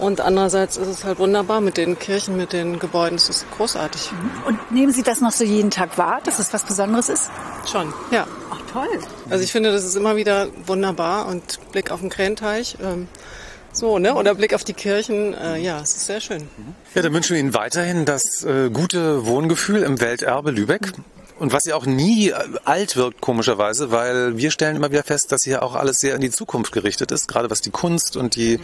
Und 0.00 0.22
andererseits 0.22 0.78
ist 0.78 0.88
es 0.88 1.04
halt 1.04 1.18
wunderbar 1.18 1.60
mit 1.60 1.76
den 1.76 1.98
Kirchen, 1.98 2.36
mit 2.36 2.54
den 2.54 2.78
Gebäuden. 2.78 3.16
Es 3.16 3.28
ist 3.28 3.46
großartig. 3.56 4.10
Und 4.46 4.72
nehmen 4.72 4.92
Sie 4.92 5.02
das 5.02 5.20
noch 5.20 5.32
so 5.32 5.44
jeden 5.44 5.70
Tag 5.70 5.98
wahr, 5.98 6.20
dass 6.24 6.38
es 6.38 6.52
was 6.54 6.64
Besonderes 6.64 7.10
ist? 7.10 7.30
Schon, 7.70 7.92
ja. 8.10 8.26
Ach 8.50 8.60
toll. 8.72 8.88
Also 9.28 9.44
ich 9.44 9.52
finde, 9.52 9.72
das 9.72 9.84
ist 9.84 9.96
immer 9.96 10.16
wieder 10.16 10.48
wunderbar 10.66 11.26
und 11.26 11.58
Blick 11.72 11.90
auf 11.90 12.00
den 12.00 12.08
Krähenteich. 12.08 12.78
Ähm, 12.82 13.08
so, 13.72 13.98
ne? 13.98 14.14
Oder 14.14 14.34
Blick 14.34 14.54
auf 14.54 14.64
die 14.64 14.72
Kirchen. 14.72 15.34
Äh, 15.34 15.58
ja, 15.58 15.80
es 15.80 15.94
ist 15.94 16.06
sehr 16.06 16.20
schön. 16.20 16.48
Ja, 16.94 17.02
dann 17.02 17.12
wünschen 17.12 17.34
wir 17.34 17.40
Ihnen 17.40 17.54
weiterhin 17.54 18.06
das 18.06 18.42
äh, 18.42 18.70
gute 18.70 19.26
Wohngefühl 19.26 19.82
im 19.82 20.00
Welterbe 20.00 20.50
Lübeck. 20.50 20.92
Und 21.38 21.52
was 21.54 21.64
ja 21.64 21.74
auch 21.74 21.86
nie 21.86 22.30
äh, 22.30 22.34
alt 22.64 22.96
wirkt, 22.96 23.20
komischerweise, 23.20 23.90
weil 23.90 24.36
wir 24.36 24.50
stellen 24.50 24.76
immer 24.76 24.90
wieder 24.90 25.04
fest, 25.04 25.30
dass 25.32 25.44
hier 25.44 25.62
auch 25.62 25.74
alles 25.74 25.98
sehr 25.98 26.14
in 26.14 26.20
die 26.20 26.30
Zukunft 26.30 26.72
gerichtet 26.72 27.12
ist, 27.12 27.28
gerade 27.28 27.48
was 27.50 27.60
die 27.60 27.70
Kunst 27.70 28.16
und 28.16 28.34
die 28.34 28.58
mhm. 28.58 28.62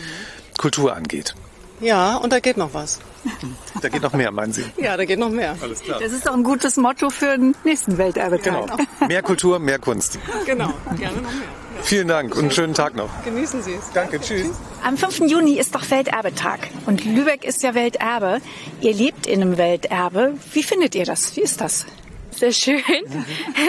Kultur 0.57 0.95
angeht. 0.95 1.35
Ja, 1.81 2.17
und 2.17 2.33
da 2.33 2.41
geht 2.41 2.57
noch 2.57 2.75
was. 2.75 3.01
Da 3.83 3.91
geht 3.91 4.03
noch 4.03 4.15
mehr, 4.15 4.31
meinen 4.31 4.55
Sie? 4.55 4.65
Ja, 4.79 4.97
da 4.97 5.05
geht 5.05 5.19
noch 5.19 5.29
mehr. 5.29 5.55
Alles 5.61 5.83
klar. 5.83 6.01
Das 6.01 6.11
ist 6.11 6.27
doch 6.27 6.33
ein 6.33 6.43
gutes 6.43 6.77
Motto 6.79 7.11
für 7.11 7.37
den 7.37 7.55
nächsten 7.63 7.99
Welterbetag. 7.99 8.43
Genau. 8.43 9.07
Mehr 9.07 9.23
Kultur, 9.23 9.59
mehr 9.59 9.79
Kunst. 9.79 10.19
Genau, 10.47 10.73
gerne 10.97 11.17
noch 11.21 11.31
mehr. 11.31 11.43
Ja. 11.77 11.83
Vielen 11.83 12.09
Dank 12.09 12.35
und 12.35 12.41
einen 12.41 12.51
schönen 12.53 12.73
Tag 12.73 12.97
noch. 12.97 13.11
Genießen 13.25 13.63
Sie 13.63 13.75
es. 13.75 13.93
Danke, 13.93 14.19
tschüss. 14.19 14.49
Am 14.83 14.97
5. 14.97 15.31
Juni 15.31 15.59
ist 15.59 15.75
doch 15.75 15.89
Welterbetag 15.91 16.59
und 16.87 17.05
Lübeck 17.05 17.45
ist 17.45 17.63
ja 17.63 17.75
Welterbe. 17.75 18.41
Ihr 18.81 18.95
lebt 18.95 19.27
in 19.27 19.43
einem 19.43 19.59
Welterbe. 19.59 20.35
Wie 20.55 20.63
findet 20.63 20.95
ihr 20.95 21.05
das? 21.05 21.37
Wie 21.37 21.43
ist 21.43 21.61
das? 21.61 21.85
Sehr 22.31 22.53
schön. 22.53 22.81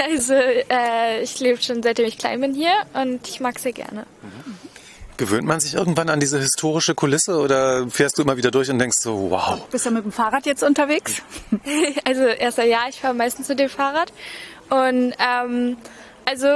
Also 0.10 0.34
äh, 0.34 1.22
ich 1.22 1.40
lebe 1.42 1.62
schon 1.62 1.84
seitdem 1.84 2.06
ich 2.06 2.18
klein 2.18 2.40
bin 2.42 2.54
hier 2.54 2.72
und 2.94 3.28
ich 3.28 3.40
mag 3.42 3.58
es 3.58 3.64
sehr 3.64 3.74
gerne. 3.74 4.06
Gewöhnt 5.18 5.48
man 5.48 5.60
sich 5.60 5.74
irgendwann 5.74 6.10
an 6.10 6.20
diese 6.20 6.40
historische 6.40 6.94
Kulisse 6.94 7.40
oder 7.40 7.88
fährst 7.90 8.18
du 8.18 8.22
immer 8.22 8.38
wieder 8.38 8.52
durch 8.52 8.70
und 8.70 8.78
denkst 8.78 9.00
so, 9.00 9.32
wow. 9.32 9.68
Bist 9.72 9.86
du 9.88 9.92
mit 9.92 10.04
dem 10.04 10.12
Fahrrad 10.12 10.46
jetzt 10.46 10.62
unterwegs? 10.62 11.24
also 12.06 12.24
erster 12.24 12.66
ja, 12.66 12.82
ich 12.88 13.02
fahre 13.02 13.16
meistens 13.16 13.50
mit 13.50 13.60
dem 13.60 13.70
Fahrrad. 13.70 14.14
Und 14.70 15.14
ähm, 15.20 15.78
also 16.26 16.48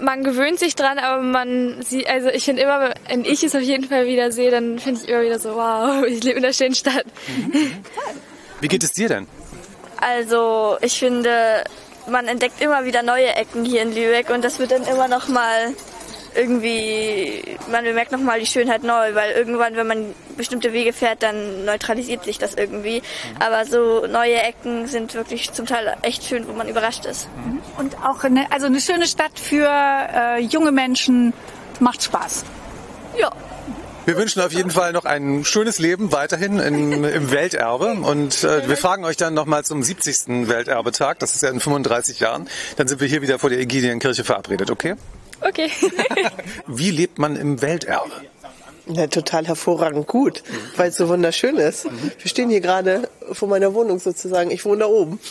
man 0.00 0.22
gewöhnt 0.22 0.58
sich 0.58 0.76
dran, 0.76 0.98
aber 0.98 1.22
man 1.22 1.82
sieht, 1.82 2.08
also 2.08 2.28
ich 2.28 2.44
finde 2.44 2.62
immer, 2.62 2.94
wenn 3.08 3.24
ich 3.24 3.42
es 3.42 3.54
auf 3.54 3.62
jeden 3.62 3.88
Fall 3.88 4.06
wieder 4.06 4.30
sehe, 4.30 4.50
dann 4.50 4.78
finde 4.78 5.00
ich 5.02 5.08
immer 5.08 5.22
wieder 5.22 5.38
so, 5.38 5.54
wow, 5.54 6.04
ich 6.06 6.22
lebe 6.22 6.36
in 6.36 6.42
der 6.42 6.52
schönen 6.52 6.74
Stadt. 6.74 7.04
Wie 8.60 8.68
geht 8.68 8.82
es 8.82 8.92
dir 8.92 9.08
denn? 9.08 9.26
Also 10.00 10.76
ich 10.82 10.98
finde, 10.98 11.64
man 12.08 12.28
entdeckt 12.28 12.60
immer 12.60 12.84
wieder 12.84 13.02
neue 13.02 13.34
Ecken 13.34 13.64
hier 13.64 13.82
in 13.82 13.94
Lübeck 13.94 14.30
und 14.30 14.44
das 14.44 14.58
wird 14.58 14.70
dann 14.70 14.84
immer 14.84 15.08
noch 15.08 15.28
mal 15.28 15.74
irgendwie, 16.38 17.42
man 17.70 17.84
bemerkt 17.84 18.12
nochmal 18.12 18.38
die 18.40 18.46
Schönheit 18.46 18.84
neu, 18.84 19.14
weil 19.14 19.32
irgendwann, 19.32 19.76
wenn 19.76 19.86
man 19.86 20.14
bestimmte 20.36 20.72
Wege 20.72 20.92
fährt, 20.92 21.22
dann 21.22 21.64
neutralisiert 21.64 22.24
sich 22.24 22.38
das 22.38 22.54
irgendwie. 22.54 23.02
Aber 23.40 23.64
so 23.66 24.06
neue 24.06 24.36
Ecken 24.36 24.86
sind 24.86 25.14
wirklich 25.14 25.52
zum 25.52 25.66
Teil 25.66 25.96
echt 26.02 26.24
schön, 26.24 26.46
wo 26.46 26.52
man 26.52 26.68
überrascht 26.68 27.04
ist. 27.04 27.28
Und 27.76 27.96
auch 28.04 28.22
eine, 28.24 28.50
also 28.52 28.66
eine 28.66 28.80
schöne 28.80 29.06
Stadt 29.06 29.38
für 29.38 29.68
äh, 29.68 30.40
junge 30.40 30.72
Menschen, 30.72 31.32
macht 31.80 32.02
Spaß. 32.02 32.44
Ja. 33.18 33.32
Wir 34.04 34.16
wünschen 34.16 34.40
auf 34.40 34.52
jeden 34.52 34.70
Fall 34.70 34.92
noch 34.92 35.04
ein 35.04 35.44
schönes 35.44 35.78
Leben 35.78 36.12
weiterhin 36.12 36.58
in, 36.58 37.04
im 37.04 37.30
Welterbe 37.30 37.92
und 37.92 38.42
äh, 38.42 38.66
wir 38.66 38.78
fragen 38.78 39.04
euch 39.04 39.18
dann 39.18 39.34
nochmal 39.34 39.66
zum 39.66 39.82
70. 39.82 40.48
Welterbetag, 40.48 41.16
das 41.18 41.34
ist 41.34 41.42
ja 41.42 41.50
in 41.50 41.60
35 41.60 42.18
Jahren, 42.18 42.48
dann 42.76 42.88
sind 42.88 43.02
wir 43.02 43.06
hier 43.06 43.20
wieder 43.20 43.38
vor 43.38 43.50
der 43.50 43.58
Ägidienkirche 43.58 44.24
verabredet, 44.24 44.70
okay? 44.70 44.94
Okay. 45.40 45.70
Wie 46.66 46.90
lebt 46.90 47.18
man 47.18 47.36
im 47.36 47.62
Welterbe? 47.62 48.12
Ja, 48.86 49.06
total 49.06 49.46
hervorragend 49.46 50.06
gut, 50.06 50.42
weil 50.76 50.88
es 50.88 50.96
so 50.96 51.08
wunderschön 51.08 51.56
ist. 51.56 51.84
Wir 51.84 52.28
stehen 52.30 52.48
hier 52.48 52.60
gerade 52.60 53.10
vor 53.32 53.46
meiner 53.46 53.74
Wohnung 53.74 53.98
sozusagen. 53.98 54.50
Ich 54.50 54.64
wohne 54.64 54.80
da 54.80 54.86
oben. 54.86 55.20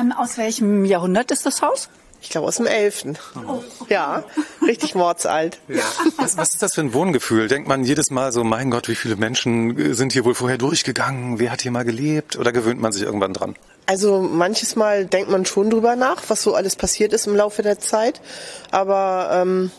Ähm, 0.00 0.12
aus 0.12 0.38
welchem 0.38 0.84
Jahrhundert 0.84 1.30
ist 1.30 1.44
das 1.44 1.60
Haus? 1.60 1.88
Ich 2.22 2.30
glaube 2.30 2.46
aus 2.46 2.56
dem 2.56 2.66
11. 2.66 3.04
Oh. 3.46 3.62
Ja, 3.88 4.24
richtig 4.66 4.94
mordsalt. 4.94 5.58
Ja. 5.68 5.82
Was, 6.16 6.36
was, 6.36 6.54
ist 6.54 6.62
das 6.62 6.74
für 6.74 6.80
ein 6.80 6.94
Wohngefühl? 6.94 7.48
Denkt 7.48 7.68
man 7.68 7.84
jedes 7.84 8.10
Mal 8.10 8.32
so, 8.32 8.42
mein 8.44 8.70
Gott, 8.70 8.88
wie 8.88 8.94
viele 8.94 9.16
Menschen 9.16 9.94
sind 9.94 10.12
hier 10.12 10.24
wohl 10.24 10.34
vorher 10.34 10.56
durchgegangen? 10.56 11.38
Wer 11.38 11.50
hat 11.50 11.62
hier 11.62 11.72
mal 11.72 11.84
gelebt? 11.84 12.38
Oder 12.38 12.52
gewöhnt 12.52 12.80
man 12.80 12.92
sich 12.92 13.02
irgendwann 13.02 13.34
dran? 13.34 13.54
Also 13.86 14.20
manches 14.20 14.76
Mal 14.76 15.06
denkt 15.06 15.30
man 15.30 15.44
schon 15.44 15.70
drüber 15.70 15.96
nach, 15.96 16.22
was 16.28 16.42
so 16.42 16.54
alles 16.54 16.76
passiert 16.76 17.12
ist 17.12 17.26
im 17.26 17.36
Laufe 17.36 17.62
der 17.62 17.78
Zeit. 17.78 18.20
Aber 18.70 19.30
ähm, 19.32 19.70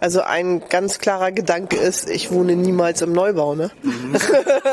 also 0.00 0.20
ein 0.20 0.62
ganz 0.68 0.98
klarer 0.98 1.32
Gedanke 1.32 1.76
ist, 1.76 2.10
ich 2.10 2.30
wohne 2.30 2.56
niemals 2.56 3.00
im 3.00 3.12
Neubau. 3.12 3.54
Ne? 3.54 3.70
Mhm. 3.82 4.14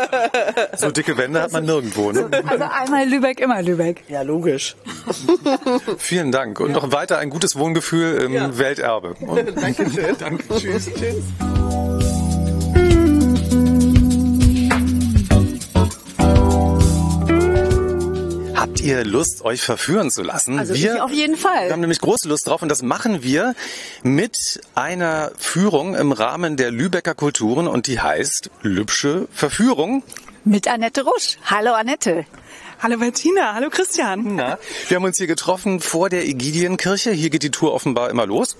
so 0.75 0.91
dicke 0.91 1.17
Wände 1.17 1.41
hat 1.41 1.53
man 1.53 1.63
nirgendwo. 1.63 2.11
Ne? 2.11 2.29
Also 2.47 2.65
einmal 2.65 3.07
Lübeck, 3.07 3.39
immer 3.39 3.61
Lübeck. 3.61 4.03
Ja, 4.09 4.23
logisch. 4.23 4.75
Vielen 5.97 6.33
Dank 6.33 6.59
und 6.59 6.71
ja. 6.71 6.75
noch 6.75 6.91
weiter 6.91 7.19
ein 7.19 7.29
gutes 7.29 7.55
Wohngefühl 7.55 8.21
im 8.23 8.33
ja. 8.33 8.57
Welterbe. 8.57 9.15
Danke 9.55 9.89
schön. 9.89 10.15
Danke. 10.19 10.43
Tschüss. 10.57 10.87
Tschüss. 10.93 11.23
Habt 18.81 18.89
ihr 18.89 19.05
Lust, 19.05 19.45
euch 19.45 19.61
verführen 19.61 20.09
zu 20.09 20.23
lassen? 20.23 20.57
Also 20.57 20.73
wir, 20.73 20.95
ich 20.95 21.01
auf 21.01 21.11
jeden 21.11 21.37
Fall. 21.37 21.67
Wir 21.67 21.73
haben 21.73 21.81
nämlich 21.81 22.01
große 22.01 22.27
Lust 22.27 22.47
drauf 22.47 22.63
und 22.63 22.69
das 22.69 22.81
machen 22.81 23.21
wir 23.21 23.53
mit 24.01 24.59
einer 24.73 25.31
Führung 25.37 25.93
im 25.93 26.11
Rahmen 26.11 26.57
der 26.57 26.71
Lübecker 26.71 27.13
Kulturen 27.13 27.67
und 27.67 27.85
die 27.85 27.99
heißt 27.99 28.49
Lübsche 28.63 29.27
Verführung. 29.31 30.01
Mit 30.45 30.67
Annette 30.67 31.03
Rusch. 31.03 31.37
Hallo 31.45 31.73
Annette. 31.73 32.25
Hallo 32.79 32.97
Bettina, 32.97 33.53
hallo 33.53 33.69
Christian. 33.69 34.37
Na, 34.37 34.57
wir 34.87 34.97
haben 34.97 35.03
uns 35.03 35.19
hier 35.19 35.27
getroffen 35.27 35.79
vor 35.79 36.09
der 36.09 36.25
Egidienkirche. 36.25 37.11
Hier 37.11 37.29
geht 37.29 37.43
die 37.43 37.51
Tour 37.51 37.75
offenbar 37.75 38.09
immer 38.09 38.25
los. 38.25 38.57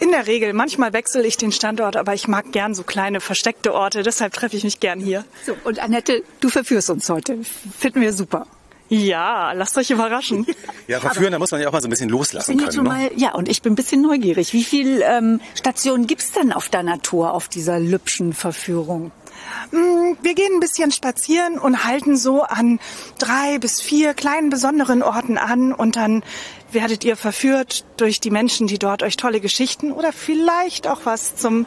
In 0.00 0.10
der 0.10 0.26
Regel. 0.26 0.52
Manchmal 0.52 0.92
wechsle 0.92 1.26
ich 1.26 1.38
den 1.38 1.52
Standort, 1.52 1.96
aber 1.96 2.12
ich 2.12 2.28
mag 2.28 2.52
gern 2.52 2.74
so 2.74 2.82
kleine 2.82 3.22
versteckte 3.22 3.72
Orte. 3.72 4.02
Deshalb 4.02 4.34
treffe 4.34 4.58
ich 4.58 4.64
mich 4.64 4.80
gern 4.80 5.00
hier. 5.00 5.24
So, 5.46 5.56
und 5.64 5.78
Annette, 5.78 6.24
du 6.40 6.50
verführst 6.50 6.90
uns 6.90 7.08
heute. 7.08 7.38
Finden 7.78 8.02
wir 8.02 8.12
super. 8.12 8.46
Ja, 8.90 9.52
lasst 9.52 9.78
euch 9.78 9.90
überraschen. 9.90 10.46
Ja, 10.88 10.98
verführen, 10.98 11.26
Aber 11.26 11.30
da 11.30 11.38
muss 11.38 11.50
man 11.52 11.60
ja 11.60 11.68
auch 11.68 11.72
mal 11.72 11.80
so 11.80 11.86
ein 11.86 11.90
bisschen 11.90 12.08
loslassen 12.10 12.56
können. 12.56 12.72
Schon 12.72 12.82
ne? 12.82 12.90
mal, 12.90 13.10
ja, 13.14 13.32
und 13.34 13.48
ich 13.48 13.62
bin 13.62 13.72
ein 13.72 13.76
bisschen 13.76 14.02
neugierig. 14.02 14.52
Wie 14.52 14.64
viele 14.64 15.04
ähm, 15.04 15.40
Stationen 15.54 16.08
gibt's 16.08 16.32
denn 16.32 16.52
auf 16.52 16.68
deiner 16.68 17.00
Tour, 17.00 17.32
auf 17.32 17.46
dieser 17.48 17.78
Lübschen 17.78 18.32
Verführung? 18.32 19.12
Mm, 19.70 20.16
Wir 20.22 20.34
gehen 20.34 20.54
ein 20.54 20.60
bisschen 20.60 20.90
spazieren 20.90 21.58
und 21.58 21.84
halten 21.84 22.16
so 22.16 22.42
an 22.42 22.80
drei 23.18 23.58
bis 23.60 23.80
vier 23.80 24.12
kleinen 24.12 24.50
besonderen 24.50 25.04
Orten 25.04 25.38
an 25.38 25.72
und 25.72 25.94
dann 25.94 26.24
werdet 26.72 27.04
ihr 27.04 27.16
verführt 27.16 27.84
durch 27.96 28.18
die 28.18 28.30
Menschen, 28.30 28.66
die 28.66 28.78
dort 28.78 29.04
euch 29.04 29.16
tolle 29.16 29.40
Geschichten 29.40 29.92
oder 29.92 30.12
vielleicht 30.12 30.88
auch 30.88 31.02
was 31.04 31.36
zum 31.36 31.66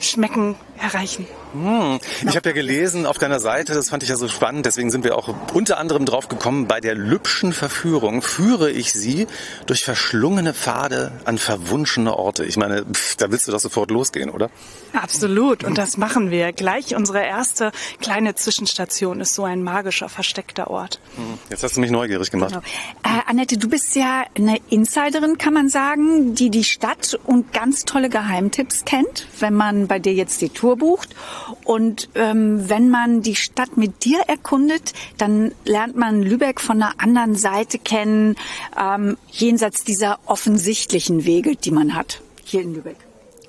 Schmecken 0.00 0.56
erreichen. 0.78 1.26
Hm. 1.52 1.98
Ich 2.28 2.36
habe 2.36 2.48
ja 2.48 2.54
gelesen 2.54 3.06
auf 3.06 3.18
deiner 3.18 3.40
Seite, 3.40 3.74
das 3.74 3.90
fand 3.90 4.02
ich 4.02 4.08
ja 4.08 4.16
so 4.16 4.28
spannend, 4.28 4.66
deswegen 4.66 4.90
sind 4.90 5.04
wir 5.04 5.16
auch 5.16 5.34
unter 5.54 5.78
anderem 5.78 6.04
drauf 6.04 6.28
gekommen, 6.28 6.66
bei 6.66 6.80
der 6.80 6.94
Lübschen 6.94 7.52
Verführung 7.52 8.22
führe 8.22 8.70
ich 8.70 8.92
sie 8.92 9.26
durch 9.66 9.84
verschlungene 9.84 10.54
Pfade 10.54 11.12
an 11.24 11.38
verwunschene 11.38 12.16
Orte. 12.16 12.44
Ich 12.44 12.56
meine, 12.56 12.84
pff, 12.84 13.16
da 13.16 13.30
willst 13.30 13.48
du 13.48 13.52
doch 13.52 13.60
sofort 13.60 13.90
losgehen, 13.90 14.30
oder? 14.30 14.50
Absolut. 14.92 15.64
Und 15.64 15.78
das 15.78 15.96
machen 15.96 16.30
wir. 16.30 16.52
Gleich 16.52 16.94
unsere 16.94 17.24
erste 17.24 17.72
kleine 18.00 18.34
Zwischenstation 18.34 19.20
ist 19.20 19.34
so 19.34 19.44
ein 19.44 19.62
magischer, 19.62 20.08
versteckter 20.08 20.70
Ort. 20.70 21.00
Hm. 21.16 21.38
Jetzt 21.50 21.62
hast 21.62 21.76
du 21.76 21.80
mich 21.80 21.90
neugierig 21.90 22.30
gemacht. 22.30 22.50
Genau. 22.50 22.62
Äh, 23.02 23.20
Annette, 23.26 23.56
du 23.56 23.68
bist 23.68 23.94
ja 23.96 24.24
eine 24.36 24.58
Insiderin, 24.68 25.38
kann 25.38 25.54
man 25.54 25.68
sagen, 25.68 26.34
die 26.34 26.50
die 26.50 26.64
Stadt 26.64 27.18
und 27.24 27.52
ganz 27.52 27.84
tolle 27.84 28.08
Geheimtipps 28.08 28.84
kennt, 28.84 29.26
wenn 29.38 29.54
man 29.54 29.86
bei 29.86 29.98
dir 29.98 30.12
jetzt 30.12 30.40
die 30.40 30.48
Tour 30.48 30.65
bucht. 30.74 31.14
Und 31.62 32.08
ähm, 32.16 32.68
wenn 32.68 32.90
man 32.90 33.22
die 33.22 33.36
Stadt 33.36 33.76
mit 33.76 34.04
dir 34.04 34.18
erkundet, 34.26 34.92
dann 35.18 35.52
lernt 35.64 35.94
man 35.96 36.22
Lübeck 36.22 36.60
von 36.60 36.82
einer 36.82 36.94
anderen 36.98 37.36
Seite 37.36 37.78
kennen, 37.78 38.34
ähm, 38.76 39.16
jenseits 39.30 39.84
dieser 39.84 40.18
offensichtlichen 40.26 41.24
Wege, 41.24 41.54
die 41.54 41.70
man 41.70 41.94
hat 41.94 42.20
hier 42.44 42.62
in 42.62 42.74
Lübeck. 42.74 42.96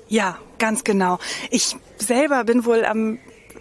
Ja, 0.08 0.38
ganz 0.58 0.84
genau. 0.84 1.18
Ich 1.50 1.76
selber 1.98 2.44
bin 2.44 2.64
wohl 2.64 2.84
am 2.84 3.18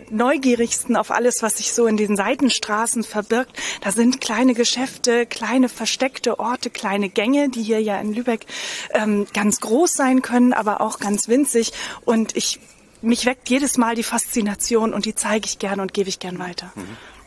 neugierigsten 0.10 0.96
auf 0.96 1.12
alles, 1.12 1.42
was 1.42 1.58
sich 1.58 1.74
so 1.74 1.88
in 1.88 1.98
den 1.98 2.16
Seitenstraßen 2.16 3.04
verbirgt. 3.04 3.52
Da 3.82 3.92
sind 3.92 4.22
kleine 4.22 4.54
Geschäfte, 4.54 5.26
kleine 5.26 5.70
versteckte 5.70 6.40
Orte, 6.40 6.70
kleine 6.70 7.10
Gänge, 7.10 7.50
die 7.50 7.64
hier 7.64 7.82
ja 7.82 8.00
in 8.00 8.14
Lübeck 8.14 8.46
ähm, 8.94 9.28
ganz 9.34 9.60
groß 9.60 9.94
sein 9.94 10.22
können, 10.22 10.54
aber 10.54 10.82
auch 10.82 11.00
ganz 11.00 11.28
winzig. 11.28 11.74
Und 12.06 12.36
ich 12.36 12.60
mich 13.02 13.26
weckt 13.26 13.50
jedes 13.50 13.78
Mal 13.78 13.96
die 13.96 14.04
Faszination 14.04 14.94
und 14.94 15.06
die 15.06 15.16
zeige 15.16 15.46
ich 15.46 15.60
gern 15.60 15.80
und 15.80 15.94
gebe 15.94 16.10
ich 16.10 16.20
gern 16.20 16.40
weiter. 16.40 16.72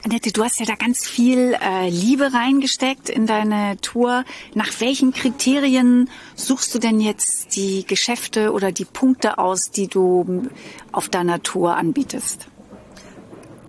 Annette, 0.02 0.32
du 0.32 0.42
hast 0.42 0.58
ja 0.58 0.64
da 0.64 0.76
ganz 0.76 1.06
viel 1.06 1.54
äh, 1.60 1.90
Liebe 1.90 2.32
reingesteckt 2.32 3.10
in 3.10 3.26
deine 3.26 3.76
Tour. 3.82 4.24
Nach 4.54 4.68
welchen 4.80 5.12
Kriterien 5.12 6.08
suchst 6.34 6.74
du 6.74 6.78
denn 6.78 7.00
jetzt 7.00 7.54
die 7.54 7.84
Geschäfte 7.86 8.52
oder 8.52 8.72
die 8.72 8.86
Punkte 8.86 9.36
aus, 9.36 9.70
die 9.70 9.88
du 9.88 10.48
auf 10.90 11.10
deiner 11.10 11.42
Tour 11.42 11.76
anbietest? 11.76 12.49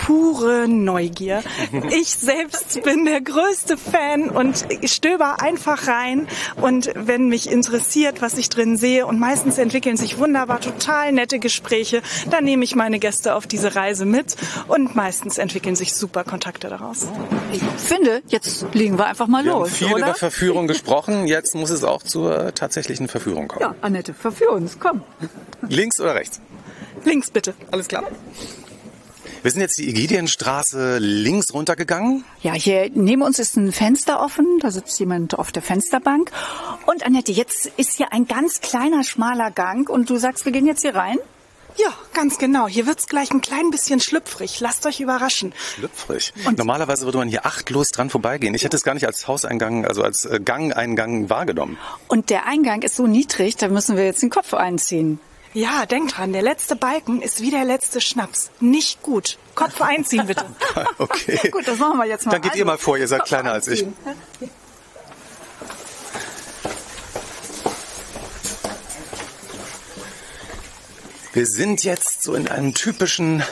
Pure 0.05 0.67
Neugier. 0.67 1.43
Ich 1.91 2.15
selbst 2.15 2.81
bin 2.83 3.05
der 3.05 3.21
größte 3.21 3.77
Fan 3.77 4.29
und 4.29 4.65
stöber 4.85 5.41
einfach 5.41 5.87
rein 5.87 6.27
und 6.59 6.91
wenn 6.95 7.27
mich 7.27 7.49
interessiert, 7.51 8.21
was 8.21 8.37
ich 8.37 8.49
drin 8.49 8.77
sehe 8.77 9.05
und 9.05 9.19
meistens 9.19 9.57
entwickeln 9.57 9.97
sich 9.97 10.17
wunderbar 10.17 10.59
total 10.59 11.11
nette 11.11 11.39
Gespräche, 11.39 12.01
dann 12.29 12.45
nehme 12.45 12.63
ich 12.63 12.75
meine 12.75 12.99
Gäste 12.99 13.35
auf 13.35 13.45
diese 13.45 13.75
Reise 13.75 14.05
mit 14.05 14.35
und 14.67 14.95
meistens 14.95 15.37
entwickeln 15.37 15.75
sich 15.75 15.93
super 15.93 16.23
Kontakte 16.23 16.69
daraus. 16.69 17.07
Ich 17.51 17.61
finde, 17.61 18.21
jetzt 18.27 18.65
legen 18.73 18.97
wir 18.97 19.05
einfach 19.05 19.27
mal 19.27 19.43
Wir 19.43 19.53
haben 19.53 19.59
los, 19.61 19.71
viel 19.71 19.93
oder? 19.93 20.07
über 20.07 20.13
Verführung 20.15 20.67
gesprochen, 20.67 21.27
jetzt 21.27 21.53
muss 21.55 21.69
es 21.69 21.83
auch 21.83 22.01
zur 22.01 22.53
tatsächlichen 22.55 23.07
Verführung 23.07 23.47
kommen. 23.47 23.61
Ja, 23.61 23.75
Annette, 23.81 24.13
verführ 24.13 24.51
uns, 24.51 24.79
komm. 24.79 25.03
Links 25.67 25.99
oder 26.01 26.15
rechts? 26.15 26.41
Links 27.03 27.29
bitte. 27.31 27.53
Alles 27.71 27.87
klar. 27.87 28.03
Wir 29.43 29.49
sind 29.49 29.61
jetzt 29.61 29.79
die 29.79 29.89
Ägidienstraße 29.89 30.99
links 30.99 31.51
runtergegangen. 31.51 32.23
Ja, 32.43 32.53
hier 32.53 32.91
neben 32.93 33.23
uns 33.23 33.39
ist 33.39 33.57
ein 33.57 33.71
Fenster 33.71 34.21
offen, 34.21 34.59
da 34.59 34.69
sitzt 34.69 34.99
jemand 34.99 35.39
auf 35.39 35.51
der 35.51 35.63
Fensterbank. 35.63 36.31
Und 36.85 37.03
Annette, 37.03 37.31
jetzt 37.31 37.65
ist 37.77 37.97
hier 37.97 38.13
ein 38.13 38.27
ganz 38.27 38.61
kleiner, 38.61 39.03
schmaler 39.03 39.49
Gang 39.49 39.89
und 39.89 40.11
du 40.11 40.17
sagst, 40.17 40.45
wir 40.45 40.51
gehen 40.51 40.67
jetzt 40.67 40.81
hier 40.81 40.93
rein? 40.93 41.17
Ja, 41.77 41.91
ganz 42.13 42.37
genau. 42.37 42.67
Hier 42.67 42.85
wird's 42.85 43.07
gleich 43.07 43.31
ein 43.31 43.41
klein 43.41 43.71
bisschen 43.71 43.99
schlüpfrig. 43.99 44.59
Lasst 44.59 44.85
euch 44.85 44.99
überraschen. 44.99 45.53
Schlüpfrig. 45.75 46.33
Normalerweise 46.55 47.05
würde 47.05 47.17
man 47.17 47.29
hier 47.29 47.45
achtlos 47.45 47.87
dran 47.87 48.11
vorbeigehen. 48.11 48.53
Ich 48.53 48.63
hätte 48.63 48.77
es 48.77 48.83
gar 48.83 48.93
nicht 48.93 49.07
als 49.07 49.27
Hauseingang, 49.27 49.85
also 49.85 50.03
als 50.03 50.25
äh, 50.25 50.39
Gangeingang 50.43 51.29
wahrgenommen. 51.29 51.77
Und 52.07 52.29
der 52.29 52.45
Eingang 52.45 52.83
ist 52.83 52.95
so 52.95 53.07
niedrig, 53.07 53.55
da 53.55 53.69
müssen 53.69 53.97
wir 53.97 54.05
jetzt 54.05 54.21
den 54.21 54.29
Kopf 54.29 54.53
einziehen. 54.53 55.19
Ja, 55.53 55.85
denk 55.85 56.09
dran, 56.09 56.31
der 56.31 56.41
letzte 56.41 56.75
Balken 56.77 57.21
ist 57.21 57.41
wie 57.41 57.51
der 57.51 57.65
letzte 57.65 57.99
Schnaps. 57.99 58.51
Nicht 58.61 59.03
gut. 59.03 59.37
Kopf 59.53 59.81
einziehen, 59.81 60.25
bitte. 60.27 60.45
Okay. 60.97 61.49
Gut, 61.51 61.67
das 61.67 61.77
machen 61.77 61.97
wir 61.97 62.05
jetzt 62.05 62.25
mal. 62.25 62.31
Dann 62.31 62.41
geht 62.41 62.55
ihr 62.55 62.63
mal 62.65 62.77
vor, 62.77 62.97
ihr 62.97 63.07
seid 63.07 63.19
Kopf 63.19 63.29
kleiner 63.29 63.51
als 63.51 63.67
ich. 63.67 63.85
Wir 71.33 71.45
sind 71.45 71.83
jetzt 71.83 72.23
so 72.23 72.35
in 72.35 72.47
einem 72.47 72.73
typischen 72.73 73.43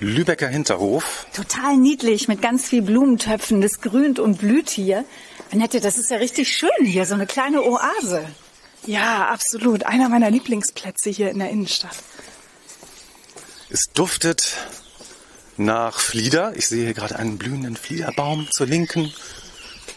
Lübecker 0.00 0.48
Hinterhof. 0.48 1.26
Total 1.34 1.76
niedlich 1.76 2.28
mit 2.28 2.40
ganz 2.40 2.68
viel 2.68 2.82
Blumentöpfen. 2.82 3.60
Das 3.60 3.80
grünt 3.80 4.18
und 4.18 4.38
blüht 4.38 4.70
hier. 4.70 5.04
Annette, 5.50 5.80
das 5.80 5.98
ist 5.98 6.10
ja 6.10 6.18
richtig 6.18 6.54
schön 6.54 6.84
hier, 6.84 7.04
so 7.06 7.14
eine 7.14 7.26
kleine 7.26 7.62
Oase. 7.62 8.26
Ja, 8.86 9.28
absolut. 9.28 9.84
Einer 9.84 10.08
meiner 10.08 10.30
Lieblingsplätze 10.30 11.10
hier 11.10 11.30
in 11.30 11.40
der 11.40 11.50
Innenstadt. 11.50 11.96
Es 13.68 13.90
duftet 13.92 14.56
nach 15.56 15.98
Flieder. 15.98 16.54
Ich 16.56 16.68
sehe 16.68 16.84
hier 16.84 16.94
gerade 16.94 17.16
einen 17.16 17.36
blühenden 17.36 17.76
Fliederbaum 17.76 18.48
zur 18.50 18.66
Linken. 18.66 19.12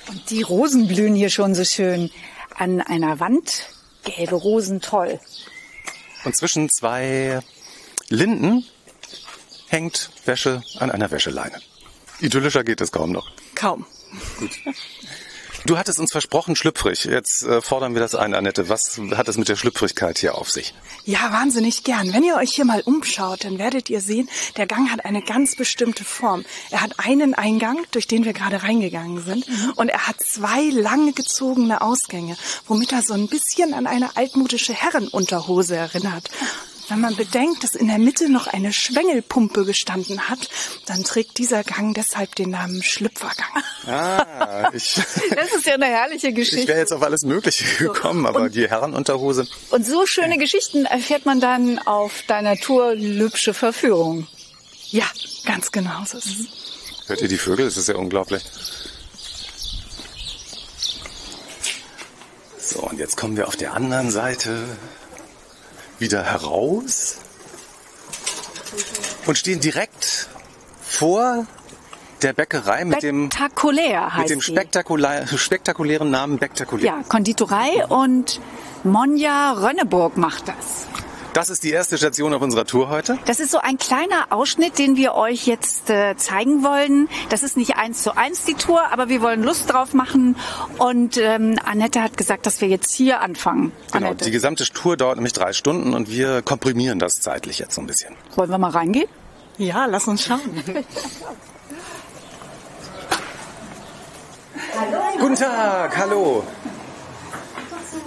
Und 0.07 0.29
die 0.31 0.41
Rosen 0.41 0.87
blühen 0.87 1.15
hier 1.15 1.29
schon 1.29 1.53
so 1.53 1.63
schön. 1.63 2.09
An 2.55 2.81
einer 2.81 3.19
Wand 3.19 3.67
gelbe 4.03 4.35
Rosen, 4.35 4.81
toll. 4.81 5.19
Und 6.25 6.35
zwischen 6.35 6.69
zwei 6.69 7.41
Linden 8.09 8.65
hängt 9.67 10.09
Wäsche 10.25 10.63
an 10.79 10.89
einer 10.89 11.11
Wäscheleine. 11.11 11.59
Idyllischer 12.19 12.63
geht 12.63 12.81
es 12.81 12.91
kaum 12.91 13.11
noch. 13.11 13.29
Kaum. 13.55 13.85
Du 15.65 15.77
hattest 15.77 15.99
uns 15.99 16.11
versprochen, 16.11 16.55
schlüpfrig. 16.55 17.05
Jetzt 17.05 17.43
äh, 17.43 17.61
fordern 17.61 17.93
wir 17.93 18.01
das 18.01 18.15
ein, 18.15 18.33
Annette. 18.33 18.69
Was 18.69 18.99
hat 19.15 19.27
es 19.27 19.37
mit 19.37 19.49
der 19.49 19.55
Schlüpfrigkeit 19.55 20.17
hier 20.17 20.35
auf 20.35 20.49
sich? 20.49 20.73
Ja, 21.05 21.31
wahnsinnig 21.31 21.83
gern. 21.83 22.13
Wenn 22.13 22.23
ihr 22.23 22.35
euch 22.35 22.51
hier 22.51 22.65
mal 22.65 22.81
umschaut, 22.81 23.43
dann 23.43 23.59
werdet 23.59 23.89
ihr 23.89 24.01
sehen, 24.01 24.29
der 24.57 24.67
Gang 24.67 24.89
hat 24.91 25.05
eine 25.05 25.21
ganz 25.21 25.55
bestimmte 25.55 26.03
Form. 26.03 26.45
Er 26.71 26.81
hat 26.81 26.93
einen 26.97 27.33
Eingang, 27.33 27.83
durch 27.91 28.07
den 28.07 28.25
wir 28.25 28.33
gerade 28.33 28.63
reingegangen 28.63 29.23
sind, 29.23 29.45
und 29.75 29.89
er 29.89 30.07
hat 30.07 30.19
zwei 30.21 30.69
lange 30.69 31.13
gezogene 31.13 31.81
Ausgänge, 31.81 32.37
womit 32.67 32.91
er 32.91 33.01
so 33.01 33.13
ein 33.13 33.27
bisschen 33.27 33.73
an 33.73 33.87
eine 33.87 34.15
altmodische 34.15 34.73
Herrenunterhose 34.73 35.75
erinnert. 35.75 36.29
Wenn 36.89 37.01
man 37.01 37.15
bedenkt, 37.15 37.63
dass 37.63 37.75
in 37.75 37.87
der 37.87 37.99
Mitte 37.99 38.29
noch 38.29 38.47
eine 38.47 38.73
Schwengelpumpe 38.73 39.63
gestanden 39.63 40.27
hat, 40.27 40.49
dann 40.87 41.03
trägt 41.03 41.37
dieser 41.37 41.63
Gang 41.63 41.93
deshalb 41.95 42.33
den 42.35 42.49
Namen 42.49 42.81
Schlüpfergang. 42.81 43.63
Ah, 43.85 44.69
ich, 44.73 44.95
Das 45.35 45.53
ist 45.55 45.65
ja 45.67 45.75
eine 45.75 45.85
herrliche 45.85 46.29
ich 46.29 46.35
Geschichte. 46.35 46.67
wäre 46.67 46.79
jetzt 46.79 46.91
auf 46.91 47.03
alles 47.03 47.21
Mögliche 47.23 47.65
gekommen, 47.77 48.25
aber 48.25 48.49
die 48.49 48.67
Herrenunterhose. 48.67 49.47
Und 49.69 49.85
so 49.85 50.05
schöne 50.07 50.37
Geschichten 50.39 50.85
erfährt 50.85 51.25
man 51.25 51.39
dann 51.39 51.77
auf 51.79 52.23
deiner 52.27 52.55
Tour 52.55 52.95
Lübsche 52.95 53.53
Verführung. 53.53 54.27
Ja, 54.89 55.05
ganz 55.45 55.71
genau 55.71 56.03
so 56.05 56.17
ist 56.17 56.25
es. 56.25 57.07
Hört 57.07 57.21
ihr 57.21 57.27
die 57.27 57.37
Vögel? 57.37 57.65
Das 57.65 57.77
ist 57.77 57.87
ja 57.87 57.95
unglaublich. 57.95 58.43
So, 62.57 62.81
und 62.81 62.99
jetzt 62.99 63.17
kommen 63.17 63.37
wir 63.37 63.47
auf 63.47 63.55
der 63.55 63.73
anderen 63.73 64.11
Seite 64.11 64.63
wieder 65.99 66.23
heraus 66.23 67.17
und 69.25 69.37
stehen 69.37 69.59
direkt 69.59 70.29
vor 70.81 71.45
der 72.21 72.33
Bäckerei 72.33 72.83
mit 72.85 73.03
dem, 73.03 73.31
Spektakulär 73.31 74.13
heißt 74.13 74.19
mit 74.21 74.29
dem 74.29 74.41
spektakulär, 74.41 75.27
spektakulären 75.27 76.09
Namen 76.09 76.37
Bektakulär. 76.37 76.85
Ja, 76.85 77.03
Konditorei 77.07 77.85
und 77.87 78.41
Monja 78.83 79.53
Rönneburg 79.53 80.17
macht 80.17 80.47
das. 80.47 80.88
Das 81.39 81.49
ist 81.49 81.63
die 81.63 81.71
erste 81.71 81.97
Station 81.97 82.33
auf 82.33 82.41
unserer 82.41 82.65
Tour 82.65 82.89
heute. 82.89 83.17
Das 83.23 83.39
ist 83.39 83.51
so 83.51 83.59
ein 83.59 83.77
kleiner 83.77 84.25
Ausschnitt, 84.31 84.77
den 84.77 84.97
wir 84.97 85.15
euch 85.15 85.47
jetzt 85.47 85.89
äh, 85.89 86.17
zeigen 86.17 86.65
wollen. 86.65 87.07
Das 87.29 87.43
ist 87.43 87.55
nicht 87.55 87.77
eins 87.77 88.03
zu 88.03 88.17
eins 88.17 88.43
die 88.43 88.55
Tour, 88.55 88.81
aber 88.91 89.07
wir 89.07 89.21
wollen 89.21 89.41
Lust 89.41 89.71
drauf 89.71 89.93
machen. 89.93 90.35
Und 90.79 91.15
ähm, 91.15 91.57
Annette 91.63 92.03
hat 92.03 92.17
gesagt, 92.17 92.45
dass 92.45 92.59
wir 92.59 92.67
jetzt 92.67 92.93
hier 92.93 93.21
anfangen. 93.21 93.71
Genau, 93.93 94.07
Annette, 94.07 94.25
die 94.25 94.31
gesamte 94.31 94.65
Tour 94.65 94.97
dauert 94.97 95.15
nämlich 95.15 95.31
drei 95.31 95.53
Stunden 95.53 95.93
und 95.93 96.09
wir 96.09 96.41
komprimieren 96.41 96.99
das 96.99 97.21
zeitlich 97.21 97.57
jetzt 97.57 97.75
so 97.75 97.79
ein 97.79 97.87
bisschen. 97.87 98.13
wollen 98.35 98.49
wir 98.49 98.57
mal 98.57 98.71
reingehen? 98.71 99.07
Ja, 99.57 99.85
lass 99.85 100.09
uns 100.09 100.25
schauen. 100.25 100.41
Guten 105.21 105.35
Tag, 105.35 105.95
hallo. 105.95 106.43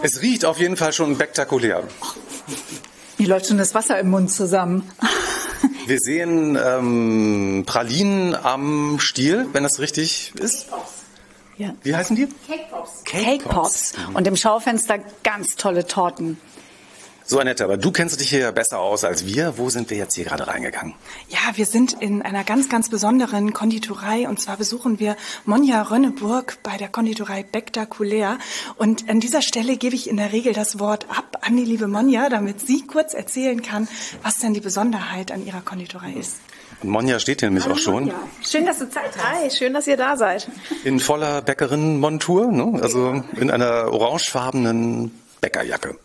Es 0.02 0.20
riecht 0.20 0.44
auf 0.44 0.58
jeden 0.58 0.76
Fall 0.76 0.92
schon 0.92 1.14
spektakulär. 1.14 1.84
Mir 3.22 3.28
läuft 3.28 3.46
schon 3.46 3.58
das 3.58 3.72
Wasser 3.72 4.00
im 4.00 4.10
Mund 4.10 4.32
zusammen. 4.32 4.82
Wir 5.86 6.00
sehen 6.00 6.58
ähm, 6.60 7.62
Pralinen 7.64 8.34
am 8.34 8.98
Stiel, 8.98 9.46
wenn 9.52 9.62
das 9.62 9.78
richtig 9.78 10.32
ist. 10.40 10.66
Ja. 11.56 11.72
Wie 11.84 11.94
heißen 11.94 12.16
die? 12.16 12.26
Cake 12.48 12.64
Pops. 12.68 13.04
Cake 13.04 13.48
Pops. 13.48 13.92
Und 14.14 14.26
im 14.26 14.34
Schaufenster 14.34 14.98
ganz 15.22 15.54
tolle 15.54 15.86
Torten. 15.86 16.36
So, 17.32 17.38
Annette, 17.38 17.64
aber 17.64 17.78
du 17.78 17.92
kennst 17.92 18.20
dich 18.20 18.28
hier 18.28 18.52
besser 18.52 18.78
aus 18.78 19.04
als 19.04 19.24
wir. 19.24 19.56
Wo 19.56 19.70
sind 19.70 19.88
wir 19.88 19.96
jetzt 19.96 20.16
hier 20.16 20.26
gerade 20.26 20.46
reingegangen? 20.46 20.92
Ja, 21.30 21.38
wir 21.54 21.64
sind 21.64 21.94
in 21.94 22.20
einer 22.20 22.44
ganz, 22.44 22.68
ganz 22.68 22.90
besonderen 22.90 23.54
Konditorei 23.54 24.28
und 24.28 24.38
zwar 24.38 24.58
besuchen 24.58 25.00
wir 25.00 25.16
Monja 25.46 25.80
Rönneburg 25.80 26.58
bei 26.62 26.76
der 26.76 26.88
Konditorei 26.88 27.42
Bektakulär. 27.42 28.36
Und 28.76 29.08
an 29.08 29.20
dieser 29.20 29.40
Stelle 29.40 29.78
gebe 29.78 29.94
ich 29.94 30.10
in 30.10 30.18
der 30.18 30.30
Regel 30.30 30.52
das 30.52 30.78
Wort 30.78 31.06
ab 31.08 31.38
an 31.40 31.56
die 31.56 31.64
liebe 31.64 31.88
Monja, 31.88 32.28
damit 32.28 32.60
sie 32.60 32.86
kurz 32.86 33.14
erzählen 33.14 33.62
kann, 33.62 33.88
was 34.22 34.40
denn 34.40 34.52
die 34.52 34.60
Besonderheit 34.60 35.32
an 35.32 35.46
ihrer 35.46 35.62
Konditorei 35.62 36.12
ist. 36.12 36.36
Und 36.82 36.90
Monja 36.90 37.18
steht 37.18 37.40
hier 37.40 37.48
nämlich 37.48 37.66
auch 37.66 37.78
schon 37.78 38.12
Schön, 38.46 38.66
dass 38.66 38.78
du 38.78 38.90
Zeit 38.90 39.16
hast. 39.16 39.40
Hi, 39.40 39.50
schön, 39.50 39.72
dass 39.72 39.86
ihr 39.86 39.96
da 39.96 40.18
seid. 40.18 40.50
in 40.84 41.00
voller 41.00 41.40
Bäckerinnenmontur, 41.40 42.52
ne? 42.52 42.78
also 42.82 43.24
in 43.36 43.50
einer 43.50 43.90
orangefarbenen 43.90 45.18
Bäckerjacke. 45.40 45.96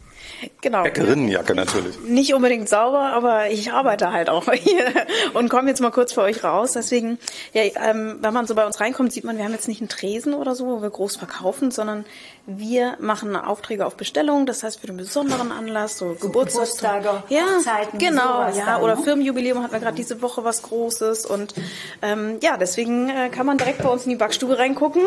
Genau. 0.61 0.83
Bäckerinnenjacke 0.83 1.55
natürlich. 1.55 1.99
Nicht 2.01 2.33
unbedingt 2.33 2.67
sauber, 2.67 3.11
aber 3.13 3.49
ich 3.49 3.71
arbeite 3.71 4.11
halt 4.11 4.29
auch 4.29 4.51
hier 4.53 4.91
und 5.33 5.49
komme 5.49 5.69
jetzt 5.69 5.81
mal 5.81 5.91
kurz 5.91 6.13
für 6.13 6.21
euch 6.21 6.43
raus. 6.43 6.73
Deswegen, 6.73 7.19
ja, 7.53 7.63
ähm, 7.63 8.17
wenn 8.21 8.33
man 8.33 8.47
so 8.47 8.55
bei 8.55 8.65
uns 8.65 8.79
reinkommt, 8.79 9.13
sieht 9.13 9.23
man, 9.23 9.37
wir 9.37 9.45
haben 9.45 9.53
jetzt 9.53 9.67
nicht 9.67 9.81
einen 9.81 9.89
Tresen 9.89 10.33
oder 10.33 10.55
so, 10.55 10.67
wo 10.67 10.81
wir 10.81 10.89
groß 10.89 11.15
verkaufen, 11.15 11.71
sondern 11.71 12.05
wir 12.45 12.95
machen 12.99 13.35
Aufträge 13.35 13.85
auf 13.85 13.95
Bestellung. 13.95 14.45
Das 14.45 14.63
heißt, 14.63 14.79
für 14.79 14.87
den 14.87 14.97
besonderen 14.97 15.51
Anlass, 15.51 15.97
so, 15.97 16.15
Geburtstag, 16.19 17.01
Geburtstage, 17.01 17.23
ja, 17.29 17.41
Hochzeiten, 17.57 17.99
genau, 17.99 18.21
sowas 18.21 18.57
ja, 18.57 18.65
dann, 18.65 18.81
oder 18.81 18.95
ne? 18.95 19.03
Firmenjubiläum 19.03 19.61
hatten 19.61 19.73
wir 19.73 19.79
gerade 19.79 19.97
diese 19.97 20.21
Woche 20.21 20.43
was 20.43 20.61
Großes 20.63 21.25
und 21.25 21.53
ähm, 22.01 22.37
ja, 22.41 22.57
deswegen 22.57 23.09
äh, 23.09 23.29
kann 23.29 23.45
man 23.45 23.57
direkt 23.57 23.83
bei 23.83 23.89
uns 23.89 24.05
in 24.05 24.11
die 24.11 24.15
Backstube 24.15 24.57
reingucken 24.57 25.03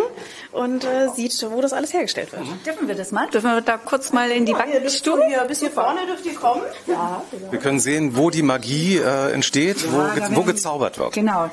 und 0.53 0.85
äh, 0.85 1.09
sieht, 1.15 1.47
wo 1.51 1.61
das 1.63 1.73
alles 1.73 1.95
hergestellt 1.95 2.33
wird. 2.33 2.43
Dürfen 2.67 2.89
wir 2.89 2.95
das 2.95 3.11
mal? 3.11 3.27
Dürfen 3.29 3.51
wir 3.51 3.61
da 3.63 3.79
kurz 3.79 4.13
mal 4.13 4.31
in 4.31 4.45
die 4.45 4.53
Backstube? 4.53 5.20
Hier, 5.29 5.45
bis 5.45 5.61
hier 5.61 5.71
vorne 5.71 6.07
dürft 6.07 6.25
ihr 6.27 6.35
kommen. 6.35 6.63
Ja. 6.87 7.23
Wir 7.51 7.59
können 7.59 7.81
sehen, 7.81 8.17
wo 8.17 8.31
die 8.31 8.43
Magie 8.43 8.99
äh, 8.99 9.33
entsteht, 9.33 9.93
wo, 9.93 9.99
da 9.99 10.15
ge 10.15 10.37
wo 10.37 10.43
gezaubert 10.43 10.99
wird. 10.99 11.13
Genau. 11.13 11.51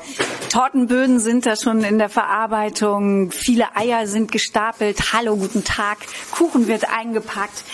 Tortenböden 0.50 1.20
sind 1.20 1.46
da 1.46 1.56
schon 1.56 1.84
in 1.84 1.98
der 1.98 2.08
Verarbeitung. 2.08 3.30
Viele 3.30 3.76
Eier 3.76 4.06
sind 4.06 4.32
gestapelt. 4.32 5.12
Hallo, 5.12 5.36
guten 5.36 5.64
Tag. 5.64 5.98
Kuchen 6.32 6.66
wird 6.66 6.88
eingepackt. 6.90 7.64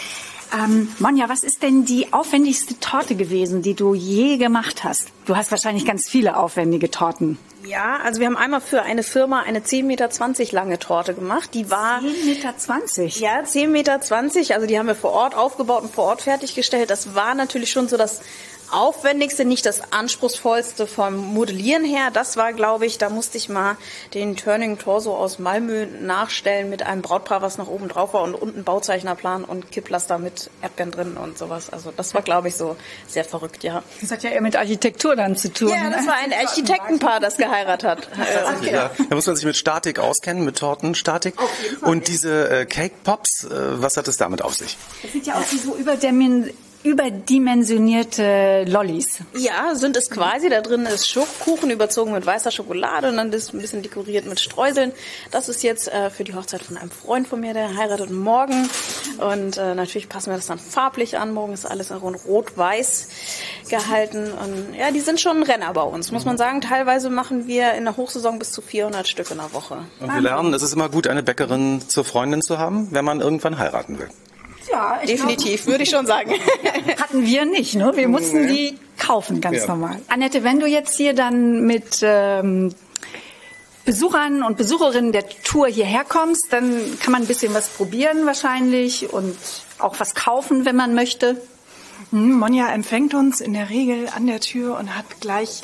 Ähm, 0.52 0.88
Monja, 0.98 1.28
was 1.28 1.42
ist 1.42 1.62
denn 1.62 1.84
die 1.84 2.12
aufwendigste 2.12 2.78
Torte 2.78 3.16
gewesen, 3.16 3.62
die 3.62 3.74
du 3.74 3.94
je 3.94 4.36
gemacht 4.36 4.84
hast? 4.84 5.08
Du 5.26 5.36
hast 5.36 5.50
wahrscheinlich 5.50 5.84
ganz 5.84 6.08
viele 6.08 6.36
aufwendige 6.36 6.90
Torten. 6.90 7.38
Ja, 7.66 7.98
also 8.02 8.20
wir 8.20 8.26
haben 8.26 8.36
einmal 8.36 8.60
für 8.60 8.82
eine 8.82 9.02
Firma 9.02 9.40
eine 9.40 9.60
10,20 9.60 9.84
Meter 9.84 10.52
lange 10.52 10.78
Torte 10.78 11.14
gemacht. 11.14 11.50
Die 11.54 11.70
war 11.70 12.00
10,20 12.00 13.02
Meter? 13.02 13.18
Ja, 13.18 13.40
10,20 13.40 13.68
Meter. 13.68 14.00
Also 14.54 14.66
die 14.66 14.78
haben 14.78 14.86
wir 14.86 14.94
vor 14.94 15.12
Ort 15.12 15.34
aufgebaut 15.34 15.82
und 15.82 15.94
vor 15.94 16.04
Ort 16.04 16.22
fertiggestellt. 16.22 16.90
Das 16.90 17.14
war 17.14 17.34
natürlich 17.34 17.70
schon 17.70 17.88
so 17.88 17.96
das 17.96 18.20
aufwendigste, 18.74 19.44
nicht 19.44 19.64
das 19.66 19.92
anspruchsvollste 19.92 20.86
vom 20.86 21.16
Modellieren 21.16 21.84
her. 21.84 22.10
Das 22.12 22.36
war, 22.36 22.52
glaube 22.52 22.86
ich, 22.86 22.98
da 22.98 23.08
musste 23.10 23.38
ich 23.38 23.48
mal 23.48 23.76
den 24.14 24.36
Turning 24.36 24.78
Torso 24.78 25.16
aus 25.16 25.38
Malmö 25.38 25.86
nachstellen 26.00 26.70
mit 26.70 26.82
einem 26.84 27.02
Brautpaar, 27.02 27.42
was 27.42 27.58
noch 27.58 27.68
oben 27.68 27.88
drauf 27.88 28.14
war 28.14 28.22
und 28.22 28.34
unten 28.34 28.64
Bauzeichnerplan 28.64 29.44
und 29.44 29.70
Kipplaster 29.72 30.18
mit 30.18 30.50
Erdbeeren 30.62 30.90
drin 30.90 31.16
und 31.16 31.38
sowas. 31.38 31.70
Also 31.70 31.92
das 31.96 32.14
war, 32.14 32.22
glaube 32.22 32.48
ich, 32.48 32.56
so 32.56 32.76
sehr 33.06 33.24
verrückt, 33.24 33.62
ja. 33.64 33.82
Das 34.00 34.10
hat 34.10 34.22
ja 34.22 34.30
eher 34.30 34.40
mit 34.42 34.56
Architektur 34.56 35.16
dann 35.16 35.36
zu 35.36 35.52
tun. 35.52 35.68
Ja, 35.68 35.90
das 35.90 36.06
war 36.06 36.14
ein 36.14 36.32
Architektenpaar, 36.32 37.20
das 37.20 37.36
geheiratet 37.36 37.88
hat. 37.88 38.08
Äh, 38.64 38.72
Ja, 38.72 38.90
da 39.08 39.14
muss 39.14 39.26
man 39.26 39.36
sich 39.36 39.44
mit 39.44 39.56
Statik 39.56 39.98
auskennen, 39.98 40.44
mit 40.44 40.58
Tortenstatik. 40.58 41.34
Und 41.82 42.08
diese 42.08 42.48
äh, 42.50 42.66
Cake 42.66 42.94
Pops, 43.04 43.44
äh, 43.44 43.48
was 43.82 43.96
hat 43.96 44.08
es 44.08 44.16
damit 44.16 44.42
auf 44.42 44.54
sich? 44.54 44.76
Das 45.02 45.12
sieht 45.12 45.26
ja 45.26 45.34
aus 45.34 45.52
wie 45.52 45.58
so 45.58 45.74
überdimen- 45.74 46.50
überdimensionierte 46.84 48.64
Lollis. 48.68 49.20
Ja, 49.34 49.74
sind 49.74 49.96
es 49.96 50.10
quasi. 50.10 50.50
Da 50.50 50.60
drin 50.60 50.84
ist 50.84 51.08
Schokokuchen 51.08 51.70
überzogen 51.70 52.12
mit 52.12 52.26
weißer 52.26 52.50
Schokolade 52.50 53.08
und 53.08 53.16
dann 53.16 53.32
ist 53.32 53.54
ein 53.54 53.60
bisschen 53.60 53.82
dekoriert 53.82 54.26
mit 54.26 54.38
Streuseln. 54.38 54.92
Das 55.30 55.48
ist 55.48 55.62
jetzt 55.62 55.88
äh, 55.88 56.10
für 56.10 56.24
die 56.24 56.34
Hochzeit 56.34 56.62
von 56.62 56.76
einem 56.76 56.90
Freund 56.90 57.26
von 57.26 57.40
mir, 57.40 57.54
der 57.54 57.76
heiratet 57.76 58.10
morgen. 58.10 58.68
Und 59.18 59.56
äh, 59.56 59.74
natürlich 59.74 60.10
passen 60.10 60.30
wir 60.30 60.36
das 60.36 60.46
dann 60.46 60.58
farblich 60.58 61.16
an. 61.18 61.32
Morgen 61.32 61.54
ist 61.54 61.64
alles 61.64 61.90
in 61.90 61.96
rot-weiß 61.96 63.08
gehalten. 63.70 64.30
Und 64.30 64.74
ja, 64.78 64.90
die 64.90 65.00
sind 65.00 65.20
schon 65.20 65.38
ein 65.38 65.42
Renner 65.42 65.72
bei 65.72 65.82
uns, 65.82 66.12
muss 66.12 66.26
man 66.26 66.36
sagen. 66.36 66.60
Teilweise 66.60 67.08
machen 67.08 67.46
wir 67.46 67.72
in 67.72 67.84
der 67.84 67.96
Hochsaison 67.96 68.38
bis 68.38 68.52
zu 68.52 68.60
400 68.60 69.08
Stück 69.08 69.30
in 69.30 69.38
der 69.38 69.52
Woche. 69.54 69.78
Und 70.00 70.12
wir 70.12 70.20
lernen, 70.20 70.52
es 70.52 70.62
ist 70.62 70.74
immer 70.74 70.90
gut, 70.90 71.06
eine 71.06 71.22
Bäckerin 71.22 71.80
zur 71.88 72.04
Freundin 72.04 72.42
zu 72.42 72.58
haben, 72.58 72.88
wenn 72.90 73.06
man 73.06 73.22
irgendwann 73.22 73.58
heiraten 73.58 73.98
will. 73.98 74.10
Ja, 74.74 74.98
ich 75.02 75.10
Definitiv, 75.10 75.66
würde 75.66 75.84
ich 75.84 75.90
schon 75.90 76.06
sagen. 76.06 76.32
Hatten 77.00 77.24
wir 77.24 77.44
nicht, 77.44 77.76
ne? 77.76 77.92
Wir 77.94 78.08
mussten 78.08 78.48
die 78.48 78.76
kaufen, 78.98 79.40
ganz 79.40 79.58
Ja. 79.58 79.68
normal. 79.68 80.00
Annette, 80.08 80.42
wenn 80.42 80.58
du 80.58 80.66
jetzt 80.66 80.96
hier 80.96 81.14
dann 81.14 81.60
mit 81.64 82.00
ähm, 82.02 82.74
Besuchern 83.84 84.42
und 84.42 84.56
Besucherinnen 84.56 85.12
der 85.12 85.28
Tour 85.28 85.68
hierher 85.68 86.04
kommst, 86.04 86.46
dann 86.50 86.72
kann 87.00 87.12
man 87.12 87.22
ein 87.22 87.28
bisschen 87.28 87.54
was 87.54 87.68
probieren 87.68 88.26
wahrscheinlich 88.26 89.12
und 89.12 89.36
auch 89.78 90.00
was 90.00 90.14
kaufen, 90.14 90.64
wenn 90.64 90.74
man 90.76 90.94
möchte. 90.94 91.40
Hm, 92.10 92.32
Monja 92.32 92.68
empfängt 92.72 93.14
uns 93.14 93.40
in 93.40 93.52
der 93.52 93.70
Regel 93.70 94.08
an 94.14 94.26
der 94.26 94.40
Tür 94.40 94.76
und 94.78 94.96
hat 94.96 95.04
gleich 95.20 95.62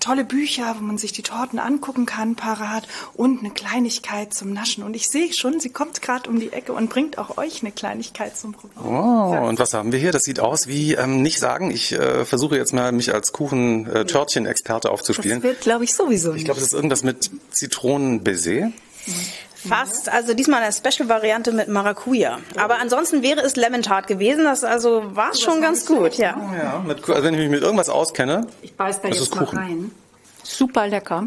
tolle 0.00 0.24
Bücher, 0.24 0.76
wo 0.78 0.84
man 0.84 0.98
sich 0.98 1.12
die 1.12 1.22
Torten 1.22 1.58
angucken 1.58 2.06
kann, 2.06 2.34
parat 2.36 2.86
und 3.14 3.40
eine 3.40 3.50
Kleinigkeit 3.50 4.34
zum 4.34 4.52
Naschen. 4.52 4.84
Und 4.84 4.94
ich 4.94 5.08
sehe 5.08 5.32
schon, 5.32 5.60
sie 5.60 5.70
kommt 5.70 6.02
gerade 6.02 6.28
um 6.28 6.38
die 6.40 6.52
Ecke 6.52 6.72
und 6.72 6.90
bringt 6.90 7.18
auch 7.18 7.38
euch 7.38 7.62
eine 7.62 7.72
Kleinigkeit 7.72 8.36
zum 8.36 8.52
Probieren. 8.52 8.84
Oh, 8.86 9.46
und 9.48 9.58
was 9.58 9.74
haben 9.74 9.92
wir 9.92 9.98
hier? 9.98 10.12
Das 10.12 10.22
sieht 10.24 10.40
aus 10.40 10.66
wie, 10.66 10.94
ähm, 10.94 11.22
nicht 11.22 11.38
sagen, 11.38 11.70
ich 11.70 11.92
äh, 11.92 12.24
versuche 12.24 12.56
jetzt 12.56 12.72
mal, 12.72 12.92
mich 12.92 13.12
als 13.14 13.32
Kuchen-Törtchen-Experte 13.32 14.90
aufzuspielen. 14.90 15.40
Das 15.40 15.50
wird, 15.50 15.60
glaube 15.60 15.84
ich, 15.84 15.94
sowieso 15.94 16.30
Ich 16.30 16.36
nicht. 16.36 16.44
glaube, 16.46 16.60
es 16.60 16.66
ist 16.66 16.72
irgendwas 16.74 17.02
mit 17.02 17.30
Zitronenbaiser. 17.50 18.70
Fast, 19.66 20.08
also 20.08 20.34
diesmal 20.34 20.62
eine 20.62 20.72
Special-Variante 20.72 21.50
mit 21.52 21.68
Maracuja. 21.68 22.38
Aber 22.56 22.78
ansonsten 22.78 23.22
wäre 23.22 23.40
es 23.40 23.56
Lemon 23.56 23.82
Tart 23.82 24.06
gewesen, 24.06 24.44
das 24.44 24.62
also 24.62 25.16
war 25.16 25.34
schon 25.34 25.60
ganz 25.60 25.84
gut, 25.84 26.14
ja. 26.14 26.36
Ja, 26.62 26.82
mit, 26.86 27.08
also 27.08 27.22
wenn 27.24 27.34
ich 27.34 27.40
mich 27.40 27.50
mit 27.50 27.62
irgendwas 27.62 27.88
auskenne, 27.88 28.46
Ich 28.62 28.74
beiß 28.76 29.00
da 29.00 29.08
das 29.08 29.18
jetzt 29.18 29.28
ist 29.28 29.34
mal 29.34 29.44
Kuchen. 29.46 29.58
rein. 29.58 29.90
Super 30.44 30.86
lecker. 30.86 31.26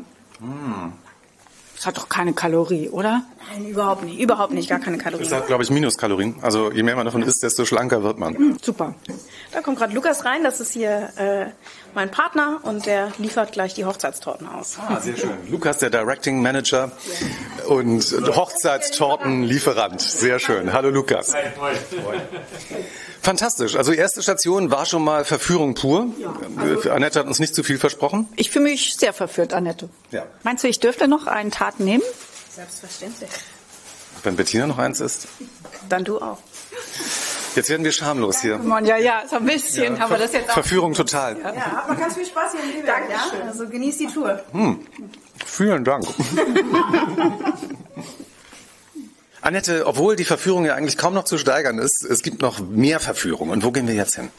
Das 1.75 1.85
hat 1.87 1.97
doch 1.97 2.09
keine 2.09 2.33
Kalorie, 2.33 2.89
oder? 2.89 3.23
Nein, 3.51 3.65
überhaupt 3.65 4.03
nicht, 4.03 4.19
überhaupt 4.19 4.53
nicht, 4.53 4.69
gar 4.69 4.79
keine 4.79 4.97
das 4.97 5.03
Kalorien. 5.03 5.31
hat, 5.33 5.47
glaube 5.47 5.63
ich, 5.63 5.69
Minuskalorien. 5.71 6.35
Also 6.41 6.71
je 6.71 6.83
mehr 6.83 6.95
man 6.95 7.05
davon 7.05 7.23
isst, 7.23 7.41
desto 7.43 7.65
schlanker 7.65 8.03
wird 8.03 8.17
man. 8.19 8.35
Hm, 8.35 8.57
super. 8.61 8.93
Da 9.51 9.61
kommt 9.61 9.77
gerade 9.79 9.93
Lukas 9.93 10.23
rein, 10.25 10.43
das 10.43 10.59
ist 10.59 10.71
hier 10.73 11.09
äh, 11.17 11.45
mein 11.93 12.11
Partner 12.11 12.59
und 12.63 12.85
der 12.85 13.11
liefert 13.17 13.51
gleich 13.51 13.73
die 13.73 13.85
Hochzeitstorten 13.85 14.47
aus. 14.47 14.77
Ah, 14.79 14.99
sehr 14.99 15.17
schön. 15.17 15.31
Lukas, 15.49 15.79
der 15.79 15.89
Directing 15.89 16.41
Manager 16.41 16.91
und 17.67 18.03
Hochzeitstortenlieferant. 18.35 20.01
Sehr 20.01 20.39
schön. 20.39 20.73
Hallo 20.73 20.89
Lukas. 20.89 21.33
Fantastisch. 23.21 23.75
Also 23.75 23.91
erste 23.91 24.23
Station 24.23 24.71
war 24.71 24.85
schon 24.85 25.03
mal 25.03 25.25
Verführung 25.25 25.75
pur. 25.75 26.07
Äh, 26.85 26.89
Annette 26.89 27.19
hat 27.19 27.27
uns 27.27 27.39
nicht 27.39 27.53
zu 27.53 27.63
viel 27.63 27.77
versprochen. 27.77 28.27
Ich 28.35 28.49
fühle 28.49 28.65
mich 28.65 28.95
sehr 28.95 29.13
verführt, 29.13 29.53
Annette. 29.53 29.89
Ja. 30.11 30.25
Meinst 30.43 30.63
du, 30.63 30.67
ich 30.67 30.79
dürfte 30.79 31.07
noch 31.07 31.27
einen 31.27 31.51
Tat 31.51 31.79
nehmen? 31.79 32.03
Selbstverständlich. 32.49 33.29
Wenn 34.23 34.35
Bettina 34.35 34.67
noch 34.67 34.77
eins 34.77 34.99
ist. 34.99 35.27
Dann 35.89 36.03
du 36.03 36.19
auch. 36.19 36.39
Jetzt 37.55 37.69
werden 37.69 37.83
wir 37.83 37.91
schamlos 37.91 38.41
hier. 38.41 38.59
Ja, 38.83 38.97
ja, 38.97 39.23
so 39.29 39.37
ein 39.37 39.45
bisschen 39.45 39.99
haben 39.99 40.09
wir 40.11 40.17
das 40.17 40.33
jetzt 40.33 40.49
auch. 40.49 40.53
Verführung 40.53 40.93
total. 40.93 41.37
Ja, 41.39 41.53
habt 41.53 41.89
mal 41.89 41.97
ganz 41.97 42.15
viel 42.15 42.25
Spaß 42.25 42.53
hier 42.53 42.63
in 42.63 42.77
Lübeck, 42.77 43.09
ja? 43.09 43.23
Also 43.47 43.67
genießt 43.67 43.99
die 43.99 44.07
Tour. 44.07 44.41
Vielen 45.45 45.83
Dank. 45.83 46.05
Annette, 49.41 49.87
obwohl 49.87 50.15
die 50.15 50.23
Verführung 50.23 50.65
ja 50.65 50.75
eigentlich 50.75 50.97
kaum 50.97 51.15
noch 51.15 51.23
zu 51.23 51.37
steigern 51.39 51.79
ist, 51.79 52.05
es 52.05 52.21
gibt 52.21 52.41
noch 52.41 52.59
mehr 52.59 52.99
Verführung. 52.99 53.49
Und 53.49 53.63
wo 53.63 53.71
gehen 53.71 53.87
wir 53.87 53.95
jetzt 53.95 54.15
hin? 54.15 54.29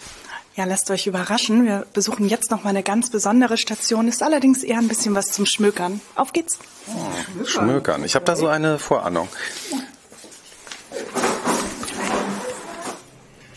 Ja, 0.55 0.65
lasst 0.65 0.91
euch 0.91 1.07
überraschen. 1.07 1.65
Wir 1.65 1.87
besuchen 1.93 2.29
jetzt 2.29 2.51
noch 2.51 2.63
mal 2.63 2.71
eine 2.71 2.83
ganz 2.83 3.11
besondere 3.11 3.57
Station. 3.57 4.07
Ist 4.07 4.23
allerdings 4.23 4.63
eher 4.63 4.79
ein 4.79 4.87
bisschen 4.87 5.15
was 5.15 5.33
zum 5.33 5.47
Schmökern. 5.47 6.01
Auf 6.15 6.33
geht's. 6.33 6.59
Schmökern. 7.47 8.05
Ich 8.05 8.15
habe 8.15 8.25
da 8.25 8.37
so 8.37 8.47
eine 8.47 8.79
Vorahnung. 8.79 9.29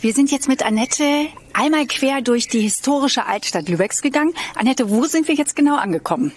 Wir 0.06 0.14
sind 0.14 0.30
jetzt 0.30 0.46
mit 0.46 0.64
Annette 0.64 1.26
einmal 1.52 1.84
quer 1.88 2.22
durch 2.22 2.46
die 2.46 2.60
historische 2.60 3.26
Altstadt 3.26 3.68
Lübecks 3.68 4.02
gegangen. 4.02 4.34
Annette, 4.54 4.88
wo 4.88 5.06
sind 5.06 5.26
wir 5.26 5.34
jetzt 5.34 5.56
genau 5.56 5.74
angekommen? 5.74 6.30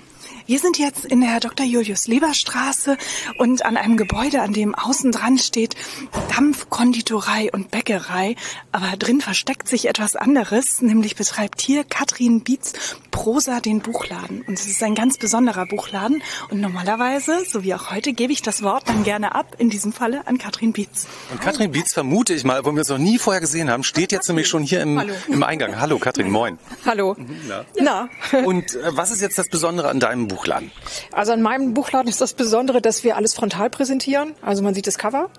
Wir 0.49 0.57
sind 0.57 0.79
jetzt 0.79 1.05
in 1.05 1.21
der 1.21 1.39
Dr. 1.39 1.63
Julius 1.63 2.07
Leber 2.07 2.33
Straße 2.33 2.97
und 3.37 3.63
an 3.63 3.77
einem 3.77 3.97
Gebäude, 3.97 4.41
an 4.41 4.51
dem 4.51 4.73
außen 4.73 5.11
dran 5.11 5.37
steht 5.37 5.75
Dampfkonditorei 6.35 7.51
und 7.51 7.69
Bäckerei. 7.69 8.35
Aber 8.71 8.97
drin 8.97 9.21
versteckt 9.21 9.67
sich 9.67 9.87
etwas 9.87 10.15
anderes, 10.15 10.81
nämlich 10.81 11.15
betreibt 11.15 11.61
hier 11.61 11.83
Katrin 11.83 12.41
Bietz 12.41 12.73
Prosa 13.11 13.59
den 13.59 13.81
Buchladen. 13.81 14.41
Und 14.47 14.57
es 14.57 14.65
ist 14.65 14.81
ein 14.81 14.95
ganz 14.95 15.17
besonderer 15.19 15.67
Buchladen. 15.67 16.23
Und 16.49 16.61
normalerweise, 16.61 17.43
so 17.45 17.63
wie 17.63 17.75
auch 17.75 17.91
heute, 17.91 18.13
gebe 18.13 18.33
ich 18.33 18.41
das 18.41 18.63
Wort 18.63 18.87
dann 18.87 19.03
gerne 19.03 19.35
ab, 19.35 19.57
in 19.59 19.69
diesem 19.69 19.93
Falle 19.93 20.25
an 20.25 20.39
Katrin 20.39 20.73
Bietz. 20.73 21.05
Und 21.29 21.41
Katrin 21.41 21.71
Bietz 21.71 21.93
vermute 21.93 22.33
ich 22.33 22.43
mal, 22.43 22.65
wo 22.65 22.71
wir 22.71 22.81
es 22.81 22.89
noch 22.89 22.97
nie 22.97 23.19
vorher 23.19 23.41
gesehen 23.41 23.69
haben, 23.69 23.83
steht 23.83 24.11
jetzt 24.11 24.27
nämlich 24.27 24.47
schon 24.47 24.63
hier 24.63 24.81
im, 24.81 25.11
im 25.27 25.43
Eingang. 25.43 25.79
Hallo 25.79 25.99
Katrin, 25.99 26.31
moin. 26.31 26.57
Hallo. 26.85 27.15
Na. 27.79 28.09
Und 28.45 28.75
äh, 28.75 28.79
was 28.91 29.11
ist 29.11 29.21
jetzt 29.21 29.37
das 29.37 29.49
Besondere 29.49 29.89
an 29.89 29.99
deinem 29.99 30.27
Buchladen? 30.39 30.71
Also 31.11 31.33
an 31.33 31.41
meinem 31.41 31.73
Buchladen 31.73 32.09
ist 32.09 32.21
das 32.21 32.33
Besondere, 32.33 32.81
dass 32.81 33.03
wir 33.03 33.17
alles 33.17 33.33
frontal 33.33 33.69
präsentieren. 33.69 34.33
Also 34.41 34.63
man 34.63 34.73
sieht 34.73 34.87
das 34.87 34.97
Cover 34.97 35.29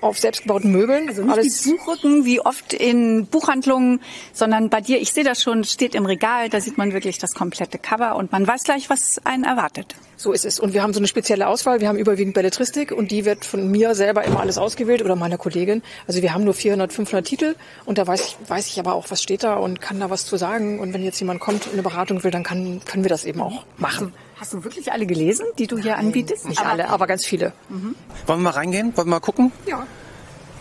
auf 0.00 0.18
selbstgebauten 0.18 0.72
Möbeln. 0.72 1.08
Also 1.08 1.22
nicht 1.22 1.32
alles 1.32 1.62
die 1.62 1.70
Buchrücken 1.70 2.24
wie 2.24 2.40
oft 2.40 2.72
in 2.72 3.26
Buchhandlungen, 3.26 4.00
sondern 4.32 4.68
bei 4.68 4.80
dir, 4.80 5.00
ich 5.00 5.12
sehe 5.12 5.24
das 5.24 5.42
schon, 5.42 5.62
steht 5.62 5.94
im 5.94 6.06
Regal, 6.06 6.48
da 6.48 6.60
sieht 6.60 6.76
man 6.76 6.92
wirklich 6.92 7.18
das 7.18 7.34
komplette 7.34 7.78
Cover 7.78 8.16
und 8.16 8.32
man 8.32 8.46
weiß 8.46 8.64
gleich, 8.64 8.90
was 8.90 9.20
einen 9.24 9.44
erwartet. 9.44 9.94
So 10.22 10.32
ist 10.32 10.44
es. 10.44 10.60
Und 10.60 10.72
wir 10.72 10.84
haben 10.84 10.92
so 10.92 11.00
eine 11.00 11.08
spezielle 11.08 11.48
Auswahl. 11.48 11.80
Wir 11.80 11.88
haben 11.88 11.98
überwiegend 11.98 12.34
Belletristik 12.34 12.92
und 12.92 13.10
die 13.10 13.24
wird 13.24 13.44
von 13.44 13.68
mir 13.68 13.96
selber 13.96 14.22
immer 14.22 14.38
alles 14.38 14.56
ausgewählt 14.56 15.02
oder 15.02 15.16
meiner 15.16 15.36
Kollegin. 15.36 15.82
Also 16.06 16.22
wir 16.22 16.32
haben 16.32 16.44
nur 16.44 16.54
400, 16.54 16.92
500 16.92 17.26
Titel 17.26 17.56
und 17.86 17.98
da 17.98 18.06
weiß 18.06 18.24
ich, 18.24 18.36
weiß 18.48 18.68
ich 18.68 18.78
aber 18.78 18.94
auch, 18.94 19.10
was 19.10 19.20
steht 19.20 19.42
da 19.42 19.56
und 19.56 19.80
kann 19.80 19.98
da 19.98 20.10
was 20.10 20.24
zu 20.24 20.36
sagen. 20.36 20.78
Und 20.78 20.94
wenn 20.94 21.02
jetzt 21.02 21.18
jemand 21.18 21.40
kommt 21.40 21.66
und 21.66 21.72
eine 21.72 21.82
Beratung 21.82 22.22
will, 22.22 22.30
dann 22.30 22.44
kann, 22.44 22.80
können 22.84 23.02
wir 23.02 23.08
das 23.08 23.24
eben 23.24 23.40
auch 23.40 23.64
machen. 23.78 24.14
Hast 24.36 24.52
du 24.52 24.62
wirklich 24.62 24.92
alle 24.92 25.06
gelesen, 25.06 25.44
die 25.58 25.66
du 25.66 25.76
hier 25.76 25.96
anbietest? 25.96 26.48
Nicht 26.48 26.64
alle, 26.64 26.88
aber 26.88 27.08
ganz 27.08 27.26
viele. 27.26 27.52
Wollen 27.68 27.96
wir 28.26 28.36
mal 28.36 28.50
reingehen? 28.50 28.96
Wollen 28.96 29.08
wir 29.08 29.16
mal 29.16 29.20
gucken? 29.20 29.50
Ja. 29.66 29.88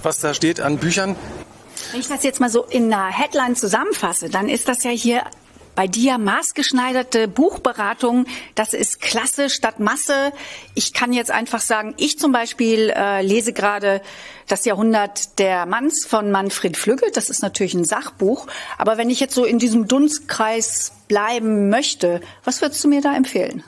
Was 0.01 0.19
da 0.21 0.33
steht 0.33 0.59
an 0.59 0.77
Büchern? 0.77 1.15
Wenn 1.91 1.99
ich 1.99 2.07
das 2.07 2.23
jetzt 2.23 2.39
mal 2.39 2.49
so 2.49 2.63
in 2.63 2.91
einer 2.91 3.11
Headline 3.11 3.55
zusammenfasse, 3.55 4.29
dann 4.29 4.49
ist 4.49 4.67
das 4.67 4.83
ja 4.83 4.89
hier 4.89 5.21
bei 5.75 5.87
dir 5.87 6.17
maßgeschneiderte 6.17 7.27
Buchberatung. 7.27 8.25
Das 8.55 8.73
ist 8.73 9.01
Klasse 9.01 9.49
statt 9.49 9.79
Masse. 9.79 10.31
Ich 10.75 10.93
kann 10.93 11.13
jetzt 11.13 11.31
einfach 11.31 11.61
sagen, 11.61 11.93
ich 11.97 12.19
zum 12.19 12.31
Beispiel 12.31 12.91
äh, 12.95 13.21
lese 13.21 13.53
gerade 13.53 14.01
das 14.47 14.65
Jahrhundert 14.65 15.39
der 15.39 15.65
Manns 15.65 16.05
von 16.05 16.31
Manfred 16.31 16.77
Flügge. 16.77 17.07
Das 17.13 17.29
ist 17.29 17.41
natürlich 17.41 17.73
ein 17.73 17.85
Sachbuch. 17.85 18.47
Aber 18.77 18.97
wenn 18.97 19.09
ich 19.09 19.19
jetzt 19.19 19.35
so 19.35 19.45
in 19.45 19.59
diesem 19.59 19.87
Dunstkreis 19.87 20.93
bleiben 21.07 21.69
möchte, 21.69 22.21
was 22.43 22.61
würdest 22.61 22.83
du 22.83 22.87
mir 22.87 23.01
da 23.01 23.15
empfehlen? 23.15 23.63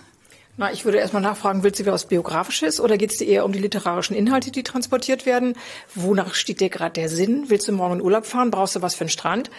Na, 0.56 0.72
ich 0.72 0.86
würde 0.86 1.00
erstmal 1.00 1.24
nachfragen, 1.24 1.64
willst 1.64 1.80
du 1.80 1.86
was 1.88 2.06
Biografisches 2.06 2.80
oder 2.80 2.98
geht 2.98 3.12
es 3.12 3.18
dir 3.18 3.28
eher 3.28 3.46
um 3.46 3.54
die 3.54 3.60
literarischen 3.60 4.16
Inhalte, 4.16 4.52
die 4.52 4.62
transportiert 4.62 5.26
werden? 5.26 5.56
Wonach 5.96 6.36
steht 6.36 6.60
dir 6.60 6.70
gerade 6.70 6.94
der 6.94 7.10
Sinn? 7.10 7.46
Willst 7.48 7.68
du 7.68 7.72
morgen 7.72 7.96
in 7.96 8.02
Urlaub 8.02 8.28
fahren? 8.28 8.52
Brauchst 8.52 8.76
du 8.76 8.82
was 8.84 8.94
für 8.94 9.02
einen 9.02 9.10
Strand? 9.10 9.50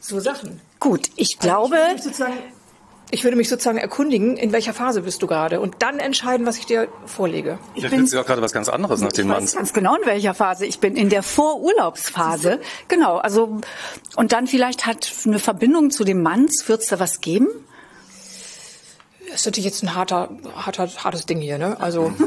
So 0.00 0.20
Sachen. 0.20 0.60
Gut, 0.84 1.08
ich 1.16 1.38
glaube, 1.38 1.76
Also 1.76 1.88
ich, 1.90 1.94
würde 1.94 1.94
mich 1.96 2.02
sozusagen, 2.04 2.38
ich 3.10 3.24
würde 3.24 3.36
mich 3.38 3.48
sozusagen 3.48 3.78
erkundigen, 3.78 4.36
in 4.36 4.52
welcher 4.52 4.74
Phase 4.74 5.00
bist 5.00 5.22
du 5.22 5.26
gerade 5.26 5.58
und 5.62 5.76
dann 5.78 5.98
entscheiden, 5.98 6.44
was 6.44 6.58
ich 6.58 6.66
dir 6.66 6.88
vorlege. 7.06 7.58
Vielleicht 7.74 7.96
willst 7.96 8.12
du 8.12 8.20
auch 8.20 8.26
gerade 8.26 8.42
was 8.42 8.52
ganz 8.52 8.68
anderes 8.68 9.00
nach 9.00 9.10
dem 9.10 9.24
Ich 9.24 9.32
Mann. 9.32 9.42
weiß 9.44 9.56
ganz 9.56 9.72
genau, 9.72 9.96
in 9.96 10.04
welcher 10.04 10.34
Phase 10.34 10.66
ich 10.66 10.80
bin. 10.80 10.94
In 10.94 11.08
der 11.08 11.22
Vorurlaubsphase. 11.22 12.60
Genau. 12.88 13.16
Also, 13.16 13.62
und 14.16 14.32
dann 14.32 14.46
vielleicht 14.46 14.84
hat 14.84 15.10
eine 15.24 15.38
Verbindung 15.38 15.90
zu 15.90 16.04
dem 16.04 16.20
Manns. 16.22 16.68
Wird 16.68 16.82
es 16.82 16.88
da 16.88 17.00
was 17.00 17.22
geben? 17.22 17.48
Das 19.30 19.40
ist 19.40 19.46
natürlich 19.46 19.64
jetzt 19.64 19.82
ein 19.84 19.94
harter, 19.94 20.28
harter, 20.54 20.86
hartes 21.02 21.24
Ding 21.24 21.40
hier, 21.40 21.56
ne? 21.56 21.80
Also. 21.80 22.12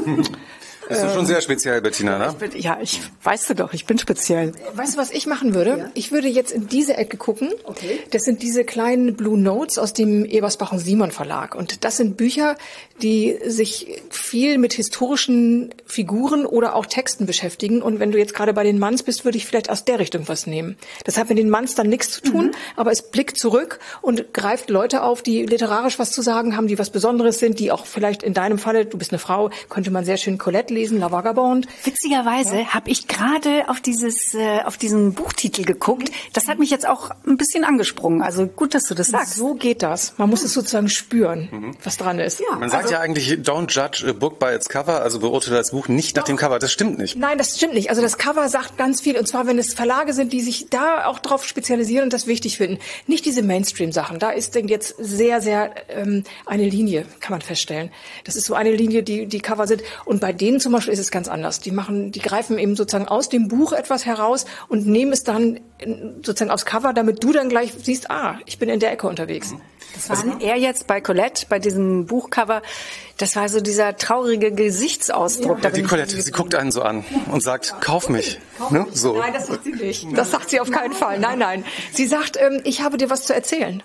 Bist 0.88 1.02
du 1.02 1.10
schon 1.10 1.26
sehr 1.26 1.40
speziell, 1.40 1.80
Bettina, 1.80 2.18
ne? 2.18 2.28
Ich 2.30 2.50
bin, 2.50 2.60
ja, 2.60 2.78
ich 2.80 3.00
weißt 3.22 3.50
du 3.50 3.54
doch, 3.54 3.72
ich 3.72 3.84
bin 3.84 3.98
speziell. 3.98 4.52
Weißt 4.74 4.94
du, 4.94 4.98
was 4.98 5.10
ich 5.10 5.26
machen 5.26 5.54
würde? 5.54 5.90
Ich 5.94 6.12
würde 6.12 6.28
jetzt 6.28 6.50
in 6.50 6.68
diese 6.68 6.96
Ecke 6.96 7.16
gucken. 7.16 7.50
Das 8.10 8.22
sind 8.22 8.42
diese 8.42 8.64
kleinen 8.64 9.14
Blue 9.14 9.38
Notes 9.38 9.78
aus 9.78 9.92
dem 9.92 10.24
Ebersbach 10.24 10.72
und 10.72 10.78
Simon 10.78 11.10
Verlag. 11.10 11.54
Und 11.54 11.84
das 11.84 11.96
sind 11.98 12.16
Bücher, 12.16 12.56
die 13.02 13.38
sich 13.44 14.02
viel 14.10 14.58
mit 14.58 14.72
historischen 14.72 15.74
Figuren 15.86 16.46
oder 16.46 16.74
auch 16.74 16.86
Texten 16.86 17.26
beschäftigen. 17.26 17.82
Und 17.82 18.00
wenn 18.00 18.10
du 18.10 18.18
jetzt 18.18 18.34
gerade 18.34 18.52
bei 18.54 18.64
den 18.64 18.78
Manns 18.78 19.02
bist, 19.02 19.24
würde 19.24 19.38
ich 19.38 19.46
vielleicht 19.46 19.70
aus 19.70 19.84
der 19.84 19.98
Richtung 19.98 20.28
was 20.28 20.46
nehmen. 20.46 20.76
Das 21.04 21.18
hat 21.18 21.28
mit 21.28 21.38
den 21.38 21.50
Manns 21.50 21.74
dann 21.74 21.88
nichts 21.88 22.10
zu 22.10 22.22
tun, 22.22 22.52
aber 22.76 22.92
es 22.92 23.02
blickt 23.02 23.38
zurück 23.38 23.78
und 24.00 24.32
greift 24.32 24.70
Leute 24.70 25.02
auf, 25.02 25.22
die 25.22 25.44
literarisch 25.44 25.98
was 25.98 26.12
zu 26.12 26.22
sagen 26.22 26.56
haben, 26.56 26.66
die 26.66 26.78
was 26.78 26.90
Besonderes 26.90 27.38
sind, 27.38 27.58
die 27.58 27.70
auch 27.70 27.86
vielleicht 27.86 28.22
in 28.22 28.34
deinem 28.34 28.58
Falle, 28.58 28.86
du 28.86 28.98
bist 28.98 29.12
eine 29.12 29.18
Frau, 29.18 29.50
könnte 29.68 29.90
man 29.90 30.04
sehr 30.04 30.16
schön 30.16 30.38
Colette 30.38 30.77
lesen, 30.78 30.98
La 30.98 31.10
Vagabond. 31.10 31.66
Witzigerweise 31.84 32.72
habe 32.72 32.90
ich 32.90 33.08
gerade 33.08 33.68
auf 33.68 33.80
dieses, 33.80 34.34
äh, 34.34 34.60
auf 34.64 34.76
diesen 34.76 35.12
Buchtitel 35.12 35.64
geguckt. 35.64 36.10
Das 36.32 36.48
hat 36.48 36.58
mich 36.58 36.70
jetzt 36.70 36.88
auch 36.88 37.10
ein 37.26 37.36
bisschen 37.36 37.64
angesprungen. 37.64 38.22
Also 38.22 38.46
gut, 38.46 38.74
dass 38.74 38.84
du 38.84 38.94
das 38.94 39.08
sagst. 39.08 39.34
So 39.34 39.54
geht 39.54 39.82
das. 39.82 40.14
Man 40.18 40.30
muss 40.30 40.42
es 40.42 40.54
sozusagen 40.54 40.88
spüren, 40.88 41.74
was 41.82 41.96
dran 41.96 42.18
ist. 42.18 42.42
Man 42.58 42.70
sagt 42.70 42.90
ja 42.90 43.00
eigentlich, 43.00 43.30
don't 43.32 43.70
judge 43.70 44.08
a 44.08 44.12
book 44.12 44.38
by 44.38 44.54
its 44.54 44.68
cover, 44.68 45.02
also 45.02 45.18
beurteile 45.18 45.56
das 45.56 45.72
Buch 45.72 45.88
nicht 45.88 46.16
nach 46.16 46.24
dem 46.24 46.36
Cover. 46.36 46.58
Das 46.58 46.72
stimmt 46.72 46.98
nicht. 46.98 47.16
Nein, 47.16 47.38
das 47.38 47.56
stimmt 47.56 47.74
nicht. 47.74 47.90
Also 47.90 48.02
das 48.02 48.18
Cover 48.18 48.48
sagt 48.48 48.76
ganz 48.78 49.00
viel. 49.00 49.18
Und 49.18 49.26
zwar, 49.26 49.46
wenn 49.46 49.58
es 49.58 49.74
Verlage 49.74 50.12
sind, 50.12 50.32
die 50.32 50.40
sich 50.40 50.68
da 50.70 51.06
auch 51.06 51.18
drauf 51.18 51.44
spezialisieren 51.44 52.04
und 52.04 52.12
das 52.12 52.26
wichtig 52.26 52.56
finden. 52.56 52.78
Nicht 53.06 53.24
diese 53.24 53.42
Mainstream-Sachen. 53.42 54.18
Da 54.18 54.30
ist 54.30 54.54
denn 54.54 54.68
jetzt 54.68 54.94
sehr, 54.98 55.40
sehr 55.40 55.72
ähm, 55.88 56.24
eine 56.46 56.68
Linie, 56.68 57.06
kann 57.20 57.32
man 57.32 57.42
feststellen. 57.42 57.90
Das 58.24 58.36
ist 58.36 58.46
so 58.46 58.54
eine 58.54 58.70
Linie, 58.70 59.02
die 59.02 59.26
die 59.26 59.40
Cover 59.40 59.66
sind. 59.66 59.82
Und 60.04 60.20
bei 60.20 60.32
denen 60.32 60.60
zum 60.68 60.74
Beispiel 60.74 60.92
ist 60.92 61.00
es 61.00 61.10
ganz 61.10 61.28
anders. 61.28 61.60
Die 61.60 61.70
machen, 61.70 62.12
die 62.12 62.20
greifen 62.20 62.58
eben 62.58 62.76
sozusagen 62.76 63.08
aus 63.08 63.30
dem 63.30 63.48
Buch 63.48 63.72
etwas 63.72 64.04
heraus 64.04 64.44
und 64.68 64.86
nehmen 64.86 65.12
es 65.14 65.24
dann 65.24 65.60
in- 65.78 66.16
sozusagen 66.22 66.50
aufs 66.50 66.66
Cover, 66.66 66.92
damit 66.92 67.24
du 67.24 67.32
dann 67.32 67.48
gleich 67.48 67.72
siehst, 67.82 68.10
ah, 68.10 68.38
ich 68.44 68.58
bin 68.58 68.68
in 68.68 68.78
der 68.78 68.92
Ecke 68.92 69.06
unterwegs. 69.08 69.54
Das 69.94 70.10
war 70.10 70.40
er 70.42 70.56
jetzt 70.56 70.86
bei 70.86 71.00
Colette, 71.00 71.46
bei 71.48 71.58
diesem 71.58 72.04
Buchcover. 72.04 72.60
Das 73.18 73.34
war 73.34 73.48
so 73.48 73.60
dieser 73.60 73.96
traurige 73.96 74.52
Gesichtsausdruck. 74.52 75.60
Da 75.60 75.70
Die 75.70 75.82
Colette, 75.82 76.22
sie 76.22 76.30
guckt 76.30 76.54
einen 76.54 76.70
so 76.70 76.82
an 76.82 77.04
und 77.32 77.42
sagt, 77.42 77.74
kauf 77.80 78.08
mich. 78.08 78.38
Ne? 78.70 78.86
So. 78.92 79.18
Nein, 79.18 79.32
das 79.32 79.48
sagt 79.48 79.64
sie 79.64 79.72
nicht. 79.72 80.06
Das 80.16 80.30
sagt 80.30 80.50
sie 80.50 80.60
auf 80.60 80.70
keinen 80.70 80.92
Fall. 80.92 81.18
Nein, 81.18 81.40
nein. 81.40 81.64
Sie 81.92 82.06
sagt, 82.06 82.36
ähm, 82.40 82.60
ich 82.62 82.80
habe 82.80 82.96
dir 82.96 83.10
was 83.10 83.24
zu 83.24 83.34
erzählen. 83.34 83.82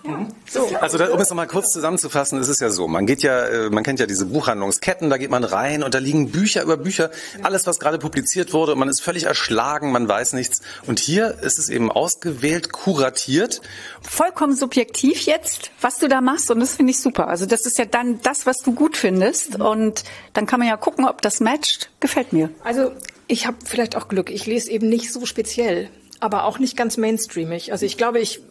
So. 0.48 0.70
Also 0.80 1.00
da, 1.00 1.10
um 1.12 1.20
es 1.20 1.30
nochmal 1.30 1.48
kurz 1.48 1.72
zusammenzufassen, 1.72 2.40
es 2.40 2.48
ist 2.48 2.62
ja 2.62 2.70
so, 2.70 2.88
man 2.88 3.08
geht 3.08 3.24
ja, 3.24 3.46
äh, 3.46 3.70
man 3.72 3.84
kennt 3.84 4.00
ja 4.00 4.06
diese 4.06 4.28
Buchhandlungsketten, 4.28 5.10
da 5.10 5.18
geht 5.18 5.32
man 5.32 5.44
rein 5.44 5.82
und 5.82 5.96
da 5.96 6.00
liegen 6.00 6.30
Bücher 6.30 6.62
über 6.62 6.78
Bücher, 6.78 7.10
alles 7.42 7.66
was 7.66 7.80
gerade 7.80 7.98
publiziert 7.98 8.54
wurde 8.54 8.74
und 8.74 8.80
man 8.80 8.90
ist 8.90 9.02
völlig 9.02 9.24
erschlagen, 9.24 9.92
man 9.92 10.08
weiß 10.08 10.34
nichts. 10.34 10.62
Und 10.86 11.00
hier 11.00 11.40
ist 11.42 11.58
es 11.58 11.70
eben 11.70 11.92
ausgewählt, 11.92 12.72
kuratiert. 12.72 13.62
vollkommen 14.08 14.56
subjektiv 14.56 15.22
jetzt, 15.22 15.72
was 15.82 15.98
du 15.98 16.08
da 16.08 16.22
machst 16.22 16.52
und 16.52 16.60
das 16.60 16.76
finde 16.76 16.92
ich 16.92 17.00
super. 17.00 17.28
Also 17.28 17.48
das 17.48 17.66
ist 17.66 17.80
ja 17.80 17.86
dann 17.86 18.22
das, 18.22 18.46
was 18.46 18.60
du 18.60 18.74
gut 18.74 18.96
findest 18.96 19.23
und 19.60 20.04
dann 20.34 20.46
kann 20.46 20.60
man 20.60 20.70
ja 20.70 20.78
gucken, 20.78 21.06
ob 21.06 21.22
das 21.22 21.40
matcht. 21.40 21.90
Gefällt 22.00 22.34
mir. 22.34 22.50
Also 22.64 22.92
ich 23.28 23.48
habe 23.48 23.58
vielleicht 23.66 23.96
auch 23.96 24.08
Glück. 24.08 24.30
Ich 24.30 24.46
lese 24.46 24.72
eben 24.72 24.90
nicht 24.90 25.12
so 25.12 25.26
speziell, 25.26 25.90
aber 26.20 26.46
auch 26.46 26.60
nicht 26.60 26.78
ganz 26.78 26.98
mainstreamig. 26.98 27.72
Also 27.72 27.86
ich 27.86 27.98
glaube, 27.98 28.20
ich 28.20 28.42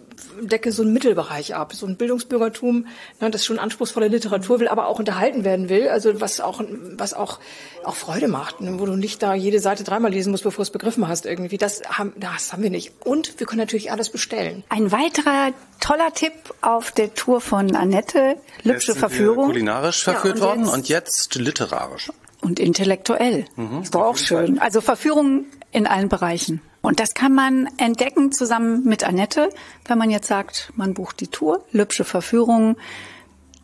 decke 0.40 0.72
so 0.72 0.82
einen 0.82 0.92
Mittelbereich 0.92 1.54
ab, 1.54 1.72
so 1.74 1.86
ein 1.86 1.96
Bildungsbürgertum, 1.96 2.86
ne, 3.20 3.30
das 3.30 3.44
schon 3.44 3.58
anspruchsvolle 3.58 4.08
Literatur 4.08 4.60
will, 4.60 4.68
aber 4.68 4.86
auch 4.86 4.98
unterhalten 4.98 5.44
werden 5.44 5.68
will, 5.68 5.88
also 5.88 6.20
was 6.20 6.40
auch 6.40 6.62
was 6.96 7.14
auch 7.14 7.38
auch 7.84 7.94
Freude 7.94 8.28
macht, 8.28 8.60
ne, 8.60 8.78
wo 8.78 8.86
du 8.86 8.96
nicht 8.96 9.22
da 9.22 9.34
jede 9.34 9.60
Seite 9.60 9.84
dreimal 9.84 10.10
lesen 10.12 10.30
musst, 10.30 10.44
bevor 10.44 10.58
du 10.58 10.62
es 10.62 10.70
begriffen 10.70 11.08
hast 11.08 11.26
irgendwie. 11.26 11.58
Das 11.58 11.82
haben 11.88 12.12
das 12.16 12.52
haben 12.52 12.62
wir 12.62 12.70
nicht. 12.70 12.92
Und 13.04 13.38
wir 13.38 13.46
können 13.46 13.60
natürlich 13.60 13.90
alles 13.92 14.10
bestellen. 14.10 14.64
Ein 14.68 14.92
weiterer 14.92 15.52
toller 15.80 16.12
Tipp 16.14 16.32
auf 16.60 16.92
der 16.92 17.14
Tour 17.14 17.40
von 17.40 17.74
Annette, 17.76 18.36
Lübsche 18.62 18.94
Verführung. 18.94 19.46
Kulinarisch 19.46 20.06
Ja, 20.06 20.12
verführt 20.14 20.36
und 20.36 20.42
worden 20.42 20.60
jetzt- 20.64 20.74
und 20.74 20.88
jetzt 20.88 21.34
literarisch. 21.34 22.10
Und 22.40 22.58
intellektuell. 22.58 23.44
ist 23.82 23.94
doch 23.94 24.02
auch 24.02 24.16
schön. 24.16 24.58
Also 24.58 24.80
Verführung 24.80 25.44
in 25.70 25.86
allen 25.86 26.08
Bereichen. 26.08 26.60
Und 26.82 27.00
das 27.00 27.14
kann 27.14 27.32
man 27.32 27.68
entdecken 27.78 28.32
zusammen 28.32 28.84
mit 28.84 29.04
Annette, 29.04 29.48
wenn 29.86 29.96
man 29.98 30.10
jetzt 30.10 30.26
sagt, 30.26 30.72
man 30.76 30.94
bucht 30.94 31.20
die 31.20 31.28
Tour, 31.28 31.64
Lübsche 31.70 32.04
Verführung, 32.04 32.76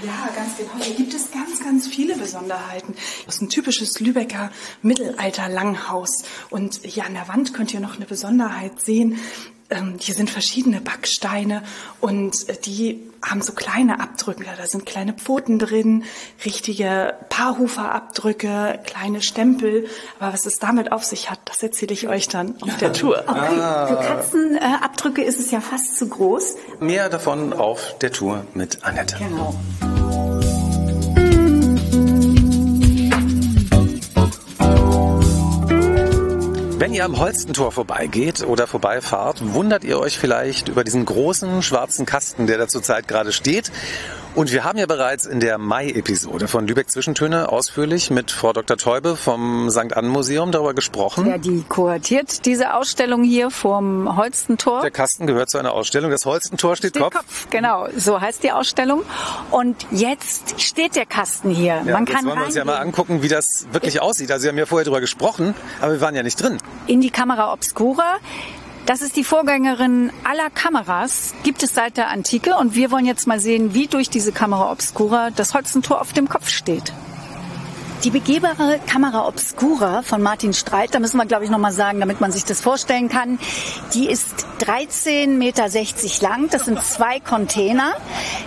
Ja, 0.03 0.29
ganz 0.35 0.57
genau. 0.57 0.83
Hier 0.83 0.95
gibt 0.95 1.13
es 1.13 1.31
ganz, 1.31 1.59
ganz 1.63 1.87
viele 1.87 2.15
Besonderheiten. 2.15 2.93
Das 3.25 3.35
ist 3.35 3.41
ein 3.41 3.49
typisches 3.49 3.99
Lübecker 3.99 4.51
Mittelalter-Langhaus. 4.83 6.23
Und 6.51 6.81
hier 6.83 7.05
an 7.05 7.15
der 7.15 7.27
Wand 7.27 7.55
könnt 7.55 7.73
ihr 7.73 7.79
noch 7.79 7.95
eine 7.95 8.05
Besonderheit 8.05 8.79
sehen. 8.79 9.19
Ähm, 9.69 9.95
hier 9.99 10.15
sind 10.15 10.29
verschiedene 10.29 10.79
Backsteine 10.79 11.61
und 11.99 12.47
äh, 12.47 12.55
die 12.63 13.03
haben 13.21 13.41
so 13.41 13.51
kleine 13.51 13.99
Abdrücke. 13.99 14.45
Da 14.57 14.65
sind 14.65 14.85
kleine 14.85 15.13
Pfoten 15.13 15.59
drin, 15.59 16.05
richtige 16.45 17.15
Paarhuferabdrücke, 17.29 18.79
kleine 18.85 19.21
Stempel. 19.21 19.87
Aber 20.19 20.33
was 20.33 20.45
es 20.45 20.59
damit 20.59 20.91
auf 20.91 21.03
sich 21.03 21.29
hat, 21.29 21.39
das 21.45 21.61
erzähle 21.61 21.93
ich 21.93 22.07
euch 22.07 22.29
dann 22.29 22.55
auf 22.61 22.77
der 22.77 22.93
Tour. 22.93 23.23
Okay, 23.27 23.87
für 23.87 23.95
Katzenabdrücke 23.97 25.21
ist 25.23 25.39
es 25.39 25.51
ja 25.51 25.59
fast 25.59 25.97
zu 25.97 26.07
groß. 26.07 26.55
Mehr 26.79 27.09
davon 27.09 27.51
auf 27.51 27.97
der 27.99 28.13
Tour 28.13 28.45
mit 28.53 28.83
Annette. 28.85 29.17
Genau. 29.17 29.53
Wenn 36.87 36.93
ihr 36.93 37.03
am 37.03 37.19
Holstentor 37.19 37.73
vorbeigeht 37.73 38.47
oder 38.47 38.65
vorbeifahrt, 38.65 39.53
wundert 39.53 39.83
ihr 39.83 39.99
euch 39.99 40.17
vielleicht 40.17 40.69
über 40.69 40.85
diesen 40.85 41.03
großen 41.03 41.61
schwarzen 41.61 42.05
Kasten, 42.05 42.47
der 42.47 42.57
da 42.57 42.69
zurzeit 42.69 43.09
gerade 43.09 43.33
steht. 43.33 43.73
Und 44.37 44.51
wir 44.51 44.63
haben 44.63 44.77
ja 44.77 44.85
bereits 44.85 45.25
in 45.25 45.39
der 45.39 45.57
Mai-Episode 45.57 46.47
von 46.47 46.67
Lübeck 46.67 46.91
Zwischentöne 46.91 47.51
ausführlich 47.51 48.11
mit 48.11 48.29
Frau 48.29 48.53
Dr. 48.53 48.77
Teube 48.77 49.15
vom 49.15 49.71
St. 49.71 49.97
Ann 49.97 50.07
Museum 50.07 50.51
darüber 50.51 50.75
gesprochen. 50.75 51.25
Ja, 51.25 51.39
die 51.39 51.63
kuratiert 51.67 52.45
diese 52.45 52.75
Ausstellung 52.75 53.23
hier 53.23 53.49
vorm 53.49 54.15
Holstentor. 54.15 54.81
Der 54.81 54.91
Kasten 54.91 55.25
gehört 55.25 55.49
zu 55.49 55.57
einer 55.57 55.73
Ausstellung. 55.73 56.11
Das 56.11 56.27
Holstentor 56.27 56.75
steht, 56.75 56.91
Steht 56.91 57.01
Kopf. 57.01 57.15
Kopf, 57.15 57.47
genau, 57.49 57.87
so 57.97 58.21
heißt 58.21 58.43
die 58.43 58.51
Ausstellung. 58.51 59.01
Und 59.49 59.87
jetzt 59.89 60.61
steht 60.61 60.95
der 60.95 61.07
Kasten 61.07 61.49
hier. 61.49 61.81
Ja, 61.83 61.93
Man 61.93 62.05
jetzt 62.05 62.15
kann 62.15 62.25
wollen 62.27 62.37
wir 62.37 62.45
uns 62.45 62.53
ja 62.53 62.63
mal 62.63 62.77
angucken, 62.77 63.23
wie 63.23 63.29
das 63.29 63.65
wirklich 63.71 64.03
aussieht. 64.03 64.31
Also 64.31 64.43
wir 64.43 64.49
haben 64.51 64.59
ja 64.59 64.67
vorher 64.67 64.85
darüber 64.85 65.01
gesprochen, 65.01 65.55
aber 65.81 65.93
wir 65.93 66.01
waren 66.01 66.13
ja 66.13 66.21
nicht 66.21 66.39
drin. 66.39 66.59
in 66.85 67.01
die 67.01 67.09
Kamera 67.09 67.51
Obscura. 67.53 68.17
Das 68.87 69.01
ist 69.01 69.17
die 69.17 69.25
Vorgängerin 69.25 70.13
aller 70.23 70.49
Kameras, 70.49 71.33
gibt 71.43 71.61
es 71.61 71.73
seit 71.73 71.97
der 71.97 72.07
Antike. 72.07 72.55
Und 72.55 72.73
wir 72.73 72.89
wollen 72.89 73.05
jetzt 73.05 73.27
mal 73.27 73.37
sehen, 73.37 73.73
wie 73.73 73.87
durch 73.87 74.09
diese 74.09 74.31
Kamera 74.31 74.71
Obscura 74.71 75.29
das 75.29 75.53
Holzentor 75.53 75.99
auf 75.99 76.13
dem 76.13 76.29
Kopf 76.29 76.47
steht. 76.47 76.93
Die 78.05 78.11
begehbare 78.11 78.79
Kamera 78.89 79.27
Obscura 79.27 80.03
von 80.03 80.21
Martin 80.21 80.53
Streit, 80.53 80.95
da 80.95 80.99
müssen 80.99 81.17
wir, 81.17 81.25
glaube 81.25 81.43
ich, 81.43 81.49
nochmal 81.49 81.73
sagen, 81.73 81.99
damit 81.99 82.21
man 82.21 82.31
sich 82.31 82.45
das 82.45 82.61
vorstellen 82.61 83.09
kann, 83.09 83.39
die 83.93 84.07
ist 84.07 84.45
13,60 84.61 85.27
Meter 85.27 85.67
lang, 86.21 86.47
das 86.49 86.63
sind 86.63 86.81
zwei 86.81 87.19
Container. 87.19 87.93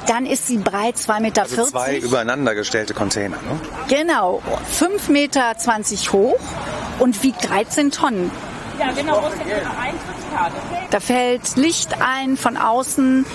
Dann 0.07 0.25
ist 0.25 0.47
sie 0.47 0.57
breit 0.57 0.97
2,40 0.97 1.21
Meter. 1.21 1.43
Also 1.43 1.67
zwei 1.67 1.99
übereinander 1.99 2.55
gestellte 2.55 2.95
Container. 2.95 3.37
Ne? 3.37 3.61
Genau, 3.89 4.41
5,20 4.81 5.11
Meter 5.11 5.55
hoch 6.13 6.41
und 6.99 7.23
wiegt 7.23 7.47
13 7.47 7.91
Tonnen. 7.91 8.31
Ja, 8.79 8.91
genau, 8.93 9.23
wo 9.23 9.27
ist 9.27 9.39
denn 9.39 9.49
Ihre 9.49 9.59
Eintrittskarte? 9.79 10.20
Da 10.91 11.01
fällt 11.01 11.57
Licht 11.57 12.01
ein 12.01 12.37
von 12.37 12.57
außen. 12.57 13.27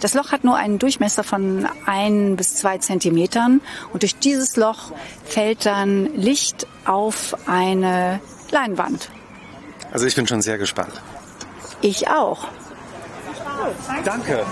Das 0.00 0.14
Loch 0.14 0.32
hat 0.32 0.42
nur 0.42 0.56
einen 0.56 0.78
Durchmesser 0.78 1.22
von 1.22 1.68
ein 1.86 2.36
bis 2.36 2.56
zwei 2.56 2.78
Zentimetern 2.78 3.60
und 3.92 4.02
durch 4.02 4.16
dieses 4.16 4.56
Loch 4.56 4.90
fällt 5.24 5.64
dann 5.64 6.06
Licht 6.16 6.66
auf 6.84 7.36
eine 7.46 8.20
Leinwand. 8.50 9.10
Also 9.92 10.06
ich 10.06 10.16
bin 10.16 10.26
schon 10.26 10.42
sehr 10.42 10.58
gespannt. 10.58 11.00
Ich 11.82 12.08
auch. 12.08 12.48
Danke. 14.04 14.44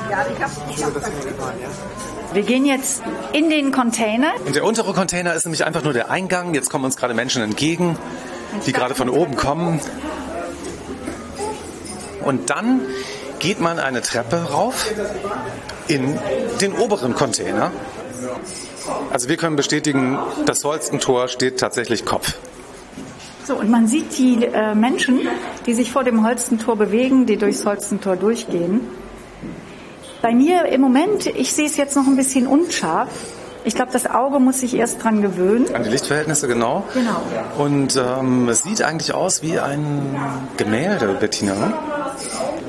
Wir 2.32 2.42
gehen 2.42 2.64
jetzt 2.64 3.02
in 3.32 3.50
den 3.50 3.72
Container. 3.72 4.32
Und 4.44 4.54
der 4.54 4.64
untere 4.64 4.92
Container 4.92 5.34
ist 5.34 5.46
nämlich 5.46 5.64
einfach 5.64 5.82
nur 5.82 5.92
der 5.92 6.10
Eingang. 6.10 6.54
Jetzt 6.54 6.70
kommen 6.70 6.84
uns 6.84 6.96
gerade 6.96 7.14
Menschen 7.14 7.42
entgegen, 7.42 7.98
die 8.66 8.72
gerade 8.72 8.94
von 8.94 9.08
oben 9.08 9.34
kommen. 9.36 9.80
Und 12.24 12.50
dann 12.50 12.82
geht 13.38 13.60
man 13.60 13.78
eine 13.78 14.02
Treppe 14.02 14.36
rauf 14.36 14.86
in 15.88 16.18
den 16.60 16.72
oberen 16.74 17.14
Container. 17.14 17.72
Also 19.10 19.28
wir 19.28 19.36
können 19.36 19.56
bestätigen, 19.56 20.18
das 20.46 20.64
Holstentor 20.64 21.28
steht 21.28 21.58
tatsächlich 21.58 22.04
Kopf. 22.04 22.34
So, 23.46 23.56
und 23.56 23.70
man 23.70 23.88
sieht 23.88 24.16
die 24.18 24.44
äh, 24.44 24.74
Menschen, 24.74 25.20
die 25.66 25.74
sich 25.74 25.90
vor 25.90 26.04
dem 26.04 26.24
Holstentor 26.24 26.76
bewegen, 26.76 27.26
die 27.26 27.36
durchs 27.36 27.64
Holstentor 27.64 28.16
durchgehen. 28.16 28.80
Bei 30.22 30.34
mir 30.34 30.66
im 30.66 30.80
Moment, 30.82 31.26
ich 31.26 31.52
sehe 31.52 31.66
es 31.66 31.76
jetzt 31.76 31.96
noch 31.96 32.06
ein 32.06 32.16
bisschen 32.16 32.46
unscharf. 32.46 33.08
Ich 33.64 33.74
glaube, 33.74 33.90
das 33.92 34.06
Auge 34.06 34.38
muss 34.38 34.60
sich 34.60 34.74
erst 34.74 35.02
dran 35.02 35.22
gewöhnen. 35.22 35.74
An 35.74 35.82
die 35.82 35.90
Lichtverhältnisse 35.90 36.46
genau. 36.46 36.84
Genau. 36.94 37.20
Und 37.58 37.96
ähm, 37.96 38.48
es 38.48 38.62
sieht 38.62 38.82
eigentlich 38.82 39.14
aus 39.14 39.42
wie 39.42 39.58
ein 39.58 40.16
Gemälde, 40.56 41.16
Bettina. 41.18 41.72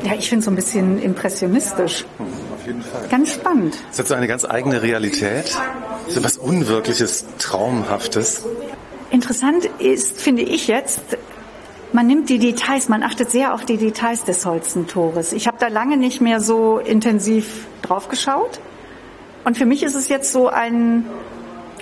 Ja, 0.03 0.13
ich 0.13 0.29
finde 0.29 0.39
es 0.39 0.45
so 0.45 0.51
ein 0.51 0.55
bisschen 0.55 1.01
impressionistisch. 1.01 2.05
Auf 2.19 2.65
jeden 2.65 2.81
Fall. 2.81 3.07
Ganz 3.09 3.33
spannend. 3.33 3.77
Es 3.91 3.99
hat 3.99 4.07
so 4.07 4.13
eine 4.13 4.27
ganz 4.27 4.45
eigene 4.45 4.81
Realität. 4.81 5.55
So 6.07 6.23
was 6.23 6.37
Unwirkliches, 6.37 7.25
Traumhaftes. 7.37 8.43
Interessant 9.11 9.65
ist, 9.79 10.21
finde 10.21 10.41
ich 10.41 10.67
jetzt, 10.67 11.01
man 11.93 12.07
nimmt 12.07 12.29
die 12.29 12.39
Details, 12.39 12.87
man 12.87 13.03
achtet 13.03 13.29
sehr 13.29 13.53
auf 13.53 13.65
die 13.65 13.77
Details 13.77 14.23
des 14.23 14.45
Holzentores. 14.45 15.33
Ich 15.33 15.47
habe 15.47 15.57
da 15.59 15.67
lange 15.67 15.97
nicht 15.97 16.21
mehr 16.21 16.39
so 16.39 16.79
intensiv 16.79 17.65
drauf 17.81 18.07
geschaut. 18.07 18.59
Und 19.43 19.57
für 19.57 19.65
mich 19.65 19.83
ist 19.83 19.95
es 19.95 20.07
jetzt 20.07 20.31
so 20.31 20.47
ein, 20.47 21.05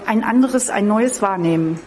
ein 0.06 0.24
anderes, 0.24 0.70
ein 0.70 0.88
neues 0.88 1.22
Wahrnehmen. 1.22 1.80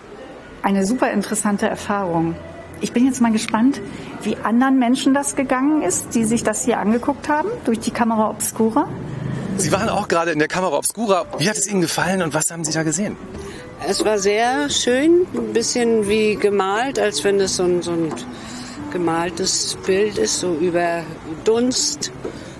Eine 0.62 0.86
super 0.86 1.10
interessante 1.10 1.66
Erfahrung. 1.66 2.36
Ich 2.82 2.92
bin 2.92 3.06
jetzt 3.06 3.20
mal 3.20 3.30
gespannt, 3.30 3.80
wie 4.22 4.36
anderen 4.42 4.78
Menschen 4.78 5.14
das 5.14 5.36
gegangen 5.36 5.82
ist, 5.82 6.16
die 6.16 6.24
sich 6.24 6.42
das 6.42 6.64
hier 6.64 6.78
angeguckt 6.78 7.28
haben 7.28 7.48
durch 7.64 7.78
die 7.78 7.92
Kamera 7.92 8.28
Obscura. 8.28 8.88
Sie 9.56 9.70
waren 9.70 9.88
auch 9.88 10.08
gerade 10.08 10.32
in 10.32 10.40
der 10.40 10.48
Kamera 10.48 10.76
Obscura. 10.76 11.24
Wie 11.38 11.48
hat 11.48 11.56
es 11.56 11.68
Ihnen 11.68 11.80
gefallen 11.80 12.22
und 12.22 12.34
was 12.34 12.50
haben 12.50 12.64
Sie 12.64 12.72
da 12.72 12.82
gesehen? 12.82 13.16
Es 13.88 14.04
war 14.04 14.18
sehr 14.18 14.68
schön, 14.68 15.26
ein 15.32 15.52
bisschen 15.52 16.08
wie 16.08 16.34
gemalt, 16.34 16.98
als 16.98 17.22
wenn 17.22 17.38
es 17.40 17.56
so 17.56 17.62
ein, 17.62 17.82
so 17.82 17.92
ein 17.92 18.12
gemaltes 18.92 19.78
Bild 19.86 20.18
ist, 20.18 20.40
so 20.40 20.54
über 20.54 21.04
Dunst. 21.44 22.10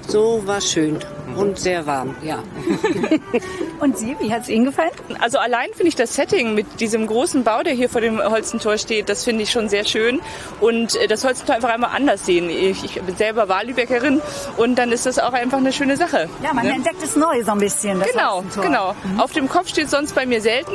So 0.07 0.43
war 0.47 0.61
schön 0.61 0.99
und 1.37 1.59
sehr 1.59 1.87
warm, 1.87 2.15
ja. 2.23 2.43
Und 3.81 3.99
Sie, 3.99 4.17
wie 4.21 4.33
hat 4.33 4.43
es 4.43 4.49
Ihnen 4.49 4.65
gefallen? 4.65 4.93
Also 5.19 5.39
allein 5.39 5.69
finde 5.73 5.89
ich 5.89 5.97
das 5.97 6.15
Setting 6.15 6.55
mit 6.55 6.81
diesem 6.81 7.07
großen 7.07 7.43
Bau, 7.43 7.63
der 7.63 7.73
hier 7.73 7.89
vor 7.89 8.01
dem 8.01 8.23
Holzentor 8.23 8.79
steht, 8.79 9.09
das 9.09 9.25
finde 9.25 9.43
ich 9.43 9.51
schon 9.51 9.69
sehr 9.69 9.85
schön. 9.85 10.21
Und 10.61 10.95
äh, 10.97 11.09
das 11.09 11.25
Holzentor 11.25 11.57
einfach 11.57 11.71
einmal 11.71 11.91
anders 11.95 12.25
sehen. 12.25 12.49
Ich, 12.49 12.85
ich 12.85 13.03
bin 13.03 13.17
selber 13.17 13.49
Wahlübeckerin 13.49 14.23
und 14.57 14.77
dann 14.77 14.93
ist 14.93 15.07
das 15.07 15.19
auch 15.19 15.33
einfach 15.33 15.59
eine 15.59 15.73
schöne 15.73 15.97
Sache. 15.97 16.29
Ja, 16.45 16.53
man 16.53 16.67
ne? 16.67 16.75
entdeckt 16.75 17.03
es 17.03 17.17
neu 17.17 17.43
so 17.43 17.53
ein 17.53 17.59
bisschen. 17.59 17.99
Das 17.99 18.13
Genau, 18.13 18.37
Holzentor. 18.37 18.65
genau. 18.65 18.95
Auf 19.19 19.33
dem 19.33 19.49
Kopf 19.49 19.69
steht 19.69 19.91
sonst 19.91 20.15
bei 20.15 20.27
mir 20.27 20.41
selten. 20.41 20.73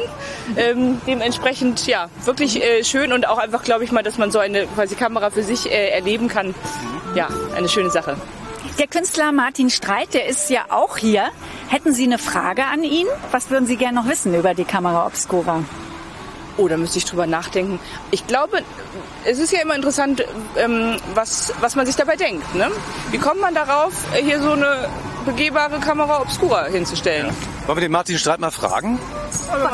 Ähm, 0.57 0.99
dementsprechend, 1.07 1.87
ja, 1.87 2.09
wirklich 2.25 2.61
äh, 2.61 2.83
schön 2.83 3.13
und 3.13 3.27
auch 3.27 3.37
einfach, 3.37 3.63
glaube 3.63 3.85
ich 3.85 3.91
mal, 3.91 4.03
dass 4.03 4.17
man 4.17 4.31
so 4.31 4.39
eine 4.39 4.65
quasi 4.67 4.95
Kamera 4.95 5.29
für 5.29 5.43
sich 5.43 5.71
äh, 5.71 5.89
erleben 5.89 6.27
kann. 6.27 6.53
Ja, 7.15 7.29
eine 7.55 7.69
schöne 7.69 7.89
Sache. 7.89 8.17
Der 8.79 8.85
Künstler 8.85 9.31
Martin 9.31 9.71
Streit, 9.71 10.13
der 10.13 10.27
ist 10.27 10.51
ja 10.51 10.65
auch 10.69 10.97
hier. 10.97 11.29
Hätten 11.67 11.93
Sie 11.93 12.03
eine 12.03 12.19
Frage 12.19 12.65
an 12.65 12.83
ihn? 12.83 13.07
Was 13.31 13.49
würden 13.49 13.65
Sie 13.65 13.75
gerne 13.75 13.99
noch 13.99 14.07
wissen 14.07 14.35
über 14.35 14.53
die 14.53 14.65
Kamera 14.65 15.07
Obscura? 15.07 15.63
Oh, 16.57 16.67
da 16.67 16.77
müsste 16.77 16.99
ich 16.99 17.05
drüber 17.05 17.25
nachdenken. 17.25 17.79
Ich 18.11 18.27
glaube, 18.27 18.61
es 19.25 19.39
ist 19.39 19.51
ja 19.51 19.61
immer 19.61 19.75
interessant, 19.75 20.23
ähm, 20.57 20.97
was, 21.15 21.53
was 21.59 21.75
man 21.75 21.87
sich 21.87 21.95
dabei 21.95 22.17
denkt. 22.17 22.53
Ne? 22.53 22.69
Wie 23.09 23.17
kommt 23.17 23.41
man 23.41 23.55
darauf, 23.55 23.93
hier 24.13 24.39
so 24.41 24.51
eine 24.51 24.87
begehbare 25.25 25.79
Kamera 25.79 26.21
Obscura 26.21 26.65
hinzustellen. 26.65 27.27
Wollen 27.65 27.77
wir 27.77 27.81
den 27.81 27.91
Martin 27.91 28.17
Streit 28.17 28.39
mal 28.39 28.51
fragen? 28.51 28.97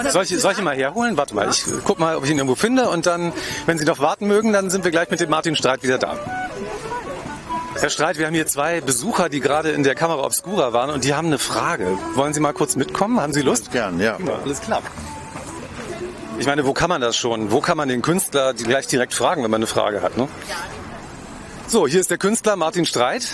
Soll 0.09 0.23
ich, 0.23 0.29
soll 0.39 0.53
ich 0.53 0.57
ihn 0.57 0.63
mal 0.63 0.75
herholen? 0.75 1.15
Warte 1.15 1.35
mal, 1.35 1.49
ich 1.49 1.63
guck 1.83 1.99
mal, 1.99 2.15
ob 2.15 2.23
ich 2.23 2.31
ihn 2.31 2.37
irgendwo 2.37 2.55
finde 2.55 2.89
und 2.89 3.05
dann, 3.05 3.33
wenn 3.65 3.77
Sie 3.77 3.85
noch 3.85 3.99
warten 3.99 4.27
mögen, 4.27 4.51
dann 4.51 4.69
sind 4.69 4.83
wir 4.83 4.91
gleich 4.91 5.09
mit 5.11 5.19
dem 5.19 5.29
Martin 5.29 5.55
Streit 5.55 5.83
wieder 5.83 5.99
da. 5.99 6.17
Herr 7.83 7.89
Streit, 7.89 8.17
wir 8.17 8.27
haben 8.27 8.33
hier 8.33 8.47
zwei 8.47 8.79
Besucher, 8.79 9.27
die 9.27 9.41
gerade 9.41 9.71
in 9.71 9.83
der 9.83 9.93
Kamera 9.93 10.23
Obscura 10.23 10.71
waren 10.71 10.89
und 10.89 11.03
die 11.03 11.13
haben 11.15 11.27
eine 11.27 11.37
Frage. 11.37 11.97
Wollen 12.15 12.33
Sie 12.33 12.39
mal 12.39 12.53
kurz 12.53 12.77
mitkommen? 12.77 13.19
Haben 13.19 13.33
Sie 13.33 13.41
Lust? 13.41 13.73
Gern, 13.73 13.99
ja. 13.99 14.17
ja 14.25 14.35
alles 14.41 14.61
klar. 14.61 14.81
Ich 16.39 16.45
meine, 16.45 16.65
wo 16.65 16.71
kann 16.71 16.87
man 16.87 17.01
das 17.01 17.17
schon? 17.17 17.51
Wo 17.51 17.59
kann 17.59 17.75
man 17.75 17.89
den 17.89 18.01
Künstler 18.01 18.53
gleich 18.53 18.87
direkt 18.87 19.13
fragen, 19.13 19.43
wenn 19.43 19.51
man 19.51 19.59
eine 19.59 19.67
Frage 19.67 20.01
hat? 20.01 20.15
Ne? 20.15 20.29
So, 21.67 21.85
hier 21.85 21.99
ist 21.99 22.09
der 22.09 22.17
Künstler 22.17 22.55
Martin 22.55 22.85
Streit. 22.85 23.27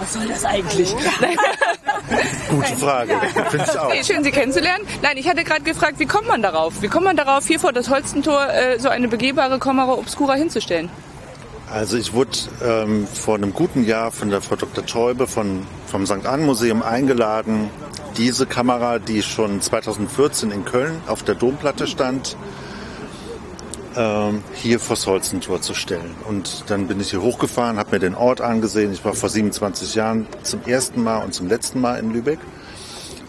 Was 0.00 0.14
soll 0.14 0.26
das 0.26 0.46
eigentlich? 0.46 0.94
Gute 2.48 2.74
Frage. 2.74 3.20
Ich 3.52 3.78
auch. 3.78 3.92
Hey, 3.92 4.02
schön, 4.02 4.24
Sie 4.24 4.30
kennenzulernen. 4.30 4.86
Nein, 5.02 5.18
ich 5.18 5.28
hatte 5.28 5.44
gerade 5.44 5.60
gefragt, 5.60 5.98
wie 5.98 6.06
kommt 6.06 6.26
man 6.26 6.40
darauf? 6.40 6.80
Wie 6.80 6.88
kommt 6.88 7.04
man 7.04 7.18
darauf, 7.18 7.46
hier 7.46 7.60
vor 7.60 7.74
das 7.74 7.90
Holstentor 7.90 8.48
äh, 8.48 8.80
so 8.80 8.88
eine 8.88 9.08
begehbare 9.08 9.58
Kamera 9.58 9.92
Obscura 9.92 10.36
hinzustellen? 10.36 10.88
Also 11.70 11.98
ich 11.98 12.14
wurde 12.14 12.30
ähm, 12.64 13.06
vor 13.06 13.34
einem 13.34 13.52
guten 13.52 13.84
Jahr 13.84 14.10
von 14.10 14.30
der 14.30 14.40
Frau 14.40 14.56
Dr. 14.56 14.86
Teube 14.86 15.26
von, 15.26 15.66
vom 15.86 16.06
St. 16.06 16.24
Ann 16.24 16.46
Museum 16.46 16.82
eingeladen, 16.82 17.68
diese 18.16 18.46
Kamera, 18.46 18.98
die 18.98 19.22
schon 19.22 19.60
2014 19.60 20.50
in 20.50 20.64
Köln 20.64 21.02
auf 21.06 21.22
der 21.22 21.34
Domplatte 21.34 21.86
stand, 21.86 22.38
ähm, 23.96 24.42
hier 24.54 24.80
vors 24.80 25.06
Holzentor 25.06 25.60
zu 25.60 25.74
stellen. 25.74 26.14
Und 26.26 26.64
dann 26.68 26.86
bin 26.86 27.00
ich 27.00 27.10
hier 27.10 27.20
hochgefahren, 27.20 27.78
habe 27.78 27.90
mir 27.92 27.98
den 27.98 28.14
Ort 28.14 28.40
angesehen. 28.40 28.90
Ich 28.92 29.04
war 29.04 29.12
vor 29.12 29.28
27 29.28 29.94
Jahren 29.94 30.26
zum 30.42 30.62
ersten 30.64 31.02
Mal 31.02 31.18
und 31.18 31.34
zum 31.34 31.48
letzten 31.48 31.82
Mal 31.82 31.98
in 31.98 32.14
Lübeck. 32.14 32.38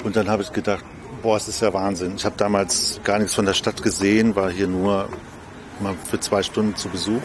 Und 0.05 0.15
dann 0.15 0.29
habe 0.29 0.43
ich 0.43 0.53
gedacht, 0.53 0.85
boah, 1.21 1.35
es 1.35 1.49
ist 1.49 1.61
ja 1.61 1.73
Wahnsinn. 1.73 2.13
Ich 2.15 2.23
habe 2.23 2.35
damals 2.37 3.01
gar 3.03 3.19
nichts 3.19 3.35
von 3.35 3.45
der 3.45 3.53
Stadt 3.53 3.83
gesehen, 3.83 4.37
war 4.37 4.49
hier 4.49 4.67
nur 4.67 5.09
mal 5.81 5.95
für 6.09 6.21
zwei 6.21 6.41
Stunden 6.41 6.77
zu 6.77 6.87
Besuch. 6.87 7.21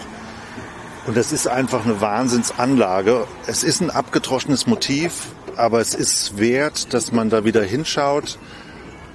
Und 1.06 1.18
das 1.18 1.32
ist 1.32 1.46
einfach 1.46 1.84
eine 1.84 2.00
Wahnsinnsanlage. 2.00 3.26
Es 3.46 3.62
ist 3.62 3.82
ein 3.82 3.90
abgetroschenes 3.90 4.66
Motiv, 4.66 5.28
aber 5.54 5.80
es 5.80 5.94
ist 5.94 6.38
wert, 6.38 6.94
dass 6.94 7.12
man 7.12 7.28
da 7.28 7.44
wieder 7.44 7.62
hinschaut. 7.62 8.38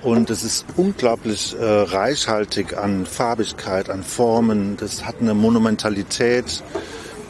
Und 0.04 0.30
es 0.30 0.44
ist 0.44 0.66
unglaublich 0.78 1.56
äh, 1.60 1.66
reichhaltig 1.66 2.78
an 2.78 3.06
Farbigkeit, 3.08 3.90
an 3.90 4.04
Formen. 4.04 4.78
Das 4.78 5.06
hat 5.06 5.16
eine 5.20 5.34
Monumentalität. 5.34 6.64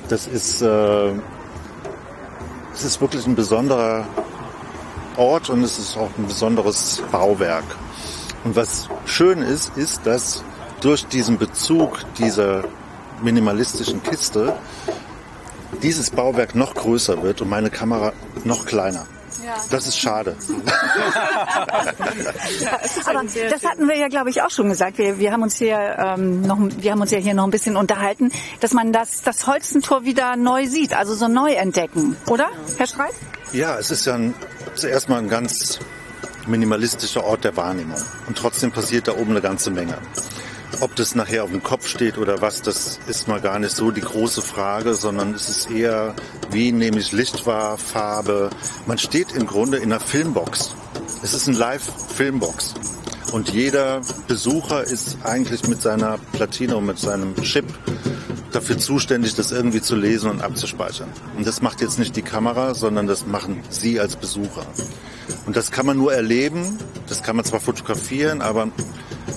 Das 0.10 0.28
ist, 0.28 0.62
äh, 0.62 1.12
es 2.74 2.84
ist 2.84 3.00
wirklich 3.00 3.26
ein 3.26 3.36
besonderer 3.36 4.06
Ort 5.16 5.50
und 5.50 5.64
es 5.64 5.80
ist 5.80 5.98
auch 5.98 6.12
ein 6.18 6.28
besonderes 6.28 7.02
Bauwerk. 7.12 7.64
Und 8.44 8.56
was 8.56 8.90
schön 9.06 9.42
ist, 9.42 9.72
ist, 9.78 10.06
dass 10.06 10.44
durch 10.82 11.08
diesen 11.08 11.38
Bezug 11.38 12.00
dieser 12.18 12.64
minimalistischen 13.22 14.02
Kiste 14.04 14.56
dieses 15.82 16.10
Bauwerk 16.10 16.56
noch 16.56 16.74
größer 16.74 17.22
wird 17.22 17.42
und 17.42 17.50
meine 17.50 17.70
Kamera 17.70 18.14
noch 18.44 18.66
kleiner. 18.66 19.06
Das 19.70 19.88
ist 19.88 19.98
schade. 20.00 20.36
Aber 23.06 23.24
das 23.24 23.64
hatten 23.66 23.88
wir 23.88 23.96
ja, 23.98 24.08
glaube 24.08 24.30
ich, 24.30 24.42
auch 24.42 24.50
schon 24.50 24.70
gesagt. 24.70 24.98
Wir, 24.98 25.20
wir 25.20 25.32
haben 25.32 25.44
uns 25.44 25.58
hier 25.58 25.78
ähm, 25.98 26.42
noch, 26.42 26.58
wir 26.60 26.92
haben 26.92 27.02
uns 27.02 27.12
ja 27.12 27.18
hier 27.18 27.34
noch 27.34 27.46
ein 27.46 27.52
bisschen 27.52 27.78
unterhalten, 27.78 28.32
dass 28.60 28.74
man 28.74 28.92
das, 28.94 29.22
das 29.22 29.48
Holzentor 29.48 30.04
wieder 30.06 30.36
neu 30.36 30.68
sieht, 30.68 30.94
also 30.94 31.16
so 31.16 31.28
neu 31.28 31.54
entdecken, 31.54 32.16
oder, 32.28 32.50
Herr 32.78 32.88
Streit? 32.88 33.14
Ja, 33.52 33.78
es 33.78 33.90
ist 33.92 34.06
ja 34.06 34.16
ein, 34.16 34.36
zuerst 34.76 35.10
mal 35.10 35.18
ein 35.18 35.30
ganz 35.30 35.80
minimalistischer 36.48 37.24
Ort 37.24 37.44
der 37.44 37.58
Wahrnehmung. 37.58 38.02
Und 38.28 38.38
trotzdem 38.38 38.72
passiert 38.72 39.08
da 39.08 39.14
oben 39.14 39.32
eine 39.32 39.42
ganze 39.42 39.72
Menge. 39.72 39.98
Ob 40.82 40.96
das 40.96 41.14
nachher 41.14 41.44
auf 41.44 41.52
dem 41.52 41.62
Kopf 41.62 41.88
steht 41.88 42.18
oder 42.18 42.42
was, 42.42 42.62
das 42.62 43.00
ist 43.08 43.28
mal 43.28 43.42
gar 43.42 43.60
nicht 43.60 43.76
so 43.76 43.92
die 43.92 44.00
große 44.00 44.42
Frage, 44.42 44.94
sondern 44.94 45.34
es 45.34 45.50
ist 45.50 45.70
eher, 45.70 46.16
wie 46.52 46.72
nehme 46.72 47.00
ich 47.00 47.12
Licht 47.12 47.46
wahr, 47.46 47.78
Farbe. 47.78 48.50
Man 48.86 48.98
steht 48.98 49.34
im 49.34 49.46
Grunde 49.46 49.78
in 49.78 49.92
einer 49.92 50.00
Filmbox. 50.00 50.74
Es 51.22 51.34
ist 51.34 51.48
ein 51.48 51.56
Live-Filmbox. 51.56 52.76
Und 53.34 53.50
jeder 53.50 54.00
Besucher 54.30 54.84
ist 54.84 55.18
eigentlich 55.24 55.68
mit 55.68 55.82
seiner 55.82 56.18
Platine 56.32 56.78
und 56.78 56.86
mit 56.86 56.98
seinem 56.98 57.36
Chip 57.44 57.66
dafür 58.54 58.78
zuständig, 58.78 59.36
das 59.36 59.52
irgendwie 59.52 59.82
zu 59.82 59.98
lesen 59.98 60.30
und 60.32 60.42
abzuspeichern. 60.42 61.10
Und 61.38 61.46
das 61.46 61.62
macht 61.62 61.82
jetzt 61.82 62.00
nicht 62.00 62.16
die 62.16 62.22
Kamera, 62.22 62.74
sondern 62.74 63.06
das 63.06 63.26
machen 63.26 63.64
Sie 63.70 64.00
als 64.00 64.16
Besucher. 64.16 64.66
Und 65.46 65.58
das 65.58 65.72
kann 65.72 65.86
man 65.86 65.98
nur 65.98 66.14
erleben, 66.14 66.78
das 67.08 67.22
kann 67.22 67.36
man 67.36 67.44
zwar 67.44 67.60
fotografieren, 67.60 68.42
aber 68.42 68.70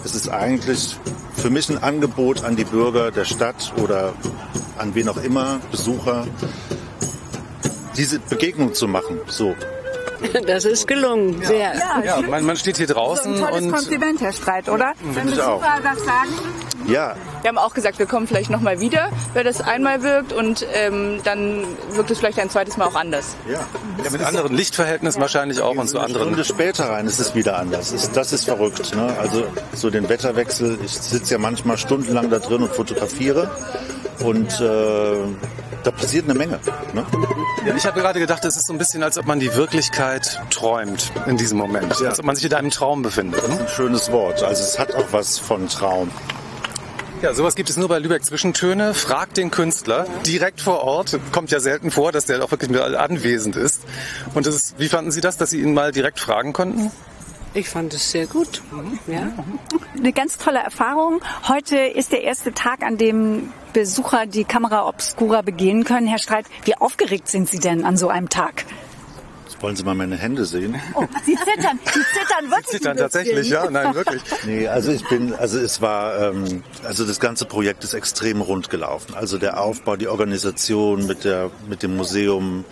es 0.04 0.14
ist 0.14 0.28
eigentlich 0.28 0.96
für 1.42 1.50
mich 1.50 1.68
ein 1.68 1.82
Angebot 1.82 2.44
an 2.44 2.54
die 2.54 2.64
Bürger 2.64 3.10
der 3.10 3.24
Stadt 3.24 3.72
oder 3.82 4.14
an 4.78 4.94
wen 4.94 5.08
auch 5.08 5.16
immer, 5.16 5.58
Besucher, 5.72 6.24
diese 7.96 8.20
Begegnung 8.20 8.74
zu 8.74 8.86
machen. 8.86 9.20
So. 9.26 9.54
Das 10.46 10.64
ist 10.64 10.86
gelungen, 10.86 11.42
sehr. 11.42 11.74
Ja, 12.04 12.20
man, 12.20 12.46
man 12.46 12.56
steht 12.56 12.76
hier 12.76 12.86
draußen 12.86 13.36
so 13.36 13.44
ein 13.44 13.50
tolles 13.50 13.64
und 13.64 13.72
Kompliment, 13.72 14.20
Herr 14.20 14.32
Streit, 14.32 14.68
oder? 14.68 14.92
Wenn 15.14 15.28
ich 15.28 15.42
auch. 15.42 15.58
Besucher 15.58 15.80
das 15.82 16.04
sagen. 16.04 16.30
Ja, 16.86 17.14
Wir 17.42 17.48
haben 17.48 17.58
auch 17.58 17.74
gesagt, 17.74 17.98
wir 17.98 18.06
kommen 18.06 18.26
vielleicht 18.26 18.50
nochmal 18.50 18.80
wieder, 18.80 19.08
weil 19.34 19.44
das 19.44 19.60
einmal 19.60 20.02
wirkt 20.02 20.32
und 20.32 20.66
ähm, 20.74 21.20
dann 21.24 21.64
wirkt 21.92 22.10
es 22.10 22.18
vielleicht 22.18 22.38
ein 22.38 22.50
zweites 22.50 22.76
Mal 22.76 22.86
auch 22.86 22.94
anders. 22.94 23.34
ja. 23.48 23.60
ja, 24.04 24.10
mit 24.10 24.22
anderen 24.22 24.54
Lichtverhältnissen 24.54 25.20
wahrscheinlich 25.20 25.60
auch 25.60 25.76
und 25.76 25.88
zu 25.88 25.98
Eine 25.98 26.06
anderen. 26.06 26.26
Stunde 26.28 26.44
später 26.44 26.90
rein 26.90 27.06
ist 27.06 27.18
es 27.20 27.34
wieder 27.34 27.58
anders. 27.58 27.92
Ist- 27.92 28.16
Das 28.16 28.32
ist 28.32 28.44
verrückt. 28.46 28.94
Ne? 28.94 29.14
Also 29.20 29.44
so 29.74 29.90
den 29.90 30.08
Wetterwechsel. 30.08 30.78
Ich 30.84 30.92
sitze 30.92 31.34
ja 31.34 31.38
manchmal 31.38 31.78
stundenlang 31.78 32.30
da 32.30 32.38
drin 32.38 32.62
und 32.62 32.72
fotografiere. 32.72 33.50
Und 34.20 34.60
äh, 34.60 35.16
da 35.82 35.90
passiert 35.90 36.26
eine 36.26 36.34
Menge. 36.34 36.60
Ne? 36.92 37.04
Ja, 37.66 37.74
ich 37.74 37.84
habe 37.86 38.00
gerade 38.00 38.20
gedacht, 38.20 38.44
es 38.44 38.56
ist 38.56 38.66
so 38.66 38.72
ein 38.72 38.78
bisschen, 38.78 39.02
als 39.02 39.18
ob 39.18 39.26
man 39.26 39.40
die 39.40 39.52
Wirklichkeit 39.54 40.40
träumt 40.50 41.10
in 41.26 41.36
diesem 41.36 41.58
Moment. 41.58 42.00
Als 42.04 42.18
ob 42.20 42.24
man 42.26 42.36
sich 42.36 42.44
in 42.44 42.54
einem 42.54 42.70
Traum 42.70 43.02
befindet. 43.02 43.48
Ne? 43.48 43.58
Ein 43.60 43.68
schönes 43.68 44.12
Wort. 44.12 44.42
Also 44.42 44.62
es 44.62 44.78
hat 44.78 44.94
auch 44.94 45.06
was 45.12 45.38
von 45.38 45.68
Traum. 45.68 46.10
Ja, 47.22 47.32
sowas 47.34 47.54
gibt 47.54 47.70
es 47.70 47.76
nur 47.76 47.86
bei 47.86 48.00
Lübeck 48.00 48.24
Zwischentöne. 48.24 48.94
Fragt 48.94 49.36
den 49.36 49.52
Künstler 49.52 50.06
direkt 50.26 50.60
vor 50.60 50.80
Ort. 50.80 51.20
Kommt 51.30 51.52
ja 51.52 51.60
selten 51.60 51.92
vor, 51.92 52.10
dass 52.10 52.26
der 52.26 52.42
auch 52.42 52.50
wirklich 52.50 52.68
mal 52.68 52.96
anwesend 52.96 53.54
ist. 53.54 53.82
Und 54.34 54.44
das 54.48 54.56
ist, 54.56 54.80
wie 54.80 54.88
fanden 54.88 55.12
Sie 55.12 55.20
das, 55.20 55.36
dass 55.36 55.50
Sie 55.50 55.60
ihn 55.60 55.72
mal 55.72 55.92
direkt 55.92 56.18
fragen 56.18 56.52
konnten? 56.52 56.90
Ich 57.54 57.68
fand 57.68 57.94
es 57.94 58.10
sehr 58.10 58.26
gut. 58.26 58.60
Ja. 59.06 59.32
Eine 59.96 60.12
ganz 60.12 60.36
tolle 60.36 60.58
Erfahrung. 60.58 61.20
Heute 61.46 61.76
ist 61.76 62.10
der 62.10 62.24
erste 62.24 62.54
Tag, 62.54 62.82
an 62.82 62.98
dem 62.98 63.52
Besucher 63.72 64.26
die 64.26 64.42
Kamera 64.42 64.88
Obscura 64.88 65.42
begehen 65.42 65.84
können. 65.84 66.08
Herr 66.08 66.18
Streit, 66.18 66.46
wie 66.64 66.74
aufgeregt 66.74 67.28
sind 67.28 67.48
Sie 67.48 67.60
denn 67.60 67.84
an 67.84 67.96
so 67.96 68.08
einem 68.08 68.30
Tag? 68.30 68.64
Wollen 69.62 69.76
Sie 69.76 69.84
mal 69.84 69.94
meine 69.94 70.16
Hände 70.16 70.44
sehen? 70.44 70.74
Oh, 70.94 71.06
Sie 71.24 71.36
zittern, 71.36 71.78
Sie 71.84 71.92
zittern 71.92 72.50
wirklich. 72.50 72.66
Sie 72.66 72.78
zittern 72.78 72.96
tatsächlich, 72.96 73.48
ja? 73.48 73.70
Nein, 73.70 73.94
wirklich. 73.94 74.20
Nee, 74.44 74.66
also 74.66 74.90
ich 74.90 75.08
bin, 75.08 75.32
also 75.34 75.58
es 75.60 75.80
war, 75.80 76.18
ähm, 76.18 76.64
also 76.82 77.06
das 77.06 77.20
ganze 77.20 77.44
Projekt 77.44 77.84
ist 77.84 77.94
extrem 77.94 78.40
rund 78.40 78.70
gelaufen. 78.70 79.14
Also 79.14 79.38
der 79.38 79.60
Aufbau, 79.60 79.94
die 79.94 80.08
Organisation 80.08 81.06
mit 81.06 81.24
der, 81.24 81.52
mit 81.68 81.84
dem 81.84 81.96
Museum, 81.96 82.64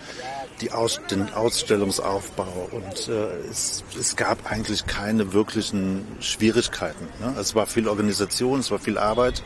die 0.59 0.73
Aus, 0.73 0.99
den 1.09 1.33
Ausstellungsaufbau 1.33 2.69
und 2.71 3.07
äh, 3.07 3.49
es, 3.49 3.85
es 3.97 4.17
gab 4.17 4.51
eigentlich 4.51 4.85
keine 4.85 5.31
wirklichen 5.31 6.05
Schwierigkeiten. 6.19 7.07
Ne? 7.21 7.33
Es 7.39 7.55
war 7.55 7.67
viel 7.67 7.87
Organisation, 7.87 8.59
es 8.59 8.69
war 8.69 8.79
viel 8.79 8.97
Arbeit. 8.97 9.43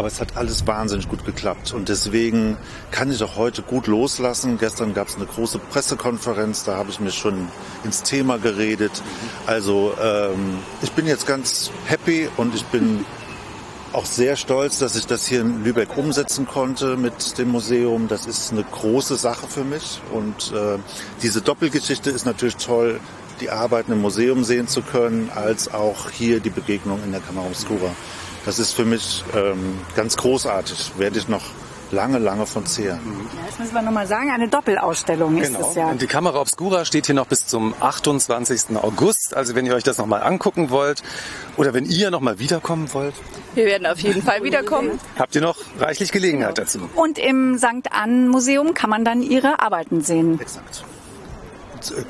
Aber 0.00 0.08
es 0.08 0.18
hat 0.18 0.38
alles 0.38 0.66
wahnsinnig 0.66 1.10
gut 1.10 1.26
geklappt. 1.26 1.74
Und 1.74 1.90
deswegen 1.90 2.56
kann 2.90 3.12
ich 3.12 3.22
auch 3.22 3.36
heute 3.36 3.60
gut 3.60 3.86
loslassen. 3.86 4.56
Gestern 4.56 4.94
gab 4.94 5.08
es 5.08 5.16
eine 5.16 5.26
große 5.26 5.58
Pressekonferenz, 5.58 6.64
da 6.64 6.78
habe 6.78 6.88
ich 6.88 7.00
mir 7.00 7.10
schon 7.10 7.48
ins 7.84 8.02
Thema 8.02 8.38
geredet. 8.38 9.02
Also 9.44 9.92
ähm, 10.02 10.60
ich 10.80 10.90
bin 10.92 11.06
jetzt 11.06 11.26
ganz 11.26 11.70
happy 11.84 12.30
und 12.38 12.54
ich 12.54 12.64
bin 12.64 13.04
auch 13.92 14.06
sehr 14.06 14.36
stolz, 14.36 14.78
dass 14.78 14.96
ich 14.96 15.06
das 15.06 15.26
hier 15.26 15.42
in 15.42 15.64
Lübeck 15.64 15.94
umsetzen 15.98 16.46
konnte 16.46 16.96
mit 16.96 17.36
dem 17.36 17.50
Museum. 17.50 18.08
Das 18.08 18.24
ist 18.24 18.52
eine 18.52 18.64
große 18.64 19.16
Sache 19.16 19.48
für 19.48 19.64
mich. 19.64 20.00
Und 20.14 20.50
äh, 20.56 20.78
diese 21.20 21.42
Doppelgeschichte 21.42 22.08
ist 22.08 22.24
natürlich 22.24 22.56
toll, 22.56 23.00
die 23.42 23.50
Arbeiten 23.50 23.92
im 23.92 24.00
Museum 24.00 24.44
sehen 24.44 24.66
zu 24.66 24.80
können, 24.80 25.30
als 25.34 25.74
auch 25.74 26.08
hier 26.08 26.40
die 26.40 26.48
Begegnung 26.48 27.00
in 27.04 27.12
der 27.12 27.20
Kamera 27.20 27.44
Obscura. 27.44 27.94
Das 28.46 28.58
ist 28.58 28.72
für 28.72 28.84
mich 28.84 29.22
ähm, 29.36 29.78
ganz 29.96 30.16
großartig. 30.16 30.92
Werde 30.96 31.18
ich 31.18 31.28
noch 31.28 31.44
lange, 31.90 32.18
lange 32.18 32.46
von 32.46 32.64
zehren. 32.66 33.00
Ja, 33.34 33.46
das 33.48 33.58
müssen 33.58 33.74
wir 33.74 33.82
nochmal 33.82 34.06
sagen, 34.06 34.30
eine 34.30 34.48
Doppelausstellung 34.48 35.36
ist 35.38 35.48
Genau. 35.54 35.68
es 35.68 35.74
ja. 35.74 35.90
Und 35.90 36.00
die 36.00 36.06
Kamera 36.06 36.40
Obscura 36.40 36.84
steht 36.84 37.06
hier 37.06 37.14
noch 37.16 37.26
bis 37.26 37.46
zum 37.46 37.74
28. 37.80 38.76
August. 38.76 39.36
Also 39.36 39.54
wenn 39.54 39.66
ihr 39.66 39.74
euch 39.74 39.82
das 39.82 39.98
nochmal 39.98 40.22
angucken 40.22 40.70
wollt 40.70 41.02
oder 41.56 41.74
wenn 41.74 41.84
ihr 41.84 42.10
nochmal 42.10 42.38
wiederkommen 42.38 42.92
wollt, 42.94 43.14
Wir 43.54 43.66
werden 43.66 43.86
auf 43.86 43.98
jeden 43.98 44.22
Fall 44.22 44.42
wiederkommen. 44.44 45.00
habt 45.18 45.34
ihr 45.34 45.40
noch 45.42 45.56
reichlich 45.78 46.12
Gelegenheit 46.12 46.56
dazu. 46.58 46.88
Und 46.94 47.18
im 47.18 47.58
St. 47.58 47.90
Ann 47.92 48.28
Museum 48.28 48.72
kann 48.74 48.88
man 48.88 49.04
dann 49.04 49.22
Ihre 49.22 49.60
Arbeiten 49.60 50.00
sehen. 50.02 50.40
Exakt. 50.40 50.84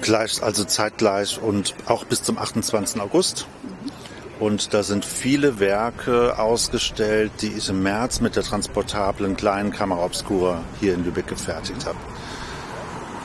gleich, 0.02 0.42
also 0.42 0.64
zeitgleich 0.64 1.40
und 1.42 1.74
auch 1.86 2.04
bis 2.04 2.22
zum 2.22 2.36
28. 2.38 3.00
August. 3.00 3.46
Und 4.40 4.72
da 4.72 4.82
sind 4.82 5.04
viele 5.04 5.60
Werke 5.60 6.38
ausgestellt, 6.38 7.30
die 7.42 7.48
ich 7.48 7.68
im 7.68 7.82
März 7.82 8.20
mit 8.20 8.36
der 8.36 8.42
transportablen 8.42 9.36
kleinen 9.36 9.70
Kamera 9.70 10.02
Obscura 10.02 10.62
hier 10.80 10.94
in 10.94 11.04
Lübeck 11.04 11.26
gefertigt 11.26 11.84
habe. 11.84 11.98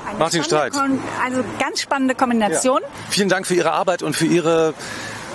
Eine 0.08 0.20
Martin 0.20 0.44
Streit. 0.44 0.74
Also 0.76 1.44
ganz 1.58 1.82
spannende 1.82 2.16
Kombination. 2.16 2.82
Vielen 3.10 3.30
Dank 3.30 3.48
für 3.48 3.56
Ihre 3.56 3.72
Arbeit 3.72 4.04
und 4.04 4.14
für 4.14 4.26
Ihre 4.26 4.74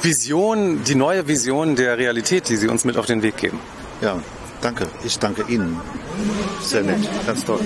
Vision, 0.02 0.84
die 0.84 0.94
neue 0.94 1.26
Vision 1.26 1.76
der 1.76 1.96
Realität, 1.96 2.48
die 2.50 2.56
Sie 2.56 2.68
uns 2.68 2.84
mit 2.84 2.98
auf 2.98 3.06
den 3.06 3.22
Weg 3.22 3.38
geben. 3.38 3.58
Ja, 4.02 4.18
danke. 4.60 4.86
Ich 5.02 5.18
danke 5.18 5.44
Ihnen. 5.48 5.80
Sehr 6.60 6.82
nett, 6.82 7.08
ganz 7.26 7.44
toll. 7.44 7.60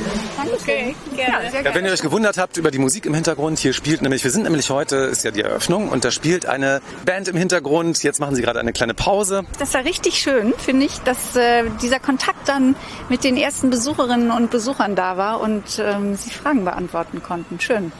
Okay, 0.60 0.94
gerne. 1.14 1.64
Ja, 1.64 1.74
wenn 1.74 1.84
ihr 1.84 1.92
euch 1.92 2.02
gewundert 2.02 2.38
habt 2.38 2.56
über 2.56 2.70
die 2.70 2.78
Musik 2.78 3.06
im 3.06 3.14
Hintergrund, 3.14 3.58
hier 3.58 3.72
spielt 3.72 4.02
nämlich, 4.02 4.24
wir 4.24 4.30
sind 4.30 4.44
nämlich 4.44 4.70
heute, 4.70 4.96
ist 4.96 5.24
ja 5.24 5.30
die 5.30 5.42
Eröffnung, 5.42 5.88
und 5.88 6.04
da 6.04 6.10
spielt 6.10 6.46
eine 6.46 6.80
Band 7.04 7.28
im 7.28 7.36
Hintergrund. 7.36 8.02
Jetzt 8.02 8.20
machen 8.20 8.34
sie 8.34 8.42
gerade 8.42 8.60
eine 8.60 8.72
kleine 8.72 8.94
Pause. 8.94 9.44
Das 9.58 9.74
war 9.74 9.84
richtig 9.84 10.18
schön, 10.18 10.54
finde 10.56 10.86
ich, 10.86 10.98
dass 11.00 11.36
äh, 11.36 11.64
dieser 11.82 12.00
Kontakt 12.00 12.48
dann 12.48 12.76
mit 13.08 13.24
den 13.24 13.36
ersten 13.36 13.70
Besucherinnen 13.70 14.30
und 14.30 14.50
Besuchern 14.50 14.94
da 14.96 15.16
war 15.16 15.40
und 15.40 15.64
ähm, 15.78 16.16
sie 16.16 16.30
Fragen 16.30 16.64
beantworten 16.64 17.22
konnten. 17.22 17.60
Schön. 17.60 17.92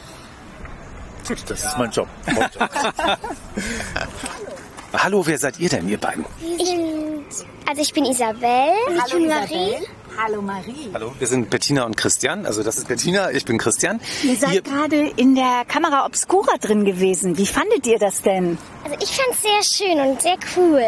Das 1.47 1.65
ist 1.65 1.77
mein 1.77 1.89
Job. 1.89 2.07
Hallo, 4.93 5.25
wer 5.25 5.37
seid 5.37 5.59
ihr 5.59 5.69
denn, 5.69 5.89
ihr 5.89 5.97
beiden? 5.97 6.23
Ich, 6.57 6.75
also 7.67 7.81
ich 7.81 7.93
bin 7.93 8.05
Isabel. 8.05 8.69
ich 9.05 9.13
bin 9.13 9.27
Marie. 9.27 9.75
Hallo 10.17 10.41
Marie. 10.41 10.89
Hallo, 10.93 11.11
wir 11.19 11.27
sind 11.27 11.49
Bettina 11.49 11.83
und 11.83 11.97
Christian. 11.97 12.45
Also 12.45 12.63
das 12.63 12.77
ist 12.77 12.87
Bettina, 12.87 13.31
ich 13.31 13.45
bin 13.45 13.57
Christian. 13.57 13.99
Ihr 14.23 14.35
seid 14.37 14.63
gerade 14.63 15.07
in 15.17 15.35
der 15.35 15.65
Kamera 15.67 16.05
Obscura 16.05 16.57
drin 16.57 16.85
gewesen. 16.85 17.37
Wie 17.37 17.45
fandet 17.45 17.85
ihr 17.85 17.99
das 17.99 18.21
denn? 18.21 18.57
Also 18.83 18.95
ich 19.01 19.09
fand 19.09 19.29
es 19.31 19.41
sehr 19.41 19.87
schön 19.87 19.99
und 19.99 20.21
sehr 20.21 20.37
cool. 20.55 20.83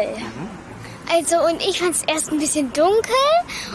Also 1.10 1.36
und 1.46 1.62
ich 1.66 1.80
fand 1.80 1.94
es 1.94 2.02
erst 2.02 2.30
ein 2.30 2.38
bisschen 2.38 2.72
dunkel 2.72 3.14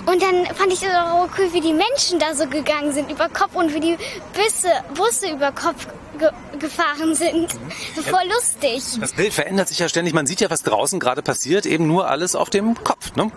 und 0.05 0.21
dann 0.21 0.45
fand 0.55 0.71
ich 0.71 0.83
es 0.83 0.89
auch 0.93 1.27
cool, 1.37 1.51
wie 1.51 1.61
die 1.61 1.73
Menschen 1.73 2.19
da 2.19 2.35
so 2.35 2.47
gegangen 2.47 2.91
sind 2.93 3.11
über 3.11 3.27
Kopf 3.29 3.55
und 3.55 3.73
wie 3.73 3.79
die 3.79 3.97
Busse, 4.33 4.69
Busse 4.93 5.31
über 5.31 5.51
Kopf 5.51 5.87
ge 6.19 6.29
gefahren 6.59 7.15
sind. 7.15 7.51
So 7.95 8.01
voll 8.03 8.21
lustig. 8.33 8.83
Das 8.99 9.13
Bild 9.13 9.33
verändert 9.33 9.67
sich 9.67 9.79
ja 9.79 9.89
ständig. 9.89 10.13
Man 10.13 10.27
sieht 10.27 10.39
ja, 10.39 10.49
was 10.49 10.61
draußen 10.63 10.99
gerade 10.99 11.21
passiert. 11.21 11.65
Eben 11.65 11.87
nur 11.87 12.07
alles 12.07 12.35
auf 12.35 12.49
dem 12.49 12.81
Kopf. 12.83 13.15
Ne? 13.15 13.31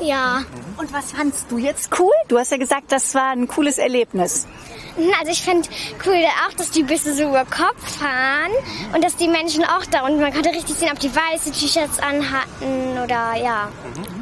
Ja. 0.00 0.44
Und 0.76 0.92
was 0.92 1.12
fandst 1.12 1.50
du 1.50 1.58
jetzt 1.58 1.98
cool? 1.98 2.12
Du 2.28 2.38
hast 2.38 2.52
ja 2.52 2.58
gesagt, 2.58 2.92
das 2.92 3.14
war 3.14 3.30
ein 3.30 3.48
cooles 3.48 3.78
Erlebnis. 3.78 4.46
Also 5.18 5.32
ich 5.32 5.42
fand 5.42 5.68
cool 6.06 6.24
auch, 6.46 6.52
dass 6.54 6.70
die 6.70 6.82
Busse 6.82 7.14
so 7.14 7.24
über 7.24 7.44
Kopf 7.44 7.98
fahren 7.98 8.52
und 8.94 9.02
dass 9.04 9.16
die 9.16 9.28
Menschen 9.28 9.64
auch 9.64 9.84
da 9.86 10.06
und 10.06 10.20
man 10.20 10.32
konnte 10.32 10.50
richtig 10.50 10.76
sehen, 10.76 10.90
ob 10.92 10.98
die 10.98 11.10
weiße 11.14 11.52
T-Shirts 11.52 11.98
anhatten 12.00 12.98
oder 13.02 13.34
ja, 13.36 13.68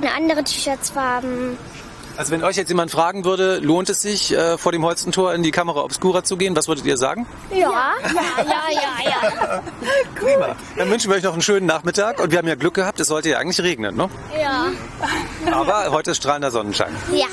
eine 0.00 0.12
andere 0.14 0.44
T-Shirts-Farben. 0.44 1.56
Also 2.18 2.32
wenn 2.32 2.42
euch 2.42 2.56
jetzt 2.56 2.68
jemand 2.68 2.90
fragen 2.90 3.24
würde, 3.24 3.58
lohnt 3.58 3.88
es 3.90 4.02
sich, 4.02 4.36
äh, 4.36 4.58
vor 4.58 4.72
dem 4.72 4.84
Holstentor 4.84 5.34
in 5.34 5.44
die 5.44 5.52
Kamera 5.52 5.84
Obscura 5.84 6.24
zu 6.24 6.36
gehen, 6.36 6.56
was 6.56 6.66
würdet 6.66 6.84
ihr 6.84 6.96
sagen? 6.96 7.28
Ja, 7.48 7.58
ja, 7.60 7.92
ja, 8.42 8.62
ja, 8.72 9.08
ja. 9.08 9.62
Prima. 10.16 10.56
Dann 10.76 10.90
wünschen 10.90 11.12
wir 11.12 11.16
euch 11.16 11.22
noch 11.22 11.34
einen 11.34 11.42
schönen 11.42 11.66
Nachmittag. 11.66 12.18
Und 12.18 12.32
wir 12.32 12.38
haben 12.38 12.48
ja 12.48 12.56
Glück 12.56 12.74
gehabt, 12.74 12.98
es 12.98 13.06
sollte 13.06 13.28
ja 13.28 13.38
eigentlich 13.38 13.60
regnen. 13.62 13.94
Ne? 13.94 14.10
Ja. 14.36 14.66
Aber 15.52 15.92
heute 15.92 16.10
ist 16.10 16.16
strahlender 16.16 16.50
Sonnenschein. 16.50 16.92
Ja. 17.12 17.26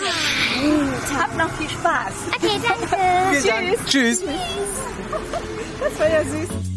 Habt 1.19 1.35
noch 1.35 1.49
viel 1.57 1.67
Spaß. 1.67 2.13
Okay, 2.35 2.61
danke. 2.61 3.41
Vielen 3.41 3.47
Dank. 3.47 3.87
Tschüss. 3.87 4.21
Das 5.79 5.99
war 5.99 6.09
ja 6.09 6.21
süß. 6.21 6.74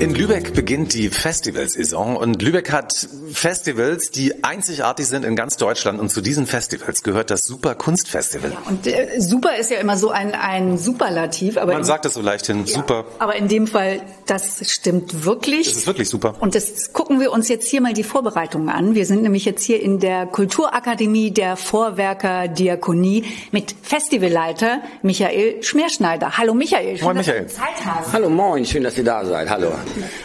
In 0.00 0.14
Lübeck 0.14 0.54
beginnt 0.54 0.94
die 0.94 1.10
Festivalsaison 1.10 2.16
und 2.16 2.40
Lübeck 2.40 2.72
hat 2.72 3.06
Festivals, 3.34 4.10
die 4.10 4.42
einzigartig 4.42 5.06
sind 5.06 5.26
in 5.26 5.36
ganz 5.36 5.58
Deutschland 5.58 6.00
und 6.00 6.10
zu 6.10 6.22
diesen 6.22 6.46
Festivals 6.46 7.02
gehört 7.02 7.30
das 7.30 7.44
Super 7.44 7.74
Kunstfestival. 7.74 8.56
Und 8.66 8.86
äh, 8.86 9.20
super 9.20 9.56
ist 9.58 9.70
ja 9.70 9.76
immer 9.76 9.98
so 9.98 10.08
ein, 10.08 10.32
ein 10.32 10.78
Superlativ, 10.78 11.58
aber, 11.58 11.74
Man 11.74 11.84
sagt 11.84 12.06
es 12.06 12.14
so 12.14 12.22
leicht 12.22 12.46
hin, 12.46 12.64
super. 12.64 13.04
aber 13.18 13.36
in 13.36 13.48
dem 13.48 13.66
Fall, 13.66 14.00
das 14.26 14.72
stimmt 14.72 15.26
wirklich. 15.26 15.66
Das 15.68 15.76
ist 15.76 15.86
wirklich 15.86 16.08
super. 16.08 16.34
Und 16.40 16.54
das 16.54 16.94
gucken 16.94 17.20
wir 17.20 17.30
uns 17.30 17.50
jetzt 17.50 17.68
hier 17.68 17.82
mal 17.82 17.92
die 17.92 18.02
Vorbereitungen 18.02 18.70
an. 18.70 18.94
Wir 18.94 19.04
sind 19.04 19.20
nämlich 19.20 19.44
jetzt 19.44 19.62
hier 19.64 19.82
in 19.82 19.98
der 20.00 20.24
Kulturakademie 20.24 21.30
der 21.30 21.56
Vorwerker 21.56 22.48
Diakonie 22.48 23.24
mit 23.52 23.74
Festivalleiter 23.82 24.80
Michael 25.02 25.62
Schmerschneider. 25.62 26.38
Hallo 26.38 26.54
Michael. 26.54 26.96
Schön, 26.96 27.04
Moin, 27.04 27.16
dass 27.18 27.26
du 27.26 27.32
Michael. 27.32 27.48
Zeit 27.50 27.84
hast. 27.84 28.12
Hallo, 28.14 28.30
moin, 28.30 28.64
schön, 28.64 28.82
dass 28.82 28.96
ihr 28.96 29.04
da 29.04 29.26
seid. 29.26 29.50
Hallo. 29.50 29.72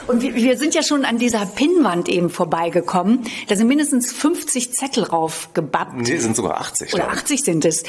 Und 0.08 0.22
wir, 0.22 0.36
wir 0.36 0.58
sind 0.58 0.74
ja 0.76 0.84
schon 0.84 1.06
an 1.06 1.18
dieser 1.18 1.46
Pinnwand 1.46 2.10
eben 2.10 2.30
vorbeigekommen. 2.30 3.24
Da 3.48 3.56
sind 3.56 3.68
mindestens 3.68 4.12
50 4.12 4.74
Zettel 4.74 5.04
raufgebappt. 5.04 5.96
Nee, 5.96 6.18
sind 6.18 6.36
sogar 6.36 6.60
80. 6.60 6.94
Oder 6.94 7.04
glaub 7.04 7.14
ich. 7.14 7.20
80 7.22 7.44
sind 7.44 7.66
es. 7.66 7.84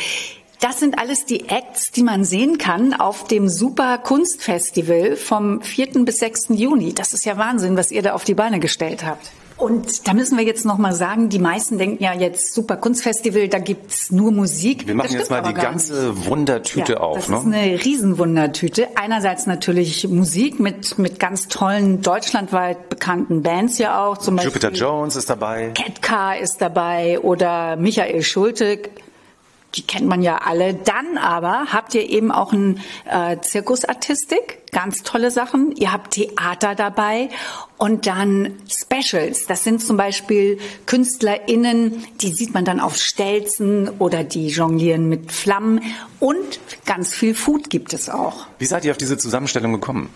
Das 0.61 0.81
sind 0.81 0.99
alles 0.99 1.27
die 1.27 1.49
Acts, 1.49 1.91
die 1.91 2.03
man 2.03 2.25
sehen 2.25 2.57
kann 2.57 2.95
auf 2.95 3.27
dem 3.27 3.49
Super 3.49 3.99
Kunstfestival 3.99 5.17
vom 5.17 5.61
4. 5.61 6.05
bis 6.05 6.17
6. 6.19 6.47
Juni. 6.51 6.95
Das 6.95 7.13
ist 7.13 7.27
ja 7.27 7.37
Wahnsinn, 7.37 7.77
was 7.77 7.91
ihr 7.91 8.03
da 8.03 8.15
auf 8.15 8.25
die 8.25 8.35
Beine 8.35 8.59
gestellt 8.59 9.05
habt. 9.05 9.31
Und 9.59 10.07
da 10.07 10.13
müssen 10.13 10.37
wir 10.37 10.45
jetzt 10.45 10.67
noch 10.67 10.77
mal 10.77 10.93
sagen, 10.95 11.31
die 11.31 11.39
meisten 11.39 11.79
denken 11.79 12.03
ja 12.03 12.13
jetzt 12.13 12.53
Super 12.53 12.77
Kunstfestival, 12.77 13.49
da 13.49 13.59
gibt's 13.59 14.11
nur 14.11 14.31
Musik. 14.31 14.87
Wir 14.87 14.95
machen 14.95 15.13
jetzt 15.13 15.31
mal 15.31 15.39
die 15.41 15.55
gar 15.55 15.73
nicht. 15.73 15.89
ganze 15.89 16.27
Wundertüte 16.27 16.93
Ja, 16.95 17.01
auf. 17.01 17.17
Das 17.17 17.29
Ne? 17.31 17.37
ist 17.39 17.47
eine 17.47 17.85
Riesenwundertüte. 17.85 18.89
Einerseits 18.97 19.47
natürlich 19.47 20.07
Musik 20.09 20.61
mit, 20.61 20.99
mit 20.99 21.19
ganz 21.19 21.49
tollen, 21.49 22.03
deutschlandweit 22.03 22.91
bekannten 22.91 23.43
Bands 23.43 23.79
ja 23.79 24.05
auch. 24.05 24.19
Zum 24.19 24.37
Beispiel 24.37 24.53
Jupiter 24.53 24.73
Jones 24.73 25.17
ist 25.17 25.31
dabei. 25.31 25.73
Cat 25.75 26.03
Car 26.03 26.39
ist 26.39 26.61
dabei 26.61 27.19
oder 27.21 27.77
Michael 27.77 28.23
Schulte. 28.23 28.81
Die 29.77 29.83
kennt 29.83 30.07
man 30.07 30.23
ja 30.23 30.39
alle. 30.39 30.75
Dann 30.75 31.19
aber 31.19 31.67
habt 31.73 31.95
ihr 31.95 32.09
eben 32.09 32.33
auch 32.33 32.53
ein 32.53 32.81
äh, 33.05 33.39
Zirkusartistik, 33.41 34.59
ganz 34.73 35.03
tolle 35.03 35.31
Sachen. 35.31 35.73
Ihr 35.77 35.93
habt 35.93 36.13
Theater 36.15 36.75
dabei 36.75 37.29
und 37.77 38.07
dann 38.07 38.55
Specials. 38.69 39.47
Das 39.47 39.65
sind 39.65 39.83
zum 39.83 39.97
Beispiel 39.97 40.59
KünstlerInnen, 40.87 42.05
die 42.21 42.33
sieht 42.33 42.55
man 42.55 42.65
dann 42.65 42.81
auf 42.81 42.97
Stelzen 42.97 43.89
oder 43.99 44.25
die 44.25 44.49
jonglieren 44.49 45.09
mit 45.09 45.33
Flammen. 45.33 45.83
Und 46.21 46.59
ganz 46.87 47.15
viel 47.15 47.35
Food 47.35 47.69
gibt 47.69 47.93
es 47.93 48.09
auch. 48.09 48.47
Wie 48.59 48.67
seid 48.67 48.85
ihr 48.85 48.93
auf 48.93 48.99
diese 48.99 49.19
Zusammenstellung 49.19 49.73
gekommen? 49.73 50.09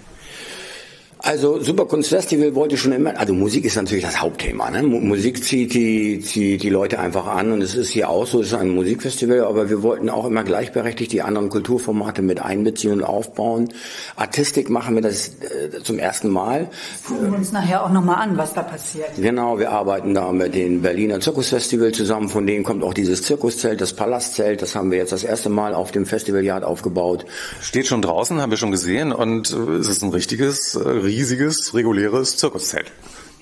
Also 1.22 1.60
Superkunstfestival 1.60 2.54
wollte 2.54 2.76
schon 2.78 2.92
immer, 2.92 3.18
also 3.18 3.34
Musik 3.34 3.64
ist 3.66 3.76
natürlich 3.76 4.04
das 4.04 4.20
Hauptthema. 4.20 4.70
Ne? 4.70 4.82
Mu- 4.82 5.00
Musik 5.00 5.44
zieht 5.44 5.74
die, 5.74 6.20
zieht 6.20 6.62
die 6.62 6.70
Leute 6.70 6.98
einfach 6.98 7.26
an 7.26 7.52
und 7.52 7.60
es 7.62 7.74
ist 7.74 7.90
hier 7.90 8.08
auch 8.08 8.26
so, 8.26 8.40
es 8.40 8.48
ist 8.48 8.54
ein 8.54 8.70
Musikfestival, 8.70 9.40
aber 9.40 9.68
wir 9.68 9.82
wollten 9.82 10.08
auch 10.08 10.24
immer 10.24 10.44
gleichberechtigt 10.44 11.12
die 11.12 11.20
anderen 11.20 11.50
Kulturformate 11.50 12.22
mit 12.22 12.40
einbeziehen 12.40 12.92
und 12.92 13.02
aufbauen. 13.04 13.68
Artistik 14.16 14.70
machen 14.70 14.94
wir 14.94 15.02
das 15.02 15.28
äh, 15.28 15.82
zum 15.82 15.98
ersten 15.98 16.30
Mal. 16.30 16.68
Gucken 17.06 17.30
wir 17.32 17.38
uns 17.38 17.52
nachher 17.52 17.84
auch 17.84 17.90
nochmal 17.90 18.16
an, 18.22 18.38
was 18.38 18.54
da 18.54 18.62
passiert. 18.62 19.10
Genau, 19.16 19.58
wir 19.58 19.72
arbeiten 19.72 20.14
da 20.14 20.32
mit 20.32 20.54
den 20.54 20.80
Berliner 20.80 21.20
Zirkusfestival 21.20 21.92
zusammen, 21.92 22.30
von 22.30 22.46
denen 22.46 22.64
kommt 22.64 22.82
auch 22.82 22.94
dieses 22.94 23.22
Zirkuszelt, 23.24 23.80
das 23.80 23.92
Palastzelt, 23.92 24.62
das 24.62 24.74
haben 24.74 24.90
wir 24.90 24.96
jetzt 24.98 25.12
das 25.12 25.24
erste 25.24 25.50
Mal 25.50 25.74
auf 25.74 25.92
dem 25.92 26.06
Festivalyard 26.06 26.64
aufgebaut. 26.64 27.26
Steht 27.60 27.86
schon 27.86 28.00
draußen, 28.00 28.40
haben 28.40 28.50
wir 28.50 28.56
schon 28.56 28.70
gesehen 28.70 29.12
und 29.12 29.52
äh, 29.52 29.72
es 29.74 29.88
ist 29.88 30.02
ein 30.02 30.10
richtiges, 30.10 30.76
äh, 30.76 31.09
riesiges, 31.10 31.74
reguläres 31.74 32.36
Zirkuszelt. 32.36 32.92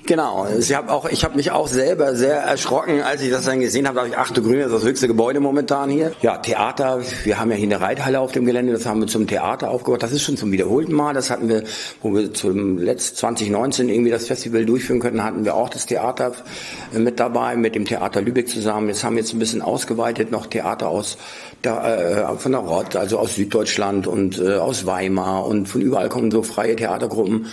Genau, 0.08 0.46
ich 0.58 0.74
habe 0.74 0.90
auch, 0.90 1.06
ich 1.10 1.22
habe 1.22 1.36
mich 1.36 1.50
auch 1.50 1.68
selber 1.68 2.16
sehr 2.16 2.36
erschrocken, 2.36 3.02
als 3.02 3.20
ich 3.20 3.30
das 3.30 3.44
dann 3.44 3.60
gesehen 3.60 3.86
habe. 3.86 3.96
Da 3.96 4.00
dachte 4.04 4.14
ich, 4.14 4.18
ach 4.18 4.30
du 4.30 4.42
Grüne, 4.42 4.62
das 4.62 4.72
ist 4.72 4.76
das 4.76 4.84
höchste 4.84 5.06
Gebäude 5.06 5.38
momentan 5.38 5.90
hier. 5.90 6.12
Ja, 6.22 6.38
Theater, 6.38 7.02
wir 7.24 7.38
haben 7.38 7.50
ja 7.50 7.58
hier 7.58 7.66
eine 7.66 7.82
Reithalle 7.82 8.18
auf 8.18 8.32
dem 8.32 8.46
Gelände, 8.46 8.72
das 8.72 8.86
haben 8.86 9.00
wir 9.00 9.06
zum 9.06 9.26
Theater 9.26 9.70
aufgebaut. 9.70 10.02
Das 10.02 10.12
ist 10.12 10.22
schon 10.22 10.38
zum 10.38 10.50
wiederholten 10.50 10.94
Mal. 10.94 11.12
Das 11.12 11.28
hatten 11.28 11.50
wir, 11.50 11.62
wo 12.00 12.14
wir 12.14 12.32
zum 12.32 12.78
letzten 12.78 13.16
2019 13.16 13.90
irgendwie 13.90 14.10
das 14.10 14.26
Festival 14.26 14.64
durchführen 14.64 14.98
könnten, 14.98 15.22
hatten 15.22 15.44
wir 15.44 15.54
auch 15.54 15.68
das 15.68 15.84
Theater 15.84 16.32
äh, 16.94 16.98
mit 16.98 17.20
dabei, 17.20 17.56
mit 17.56 17.74
dem 17.74 17.84
Theater 17.84 18.22
Lübeck 18.22 18.48
zusammen. 18.48 18.88
Jetzt 18.88 19.04
haben 19.04 19.14
wir 19.14 19.22
jetzt 19.22 19.34
ein 19.34 19.38
bisschen 19.38 19.60
ausgeweitet, 19.60 20.30
noch 20.30 20.46
Theater 20.46 20.88
aus 20.88 21.18
der, 21.64 22.30
äh, 22.34 22.38
von 22.38 22.52
der 22.52 22.62
Rott, 22.62 22.96
also 22.96 23.18
aus 23.18 23.34
Süddeutschland 23.34 24.06
und 24.06 24.38
äh, 24.38 24.54
aus 24.54 24.86
Weimar 24.86 25.44
und 25.44 25.68
von 25.68 25.82
überall 25.82 26.08
kommen 26.08 26.30
so 26.30 26.42
freie 26.42 26.76
Theatergruppen 26.76 27.48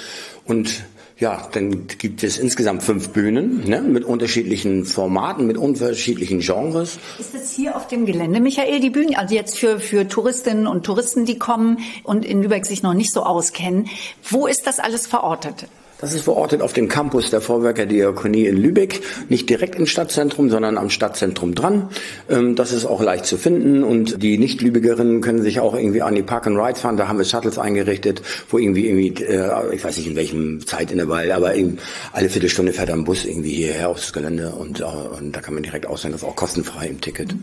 und 0.46 0.86
ja, 1.18 1.48
dann 1.54 1.88
gibt 1.88 2.24
es 2.24 2.38
insgesamt 2.38 2.84
fünf 2.84 3.10
Bühnen 3.10 3.64
ne, 3.68 3.82
mit 3.82 4.04
unterschiedlichen 4.04 4.86
Formaten, 4.86 5.48
mit 5.48 5.58
unterschiedlichen 5.58 6.40
Genres. 6.40 7.00
Ist 7.18 7.34
das 7.34 7.54
hier 7.54 7.78
auf 7.78 7.88
dem 7.88 8.06
Gelände, 8.06 8.42
Michael, 8.42 8.82
die 8.82 8.90
Bühne? 8.90 9.18
Also 9.18 9.34
jetzt 9.34 9.58
für, 9.58 9.80
für 9.80 10.08
Touristinnen 10.08 10.68
und 10.68 10.86
Touristen, 10.86 11.26
die 11.26 11.40
kommen 11.40 11.80
und 12.04 12.26
in 12.26 12.44
Lübeck 12.44 12.66
sich 12.66 12.84
noch 12.84 12.94
nicht 12.94 13.14
so 13.14 13.24
auskennen. 13.24 13.88
Wo 14.30 14.46
ist 14.46 14.68
das 14.68 14.80
alles 14.80 15.08
verortet? 15.08 15.68
Das 15.98 16.14
ist 16.14 16.24
verortet 16.24 16.62
auf 16.62 16.74
dem 16.74 16.90
Campus 16.90 17.30
der 17.30 17.40
Vorwerker 17.40 17.86
Diakonie 17.86 18.46
in 18.46 18.58
Lübeck, 18.58 19.02
nicht 19.30 19.50
direkt 19.50 19.76
im 19.76 19.88
Stadtzentrum, 19.88 20.50
sondern 20.50 20.78
am 20.78 20.90
Stadtzentrum 20.90 21.56
dran. 21.56 21.90
Ähm, 22.30 22.56
das 22.56 22.74
ist 22.74 22.86
auch 22.86 23.02
leicht 23.02 23.26
zu 23.26 23.38
finden 23.38 23.84
und 23.84 24.22
die 24.22 24.38
Nicht-Lübegerinnen 24.38 25.22
können 25.22 25.42
sich 25.42 25.60
auch 25.62 25.74
irgendwie 25.74 26.02
an 26.02 26.16
die 26.16 26.24
Park 26.24 26.48
and 26.48 26.58
Ride 26.58 26.78
fahren. 26.78 26.98
Da 26.98 27.08
haben 27.08 27.18
wir 27.18 27.26
Shuttles 27.26 27.58
eingerichtet, 27.58 28.22
wo 28.50 28.58
irgendwie, 28.58 28.88
irgendwie 28.88 29.24
äh, 29.24 29.74
ich 29.74 29.84
weiß 29.84 29.98
nicht 29.98 30.08
in 30.08 30.16
welchem 30.16 30.66
Zeitintervall, 30.68 31.32
aber 31.32 31.56
eben 31.56 31.78
alle 32.12 32.30
Viertelstunde 32.30 32.74
fährt 32.74 32.92
ein 32.92 33.06
Bus 33.06 33.24
irgendwie 33.24 33.54
hierher 33.54 33.90
aufs 33.90 34.12
Gelände 34.12 34.50
und, 34.50 34.82
äh, 34.82 34.84
und 34.84 35.34
da 35.34 35.40
kann 35.40 35.54
man 35.54 35.64
direkt 35.64 35.86
aussehen. 35.86 36.12
Das 36.12 36.22
ist 36.22 36.28
auch 36.28 36.36
kostenfrei 36.36 36.88
im 36.88 37.00
Ticket. 37.00 37.34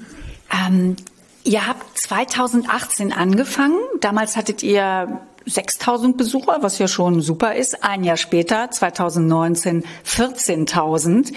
Ähm, 0.53 0.97
ihr 1.45 1.67
habt 1.67 1.99
2018 1.99 3.13
angefangen. 3.13 3.79
Damals 4.01 4.37
hattet 4.37 4.63
ihr 4.63 5.21
6000 5.47 6.17
Besucher, 6.17 6.59
was 6.61 6.79
ja 6.79 6.89
schon 6.89 7.21
super 7.21 7.55
ist. 7.55 7.83
Ein 7.85 8.05
Jahr 8.05 8.17
später, 8.17 8.71
2019, 8.71 9.85
14.000. 10.07 11.33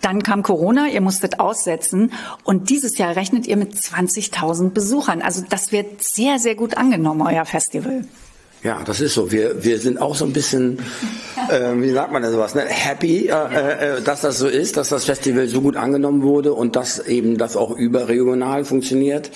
Dann 0.00 0.22
kam 0.22 0.42
Corona, 0.42 0.88
ihr 0.88 1.00
musstet 1.00 1.40
aussetzen 1.40 2.12
und 2.44 2.70
dieses 2.70 2.98
Jahr 2.98 3.16
rechnet 3.16 3.46
ihr 3.46 3.56
mit 3.56 3.74
20.000 3.74 4.70
Besuchern. 4.70 5.22
Also 5.22 5.42
das 5.48 5.72
wird 5.72 6.02
sehr, 6.04 6.38
sehr 6.38 6.54
gut 6.54 6.76
angenommen, 6.76 7.22
euer 7.22 7.44
Festival. 7.44 8.04
Ja, 8.62 8.82
das 8.84 9.00
ist 9.00 9.14
so. 9.14 9.32
Wir, 9.32 9.64
wir 9.64 9.78
sind 9.78 10.00
auch 10.00 10.14
so 10.14 10.24
ein 10.24 10.32
bisschen, 10.32 10.78
äh, 11.50 11.72
wie 11.76 11.90
sagt 11.90 12.12
man 12.12 12.22
denn 12.22 12.30
sowas, 12.30 12.54
ne? 12.54 12.62
happy, 12.62 13.26
äh, 13.26 13.32
äh, 13.32 14.02
dass 14.02 14.20
das 14.20 14.38
so 14.38 14.46
ist, 14.46 14.76
dass 14.76 14.88
das 14.88 15.04
Festival 15.04 15.48
so 15.48 15.60
gut 15.62 15.76
angenommen 15.76 16.22
wurde 16.22 16.52
und 16.52 16.76
dass 16.76 17.00
eben 17.00 17.38
das 17.38 17.56
auch 17.56 17.76
überregional 17.76 18.64
funktioniert. 18.64 19.30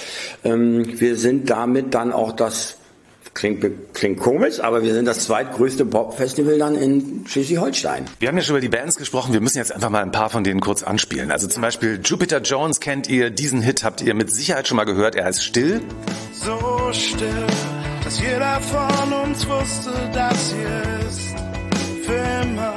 Ähm, 0.44 1.00
wir 1.00 1.16
sind 1.16 1.50
damit 1.50 1.94
dann 1.94 2.12
auch 2.12 2.32
das 2.32 2.76
Klingt, 3.36 3.92
klingt 3.92 4.18
komisch, 4.18 4.60
aber 4.60 4.82
wir 4.82 4.94
sind 4.94 5.04
das 5.04 5.18
zweitgrößte 5.20 5.84
Pop-Festival 5.84 6.56
dann 6.56 6.74
in 6.74 7.26
Schleswig-Holstein. 7.26 8.06
Wir 8.18 8.28
haben 8.28 8.36
ja 8.38 8.42
schon 8.42 8.54
über 8.54 8.62
die 8.62 8.70
Bands 8.70 8.96
gesprochen. 8.96 9.34
Wir 9.34 9.42
müssen 9.42 9.58
jetzt 9.58 9.72
einfach 9.72 9.90
mal 9.90 10.00
ein 10.00 10.10
paar 10.10 10.30
von 10.30 10.42
denen 10.42 10.60
kurz 10.60 10.82
anspielen. 10.82 11.30
Also 11.30 11.46
zum 11.46 11.60
Beispiel 11.60 12.00
Jupiter 12.02 12.40
Jones 12.40 12.80
kennt 12.80 13.10
ihr. 13.10 13.28
Diesen 13.28 13.60
Hit 13.60 13.84
habt 13.84 14.00
ihr 14.00 14.14
mit 14.14 14.32
Sicherheit 14.32 14.68
schon 14.68 14.76
mal 14.76 14.84
gehört. 14.84 15.16
Er 15.16 15.26
heißt 15.26 15.44
Still. 15.44 15.82
So 16.32 16.88
still, 16.92 17.46
dass 18.06 18.20
jeder 18.20 18.60
von 18.60 19.12
uns 19.24 19.48
wusste, 19.48 19.90
dass 20.14 20.52
hier 20.52 20.82
ist. 21.08 21.34
Für 22.04 22.44
immer, 22.44 22.74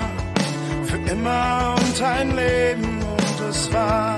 für 0.86 0.98
immer 1.12 1.76
und 1.78 2.02
ein 2.02 2.36
Leben. 2.36 3.00
Und 3.04 3.48
es 3.48 3.72
war 3.72 4.18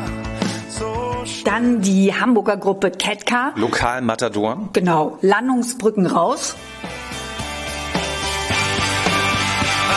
dann 1.43 1.81
die 1.81 2.13
Hamburger 2.13 2.55
Gruppe 2.55 2.91
Ketka. 2.91 3.51
Lokal 3.57 4.01
Matador. 4.01 4.69
Genau. 4.71 5.17
Landungsbrücken 5.21 6.07
raus. 6.07 6.55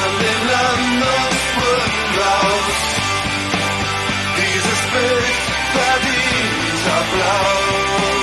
An 0.03 0.13
den 0.25 0.41
Landungsbrücken 0.51 2.07
raus. 2.19 2.77
Dieses 4.37 4.81
Bild 4.93 5.37
verdient 5.75 6.85
Applaus. 6.99 8.14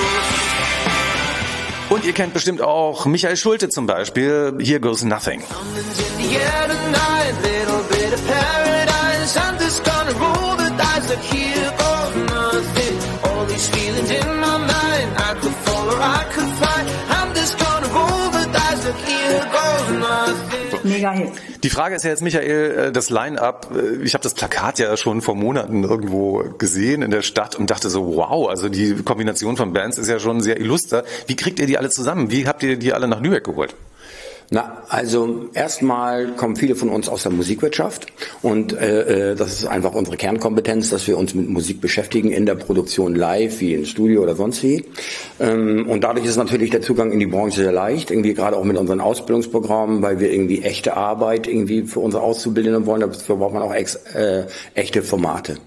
Und 1.91 2.05
ihr 2.05 2.13
kennt 2.13 2.33
bestimmt 2.33 2.61
auch 2.61 3.05
Michael 3.05 3.35
Schulte 3.35 3.67
zum 3.67 3.85
Beispiel. 3.85 4.53
Here 4.59 4.79
Goes 4.79 5.03
Nothing. 5.03 5.41
Here 5.41 6.39
goes 6.57 6.77
nothing. 6.89 7.21
Mega 20.91 21.11
Hit. 21.11 21.29
Die 21.63 21.69
Frage 21.69 21.95
ist 21.95 22.03
ja 22.03 22.09
jetzt, 22.09 22.21
Michael, 22.21 22.87
äh, 22.87 22.91
das 22.91 23.09
Line-Up, 23.09 23.71
äh, 23.75 24.03
ich 24.03 24.13
habe 24.13 24.23
das 24.23 24.33
Plakat 24.33 24.79
ja 24.79 24.95
schon 24.97 25.21
vor 25.21 25.35
Monaten 25.35 25.83
irgendwo 25.83 26.43
gesehen 26.57 27.01
in 27.01 27.11
der 27.11 27.21
Stadt 27.21 27.55
und 27.55 27.69
dachte 27.69 27.89
so, 27.89 28.15
wow, 28.15 28.49
also 28.49 28.69
die 28.69 28.95
Kombination 29.03 29.57
von 29.57 29.73
Bands 29.73 29.97
ist 29.97 30.07
ja 30.07 30.19
schon 30.19 30.41
sehr 30.41 30.59
illuster. 30.59 31.03
Wie 31.27 31.35
kriegt 31.35 31.59
ihr 31.59 31.67
die 31.67 31.77
alle 31.77 31.89
zusammen? 31.89 32.31
Wie 32.31 32.47
habt 32.47 32.63
ihr 32.63 32.77
die 32.77 32.93
alle 32.93 33.07
nach 33.07 33.21
Lübeck 33.21 33.43
geholt? 33.43 33.75
Na, 34.53 34.83
also 34.89 35.45
erstmal 35.53 36.33
kommen 36.35 36.57
viele 36.57 36.75
von 36.75 36.89
uns 36.89 37.07
aus 37.07 37.23
der 37.23 37.31
Musikwirtschaft 37.31 38.07
und 38.41 38.73
äh, 38.73 39.31
äh, 39.31 39.35
das 39.35 39.53
ist 39.53 39.65
einfach 39.65 39.93
unsere 39.93 40.17
Kernkompetenz, 40.17 40.89
dass 40.89 41.07
wir 41.07 41.17
uns 41.17 41.33
mit 41.33 41.47
Musik 41.47 41.79
beschäftigen 41.79 42.31
in 42.31 42.45
der 42.45 42.55
Produktion 42.55 43.15
live, 43.15 43.61
wie 43.61 43.75
im 43.75 43.85
Studio 43.85 44.23
oder 44.23 44.35
sonst 44.35 44.61
wie. 44.61 44.83
Ähm, 45.39 45.87
und 45.87 46.03
dadurch 46.03 46.25
ist 46.25 46.35
natürlich 46.35 46.69
der 46.69 46.81
Zugang 46.81 47.13
in 47.13 47.19
die 47.19 47.27
Branche 47.27 47.61
sehr 47.61 47.71
leicht, 47.71 48.11
irgendwie 48.11 48.33
gerade 48.33 48.57
auch 48.57 48.65
mit 48.65 48.75
unseren 48.75 48.99
Ausbildungsprogrammen, 48.99 50.01
weil 50.01 50.19
wir 50.19 50.33
irgendwie 50.33 50.63
echte 50.63 50.97
Arbeit 50.97 51.47
irgendwie 51.47 51.83
für 51.83 52.01
unsere 52.01 52.21
Auszubildenden 52.21 52.85
wollen. 52.85 52.99
Dafür 52.99 53.37
braucht 53.37 53.53
man 53.53 53.63
auch 53.63 53.73
ex, 53.73 53.95
äh, 54.13 54.47
echte 54.73 55.01
Formate. 55.01 55.59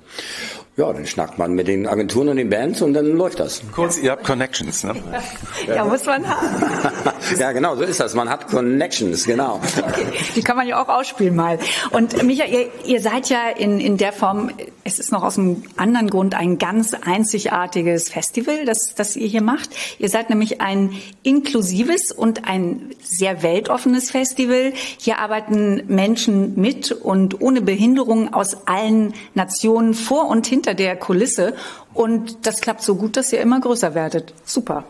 Ja, 0.76 0.92
dann 0.92 1.06
schnackt 1.06 1.38
man 1.38 1.52
mit 1.52 1.68
den 1.68 1.86
Agenturen 1.86 2.30
und 2.30 2.36
den 2.36 2.50
Bands 2.50 2.82
und 2.82 2.94
dann 2.94 3.06
läuft 3.16 3.38
das. 3.38 3.62
Kurz, 3.72 3.96
ihr 3.96 4.10
habt 4.10 4.24
Connections, 4.24 4.82
ne? 4.82 4.96
ja, 5.68 5.84
muss 5.84 6.04
man 6.04 6.28
haben. 6.28 6.62
ja, 7.38 7.52
genau, 7.52 7.76
so 7.76 7.84
ist 7.84 8.00
das. 8.00 8.16
Man 8.16 8.28
hat 8.28 8.48
Connections, 8.48 9.24
genau. 9.24 9.60
Okay. 9.78 10.06
Die 10.34 10.42
kann 10.42 10.56
man 10.56 10.66
ja 10.66 10.82
auch 10.82 10.88
ausspielen 10.88 11.36
mal. 11.36 11.60
Und 11.92 12.20
Micha, 12.24 12.46
ihr, 12.46 12.70
ihr 12.84 13.00
seid 13.00 13.28
ja 13.28 13.50
in, 13.50 13.78
in 13.78 13.98
der 13.98 14.12
Form, 14.12 14.50
es 14.82 14.98
ist 14.98 15.12
noch 15.12 15.22
aus 15.22 15.38
einem 15.38 15.62
anderen 15.76 16.10
Grund 16.10 16.34
ein 16.34 16.58
ganz 16.58 16.92
einzigartiges 16.92 18.10
Festival, 18.10 18.64
das, 18.64 18.96
das 18.96 19.14
ihr 19.14 19.28
hier 19.28 19.42
macht. 19.42 19.70
Ihr 20.00 20.08
seid 20.08 20.28
nämlich 20.28 20.60
ein 20.60 20.90
inklusives 21.22 22.10
und 22.10 22.48
ein 22.48 22.90
sehr 23.00 23.44
weltoffenes 23.44 24.10
Festival. 24.10 24.72
Hier 24.98 25.20
arbeiten 25.20 25.84
Menschen 25.86 26.60
mit 26.60 26.90
und 26.90 27.40
ohne 27.40 27.60
Behinderung 27.60 28.34
aus 28.34 28.66
allen 28.66 29.14
Nationen 29.34 29.94
vor 29.94 30.26
und 30.26 30.48
hinter 30.48 30.63
hinter 30.64 30.74
der 30.74 30.96
Kulisse. 30.96 31.54
Und 31.92 32.46
das 32.46 32.60
klappt 32.60 32.82
so 32.82 32.94
gut, 32.96 33.16
dass 33.16 33.32
ihr 33.32 33.40
immer 33.40 33.60
größer 33.60 33.94
werdet. 33.94 34.32
Super. 34.44 34.84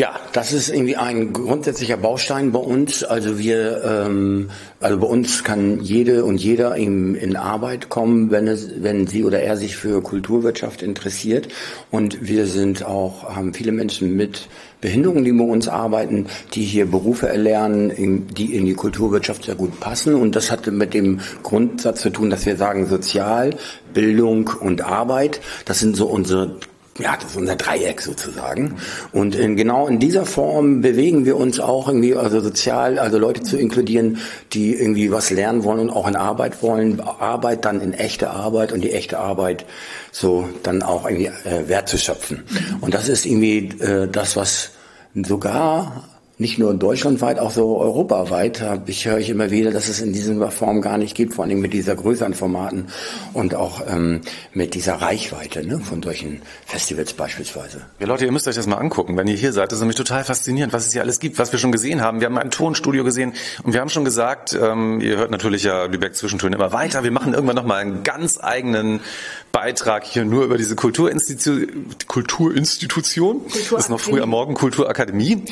Ja, 0.00 0.18
das 0.32 0.54
ist 0.54 0.70
irgendwie 0.70 0.96
ein 0.96 1.34
grundsätzlicher 1.34 1.98
Baustein 1.98 2.52
bei 2.52 2.58
uns. 2.58 3.04
Also 3.04 3.38
wir, 3.38 3.84
ähm, 3.84 4.48
also 4.80 4.98
bei 4.98 5.06
uns 5.06 5.44
kann 5.44 5.82
jede 5.82 6.24
und 6.24 6.38
jeder 6.38 6.74
in, 6.74 7.14
in 7.14 7.36
Arbeit 7.36 7.90
kommen, 7.90 8.30
wenn 8.30 8.48
es, 8.48 8.82
wenn 8.82 9.06
sie 9.06 9.24
oder 9.24 9.42
er 9.42 9.58
sich 9.58 9.76
für 9.76 10.00
Kulturwirtschaft 10.00 10.80
interessiert. 10.80 11.48
Und 11.90 12.26
wir 12.26 12.46
sind 12.46 12.82
auch, 12.82 13.36
haben 13.36 13.52
viele 13.52 13.72
Menschen 13.72 14.16
mit 14.16 14.48
Behinderungen, 14.80 15.22
die 15.22 15.32
bei 15.32 15.44
uns 15.44 15.68
arbeiten, 15.68 16.28
die 16.54 16.62
hier 16.62 16.86
Berufe 16.86 17.28
erlernen, 17.28 18.26
die 18.34 18.54
in 18.54 18.64
die 18.64 18.72
Kulturwirtschaft 18.72 19.44
sehr 19.44 19.54
gut 19.54 19.80
passen. 19.80 20.14
Und 20.14 20.34
das 20.34 20.50
hatte 20.50 20.70
mit 20.70 20.94
dem 20.94 21.20
Grundsatz 21.42 22.00
zu 22.00 22.08
tun, 22.08 22.30
dass 22.30 22.46
wir 22.46 22.56
sagen, 22.56 22.86
Sozial, 22.86 23.50
Bildung 23.92 24.48
und 24.60 24.80
Arbeit, 24.80 25.42
das 25.66 25.78
sind 25.78 25.94
so 25.94 26.06
unsere 26.06 26.56
ja, 27.00 27.16
das 27.16 27.32
ist 27.32 27.36
unser 27.36 27.56
Dreieck 27.56 28.00
sozusagen. 28.00 28.76
Und 29.12 29.34
in, 29.34 29.56
genau 29.56 29.86
in 29.86 29.98
dieser 29.98 30.26
Form 30.26 30.80
bewegen 30.80 31.24
wir 31.24 31.36
uns 31.36 31.60
auch 31.60 31.88
irgendwie, 31.88 32.14
also 32.14 32.40
sozial, 32.40 32.98
also 32.98 33.18
Leute 33.18 33.42
zu 33.42 33.58
inkludieren, 33.58 34.18
die 34.52 34.74
irgendwie 34.74 35.10
was 35.10 35.30
lernen 35.30 35.64
wollen 35.64 35.80
und 35.80 35.90
auch 35.90 36.08
in 36.08 36.16
Arbeit 36.16 36.62
wollen. 36.62 37.00
Arbeit 37.00 37.64
dann 37.64 37.80
in 37.80 37.92
echte 37.92 38.30
Arbeit 38.30 38.72
und 38.72 38.82
die 38.82 38.92
echte 38.92 39.18
Arbeit 39.18 39.66
so 40.12 40.48
dann 40.62 40.82
auch 40.82 41.08
irgendwie 41.08 41.30
äh, 41.48 41.68
Wert. 41.68 41.90
Und 42.80 42.94
das 42.94 43.08
ist 43.08 43.26
irgendwie 43.26 43.68
äh, 43.80 44.06
das, 44.06 44.36
was 44.36 44.70
sogar 45.14 46.04
nicht 46.40 46.58
nur 46.58 46.72
deutschlandweit, 46.72 47.38
auch 47.38 47.50
so 47.50 47.76
europaweit. 47.78 48.64
Ich 48.86 49.06
höre 49.06 49.18
ich 49.18 49.28
immer 49.28 49.50
wieder, 49.50 49.70
dass 49.70 49.88
es 49.88 50.00
in 50.00 50.14
dieser 50.14 50.50
Form 50.50 50.80
gar 50.80 50.96
nicht 50.96 51.14
gibt, 51.14 51.34
vor 51.34 51.44
allem 51.44 51.60
mit 51.60 51.74
dieser 51.74 51.94
Größe 51.94 52.24
an 52.24 52.32
Formaten 52.32 52.86
und 53.34 53.54
auch 53.54 53.82
ähm, 53.86 54.22
mit 54.54 54.74
dieser 54.74 54.94
Reichweite 54.94 55.66
ne, 55.66 55.80
von 55.80 56.02
solchen 56.02 56.40
Festivals 56.64 57.12
beispielsweise. 57.12 57.82
Ja 57.98 58.06
Leute, 58.06 58.24
ihr 58.24 58.32
müsst 58.32 58.48
euch 58.48 58.54
das 58.54 58.66
mal 58.66 58.78
angucken, 58.78 59.18
wenn 59.18 59.26
ihr 59.26 59.36
hier 59.36 59.52
seid. 59.52 59.70
Das 59.70 59.78
ist 59.78 59.82
nämlich 59.82 59.98
total 59.98 60.24
faszinierend, 60.24 60.72
was 60.72 60.86
es 60.86 60.92
hier 60.92 61.02
alles 61.02 61.20
gibt, 61.20 61.38
was 61.38 61.52
wir 61.52 61.58
schon 61.58 61.72
gesehen 61.72 62.00
haben. 62.00 62.20
Wir 62.20 62.26
haben 62.26 62.38
ein 62.38 62.50
Tonstudio 62.50 63.04
gesehen 63.04 63.34
und 63.62 63.74
wir 63.74 63.80
haben 63.82 63.90
schon 63.90 64.06
gesagt, 64.06 64.58
ähm, 64.60 65.02
ihr 65.02 65.18
hört 65.18 65.30
natürlich 65.30 65.64
ja 65.64 65.84
Lübeck 65.84 66.16
Zwischentöne 66.16 66.56
immer 66.56 66.72
weiter. 66.72 67.04
Wir 67.04 67.10
machen 67.10 67.34
irgendwann 67.34 67.56
nochmal 67.56 67.82
einen 67.82 68.02
ganz 68.02 68.38
eigenen 68.42 69.00
Beitrag 69.52 70.04
hier 70.04 70.24
nur 70.24 70.44
über 70.44 70.56
diese 70.56 70.74
Kulturinstitu 70.74 71.66
Kulturinstitution. 72.06 73.40
Kultur 73.42 73.76
das 73.76 73.86
ist 73.86 73.90
noch 73.90 74.00
früh 74.00 74.22
am 74.22 74.30
Morgen, 74.30 74.54
Kulturakademie. 74.54 75.44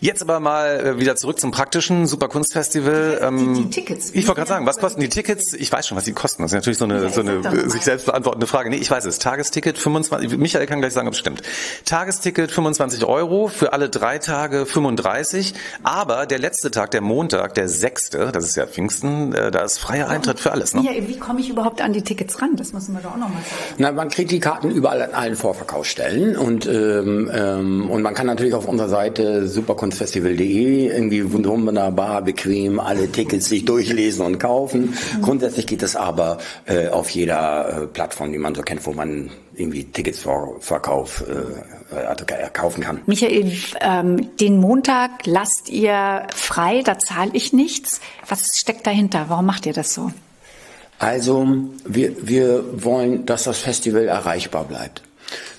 Jetzt 0.00 0.20
aber 0.20 0.33
mal 0.40 0.80
äh, 0.80 1.00
wieder 1.00 1.16
zurück 1.16 1.40
zum 1.40 1.50
praktischen 1.50 2.06
Superkunstfestival. 2.06 3.20
Ähm, 3.22 3.54
die, 3.54 3.62
die 3.62 3.70
Tickets. 3.70 4.10
Ich 4.12 4.26
wollte 4.26 4.40
gerade 4.40 4.48
sagen, 4.48 4.66
was 4.66 4.78
kosten 4.78 5.00
die 5.00 5.08
Tickets? 5.08 5.52
Ich 5.52 5.70
weiß 5.70 5.86
schon, 5.86 5.96
was 5.96 6.04
die 6.04 6.12
kosten. 6.12 6.42
Das 6.42 6.52
ist 6.52 6.56
natürlich 6.56 6.78
so 6.78 6.84
eine, 6.84 7.02
ja, 7.02 7.08
so 7.08 7.20
eine 7.20 7.70
sich 7.70 7.82
selbst 7.82 8.06
beantwortende 8.06 8.46
Frage. 8.46 8.70
Nee, 8.70 8.76
ich 8.76 8.90
weiß 8.90 9.04
es. 9.04 9.18
Tagesticket 9.18 9.78
25, 9.78 10.36
Michael 10.38 10.66
kann 10.66 10.80
gleich 10.80 10.92
sagen, 10.92 11.08
ob 11.08 11.14
es 11.14 11.20
stimmt. 11.20 11.42
Tagesticket 11.84 12.50
25 12.50 13.04
Euro, 13.04 13.48
für 13.48 13.72
alle 13.72 13.88
drei 13.88 14.18
Tage 14.18 14.66
35. 14.66 15.54
Aber 15.82 16.26
der 16.26 16.38
letzte 16.38 16.70
Tag, 16.70 16.90
der 16.90 17.00
Montag, 17.00 17.54
der 17.54 17.68
sechste, 17.68 18.30
das 18.32 18.44
ist 18.44 18.56
ja 18.56 18.66
Pfingsten, 18.66 19.32
äh, 19.32 19.50
da 19.50 19.60
ist 19.60 19.78
freier 19.78 20.08
Eintritt 20.08 20.40
für 20.40 20.52
alles. 20.52 20.74
Ne? 20.74 20.82
Ja, 20.84 21.08
wie 21.08 21.18
komme 21.18 21.40
ich 21.40 21.48
überhaupt 21.48 21.80
an 21.80 21.92
die 21.92 22.02
Tickets 22.02 22.40
ran? 22.40 22.56
Das 22.56 22.72
müssen 22.72 22.94
wir 22.94 23.00
doch 23.00 23.12
auch 23.12 23.16
nochmal 23.16 23.42
sagen. 23.42 23.74
Na, 23.78 23.92
man 23.92 24.08
kriegt 24.08 24.30
die 24.30 24.40
Karten 24.40 24.70
überall 24.70 25.02
an 25.02 25.12
allen 25.12 25.36
Vorverkaufsstellen 25.36 26.36
und, 26.36 26.66
ähm, 26.66 27.30
ähm, 27.32 27.90
und 27.90 28.02
man 28.02 28.14
kann 28.14 28.26
natürlich 28.26 28.54
auf 28.54 28.66
unserer 28.66 28.88
Seite 28.88 29.48
superkunstfestival 29.48 30.23
superkunstfestival.de 30.24 30.88
irgendwie 30.88 31.32
wunderbar, 31.32 32.22
bequem, 32.22 32.80
alle 32.80 33.10
Tickets 33.10 33.48
sich 33.48 33.64
durchlesen 33.64 34.24
und 34.24 34.38
kaufen. 34.38 34.94
Grundsätzlich 35.22 35.66
geht 35.66 35.82
es 35.82 35.96
aber 35.96 36.38
äh, 36.66 36.88
auf 36.88 37.10
jeder 37.10 37.82
äh, 37.82 37.86
Plattform, 37.86 38.32
die 38.32 38.38
man 38.38 38.54
so 38.54 38.62
kennt, 38.62 38.84
wo 38.86 38.92
man 38.92 39.30
irgendwie 39.54 39.84
Tickets 39.84 40.20
vor 40.20 40.56
Verkauf 40.60 41.24
äh, 41.28 41.96
also 41.96 42.24
kaufen 42.52 42.82
kann. 42.82 43.00
Michael, 43.06 43.52
ähm, 43.80 44.36
den 44.38 44.58
Montag 44.58 45.26
lasst 45.26 45.68
ihr 45.68 46.26
frei, 46.34 46.82
da 46.82 46.98
zahle 46.98 47.30
ich 47.34 47.52
nichts. 47.52 48.00
Was 48.28 48.58
steckt 48.58 48.86
dahinter? 48.86 49.26
Warum 49.28 49.46
macht 49.46 49.66
ihr 49.66 49.72
das 49.72 49.94
so? 49.94 50.10
Also 50.98 51.46
wir, 51.84 52.14
wir 52.26 52.64
wollen, 52.84 53.26
dass 53.26 53.44
das 53.44 53.58
Festival 53.58 54.06
erreichbar 54.06 54.64
bleibt. 54.64 55.02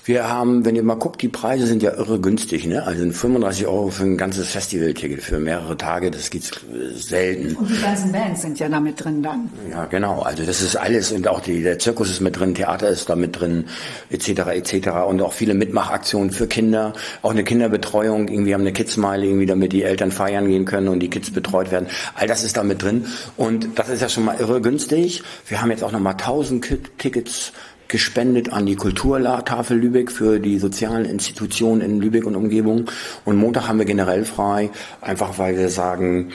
Wir 0.06 0.28
haben, 0.28 0.64
wenn 0.64 0.76
ihr 0.76 0.84
mal 0.84 0.94
guckt, 0.94 1.20
die 1.20 1.28
Preise 1.28 1.66
sind 1.66 1.82
ja 1.82 1.90
irre 1.90 2.20
günstig, 2.20 2.64
ne? 2.64 2.84
Also 2.84 3.10
35 3.10 3.66
Euro 3.66 3.88
für 3.88 4.04
ein 4.04 4.16
ganzes 4.16 4.48
Festivalticket 4.48 5.20
für 5.20 5.40
mehrere 5.40 5.76
Tage, 5.76 6.12
das 6.12 6.30
gibt's 6.30 6.52
selten. 6.94 7.56
Und 7.56 7.68
die 7.68 7.82
ganzen 7.82 8.12
Bands 8.12 8.42
sind 8.42 8.60
ja 8.60 8.68
da 8.68 8.78
mit 8.78 9.02
drin 9.02 9.20
dann. 9.20 9.50
Ja, 9.68 9.86
genau. 9.86 10.22
Also 10.22 10.44
das 10.44 10.62
ist 10.62 10.76
alles 10.76 11.10
und 11.10 11.26
auch 11.26 11.40
die, 11.40 11.60
der 11.60 11.80
Zirkus 11.80 12.08
ist 12.08 12.20
mit 12.20 12.38
drin, 12.38 12.54
Theater 12.54 12.88
ist 12.88 13.10
da 13.10 13.16
mit 13.16 13.40
drin, 13.40 13.64
etc. 14.08 14.28
etc. 14.52 14.88
Und 15.08 15.20
auch 15.22 15.32
viele 15.32 15.54
Mitmachaktionen 15.54 16.30
für 16.30 16.46
Kinder, 16.46 16.92
auch 17.22 17.32
eine 17.32 17.42
Kinderbetreuung. 17.42 18.28
Irgendwie 18.28 18.54
haben 18.54 18.60
eine 18.60 18.72
Kidsmeile, 18.72 19.26
irgendwie 19.26 19.46
damit 19.46 19.72
die 19.72 19.82
Eltern 19.82 20.12
feiern 20.12 20.46
gehen 20.46 20.66
können 20.66 20.86
und 20.86 21.00
die 21.00 21.10
Kids 21.10 21.32
betreut 21.32 21.72
werden. 21.72 21.88
All 22.14 22.28
das 22.28 22.44
ist 22.44 22.56
da 22.56 22.62
mit 22.62 22.80
drin 22.80 23.06
und 23.36 23.70
das 23.74 23.88
ist 23.88 24.02
ja 24.02 24.08
schon 24.08 24.24
mal 24.24 24.36
irre 24.38 24.60
günstig. 24.60 25.24
Wir 25.48 25.60
haben 25.60 25.72
jetzt 25.72 25.82
auch 25.82 25.90
noch 25.90 25.98
mal 25.98 26.12
1000 26.12 26.96
Tickets 26.96 27.52
gespendet 27.88 28.52
an 28.52 28.66
die 28.66 28.76
Kulturtafel 28.76 29.78
Lübeck 29.78 30.10
für 30.10 30.40
die 30.40 30.58
sozialen 30.58 31.04
Institutionen 31.04 31.80
in 31.80 32.00
Lübeck 32.00 32.24
und 32.24 32.36
Umgebung. 32.36 32.90
Und 33.24 33.36
Montag 33.36 33.68
haben 33.68 33.78
wir 33.78 33.86
generell 33.86 34.24
frei, 34.24 34.70
einfach 35.00 35.38
weil 35.38 35.56
wir 35.56 35.68
sagen, 35.68 36.32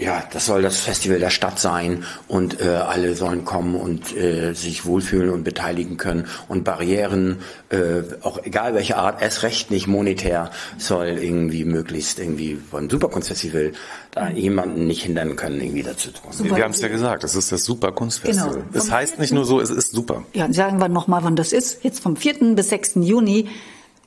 ja, 0.00 0.24
das 0.32 0.46
soll 0.46 0.62
das 0.62 0.80
Festival 0.80 1.18
der 1.18 1.30
Stadt 1.30 1.58
sein 1.58 2.04
und 2.26 2.60
äh, 2.60 2.68
alle 2.68 3.14
sollen 3.14 3.44
kommen 3.44 3.74
und 3.74 4.16
äh, 4.16 4.54
sich 4.54 4.86
wohlfühlen 4.86 5.28
und 5.30 5.44
beteiligen 5.44 5.98
können 5.98 6.26
und 6.48 6.64
Barrieren, 6.64 7.40
äh, 7.68 8.02
auch 8.22 8.42
egal 8.42 8.74
welche 8.74 8.96
Art, 8.96 9.20
erst 9.20 9.42
recht 9.42 9.70
nicht 9.70 9.86
monetär, 9.86 10.50
soll 10.78 11.06
irgendwie 11.06 11.66
möglichst 11.66 12.18
irgendwie 12.18 12.56
von 12.56 12.88
Superkunstfestival 12.88 13.72
da 14.12 14.30
jemanden 14.30 14.86
nicht 14.86 15.02
hindern 15.02 15.36
können, 15.36 15.60
irgendwie 15.60 15.82
dazu 15.82 16.10
zu 16.10 16.22
kommen. 16.22 16.56
Wir 16.56 16.64
haben 16.64 16.72
es 16.72 16.80
ja 16.80 16.88
gesagt, 16.88 17.22
es 17.22 17.34
ist 17.34 17.52
das 17.52 17.64
Superkunstfestival. 17.64 18.50
Genau. 18.50 18.64
Es 18.72 18.90
heißt 18.90 19.18
nicht 19.18 19.32
nur 19.32 19.44
so, 19.44 19.60
es 19.60 19.70
ist 19.70 19.92
super. 19.92 20.24
Ja, 20.32 20.50
sagen 20.52 20.78
wir 20.80 20.88
nochmal, 20.88 21.22
wann 21.24 21.36
das 21.36 21.52
ist. 21.52 21.84
Jetzt 21.84 22.00
vom 22.00 22.16
4. 22.16 22.54
bis 22.54 22.70
6. 22.70 22.96
Juni. 23.02 23.48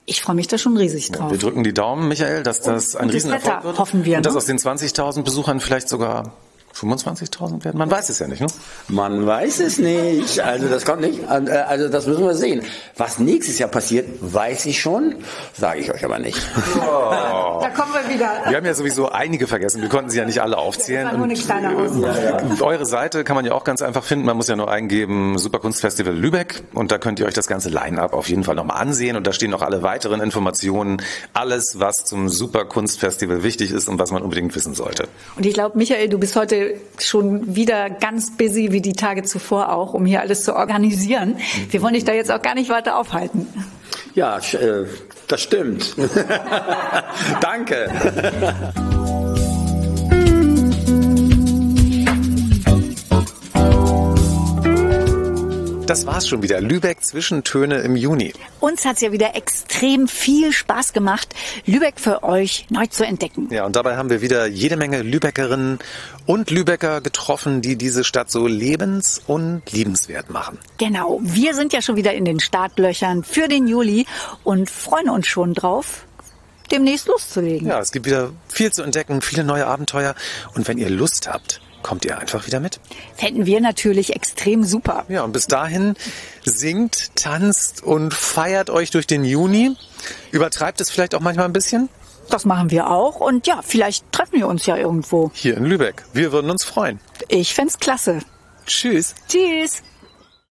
Ich 0.06 0.22
freue 0.22 0.36
mich 0.36 0.48
da 0.48 0.58
schon 0.58 0.76
riesig 0.76 1.12
drauf. 1.12 1.32
Wir 1.32 1.38
drücken 1.38 1.64
die 1.64 1.74
Daumen, 1.74 2.08
Michael, 2.10 2.44
dass 2.44 2.62
das 2.62 2.96
ein 2.96 3.08
gutes 3.08 3.16
Riesenerfolg 3.24 3.56
Wetter, 3.56 3.64
wird. 3.64 3.80
hoffen 3.80 4.04
wir, 4.06 4.18
Und 4.18 4.26
dass 4.26 4.34
ne? 4.34 4.38
aus 4.38 4.46
den 4.46 4.58
20.000 4.58 5.24
Besuchern 5.24 5.60
vielleicht 5.62 5.88
sogar 5.88 6.34
25.000 6.76 7.64
werden. 7.64 7.78
Man 7.78 7.92
weiß 7.92 8.10
es 8.10 8.20
ja 8.20 8.28
nicht, 8.28 8.42
ne? 8.42 8.48
Man 8.88 9.26
weiß 9.26 9.60
es 9.60 9.78
nicht. 9.78 10.40
Also 10.40 10.68
das 10.68 10.86
kommt 10.86 11.02
nicht. 11.02 11.28
Also 11.28 11.90
das 11.90 12.08
müssen 12.08 12.24
wir 12.26 12.36
sehen. 12.36 12.64
Was 12.98 13.20
nächstes 13.20 13.60
Jahr 13.60 13.70
passiert, 13.70 14.08
weiß 14.22 14.66
ich 14.66 14.82
schon, 14.82 15.16
sage 15.54 15.80
ich 15.80 15.92
euch 15.94 16.04
aber 16.04 16.20
nicht. 16.20 16.38
Da 17.64 17.70
kommen 17.70 17.94
wir 17.94 18.14
wieder. 18.14 18.30
Wir 18.48 18.58
haben 18.58 18.66
ja 18.66 18.74
sowieso 18.74 19.10
einige 19.10 19.48
vergessen. 19.48 19.82
Wir 19.82 19.88
konnten 19.88 20.10
sie 20.10 20.18
ja 20.18 20.26
nicht 20.26 20.42
alle 20.42 20.58
aufzählen. 20.58 21.04
Das 21.06 21.14
war 21.14 21.18
nur 21.18 21.26
eine 21.26 21.34
Und, 21.34 21.46
kleine 21.46 21.72
äh, 21.72 21.76
Ausnahme. 21.76 22.62
Eure 22.62 22.86
Seite 22.86 23.24
kann 23.24 23.36
man 23.36 23.46
ja 23.46 23.54
auch 23.54 23.64
ganz 23.64 23.82
einfach 23.82 24.04
finden. 24.04 24.26
Man 24.26 24.36
muss 24.36 24.48
ja 24.48 24.56
nur 24.56 24.70
eingeben 24.70 25.38
Superkunstfestival 25.38 26.14
Lübeck 26.14 26.64
und 26.74 26.92
da 26.92 26.98
könnt 26.98 27.20
ihr 27.20 27.26
euch 27.26 27.34
das 27.34 27.48
ganze 27.48 27.70
Line-up 27.70 28.14
auf 28.14 28.28
jeden 28.28 28.44
Fall 28.44 28.56
nochmal 28.56 28.82
ansehen 28.82 29.16
und 29.16 29.26
da 29.26 29.32
stehen 29.34 29.52
noch 29.52 29.62
alle 29.62 29.82
weiteren 29.82 30.20
Informationen, 30.22 31.02
alles 31.34 31.80
was 31.80 32.04
zum 32.06 32.28
Superkunstfestival 32.28 33.44
wichtig 33.44 33.72
ist 33.72 33.88
und 33.88 34.00
was 34.00 34.12
man 34.12 34.22
unbedingt 34.24 34.54
wissen 34.56 34.74
sollte. 34.74 35.08
Und 35.38 35.46
ich 35.46 35.54
glaube, 35.54 35.78
Michael, 35.78 36.10
du 36.10 36.18
bist 36.18 36.36
heute 36.36 36.56
schon 37.00 37.56
wieder 37.56 37.90
ganz 37.90 38.36
busy 38.38 38.72
wie 38.72 38.82
die 38.82 38.94
Tage 38.94 39.24
zuvor 39.24 39.72
auch, 39.72 39.94
um 39.94 40.06
hier 40.06 40.22
alles 40.22 40.44
zu 40.44 40.56
organisieren. 40.56 41.38
Wir 41.70 41.82
wollen 41.82 41.94
dich 41.94 42.06
da 42.06 42.14
jetzt 42.14 42.32
auch 42.32 42.42
gar 42.42 42.56
nicht 42.56 42.70
weiter 42.70 42.98
aufhalten. 42.98 43.48
Ja, 44.16 44.38
äh, 44.38 44.86
das 45.28 45.42
stimmt. 45.42 45.96
Danke. 47.42 47.90
Das 55.86 56.06
war's 56.06 56.30
schon 56.30 56.42
wieder. 56.42 56.62
Lübeck 56.62 57.04
Zwischentöne 57.04 57.80
im 57.80 57.98
Juni. 57.98 58.34
Uns 58.62 58.86
hat's 58.86 59.02
ja 59.02 59.12
wieder 59.12 59.36
extrem 59.36 60.08
viel 60.08 60.54
Spaß 60.54 60.94
gemacht, 60.94 61.36
Lübeck 61.66 62.00
für 62.00 62.24
euch 62.24 62.66
neu 62.70 62.88
zu 62.88 63.06
entdecken. 63.06 63.50
Ja, 63.52 63.66
und 63.66 63.76
dabei 63.76 63.98
haben 63.98 64.10
wir 64.10 64.22
wieder 64.22 64.48
jede 64.48 64.78
Menge 64.78 65.02
Lübeckerinnen 65.02 65.80
und 66.26 66.52
Lübecker 66.52 67.02
getroffen, 67.02 67.62
die 67.62 67.76
diese 67.76 68.06
Stadt 68.06 68.32
so 68.32 68.48
lebens- 68.48 69.22
und 69.28 69.70
liebenswert 69.74 70.30
machen. 70.30 70.58
Genau, 70.78 71.20
wir 71.22 71.54
sind 71.54 71.74
ja 71.74 71.82
schon 71.82 71.98
wieder 71.98 72.14
in 72.14 72.24
den 72.24 72.40
Startlöchern 72.40 73.26
für 73.26 73.50
den 73.50 73.68
Juli 73.68 74.06
und 74.46 74.70
freuen 74.70 75.10
uns 75.10 75.28
schon 75.28 75.54
drauf, 75.54 76.06
demnächst 76.72 77.10
loszulegen. 77.10 77.68
Ja, 77.68 77.82
es 77.82 77.92
gibt 77.92 78.06
wieder 78.06 78.32
viel 78.48 78.72
zu 78.72 78.84
entdecken, 78.84 79.22
viele 79.22 79.44
neue 79.44 79.68
Abenteuer. 79.68 80.16
Und 80.56 80.66
wenn 80.70 80.78
ihr 80.78 80.90
Lust 80.90 81.28
habt, 81.28 81.60
kommt 81.84 82.06
ihr 82.06 82.18
einfach 82.18 82.48
wieder 82.48 82.60
mit. 82.60 82.80
Fänden 83.16 83.46
wir 83.46 83.62
natürlich 83.62 84.16
extrem 84.16 84.64
super. 84.64 85.06
Ja, 85.10 85.24
und 85.24 85.34
bis 85.34 85.48
dahin 85.48 85.96
singt, 86.44 87.16
tanzt 87.16 87.84
und 87.84 88.14
feiert 88.14 88.70
euch 88.70 88.90
durch 88.90 89.06
den 89.06 89.24
Juni. 89.26 89.76
Übertreibt 90.32 90.82
es 90.82 90.90
vielleicht 90.90 91.14
auch 91.14 91.20
manchmal 91.20 91.46
ein 91.46 91.54
bisschen? 91.54 91.90
Das 92.30 92.46
machen 92.46 92.72
wir 92.72 92.90
auch 92.90 93.20
und 93.20 93.46
ja, 93.48 93.62
vielleicht 93.62 94.12
treffen 94.12 94.40
wir 94.40 94.48
uns 94.48 94.66
ja 94.66 94.78
irgendwo. 94.78 95.30
Hier 95.34 95.58
in 95.58 95.66
Lübeck. 95.66 96.04
Wir 96.14 96.32
würden 96.32 96.50
uns 96.50 96.64
freuen. 96.64 97.00
Ich 97.28 97.54
fänd's 97.54 97.78
klasse. 97.78 98.20
Tschüss. 98.66 99.14
Tschüss. 99.28 99.84